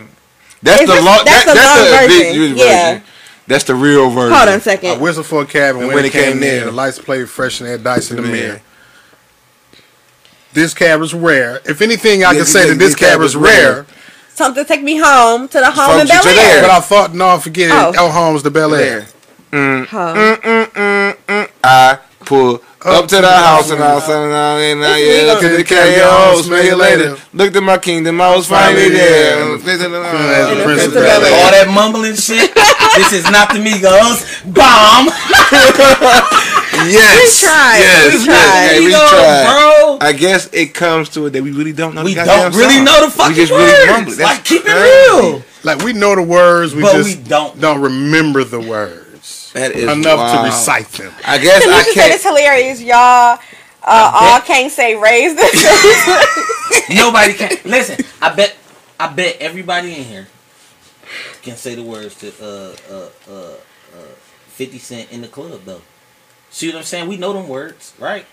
That's 0.62 0.80
the 0.80 0.86
this- 0.86 1.04
long. 1.04 1.24
that's 1.24 1.44
that- 1.46 1.54
the 1.54 2.08
long 2.08 2.08
the 2.10 2.34
version. 2.34 2.56
Yeah. 2.56 3.00
That's 3.46 3.64
the 3.64 3.74
real 3.74 4.10
version. 4.10 4.36
Hold 4.36 4.48
on 4.48 4.54
a 4.54 4.56
I 4.56 4.60
second. 4.60 5.00
whistled 5.00 5.26
for 5.26 5.42
a 5.42 5.46
cab, 5.46 5.74
and, 5.74 5.84
And 5.86 5.92
when, 5.94 6.04
it 6.04 6.12
came, 6.12 6.38
near, 6.38 6.66
the 6.66 6.70
lights 6.70 6.98
played 7.00 7.28
fresh 7.28 7.60
and 7.60 7.68
had 7.68 7.82
dice 7.82 8.10
in 8.10 8.16
the 8.18 8.22
Yeah. 8.22 8.32
mirror. 8.32 8.60
This 10.52 10.74
cab 10.74 11.00
is 11.02 11.14
rare. 11.14 11.60
If 11.64 11.80
anything, 11.80 12.24
I 12.24 12.32
Yeah, 12.32 12.38
can 12.38 12.46
say 12.46 12.68
that 12.68 12.78
this 12.78 12.90
this 12.90 12.94
cab 12.94 13.08
cab 13.12 13.20
is 13.22 13.30
is 13.32 13.36
rare. 13.36 13.86
Something 14.34 14.64
take 14.64 14.82
me 14.82 14.96
home 14.96 15.48
to 15.48 15.58
the 15.58 15.70
home 15.70 15.90
From 15.92 16.00
in 16.00 16.06
Bel 16.08 16.22
to 16.22 16.28
Air. 16.28 16.34
there. 16.34 16.62
But 16.62 16.70
I 16.70 16.80
thought, 16.80 17.14
no, 17.14 17.38
forget 17.38 17.70
it. 17.70 17.74
Oh. 17.74 17.92
El 17.96 18.10
Homes 18.10 18.42
the 18.42 18.50
Bel 18.50 18.74
Air. 18.74 19.00
There. 19.00 19.08
Mm. 19.52 19.86
Huh. 19.86 20.14
Mm, 20.14 21.16
mm, 21.26 21.50
I 21.64 21.98
pull 22.20 22.62
up 22.84 23.08
to 23.08 23.16
the 23.16 23.28
house 23.28 23.70
and 23.70 23.82
all 23.82 24.00
sudden 24.00 24.32
I 24.32 24.60
and 24.70 24.84
I 24.84 25.00
This 25.00 25.22
yeah, 25.26 25.32
look 25.32 25.42
at 25.42 25.56
the 25.56 25.64
KO, 25.64 26.40
smell 26.42 26.64
you 26.64 26.76
later. 26.76 27.16
Looked 27.34 27.56
at 27.56 27.62
my 27.62 27.76
kingdom, 27.78 28.20
I 28.20 28.34
was 28.36 28.46
finally 28.46 28.88
there. 28.88 29.42
And 29.42 29.60
the 29.60 29.64
Prince 29.64 29.82
of 29.82 30.92
Prince 30.92 30.94
Bel 30.94 31.20
of 31.20 31.26
Air. 31.26 31.44
All 31.44 31.50
that 31.50 31.68
mumbling 31.74 32.14
shit. 32.14 32.54
this 32.96 33.12
is 33.12 33.24
not 33.30 33.52
the 33.52 33.58
Migos. 33.58 34.22
Bomb. 34.54 35.10
Yes, 36.88 37.42
We 37.42 37.46
tried, 37.48 37.78
Yes, 37.80 38.12
we 38.12 38.24
yes, 38.24 38.24
tried. 38.26 38.68
hey, 38.68 38.80
we 38.80 38.92
Migos, 38.92 39.08
tried. 39.10 39.44
bro. 39.46 39.98
I 40.00 40.12
guess 40.12 40.48
it 40.52 40.74
comes 40.74 41.08
to 41.10 41.26
it 41.26 41.30
that 41.30 41.42
we 41.42 41.52
really 41.52 41.72
don't 41.72 41.94
know. 41.94 42.04
We 42.04 42.14
the 42.14 42.24
don't 42.24 42.54
really 42.54 42.76
song. 42.76 42.84
know 42.84 43.04
the 43.04 43.10
fucking 43.10 43.32
we 43.32 43.36
just 43.36 43.52
words. 43.52 43.72
Really 43.72 43.86
mumble. 43.92 44.12
That's 44.12 44.20
like, 44.38 44.44
keep 44.44 44.62
it 44.64 44.70
crazy. 44.70 45.32
real. 45.32 45.42
Like 45.62 45.82
we 45.82 45.92
know 45.92 46.14
the 46.14 46.22
words, 46.22 46.74
we 46.74 46.82
But 46.82 46.92
just 46.92 47.18
we 47.18 47.22
don't. 47.24 47.60
don't 47.60 47.80
remember 47.80 48.44
the 48.44 48.60
words 48.60 49.50
That 49.52 49.72
is 49.72 49.84
enough 49.84 50.18
wild. 50.18 50.38
to 50.38 50.44
recite 50.50 50.88
them. 50.92 51.12
I 51.26 51.38
guess 51.38 51.62
I 51.66 51.82
Tanisha 51.82 51.84
said 51.84 51.94
can't. 51.94 52.14
it's 52.14 52.24
hilarious, 52.24 52.80
y'all. 52.82 53.38
Uh, 53.82 54.10
all 54.14 54.40
can't 54.40 54.70
say 54.72 54.94
raise 54.96 55.34
this. 55.36 56.88
Nobody 56.90 57.34
can 57.34 57.56
listen. 57.64 58.04
I 58.20 58.34
bet. 58.34 58.56
I 58.98 59.08
bet 59.12 59.36
everybody 59.40 59.94
in 59.96 60.04
here 60.04 60.28
can 61.42 61.56
say 61.56 61.74
the 61.74 61.82
words 61.82 62.14
to 62.16 62.28
uh 62.42 62.76
uh 62.92 63.08
uh, 63.30 63.34
uh 63.34 63.56
Fifty 64.48 64.78
Cent 64.78 65.10
in 65.10 65.22
the 65.22 65.28
club 65.28 65.62
though. 65.64 65.80
See 66.50 66.68
what 66.68 66.78
I'm 66.78 66.82
saying? 66.84 67.08
We 67.08 67.16
know 67.16 67.32
them 67.32 67.48
words, 67.48 67.94
right? 67.98 68.26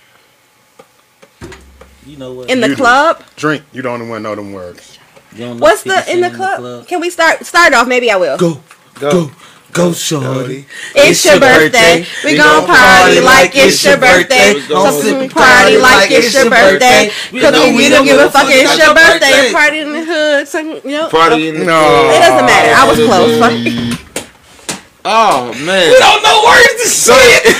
You 2.06 2.18
know 2.18 2.34
what? 2.34 2.50
in 2.50 2.62
the 2.62 2.70
You 2.70 2.76
do. 2.76 2.82
club. 2.82 3.24
Drink, 3.36 3.64
you 3.74 3.82
don't 3.82 4.02
even 4.02 4.24
know 4.24 4.34
them 4.36 4.54
words. 4.54 4.98
Know 5.38 5.56
What's 5.56 5.84
50 5.84 5.90
the 5.90 6.02
Cent 6.04 6.10
in 6.10 6.22
the 6.22 6.36
club? 6.36 6.88
Can 6.88 7.00
we 7.02 7.10
start 7.10 7.46
start 7.46 7.74
off? 7.74 7.88
Maybe 7.88 8.10
I 8.10 8.16
will. 8.16 8.38
Go, 8.38 8.62
Go, 9.00 9.30
go, 9.74 9.92
shorty. 9.94 10.66
It's 10.96 11.24
your 11.26 11.40
birthday. 11.40 12.06
We 12.24 12.38
gon' 12.38 12.66
party 12.66 13.20
like 13.22 13.52
it's 13.54 13.84
your 13.86 13.98
birthday. 13.98 14.56
We 14.56 14.68
gon' 14.68 14.92
Something 14.92 15.30
party 15.30 15.78
like 15.78 16.10
it's 16.10 16.34
your 16.34 16.50
birthday. 16.50 17.12
Cause 17.30 17.54
we, 17.54 17.76
we 17.76 17.90
don't 17.90 18.06
give 18.06 18.18
a 18.20 18.32
fuck. 18.32 18.48
It's 18.48 18.78
your 18.80 18.96
birthday. 18.96 19.52
Party 19.52 19.80
in 19.80 19.92
the 19.92 20.04
hood. 20.06 20.48
Sing, 20.48 20.82
you 20.84 20.98
know. 20.98 21.10
Party 21.10 21.50
in 21.50 21.60
the 21.60 21.66
No. 21.66 22.10
It 22.10 22.20
doesn't 22.20 22.46
matter. 22.48 22.74
I 22.74 22.88
was 22.88 22.98
close. 23.06 24.07
Fuck. 25.08 25.56
Oh 25.56 25.66
man. 25.66 25.90
We 25.92 25.98
don't 26.00 26.24
know 26.24 26.44
words 26.46 26.84
to 26.84 26.90
So, 26.90 27.14
shit. 27.14 27.56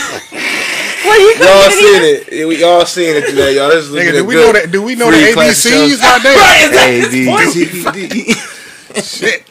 Well, 1.06 1.20
you 1.20 1.30
y'all 1.46 1.72
seen 1.72 2.04
it. 2.04 2.34
Yeah, 2.34 2.46
We 2.46 2.64
all 2.64 2.86
seen 2.86 3.16
it 3.16 3.26
today, 3.30 3.56
y'all. 3.56 3.70
This 3.70 3.86
is 3.86 3.92
Nigga, 3.96 4.10
a 4.10 4.12
do 4.14 4.26
we 4.26 4.34
good 4.34 4.46
know 4.54 4.60
that? 4.60 4.72
Do 4.72 4.84
we 4.84 4.96
know 4.96 5.10
the 5.12 5.18
free 5.18 5.34
classic 5.34 5.72
ABCs 5.72 5.98
show. 5.98 6.08
right 6.08 6.24
there? 6.24 6.38
Right, 6.38 6.62
is 6.64 6.72
that 6.72 6.88
A 6.90 7.00
his 7.00 7.12
B 7.12 7.26
point? 7.28 7.50
C 7.52 8.08
D. 8.08 8.34
Shit. 9.02 9.44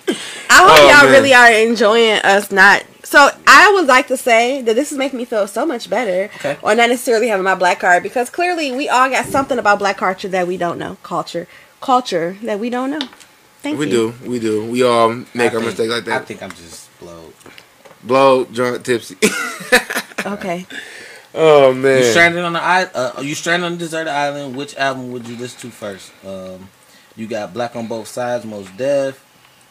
I 0.50 0.58
hope 0.58 0.70
Oh, 0.70 0.88
y'all 0.90 1.04
man. 1.04 1.12
really 1.12 1.32
are 1.34 1.50
enjoying 1.50 2.18
us 2.22 2.50
not. 2.50 2.84
So 3.04 3.28
I 3.46 3.72
would 3.74 3.86
like 3.86 4.08
to 4.08 4.16
say 4.16 4.60
that 4.62 4.74
this 4.74 4.90
is 4.92 4.98
making 4.98 5.18
me 5.18 5.24
feel 5.24 5.46
so 5.46 5.64
much 5.64 5.88
better, 5.88 6.24
Okay. 6.36 6.56
or 6.62 6.74
not 6.74 6.88
necessarily 6.90 7.28
having 7.28 7.44
my 7.44 7.54
black 7.54 7.78
card, 7.80 8.02
because 8.02 8.28
clearly 8.28 8.72
we 8.72 8.88
all 8.88 9.08
got 9.08 9.26
something 9.26 9.58
about 9.58 9.78
black 9.78 9.96
culture 9.98 10.28
that 10.28 10.46
we 10.48 10.56
don't 10.56 10.78
know. 10.78 10.96
Culture, 11.04 11.46
culture 11.80 12.36
that 12.42 12.58
we 12.58 12.68
don't 12.68 12.90
know. 12.90 13.06
Thank 13.62 13.74
you. 13.74 13.78
We 13.78 13.86
you. 13.86 13.90
do, 13.92 14.14
we 14.30 14.38
do. 14.40 14.64
We 14.70 14.82
all 14.82 15.10
make 15.10 15.24
I 15.36 15.44
our 15.44 15.50
think- 15.52 15.64
mistakes 15.66 15.90
like 15.92 16.04
that. 16.06 16.22
I 16.22 16.24
think 16.24 16.42
I'm 16.42 16.50
just 16.50 16.90
blowed. 16.98 17.32
Blow, 18.06 18.44
drunk, 18.44 18.84
tipsy. 18.84 19.16
Okay. 20.26 20.66
oh 21.36 21.72
man. 21.72 21.98
You 21.98 22.02
man. 22.02 22.10
stranded 22.10 22.44
on 22.44 22.52
the 22.52 22.60
island. 22.60 22.90
Uh, 22.96 23.20
you 23.22 23.34
stranded 23.36 23.64
on 23.66 23.72
a 23.74 23.76
deserted 23.76 24.10
island. 24.10 24.56
Which 24.56 24.76
album 24.76 25.12
would 25.12 25.28
you 25.28 25.36
listen 25.36 25.60
to 25.60 25.76
first? 25.76 26.10
Um, 26.26 26.68
you 27.14 27.28
got 27.28 27.54
Black 27.54 27.76
on 27.76 27.86
Both 27.86 28.08
Sides, 28.08 28.44
Mos 28.44 28.68
Def. 28.76 29.22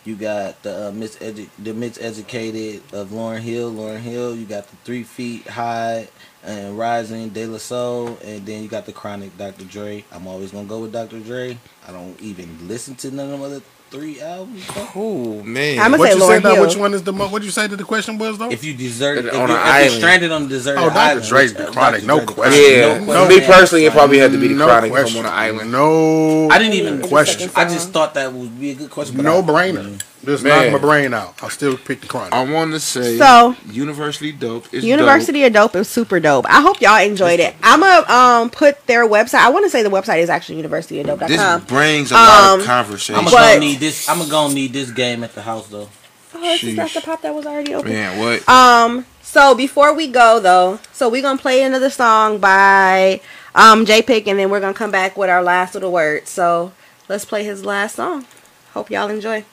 You 0.05 0.15
got 0.15 0.63
the 0.63 0.87
uh, 0.87 0.91
misedu- 0.91 1.49
the 1.59 1.71
miseducated 1.71 2.93
of 2.93 3.09
Lauryn 3.09 3.41
Hill. 3.41 3.69
Lauryn 3.73 3.99
Hill. 3.99 4.33
You 4.33 4.45
got 4.45 4.69
the 4.69 4.77
Three 4.85 5.03
Feet 5.03 5.45
High 5.45 6.07
and 6.43 6.77
Rising 6.77 7.29
De 7.29 7.45
La 7.47 7.57
Soul, 7.57 8.17
and 8.23 8.45
then 8.45 8.63
you 8.63 8.69
got 8.69 8.85
the 8.85 8.93
Chronic 8.93 9.37
Dr. 9.37 9.65
Dre. 9.65 10.05
I'm 10.13 10.25
always 10.25 10.51
gonna 10.53 10.69
go 10.69 10.79
with 10.79 10.93
Dr. 10.93 11.19
Dre. 11.19 11.57
I 11.85 11.91
don't 11.91 12.17
even 12.21 12.67
listen 12.69 12.95
to 12.95 13.11
none 13.11 13.25
of 13.25 13.31
them 13.31 13.41
other 13.41 13.61
three 13.91 14.19
albums. 14.21 14.65
bro. 14.67 14.87
Oh 14.95 15.43
man. 15.43 15.79
I'ma 15.79 15.97
What 15.97 16.11
say 16.11 16.17
you 16.17 16.21
Lauryn 16.23 16.27
said 16.27 16.43
now? 16.43 16.53
Hill. 16.55 16.65
Which 16.67 16.75
one 16.77 16.93
is 16.93 17.03
the 17.03 17.13
most? 17.13 17.31
what 17.31 17.43
you 17.43 17.51
say 17.51 17.67
that 17.67 17.75
the 17.75 17.83
question 17.83 18.17
was 18.17 18.37
though? 18.37 18.49
If 18.49 18.63
you 18.63 18.73
desert, 18.73 19.25
if, 19.25 19.33
On 19.33 19.33
you're, 19.33 19.43
an 19.43 19.51
if 19.51 19.57
you're 19.57 19.57
island. 19.59 19.91
stranded 19.93 20.31
on 20.31 20.43
a 20.43 20.47
deserted 20.47 20.79
Oh, 20.83 20.89
Dr. 20.89 20.97
island, 20.99 21.27
Dre's 21.27 21.53
which- 21.53 21.65
the 21.65 21.71
Chronic, 21.71 22.03
no 22.05 22.25
question. 22.25 22.61
yeah. 22.61 22.97
no 22.97 22.99
For 22.99 23.05
question. 23.05 23.27
me 23.29 23.45
personally, 23.45 23.85
it 23.85 23.93
probably 23.93 24.17
had 24.17 24.31
to 24.31 24.37
be 24.39 24.47
the 24.49 24.55
no 24.55 24.65
chronic 24.67 24.91
question. 24.91 25.17
from 25.23 25.25
on 25.27 25.31
the 25.31 25.37
island. 25.37 25.71
No. 25.71 26.49
I 26.49 26.57
didn't 26.57 26.73
even 26.73 27.01
question. 27.01 27.49
I 27.55 27.65
just 27.65 27.91
thought 27.91 28.13
that 28.15 28.33
would 28.33 28.59
be 28.59 28.71
a 28.71 28.75
good 28.75 28.89
question. 28.89 29.15
but 29.17 29.23
No 29.23 29.39
I- 29.39 29.41
brainer. 29.41 30.01
Just 30.25 30.43
Man. 30.43 30.71
knock 30.71 30.81
my 30.81 30.87
brain 30.87 31.13
out. 31.13 31.35
I'll 31.43 31.49
still 31.49 31.77
pick 31.77 32.01
the 32.01 32.07
chronic. 32.07 32.33
I 32.33 32.43
want 32.43 32.71
to 32.71 32.79
say 32.79 33.17
So- 33.17 33.55
University 33.69 34.31
Dope 34.31 34.73
is 34.73 34.83
University 34.83 35.43
of 35.45 35.53
Dope 35.53 35.75
is 35.75 35.87
super 35.87 36.19
dope. 36.19 36.45
I 36.49 36.61
hope 36.61 36.81
y'all 36.81 36.99
enjoyed 37.01 37.39
it. 37.39 37.55
I'm 37.63 37.79
gonna 37.81 38.11
um 38.11 38.49
put 38.49 38.85
their 38.87 39.07
website. 39.07 39.39
I 39.39 39.49
want 39.49 39.65
to 39.65 39.69
say 39.69 39.83
the 39.83 39.89
website 39.89 40.19
is 40.19 40.29
actually 40.29 40.61
Dope. 40.61 40.71
universityodope.com. 40.71 41.27
This 41.61 41.69
brings 41.69 42.11
a 42.11 42.15
lot 42.15 42.43
Um, 42.53 42.59
of 42.61 42.65
conversation. 42.65 43.15
I'm 43.15 43.25
gonna 43.31 43.59
need 43.59 43.79
this. 43.79 44.09
I'm 44.09 44.27
gonna 44.27 44.53
need 44.53 44.73
this 44.73 44.89
game 44.91 45.23
at 45.23 45.33
the 45.35 45.41
house 45.43 45.67
though. 45.67 45.89
Oh, 46.37 46.41
this 46.41 46.63
is 46.63 46.75
not 46.75 46.89
the 46.91 47.01
pop 47.01 47.21
that 47.21 47.33
was 47.33 47.45
already 47.45 47.73
open. 47.73 47.91
Man, 47.93 48.19
what? 48.19 48.47
Um, 48.49 49.05
so 49.21 49.55
before 49.55 49.93
we 49.93 50.07
go 50.07 50.39
though, 50.39 50.79
so 50.91 51.07
we're 51.07 51.21
gonna 51.21 51.37
play 51.39 51.61
another 51.63 51.89
song 51.89 52.39
by 52.39 53.21
um 53.53 53.85
Jay 53.85 54.01
Pikk 54.01 54.27
and 54.27 54.37
then 54.39 54.49
we're 54.49 54.59
gonna 54.59 54.73
come 54.73 54.91
back 54.91 55.15
with 55.17 55.29
our 55.29 55.41
last 55.43 55.73
little 55.75 55.91
word. 55.91 56.27
So 56.27 56.73
let's 57.07 57.23
play 57.25 57.43
his 57.43 57.63
last 57.63 57.95
song. 57.95 58.25
Hope 58.73 58.89
y'all 58.91 59.09
enjoy. 59.09 59.45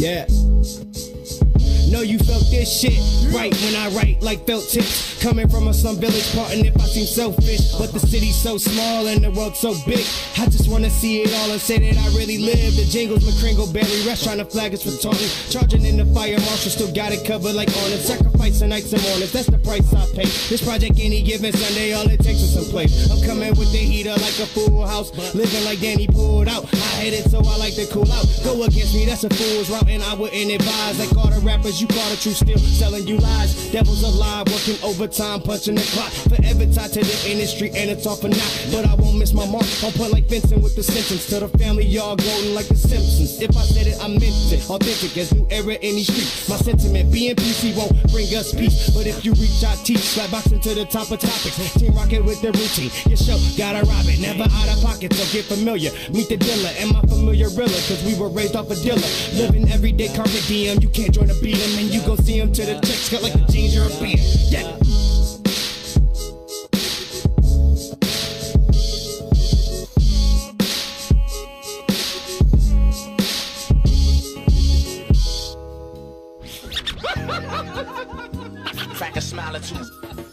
Yeah. 0.00 0.24
Know 2.00 2.06
you 2.06 2.18
felt 2.18 2.48
this 2.48 2.80
shit 2.80 2.96
right 3.30 3.52
when 3.60 3.76
I 3.76 3.88
write 3.90 4.22
like 4.22 4.46
felt 4.46 4.66
tips. 4.70 5.20
Coming 5.20 5.50
from 5.50 5.68
a 5.68 5.74
slum 5.74 5.96
village 5.96 6.32
part, 6.34 6.50
and 6.54 6.64
if 6.64 6.74
I 6.80 6.86
seem 6.88 7.04
selfish, 7.04 7.76
but 7.76 7.92
the 7.92 8.00
city's 8.00 8.40
so 8.40 8.56
small 8.56 9.06
and 9.06 9.22
the 9.22 9.30
world 9.30 9.54
so 9.54 9.74
big, 9.84 10.00
I 10.40 10.48
just 10.48 10.70
wanna 10.70 10.88
see 10.88 11.20
it 11.20 11.28
all 11.36 11.50
and 11.52 11.60
say 11.60 11.76
that 11.76 12.00
I 12.00 12.08
really 12.16 12.38
live. 12.38 12.74
The 12.74 12.88
jingles, 12.88 13.28
McCringle, 13.28 13.70
Berry, 13.70 14.00
restaurant, 14.08 14.38
the 14.38 14.46
flag 14.46 14.72
is 14.72 14.82
for 14.82 14.96
taunting. 14.96 15.28
Charging 15.50 15.84
in 15.84 15.98
the 15.98 16.06
fire 16.14 16.40
marshal, 16.48 16.72
still 16.72 16.90
got 16.94 17.12
it 17.12 17.26
covered 17.26 17.52
like 17.52 17.68
on 17.68 17.92
it. 17.92 18.00
Sacrificing 18.00 18.70
nights 18.70 18.94
and 18.94 19.02
mornings, 19.02 19.32
that's 19.32 19.52
the 19.52 19.58
price 19.58 19.92
I 19.92 20.08
pay. 20.16 20.24
This 20.48 20.64
project 20.64 20.96
any 20.98 21.20
given 21.20 21.52
Sunday, 21.52 21.92
all 21.92 22.08
it 22.08 22.24
takes 22.24 22.40
is 22.40 22.54
some 22.56 22.64
place. 22.72 23.12
I'm 23.12 23.20
coming 23.28 23.52
with 23.60 23.72
the 23.72 23.84
heater 23.84 24.16
like 24.16 24.40
a 24.40 24.48
full 24.48 24.86
house, 24.86 25.12
living 25.34 25.64
like 25.68 25.80
Danny 25.80 26.08
pulled 26.08 26.48
out. 26.48 26.64
I 26.72 27.04
hate 27.04 27.12
it, 27.12 27.28
so 27.28 27.44
I 27.44 27.60
like 27.60 27.76
to 27.76 27.84
cool 27.92 28.10
out. 28.10 28.24
Go 28.42 28.64
against 28.64 28.94
me, 28.94 29.04
that's 29.04 29.24
a 29.24 29.28
fool's 29.28 29.68
route, 29.68 29.88
and 29.92 30.02
I 30.02 30.14
wouldn't 30.14 30.48
advise. 30.50 30.96
Like 30.96 31.12
all 31.12 31.28
the 31.28 31.44
rappers, 31.44 31.76
you 31.76 31.89
call 31.92 32.08
the 32.10 32.16
truth, 32.16 32.36
still 32.36 32.58
selling 32.58 33.06
you 33.06 33.18
lies. 33.18 33.70
Devils 33.70 34.02
alive, 34.02 34.46
working 34.48 34.78
overtime, 34.82 35.40
punching 35.40 35.74
the 35.74 35.86
clock. 35.94 36.10
Forever 36.30 36.66
tied 36.72 36.92
to 36.94 37.00
the 37.00 37.18
industry, 37.30 37.70
and 37.74 37.90
it's 37.90 38.06
all 38.06 38.16
for 38.16 38.28
now. 38.28 38.50
But 38.72 38.86
I 38.86 38.94
won't 38.94 39.18
miss 39.18 39.32
my 39.32 39.46
mark. 39.46 39.66
On 39.84 39.92
point 39.92 40.12
like 40.12 40.28
fencing 40.28 40.62
with 40.62 40.76
the 40.76 40.82
sentence 40.82 41.26
to 41.30 41.40
the 41.40 41.48
family, 41.58 41.84
y'all 41.84 42.16
golden 42.16 42.54
like 42.54 42.68
the 42.68 42.76
Simpsons. 42.76 43.40
If 43.40 43.56
I 43.56 43.62
said 43.62 43.86
it, 43.86 43.96
I 44.02 44.08
meant 44.08 44.52
it. 44.52 44.62
Authentic 44.68 45.16
as 45.16 45.32
new 45.32 45.46
era 45.50 45.74
in 45.74 45.94
these 45.94 46.10
streets. 46.10 46.48
My 46.48 46.56
sentiment, 46.56 47.12
being 47.12 47.36
PC 47.36 47.76
won't 47.76 47.94
bring 48.10 48.26
us 48.34 48.54
peace. 48.54 48.90
But 48.90 49.06
if 49.06 49.24
you 49.24 49.32
reach, 49.34 49.62
I 49.62 49.74
teach. 49.84 50.02
Slap 50.02 50.30
boxing 50.30 50.60
to 50.60 50.74
the 50.74 50.84
top 50.84 51.10
of 51.10 51.20
topics. 51.20 51.56
Team 51.74 51.94
rocket 51.94 52.24
with 52.24 52.40
the 52.42 52.52
routine. 52.52 52.90
Your 53.06 53.16
show, 53.16 53.38
gotta 53.56 53.86
rob 53.86 54.06
it. 54.06 54.20
Never 54.20 54.44
out 54.44 54.68
of 54.68 54.82
pocket, 54.82 55.12
so 55.14 55.24
get 55.32 55.44
familiar. 55.46 55.90
Meet 56.10 56.28
the 56.28 56.36
dealer 56.36 56.72
and 56.78 56.92
my 56.92 57.00
familiar 57.02 57.48
rilla. 57.54 57.78
Cause 57.86 58.02
we 58.04 58.18
were 58.18 58.28
raised 58.28 58.56
off 58.56 58.70
a 58.70 58.76
dealer. 58.76 59.06
Living 59.34 59.70
everyday 59.70 60.08
carpet 60.14 60.44
diem. 60.48 60.80
You 60.80 60.88
can't 60.90 61.14
join 61.14 61.30
a 61.30 61.34
beat 61.40 61.60
and 61.80 61.94
you 61.94 62.02
gon' 62.02 62.18
see 62.18 62.38
him 62.38 62.52
to 62.52 62.62
the 62.62 62.74
checks. 62.74 63.08
Cut 63.08 63.22
like 63.22 63.34
a 63.34 63.38
beer. 63.98 64.16
Yeah. 64.50 64.76
crack 78.94 79.16
a 79.16 79.20
smile 79.22 79.56
or 79.56 79.60
two. 79.60 80.29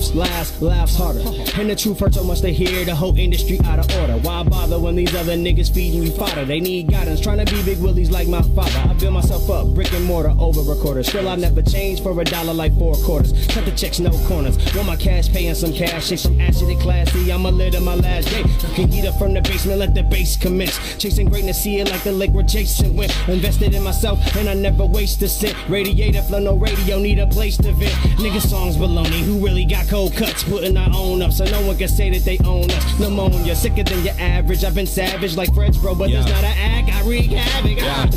Puffs 0.00 0.14
last, 0.14 0.62
laughs 0.62 0.96
harder. 0.96 1.20
And 1.60 1.70
the 1.70 1.76
truth 1.76 2.00
hurts 2.00 2.16
so 2.16 2.24
much 2.24 2.40
to 2.40 2.52
hear 2.52 2.84
the 2.84 2.94
whole 2.94 3.16
industry 3.16 3.60
out 3.64 3.78
of 3.78 3.96
order. 4.00 4.16
Why 4.18 4.42
bother 4.42 4.78
when 4.78 4.96
these 4.96 5.14
other 5.14 5.34
niggas 5.34 5.72
feeding 5.72 6.02
you 6.02 6.10
fodder? 6.10 6.44
They 6.44 6.60
need 6.60 6.90
guidance, 6.90 7.20
trying 7.20 7.44
to 7.44 7.52
be 7.52 7.62
big 7.62 7.78
willies 7.80 8.10
like 8.10 8.28
my 8.28 8.42
father. 8.42 8.78
I 8.78 8.94
build 8.94 9.14
myself 9.14 9.48
up, 9.50 9.68
brick 9.74 9.92
and 9.92 10.04
mortar 10.04 10.34
over 10.38 10.62
recorders. 10.62 11.08
Still, 11.08 11.28
I 11.28 11.36
never 11.36 11.62
change 11.62 12.02
for 12.02 12.18
a 12.18 12.24
dollar 12.24 12.54
like 12.54 12.76
four 12.78 12.94
quarters. 12.96 13.32
Cut 13.48 13.64
the 13.64 13.72
checks, 13.72 14.00
no 14.00 14.10
corners. 14.26 14.56
Want 14.74 14.86
my 14.86 14.96
cash, 14.96 15.28
paying 15.28 15.54
some 15.54 15.72
cash, 15.72 16.08
shake 16.08 16.18
some 16.18 16.40
ass 16.40 16.60
shit 16.60 16.80
classy. 16.80 17.30
I'm 17.32 17.44
a 17.46 17.50
lit 17.50 17.74
in 17.74 17.84
my 17.84 17.94
last 17.94 18.28
day. 18.28 18.44
Cooking 18.60 18.88
heat 18.88 19.06
up 19.06 19.18
from 19.18 19.34
the 19.34 19.42
basement, 19.42 19.78
let 19.78 19.94
the 19.94 20.02
bass 20.02 20.36
commence. 20.36 20.78
Chasing 20.96 21.28
greatness, 21.28 21.62
see 21.62 21.78
it 21.78 21.90
like 21.90 22.02
the 22.02 22.12
lake 22.12 22.32
where 22.32 22.44
Jason 22.44 22.96
went. 22.96 23.12
Invested 23.28 23.74
in 23.74 23.82
myself, 23.82 24.18
and 24.36 24.48
I 24.48 24.54
never 24.54 24.86
waste 24.86 25.22
a 25.22 25.28
cent. 25.28 25.56
Radiator 25.68 26.22
flow, 26.22 26.38
no 26.38 26.54
radio, 26.54 26.98
need 26.98 27.18
a 27.18 27.26
place 27.26 27.56
to 27.58 27.72
vent. 27.72 27.94
Nigga 28.18 28.40
songs 28.40 28.76
baloney, 28.76 29.22
who 29.22 29.44
really 29.44 29.64
got 29.64 29.89
cold 29.90 30.14
cuts? 30.14 30.44
Putting 30.44 30.76
our 30.76 30.90
own 30.94 31.20
up, 31.20 31.32
so 31.32 31.44
no 31.44 31.60
one 31.66 31.76
can 31.76 31.88
say 31.88 32.08
that 32.10 32.24
they 32.24 32.38
own 32.46 32.70
us. 32.70 32.98
Pneumonia, 33.00 33.56
sicker 33.56 33.82
than 33.82 34.04
your 34.04 34.14
average. 34.18 34.64
I've 34.64 34.74
been 34.74 34.86
savage 34.86 35.36
like 35.36 35.52
Fred's 35.52 35.76
bro, 35.76 35.94
but 35.94 36.10
there's 36.10 36.26
not 36.26 36.44
an 36.44 36.56
act. 36.56 36.88
I 36.94 37.02
wreak 37.02 37.30
havoc. 37.30 37.78
Ah. 37.82 38.08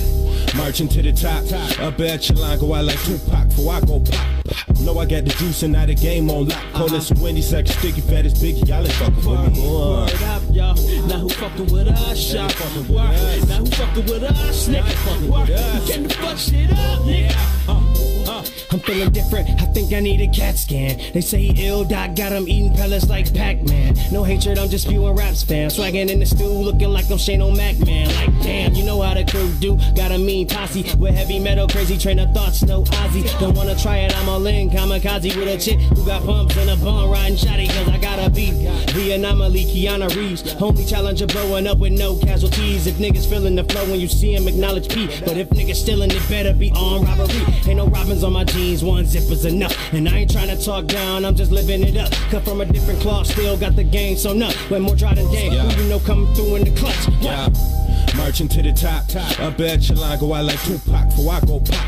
Marching 0.56 0.88
to 0.90 1.02
the 1.02 1.12
top, 1.12 1.44
top. 1.46 1.80
up 1.80 2.00
echelon, 2.00 2.60
go 2.60 2.76
out 2.76 2.86
like 2.86 3.02
Tupac, 3.04 3.48
before 3.48 3.74
I 3.74 3.82
go 3.82 4.00
pop, 4.00 4.46
pop. 4.46 4.80
Know 4.82 5.00
I 5.00 5.06
got 5.06 5.26
the 5.26 5.32
juice 5.32 5.64
and 5.64 5.74
now 5.74 5.88
the 5.88 5.96
game 5.96 6.30
on 6.30 6.48
lock. 6.48 6.62
Call 6.74 6.94
it 6.94 7.02
some 7.02 7.18
sack, 7.42 7.66
sticky 7.66 8.02
fat 8.02 8.26
as 8.26 8.36
Biggie, 8.36 8.68
y'all 8.68 8.84
ain't 8.84 8.92
fucking 8.94 9.16
with 9.16 9.54
me. 9.54 9.66
Uh. 9.66 10.06
Word 10.06 10.24
up, 10.24 10.44
y'all. 10.52 11.08
Now 11.08 11.20
who 11.20 11.30
fucking 11.30 11.74
with 11.74 11.88
us, 11.88 12.34
y'all? 12.34 12.48
Word. 12.88 13.48
Now 13.48 13.58
who 13.58 13.66
fucking 13.66 14.06
with 14.06 14.24
us, 14.24 14.68
nigga? 14.68 15.30
Word. 15.30 15.48
Get 15.88 16.04
the 16.04 16.14
fuck 16.14 16.38
shit 16.38 16.70
up, 16.70 17.02
nigga. 17.02 17.83
I'm 18.72 18.80
feeling 18.80 19.12
different. 19.12 19.50
I 19.62 19.66
think 19.66 19.94
I 19.94 20.00
need 20.00 20.22
a 20.22 20.28
CAT 20.28 20.58
scan. 20.58 21.00
They 21.14 21.22
say 21.22 21.54
ill, 21.58 21.84
doc 21.84 22.16
got 22.16 22.32
him 22.32 22.48
eating 22.48 22.74
pellets 22.74 23.10
like 23.10 23.34
Pac-Man. 23.34 23.96
No 24.12 24.24
hatred, 24.24 24.58
I'm 24.58 24.70
just 24.70 24.86
spewing 24.86 25.16
raps, 25.16 25.44
fam. 25.44 25.70
Swagging 25.70 26.10
in 26.10 26.20
the 26.20 26.26
stool, 26.26 26.64
looking 26.64 26.90
like 26.90 27.10
I'm 27.10 27.18
Shane 27.18 27.42
O'Mac, 27.42 27.80
man. 27.80 28.08
Like 28.16 28.42
damn, 28.42 28.74
you 28.74 28.84
know 28.86 29.02
how 29.02 29.14
the 29.14 29.26
crew 29.26 29.52
do. 29.60 29.78
Got 29.96 30.12
a 30.12 30.18
mean 30.18 30.48
posse 30.48 30.84
with 30.98 31.14
heavy 31.14 31.40
metal, 31.40 31.68
crazy 31.68 31.98
train 31.98 32.20
of 32.20 32.32
thoughts, 32.32 32.64
no 32.64 32.84
Ozzy. 32.84 33.24
Don't 33.40 33.56
wanna 33.56 33.76
try 33.76 33.98
it, 33.98 34.16
I'm 34.18 34.30
all 34.30 34.46
in. 34.46 34.70
Kamikaze 34.70 35.36
with 35.36 35.48
a 35.48 35.58
chick 35.58 35.80
who 35.80 36.06
got 36.06 36.24
pumps 36.24 36.58
and 36.58 36.70
a 36.70 36.76
bum 36.78 37.10
riding 37.10 37.38
shotty, 37.38 37.68
cause 37.68 37.90
I 37.90 37.98
gotta 37.98 38.30
be 38.30 38.52
the 38.52 39.14
anomaly, 39.14 39.66
Keanu 39.66 40.14
Reeves. 40.16 40.52
Homely 40.54 40.86
challenger 40.86 41.28
blowing 41.28 41.68
up 41.68 41.78
with 41.80 41.94
no 41.94 42.16
casualties. 42.18 42.88
If 42.88 42.96
niggas 42.96 43.28
feeling 43.28 43.56
the 43.56 43.64
flow 43.64 43.86
when 43.86 44.00
you 44.00 44.08
see 44.08 44.34
him, 44.34 44.48
acknowledge 44.48 44.90
P. 44.90 45.08
But 45.26 45.38
if 45.38 45.50
niggas 45.50 45.76
stealing 45.76 46.12
it, 46.12 46.22
better 46.30 46.54
be 46.54 46.72
on 46.72 47.06
robbery. 47.06 47.42
Ain't 47.68 47.78
no 47.78 47.88
robins 47.88 48.24
on 48.24 48.33
my 48.34 48.44
jeans, 48.44 48.84
one 48.84 49.06
zipper's 49.06 49.46
enough. 49.46 49.76
And 49.94 50.10
I 50.10 50.20
ain't 50.20 50.32
trying 50.32 50.50
to 50.56 50.62
talk 50.62 50.88
down, 50.88 51.24
I'm 51.24 51.36
just 51.36 51.52
living 51.52 51.84
it 51.84 51.96
up. 51.96 52.12
Cut 52.32 52.44
from 52.44 52.62
a 52.62 52.66
different 52.66 53.00
cloth, 53.00 53.28
still 53.28 53.56
got 53.56 53.76
the 53.76 53.84
game, 53.84 54.18
so 54.18 54.34
nut. 54.34 54.54
When 54.70 54.82
more 54.82 54.96
dry 54.96 55.14
than 55.14 55.32
game, 55.32 55.54
Yeah. 55.54 55.70
who 55.70 55.84
you 55.84 55.90
know 55.90 56.00
coming 56.00 56.34
through 56.34 56.56
in 56.56 56.64
the 56.66 56.72
clutch. 56.72 57.08
Yeah. 57.22 57.50
Marching 58.18 58.48
to 58.50 58.62
the 58.62 58.74
top, 58.74 59.04
up 59.40 59.60
at 59.60 59.62
echelon, 59.62 60.20
go 60.20 60.34
out 60.34 60.46
like 60.46 60.62
Tupac, 60.64 61.06
before 61.10 61.34
I 61.34 61.40
go 61.42 61.60
pop. 61.60 61.86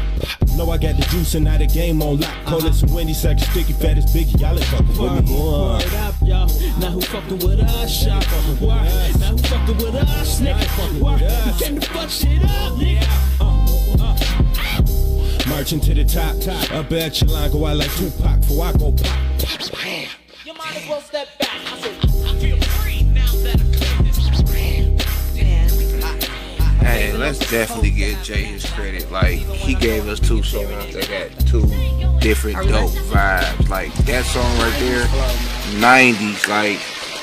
Know 0.55 0.72
I 0.72 0.77
got 0.77 0.95
the 0.95 1.03
juice 1.09 1.35
and 1.35 1.43
now 1.45 1.57
the 1.57 1.67
game 1.67 2.01
on 2.01 2.19
lock. 2.19 2.34
Call 2.45 2.65
it 2.65 2.73
some 2.73 2.93
windy 2.93 3.13
sack, 3.13 3.39
sticky 3.39 3.73
fat 3.73 3.97
as 3.97 4.05
Biggie, 4.15 4.39
y'all 4.39 4.53
ain't 4.57 4.63
fucking 4.65 4.88
with 4.88 5.30
me. 5.30 5.35
Uh. 5.35 5.77
Word 5.77 5.93
up, 5.95 6.15
y'all. 6.22 6.47
Now 6.80 6.91
who 6.91 7.01
fucking 7.01 7.39
with 7.39 7.59
us, 7.59 8.05
y'all? 8.05 8.19
Word. 8.61 9.19
Now 9.19 9.31
who 9.31 9.38
fucking 9.39 9.77
with 9.77 9.95
us, 9.95 10.39
nigga? 10.39 11.01
Word. 11.01 11.19
Get 11.59 11.76
the 11.76 11.81
fuck 11.88 12.09
shit 12.09 12.41
up, 12.43 12.73
nigga. 12.73 13.65
Marching 15.47 15.80
to 15.81 15.93
the 15.93 16.03
top, 16.03 16.39
top. 16.39 16.72
up 16.72 16.91
at 16.91 16.93
echelon, 16.93 17.51
go 17.51 17.65
out 17.65 17.77
like 17.77 17.91
Tupac, 17.95 18.39
before 18.41 18.65
I 18.65 18.72
go 18.73 18.91
pop, 18.91 19.05
pop. 19.39 19.61
You 20.45 20.53
might 20.53 20.76
as 20.76 20.89
well 20.89 21.01
step 21.01 21.27
back. 21.39 21.49
I 21.49 21.77
said, 21.80 21.95
I 22.26 22.39
feel 22.39 22.61
free 22.61 23.03
now 23.03 23.26
that 23.43 23.55
I 23.55 23.63
cleared 23.77 24.05
this. 24.05 24.26
Hey, 26.85 27.13
let's 27.17 27.39
definitely 27.49 27.89
give 27.91 28.22
Jay 28.22 28.43
his 28.43 28.65
credit. 28.72 29.09
Like 29.11 29.39
he 29.39 29.73
gave 29.76 30.07
us 30.07 30.19
two 30.19 30.43
songs 30.43 30.93
that 30.93 31.09
got 31.09 31.47
two 31.47 31.61
different 32.19 32.57
dope 32.67 32.91
vibes. 32.91 33.69
Like 33.69 33.91
that 34.05 34.26
song 34.26 34.57
right 34.59 34.80
there, 34.80 35.05
'90s. 35.81 36.47
Like 36.47 36.80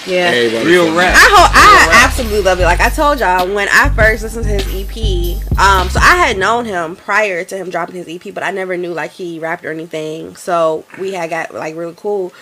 Yeah. 0.06 0.30
everybody 0.34 0.66
Real 0.70 0.94
rap. 0.96 1.14
I 1.16 1.28
hope 1.30 1.50
I 1.54 2.04
absolutely 2.04 2.40
love 2.42 2.58
it. 2.60 2.64
Like 2.64 2.80
I 2.80 2.88
told 2.88 3.20
y'all 3.20 3.52
when 3.54 3.68
I 3.70 3.88
first 3.90 4.22
listened 4.22 4.44
to 4.44 4.50
his 4.50 4.66
EP, 4.66 5.58
um, 5.58 5.88
so 5.88 5.98
I 6.00 6.16
had 6.16 6.38
known 6.38 6.64
him 6.64 6.96
prior 6.96 7.44
to 7.44 7.56
him 7.56 7.70
dropping 7.70 7.96
his 7.96 8.08
EP, 8.08 8.32
but 8.34 8.42
I 8.42 8.50
never 8.50 8.76
knew 8.76 8.92
like 8.92 9.12
he 9.12 9.38
rapped 9.38 9.64
or 9.64 9.70
anything. 9.70 10.36
So 10.36 10.84
we 10.98 11.12
had 11.12 11.30
got 11.30 11.54
like 11.54 11.76
really 11.76 11.94
cool 11.96 12.32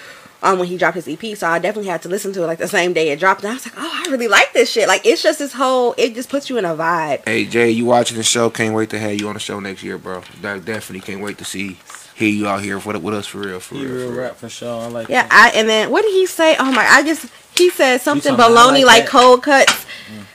um 0.43 0.59
when 0.59 0.69
he 0.69 0.78
dropped 0.78 0.95
his 0.97 1.07
EP. 1.07 1.37
So 1.37 1.47
I 1.47 1.59
definitely 1.59 1.91
had 1.91 2.01
to 2.03 2.09
listen 2.09 2.32
to 2.32 2.43
it 2.43 2.47
like 2.47 2.59
the 2.59 2.69
same 2.69 2.93
day 2.95 3.11
it 3.11 3.20
dropped, 3.20 3.43
and 3.43 3.51
I 3.51 3.55
was 3.55 3.66
like, 3.66 3.74
oh, 3.77 4.03
I 4.07 4.11
really 4.11 4.28
like 4.28 4.53
this 4.55 4.70
shit. 4.70 4.89
Like 4.89 5.05
it's 5.05 5.23
just 5.23 5.39
this 5.39 5.53
whole, 5.53 5.95
it 5.99 6.15
just 6.15 6.31
puts 6.31 6.49
you 6.49 6.57
in 6.57 6.65
a 6.65 6.74
vibe. 6.74 7.27
Hey 7.28 7.45
Jay, 7.45 7.70
you 7.70 7.85
watching 7.85 8.16
the 8.16 8.23
show? 8.23 8.49
Can't 8.49 8.74
wait 8.74 8.89
to 8.91 8.99
have 8.99 9.20
you 9.20 9.28
on 9.28 9.35
the 9.35 9.41
show 9.41 9.61
next 9.61 9.82
year, 9.82 9.99
bro. 9.99 10.23
That 10.41 10.65
definitely 10.65 11.01
can't 11.01 11.23
wait 11.23 11.37
to 11.39 11.45
see 11.45 11.78
hear 12.15 12.28
you 12.28 12.47
out 12.47 12.62
here 12.62 12.78
with 12.78 12.97
with 12.99 13.15
us 13.15 13.27
for 13.27 13.39
real, 13.39 13.61
for 13.61 13.74
He 13.77 13.85
real. 13.85 13.95
real 13.95 14.07
for 14.09 14.12
real. 14.12 14.20
rap 14.23 14.37
for 14.37 14.49
sure. 14.49 14.82
I 14.82 14.87
like 14.89 15.09
Yeah, 15.09 15.23
that. 15.27 15.53
I 15.55 15.59
and 15.59 15.69
then 15.69 15.91
what 15.91 16.03
did 16.03 16.12
he 16.12 16.27
say? 16.27 16.57
Oh 16.59 16.70
my, 16.73 16.87
I 16.87 17.03
just 17.03 17.27
he 17.61 17.70
said 17.70 18.01
something 18.01 18.37
something 18.37 18.45
baloney 18.45 18.85
like 18.85 19.03
like, 19.03 19.07
cold 19.07 19.43
cuts. 19.43 19.87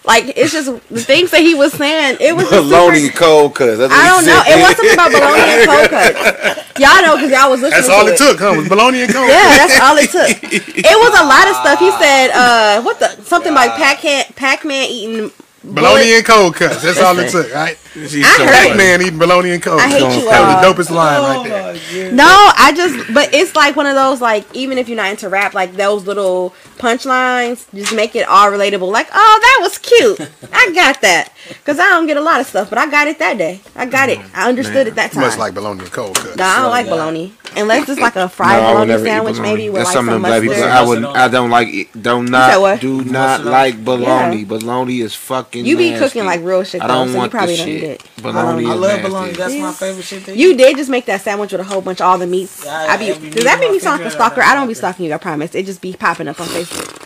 Like 0.06 0.38
it's 0.38 0.54
just 0.54 0.70
the 0.90 1.02
things 1.02 1.32
that 1.32 1.42
he 1.42 1.56
was 1.56 1.74
saying. 1.74 2.18
It 2.22 2.36
was 2.36 2.46
Baloney 2.46 3.10
super, 3.10 3.18
cold 3.18 3.56
cuts. 3.56 3.80
That's 3.80 3.90
what 3.90 4.00
I 4.00 4.08
don't 4.14 4.26
know. 4.26 4.38
said. 4.46 4.54
It 4.54 4.62
was 4.62 4.74
something 4.78 4.94
about 4.94 5.12
baloney 5.12 5.50
and 5.50 5.66
cold 5.66 5.90
cuts. 5.98 6.80
Y'all 6.80 7.02
know 7.02 7.16
because 7.18 7.32
y'all 7.34 7.50
was 7.50 7.62
listening. 7.62 7.82
That's 7.82 7.90
all 7.90 8.06
to 8.06 8.14
it 8.14 8.18
took, 8.18 8.38
huh? 8.38 8.54
Was 8.56 8.70
bologna 8.70 9.02
and 9.02 9.12
coke. 9.12 9.26
Yeah, 9.26 9.58
that's 9.58 9.82
all 9.82 9.98
it 9.98 10.14
took. 10.14 10.30
It 10.54 10.98
was 11.02 11.14
a 11.18 11.26
lot 11.26 11.50
of 11.50 11.56
stuff. 11.58 11.80
He 11.82 11.90
said, 11.98 12.30
uh, 12.38 12.84
what 12.86 13.00
the 13.00 13.18
something 13.26 13.54
like 13.54 13.74
Pac 13.82 14.06
Pac 14.36 14.64
Man 14.64 14.86
eating 14.88 15.32
Bologna 15.64 16.22
and 16.22 16.26
cold 16.26 16.56
cuts. 16.56 16.84
That's 16.84 17.02
all 17.02 17.18
it 17.18 17.32
took, 17.36 17.52
right? 17.54 17.78
She's 17.96 18.26
I 18.26 18.30
so 18.38 18.46
heard- 18.46 18.54
funny. 18.54 18.68
Pac-Man 18.70 19.02
eating 19.04 19.18
bologna 19.20 19.52
and 19.52 19.64
coke. 19.64 19.80
I 19.80 19.88
hate 19.88 20.02
you 20.02 20.26
That 20.30 20.42
all. 20.42 20.72
was 20.72 20.78
the 20.78 20.84
dopest 20.92 20.96
line 20.96 21.22
right 21.22 21.80
there. 21.90 22.12
No, 22.12 22.26
I 22.28 22.74
just, 22.76 23.14
but 23.14 23.34
it's 23.34 23.56
like 23.56 23.76
one 23.78 23.86
of 23.86 23.96
those, 23.96 24.20
like, 24.22 24.46
even 24.54 24.78
if 24.78 24.90
you're 24.90 24.98
not 24.98 25.12
into 25.12 25.30
rap, 25.30 25.54
like 25.54 25.74
those 25.76 26.06
little 26.06 26.54
punchlines 26.78 27.66
just 27.74 27.94
make 27.96 28.16
it 28.16 28.28
all 28.28 28.52
relatable. 28.52 28.92
Like, 28.92 29.08
oh, 29.14 29.40
that 29.42 29.60
was 29.62 29.78
cute. 29.78 30.20
I 30.54 30.72
got 30.74 31.02
that. 31.02 31.32
Because 31.48 31.80
I 31.80 31.84
don't 31.90 32.08
get 32.08 32.18
a 32.18 32.22
lot 32.22 32.40
of 32.42 32.48
stuff, 32.48 32.70
but 32.70 32.78
I 32.80 32.90
got 32.90 33.08
it 33.08 33.20
that 33.20 33.38
day. 33.38 33.62
I 33.76 33.86
got 33.86 34.10
it. 34.10 34.20
I 34.34 34.50
understood 34.50 34.88
it 34.88 34.96
that 34.96 35.12
You 35.14 35.16
time. 35.16 35.24
must 35.28 35.38
like 35.40 35.54
bologna 35.54 35.82
and 35.82 35.92
cold 35.92 36.16
cuts. 36.16 36.36
no, 36.36 36.44
I 36.44 36.56
don't 36.62 36.72
like 36.72 36.86
yeah. 36.88 36.92
bologna. 36.92 37.34
Unless 37.58 37.88
it's 37.88 38.02
like 38.02 38.16
a 38.18 38.28
fried 38.38 38.62
No, 38.62 38.74
bologna 38.86 39.04
sandwich, 39.06 39.36
bologna. 39.36 39.56
maybe 39.56 39.70
with 39.70 39.76
That's 39.84 39.88
like 39.90 39.94
something 39.94 40.14
some 40.16 40.22
them 40.24 40.32
black 40.32 40.42
people. 40.42 40.64
I 40.64 40.82
would. 40.84 41.06
I 41.06 41.28
don't 41.30 41.50
like. 41.50 41.68
it. 41.70 41.94
Do 41.94 42.02
said 42.26 42.30
not. 42.32 42.62
what? 42.62 42.82
Do 42.82 43.04
not 43.06 43.46
like 43.46 43.86
bologna. 43.86 44.38
Yeah. 44.40 44.46
Bologna 44.46 45.00
is 45.02 45.16
fucking. 45.16 45.66
You 45.66 45.78
be 45.78 45.92
nasty. 45.92 46.06
cooking 46.06 46.26
like 46.26 46.42
real 46.44 46.64
shit, 46.64 46.82
I 46.82 46.88
don't 46.88 47.08
so 47.08 47.14
you 47.14 47.18
want 47.20 47.32
probably 47.32 47.56
the 47.56 47.60
don't 47.62 47.70
eat 47.70 47.84
shit. 47.86 48.04
it. 48.04 48.24
Bologna 48.24 48.66
I 48.66 48.72
I 48.72 48.74
love 48.74 48.82
nasty. 48.82 49.02
bologna. 49.10 49.32
That's 49.34 49.56
my 49.56 49.72
favorite 49.74 50.04
shit. 50.06 50.26
They 50.26 50.36
You 50.36 50.56
did 50.58 50.78
just 50.78 50.90
make 50.90 51.06
that 51.06 51.22
sandwich 51.22 51.52
with 51.52 51.62
a 51.62 51.66
whole 51.66 51.82
bunch 51.82 52.02
of 52.02 52.08
all 52.08 52.18
the 52.18 52.28
meats. 52.28 52.64
Yeah, 52.66 52.88
I 52.90 52.98
be 52.98 53.10
every 53.10 53.30
does 53.30 53.44
that 53.44 53.60
meat 53.60 53.68
make 53.68 53.72
me 53.72 53.78
on 53.78 53.82
sound 53.82 54.00
like 54.02 54.08
a 54.08 54.12
stalker? 54.12 54.42
I 54.42 54.52
I 54.52 54.56
don't 54.56 54.68
be 54.68 54.74
stalking 54.74 55.06
you. 55.06 55.14
I 55.14 55.18
promise. 55.18 55.56
It 55.56 55.66
just 55.66 55.82
be 55.82 55.94
popping 55.94 56.28
up 56.28 56.40
on 56.40 56.48
Facebook. 56.48 57.02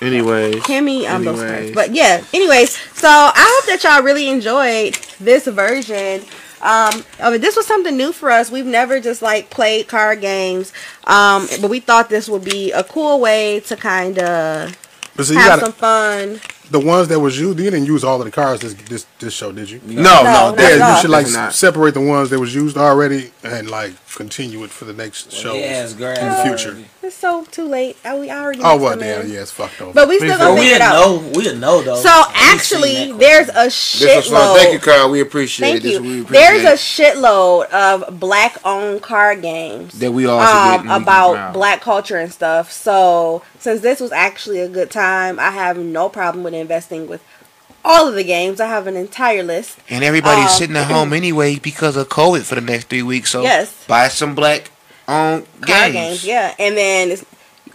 Anyways. 0.00 0.62
Kimmy 0.62 1.08
um 1.08 1.24
those 1.24 1.40
anyways. 1.40 1.60
cards. 1.60 1.74
But 1.74 1.94
yeah, 1.94 2.24
anyways, 2.32 2.70
so 2.96 3.08
I 3.08 3.32
hope 3.36 3.66
that 3.68 3.84
y'all 3.84 4.02
really 4.02 4.28
enjoyed 4.28 4.94
this 5.20 5.46
version. 5.46 6.22
Um 6.62 7.04
of 7.20 7.34
it. 7.34 7.40
This 7.40 7.56
was 7.56 7.66
something 7.66 7.96
new 7.96 8.12
for 8.12 8.30
us. 8.30 8.50
We've 8.50 8.66
never 8.66 9.00
just 9.00 9.22
like 9.22 9.50
played 9.50 9.88
card 9.88 10.20
games. 10.20 10.72
Um 11.04 11.48
but 11.60 11.70
we 11.70 11.80
thought 11.80 12.08
this 12.08 12.28
would 12.28 12.44
be 12.44 12.72
a 12.72 12.82
cool 12.84 13.20
way 13.20 13.60
to 13.60 13.76
kind 13.76 14.18
of 14.18 14.76
But 15.16 15.28
have 15.28 15.36
got 15.36 15.60
some 15.60 15.72
fun. 15.72 16.40
The 16.70 16.80
ones 16.80 17.08
that 17.08 17.18
was 17.20 17.38
used. 17.38 17.58
You 17.58 17.70
didn't 17.70 17.86
use 17.86 18.04
all 18.04 18.20
of 18.20 18.24
the 18.24 18.30
cars 18.30 18.60
this 18.60 18.74
this, 18.74 19.06
this 19.18 19.34
show, 19.34 19.52
did 19.52 19.70
you? 19.70 19.80
No, 19.84 20.02
No, 20.02 20.02
no, 20.02 20.22
not 20.22 20.58
Yeah, 20.58 20.64
at 20.64 20.94
you 20.94 21.00
should 21.02 21.10
like 21.10 21.26
separate 21.52 21.94
the 21.94 22.00
ones 22.00 22.30
that 22.30 22.38
was 22.38 22.54
used 22.54 22.76
already 22.76 23.32
and 23.42 23.70
like 23.70 23.92
continue 24.16 24.62
it 24.64 24.70
for 24.70 24.84
the 24.84 24.92
next 24.92 25.32
show 25.32 25.54
He 25.54 25.62
has 25.62 25.92
in 25.92 25.98
the 26.00 26.42
future. 26.44 26.76
It's 27.02 27.16
so 27.16 27.44
too 27.44 27.64
late. 27.64 27.96
I, 28.04 28.18
we 28.18 28.30
already 28.30 28.60
Oh 28.62 28.72
mixed 28.72 28.82
well, 28.82 28.90
them 28.96 29.22
damn, 29.22 29.32
yeah, 29.32 29.40
it's 29.42 29.50
fucked 29.50 29.80
over. 29.80 29.92
But 29.92 30.08
we 30.08 30.18
still 30.18 30.38
But 30.38 30.38
gonna 30.38 30.54
But 30.54 30.60
figure 30.60 30.70
we'd 30.70 30.76
it 30.76 30.80
out. 30.80 30.92
know. 30.92 31.32
We'd 31.34 31.60
know 31.60 31.82
though. 31.82 31.96
So 31.96 32.22
We 32.28 32.34
seen 32.34 32.34
actually, 32.36 33.12
there's 33.12 33.48
a 33.48 33.64
This 33.64 33.74
shitload. 33.74 34.56
Thank 34.56 34.72
you, 34.72 34.78
Carl. 34.78 35.10
We 35.10 35.20
appreciate 35.20 35.66
Thank 35.68 35.80
it. 35.80 35.82
This 35.82 35.92
you. 35.94 36.24
we 36.24 36.30
There's 36.30 36.64
a 36.64 36.72
shitload 36.74 37.66
of 37.70 38.20
black-owned 38.20 39.02
card 39.02 39.42
games 39.42 39.98
that 40.00 40.12
we 40.12 40.26
all 40.26 40.40
um, 40.40 40.46
and 40.46 40.82
we 40.82 40.88
can- 40.88 41.02
about 41.02 41.32
wow. 41.34 41.52
black 41.52 41.80
culture 41.80 42.16
and 42.18 42.32
stuff. 42.32 42.70
So 42.72 43.42
since 43.58 43.80
this 43.80 44.00
was 44.00 44.12
actually 44.12 44.60
a 44.60 44.68
good 44.68 44.90
time, 44.90 45.38
I 45.38 45.50
have 45.50 45.78
no 45.78 46.08
problem 46.08 46.44
with 46.44 46.54
investing 46.54 47.06
with 47.06 47.22
all 47.84 48.08
of 48.08 48.14
the 48.14 48.24
games. 48.24 48.60
I 48.60 48.66
have 48.66 48.86
an 48.86 48.96
entire 48.96 49.42
list. 49.42 49.78
And 49.88 50.04
everybody's 50.04 50.50
Um, 50.52 50.58
sitting 50.58 50.76
at 50.76 50.86
home 50.90 51.12
anyway 51.12 51.58
because 51.58 51.96
of 51.96 52.08
COVID 52.08 52.42
for 52.42 52.54
the 52.54 52.60
next 52.60 52.88
three 52.88 53.02
weeks. 53.02 53.30
So 53.30 53.42
Yes. 53.42 53.72
buy 53.86 54.08
some 54.08 54.34
black 54.34 54.70
owned 55.08 55.46
Card 55.60 55.92
games. 55.92 55.94
games, 55.94 56.24
yeah. 56.24 56.54
And 56.58 56.76
then 56.76 57.18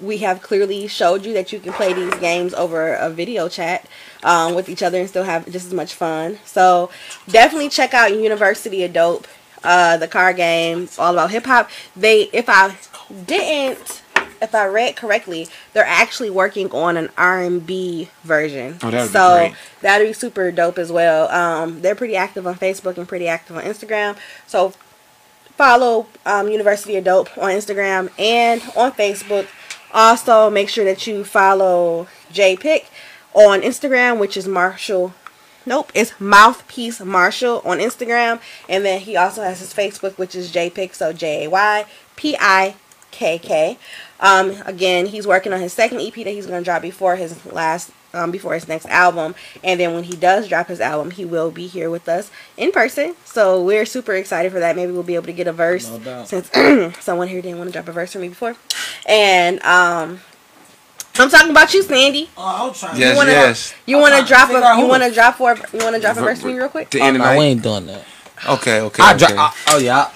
we 0.01 0.17
have 0.17 0.41
clearly 0.41 0.87
showed 0.87 1.25
you 1.25 1.33
that 1.33 1.51
you 1.53 1.59
can 1.59 1.73
play 1.73 1.93
these 1.93 2.13
games 2.15 2.53
over 2.53 2.93
a 2.93 3.09
video 3.09 3.47
chat 3.49 3.85
um, 4.23 4.53
with 4.55 4.67
each 4.69 4.83
other 4.83 4.99
and 4.99 5.07
still 5.09 5.23
have 5.23 5.45
just 5.51 5.67
as 5.67 5.73
much 5.73 5.93
fun. 5.93 6.39
So 6.45 6.89
definitely 7.29 7.69
check 7.69 7.93
out 7.93 8.13
University 8.13 8.83
of 8.83 8.93
Dope. 8.93 9.27
uh, 9.63 9.97
the 9.97 10.07
card 10.07 10.35
games, 10.35 10.99
all 10.99 11.13
about 11.13 11.31
hip 11.31 11.45
hop. 11.45 11.69
They, 11.95 12.29
if 12.31 12.45
I 12.47 12.75
didn't, 13.25 14.01
if 14.45 14.55
I 14.55 14.65
read 14.65 14.95
correctly, 14.95 15.47
they're 15.73 15.85
actually 15.85 16.29
working 16.29 16.71
on 16.71 16.97
an 16.97 17.09
R 17.17 17.41
and 17.41 17.65
B 17.65 18.09
version. 18.23 18.77
Oh, 18.81 18.89
that 18.89 19.01
would 19.01 19.07
be 19.07 19.13
so 19.13 19.37
great. 19.37 19.55
that'd 19.81 20.07
be 20.07 20.13
super 20.13 20.51
dope 20.51 20.77
as 20.77 20.91
well. 20.91 21.29
Um, 21.29 21.81
they're 21.81 21.95
pretty 21.95 22.15
active 22.15 22.47
on 22.47 22.55
Facebook 22.55 22.97
and 22.97 23.07
pretty 23.07 23.27
active 23.27 23.57
on 23.57 23.63
Instagram. 23.63 24.17
So 24.47 24.73
follow 25.57 26.07
um, 26.25 26.49
University 26.49 26.95
of 26.95 27.03
Dope 27.03 27.37
on 27.37 27.51
Instagram 27.51 28.09
and 28.19 28.61
on 28.75 28.91
Facebook. 28.93 29.47
Also, 29.93 30.49
make 30.49 30.69
sure 30.69 30.83
that 30.85 31.07
you 31.07 31.23
follow 31.23 32.07
Jay 32.31 32.55
Pikk 32.55 32.85
on 33.33 33.61
Instagram, 33.61 34.19
which 34.19 34.35
is 34.37 34.47
Marshall. 34.47 35.13
Nope, 35.65 35.91
it's 35.95 36.19
Mouthpiece 36.19 36.99
Marshall 37.01 37.61
on 37.65 37.79
Instagram, 37.79 38.39
and 38.69 38.85
then 38.85 38.99
he 38.99 39.17
also 39.17 39.41
has 39.41 39.59
his 39.59 39.73
Facebook, 39.73 40.17
which 40.17 40.35
is 40.35 40.51
Jay 40.51 40.69
Pikk. 40.69 40.93
So 40.93 41.11
J 41.11 41.45
A 41.45 41.49
Y 41.49 41.85
P 42.15 42.35
I 42.39 42.75
K 43.11 43.39
K. 43.39 43.77
Um, 44.25 44.55
again, 44.65 45.05
he's 45.05 45.27
working 45.27 45.53
on 45.53 45.59
his 45.59 45.71
second 45.73 45.99
EP 46.01 46.13
that 46.15 46.31
he's 46.31 46.45
gonna 46.47 46.63
drop 46.63 46.81
before 46.81 47.15
his 47.15 47.45
last, 47.45 47.91
um, 48.13 48.31
before 48.31 48.53
his 48.55 48.67
next 48.67 48.87
album. 48.87 49.35
And 49.63 49.79
then 49.79 49.93
when 49.93 50.03
he 50.03 50.15
does 50.15 50.47
drop 50.47 50.67
his 50.67 50.81
album, 50.81 51.11
he 51.11 51.25
will 51.25 51.51
be 51.51 51.67
here 51.67 51.89
with 51.91 52.09
us 52.09 52.31
in 52.57 52.71
person. 52.71 53.15
So 53.25 53.61
we're 53.61 53.85
super 53.85 54.13
excited 54.13 54.51
for 54.51 54.59
that. 54.59 54.75
Maybe 54.75 54.91
we'll 54.91 55.03
be 55.03 55.15
able 55.15 55.27
to 55.27 55.33
get 55.33 55.47
a 55.47 55.53
verse 55.53 55.87
No 55.89 55.99
doubt. 55.99 56.27
since 56.27 56.49
someone 57.03 57.27
here 57.27 57.41
didn't 57.41 57.59
want 57.59 57.67
to 57.69 57.73
drop 57.73 57.87
a 57.87 57.91
verse 57.91 58.13
for 58.13 58.19
me 58.19 58.29
before. 58.29 58.55
And 59.05 59.61
um, 59.63 60.19
I'm 61.19 61.29
talking 61.29 61.51
about 61.51 61.73
you, 61.73 61.83
Sandy. 61.83 62.29
Oh, 62.35 62.67
I'm 62.69 62.73
trying. 62.73 62.99
Yes, 62.99 63.11
you 63.11 63.17
wanna, 63.17 63.31
yes. 63.31 63.73
You 63.85 63.97
want 63.99 64.19
to 64.19 64.25
drop 64.27 64.47
figure 64.49 64.63
out 64.63 64.77
a? 64.77 64.81
You 64.81 64.87
want 64.87 65.03
to 65.03 65.09
the- 65.09 65.15
drop 65.15 65.35
for? 65.35 65.55
You 65.71 65.79
want 65.83 65.95
to 65.95 66.01
drop 66.01 66.17
a 66.17 66.21
verse 66.21 66.41
for 66.41 66.47
me 66.47 66.55
real 66.55 66.69
quick? 66.69 66.89
To 66.89 66.99
Oh, 66.99 67.05
end 67.05 67.15
the 67.17 67.19
no, 67.19 67.37
we 67.37 67.45
ain't 67.45 67.61
doing 67.61 67.85
that. 67.87 68.03
Okay, 68.49 68.81
okay. 68.81 69.03
I 69.03 69.13
okay. 69.13 69.27
dro- 69.27 69.37
I, 69.37 69.53
oh 69.69 69.77
yeah. 69.77 70.09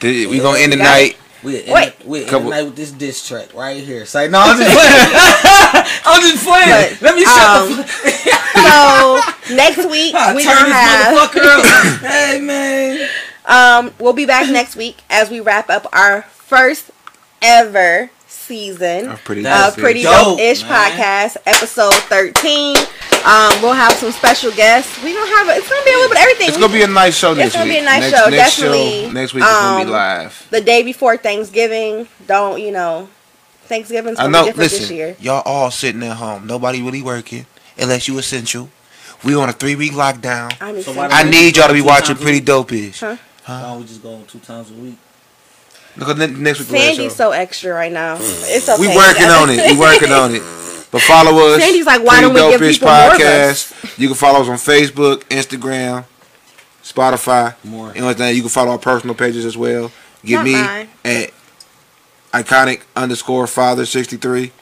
Th- 0.00 0.28
we 0.28 0.38
gonna 0.38 0.58
end 0.58 0.72
the 0.72 0.76
You 0.76 0.82
got 0.82 0.90
night. 1.00 1.16
We 1.44 1.52
Wait. 1.54 1.68
Wait, 1.68 1.94
we 2.06 2.18
end 2.20 2.26
the 2.26 2.30
Couple- 2.30 2.50
night 2.50 2.64
with 2.64 2.76
this 2.76 2.90
diss 2.90 3.26
track 3.28 3.52
right 3.54 3.82
here. 3.82 4.06
Say 4.06 4.28
no, 4.28 4.40
I'm 4.40 4.58
just 4.58 4.70
playing. 4.74 5.86
I'm 6.06 6.20
just 6.22 6.44
playing. 6.44 6.96
But, 6.98 7.02
Let 7.02 7.14
me 7.14 7.24
shut 7.24 7.50
um, 7.50 7.76
the 7.76 7.82
fuck. 7.84 8.40
So 8.64 9.20
next 9.54 9.90
week 9.90 10.14
I 10.14 10.34
we 10.34 10.42
turn 10.42 10.54
gonna 10.54 10.64
this 10.66 10.74
have. 10.74 11.30
motherfucker 11.30 11.58
up. 11.58 12.00
hey 12.10 12.40
man. 12.40 13.08
Um, 13.46 13.92
we'll 13.98 14.14
be 14.14 14.24
back 14.26 14.48
next 14.50 14.74
week 14.74 14.96
as 15.10 15.28
we 15.30 15.40
wrap 15.40 15.68
up 15.68 15.86
our 15.92 16.22
first 16.22 16.90
ever 17.42 18.10
season 18.44 19.08
Of 19.08 19.24
Pretty 19.24 19.46
of 19.46 19.74
Dope 19.74 19.74
Pretty 19.76 20.00
Ish. 20.00 20.06
Dope 20.06 20.24
Dope, 20.26 20.40
Ish 20.40 20.62
man. 20.62 20.90
podcast, 20.92 21.36
episode 21.46 21.94
thirteen. 21.94 22.76
Um, 23.24 23.52
we'll 23.62 23.72
have 23.72 23.92
some 23.94 24.12
special 24.12 24.50
guests. 24.52 25.02
We 25.02 25.14
gonna 25.14 25.26
have 25.36 25.48
it's 25.56 25.68
gonna 25.68 25.84
be 25.84 25.90
a 25.92 25.94
little 25.96 26.08
bit 26.10 26.18
of 26.18 26.22
everything. 26.22 26.48
It's 26.48 26.58
gonna 26.58 26.72
be 26.72 26.82
a 26.82 26.86
nice 26.86 27.16
show 27.16 27.32
next 27.34 27.54
gonna 27.54 27.64
week. 27.64 27.74
be 27.74 27.78
a 27.78 27.84
nice 27.84 28.00
next, 28.12 28.18
show, 28.24 28.30
Next 28.30 28.56
definitely. 28.56 29.02
Show, 29.04 29.10
next 29.12 29.34
week 29.34 29.44
is 29.44 29.50
gonna 29.50 29.80
Um, 29.80 29.86
be 29.86 29.92
live. 29.92 30.46
the 30.50 30.60
day 30.60 30.82
before 30.82 31.16
Thanksgiving. 31.16 32.06
Don't 32.26 32.60
you 32.60 32.70
know? 32.72 33.08
Thanksgiving's 33.66 34.18
I 34.18 34.24
gonna 34.24 34.32
know. 34.32 34.42
be 34.44 34.48
different 34.50 34.70
this 34.70 34.80
Listen, 34.80 34.96
year. 34.96 35.16
y'all 35.20 35.42
all 35.46 35.70
sitting 35.70 36.02
at 36.02 36.16
home. 36.18 36.46
Nobody 36.46 36.82
really 36.82 37.00
working 37.02 37.46
unless 37.78 38.06
you 38.08 38.18
essential. 38.18 38.68
We 39.24 39.34
on 39.34 39.48
a 39.48 39.54
three 39.54 39.74
week 39.74 39.92
lockdown. 39.92 40.54
I'm 40.60 40.82
So 40.82 40.92
I 41.00 41.22
need 41.22 41.56
y'all 41.56 41.68
to 41.68 41.72
be 41.72 41.80
watching 41.80 42.16
Pretty. 42.16 42.40
Dope-ish. 42.40 43.00
Huh? 43.00 43.16
Why 43.46 43.62
don't 43.62 43.80
we 43.80 43.86
just 43.86 44.02
go 44.02 44.20
two 44.28 44.38
times 44.40 44.70
a 44.70 44.74
week? 44.74 44.98
Because 45.98 46.16
ne- 46.16 46.26
next 46.26 46.60
week 46.60 46.70
we'll 46.70 46.80
have 46.80 46.90
a 46.92 46.94
Sandy's 46.96 47.12
show. 47.12 47.16
so 47.16 47.30
extra 47.32 47.72
right 47.72 47.92
now. 47.92 48.16
Mm. 48.16 48.44
It's 48.56 48.68
okay. 48.68 48.80
We 48.80 48.88
working 48.96 49.26
on 49.26 49.50
it. 49.50 49.70
We 49.72 49.78
working 49.78 50.12
on 50.12 50.34
it. 50.34 50.42
But 50.90 51.02
follow 51.02 51.54
us. 51.54 51.60
Sandy's 51.60 51.86
like, 51.86 52.04
why 52.04 52.20
don't 52.20 52.34
we 52.34 52.40
give 52.40 52.60
Dope-ish 52.60 52.76
people 52.78 52.88
more 52.88 53.14
of 53.14 53.20
us? 53.20 53.72
podcast. 53.72 53.98
You 53.98 54.08
can 54.08 54.16
follow 54.16 54.40
us 54.42 54.48
on 54.48 54.56
Facebook, 54.56 55.22
Instagram, 55.24 56.04
Spotify, 56.82 57.54
More. 57.64 57.88
and 57.88 57.98
everything. 57.98 58.34
You 58.36 58.42
can 58.42 58.50
follow 58.50 58.72
our 58.72 58.78
personal 58.78 59.14
pages 59.14 59.44
as 59.44 59.56
well. 59.56 59.90
Get 60.24 60.36
Not 60.36 60.44
me 60.44 60.52
mine. 60.52 60.88
at 61.04 61.30
iconic 62.32 62.82
underscore 62.96 63.46
father 63.46 63.86
sixty 63.86 64.16
three. 64.16 64.52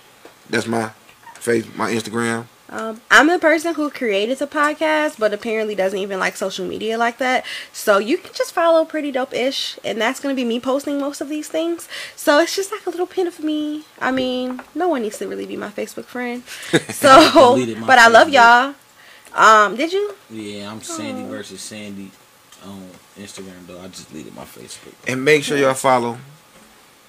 That's 0.50 0.66
my 0.66 0.90
face, 1.36 1.66
my 1.76 1.90
Instagram. 1.90 2.46
Um, 2.72 3.02
I'm 3.10 3.26
the 3.26 3.38
person 3.38 3.74
who 3.74 3.90
created 3.90 4.38
the 4.38 4.46
podcast, 4.46 5.18
but 5.18 5.34
apparently 5.34 5.74
doesn't 5.74 5.98
even 5.98 6.18
like 6.18 6.36
social 6.36 6.66
media 6.66 6.96
like 6.96 7.18
that. 7.18 7.44
So 7.70 7.98
you 7.98 8.16
can 8.16 8.32
just 8.32 8.52
follow 8.54 8.86
Pretty 8.86 9.12
Dope 9.12 9.34
Ish, 9.34 9.78
and 9.84 10.00
that's 10.00 10.20
gonna 10.20 10.34
be 10.34 10.44
me 10.44 10.58
posting 10.58 10.98
most 10.98 11.20
of 11.20 11.28
these 11.28 11.48
things. 11.48 11.86
So 12.16 12.38
it's 12.40 12.56
just 12.56 12.72
like 12.72 12.86
a 12.86 12.90
little 12.90 13.06
pin 13.06 13.26
of 13.26 13.40
me. 13.40 13.84
I 14.00 14.10
mean, 14.10 14.62
no 14.74 14.88
one 14.88 15.02
needs 15.02 15.18
to 15.18 15.28
really 15.28 15.44
be 15.44 15.56
my 15.56 15.68
Facebook 15.68 16.06
friend. 16.06 16.42
So, 16.92 17.56
deleted 17.56 17.86
but 17.86 17.98
I 17.98 18.08
love 18.08 18.28
y'all. 18.28 18.74
Um, 19.34 19.76
did 19.76 19.92
you? 19.92 20.14
Yeah, 20.30 20.70
I'm 20.70 20.80
Sandy 20.80 21.24
versus 21.24 21.60
Sandy 21.60 22.10
on 22.64 22.88
Instagram 23.18 23.66
though. 23.66 23.80
I 23.80 23.88
just 23.88 24.10
deleted 24.10 24.34
my 24.34 24.44
Facebook. 24.44 24.94
And 25.06 25.22
make 25.24 25.44
sure 25.44 25.58
y'all 25.58 25.74
follow 25.74 26.18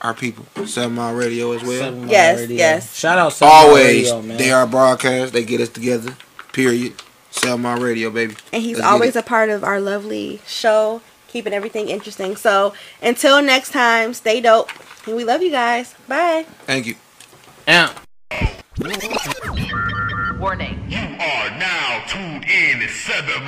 our 0.03 0.13
people, 0.13 0.45
Seven 0.67 0.95
Mile 0.95 1.13
Radio 1.15 1.51
as 1.53 1.63
well. 1.63 1.79
Seven 1.79 2.01
Mile 2.01 2.09
Yes, 2.11 2.39
Radio. 2.41 2.57
yes. 2.57 2.95
Shout 2.97 3.17
out 3.17 3.33
Seven 3.33 3.53
Mile 3.53 3.67
Always, 3.67 3.85
Radio, 4.11 4.21
man. 4.21 4.37
they 4.37 4.51
are 4.51 4.67
broadcast. 4.67 5.33
They 5.33 5.43
get 5.45 5.61
us 5.61 5.69
together. 5.69 6.15
Period. 6.51 6.93
Seven 7.31 7.61
Mile 7.61 7.79
Radio, 7.79 8.09
baby. 8.09 8.35
And 8.51 8.61
he's 8.61 8.77
Let's 8.77 8.87
always 8.87 9.15
a 9.15 9.23
part 9.23 9.49
of 9.49 9.63
our 9.63 9.79
lovely 9.79 10.41
show, 10.45 11.01
keeping 11.27 11.53
everything 11.53 11.87
interesting. 11.89 12.35
So 12.35 12.73
until 13.01 13.41
next 13.41 13.71
time, 13.71 14.13
stay 14.13 14.39
dope, 14.41 14.69
and 15.07 15.15
we 15.15 15.23
love 15.23 15.41
you 15.41 15.49
guys. 15.51 15.95
Bye. 16.07 16.45
Thank 16.65 16.85
you. 16.85 16.95
Yeah. 17.67 17.91
Warning. 20.39 20.83
You 20.89 20.97
are 20.99 21.49
now 21.57 22.03
tuned 22.07 22.43
in 22.45 22.79
to 22.81 22.89
Seven 22.89 23.47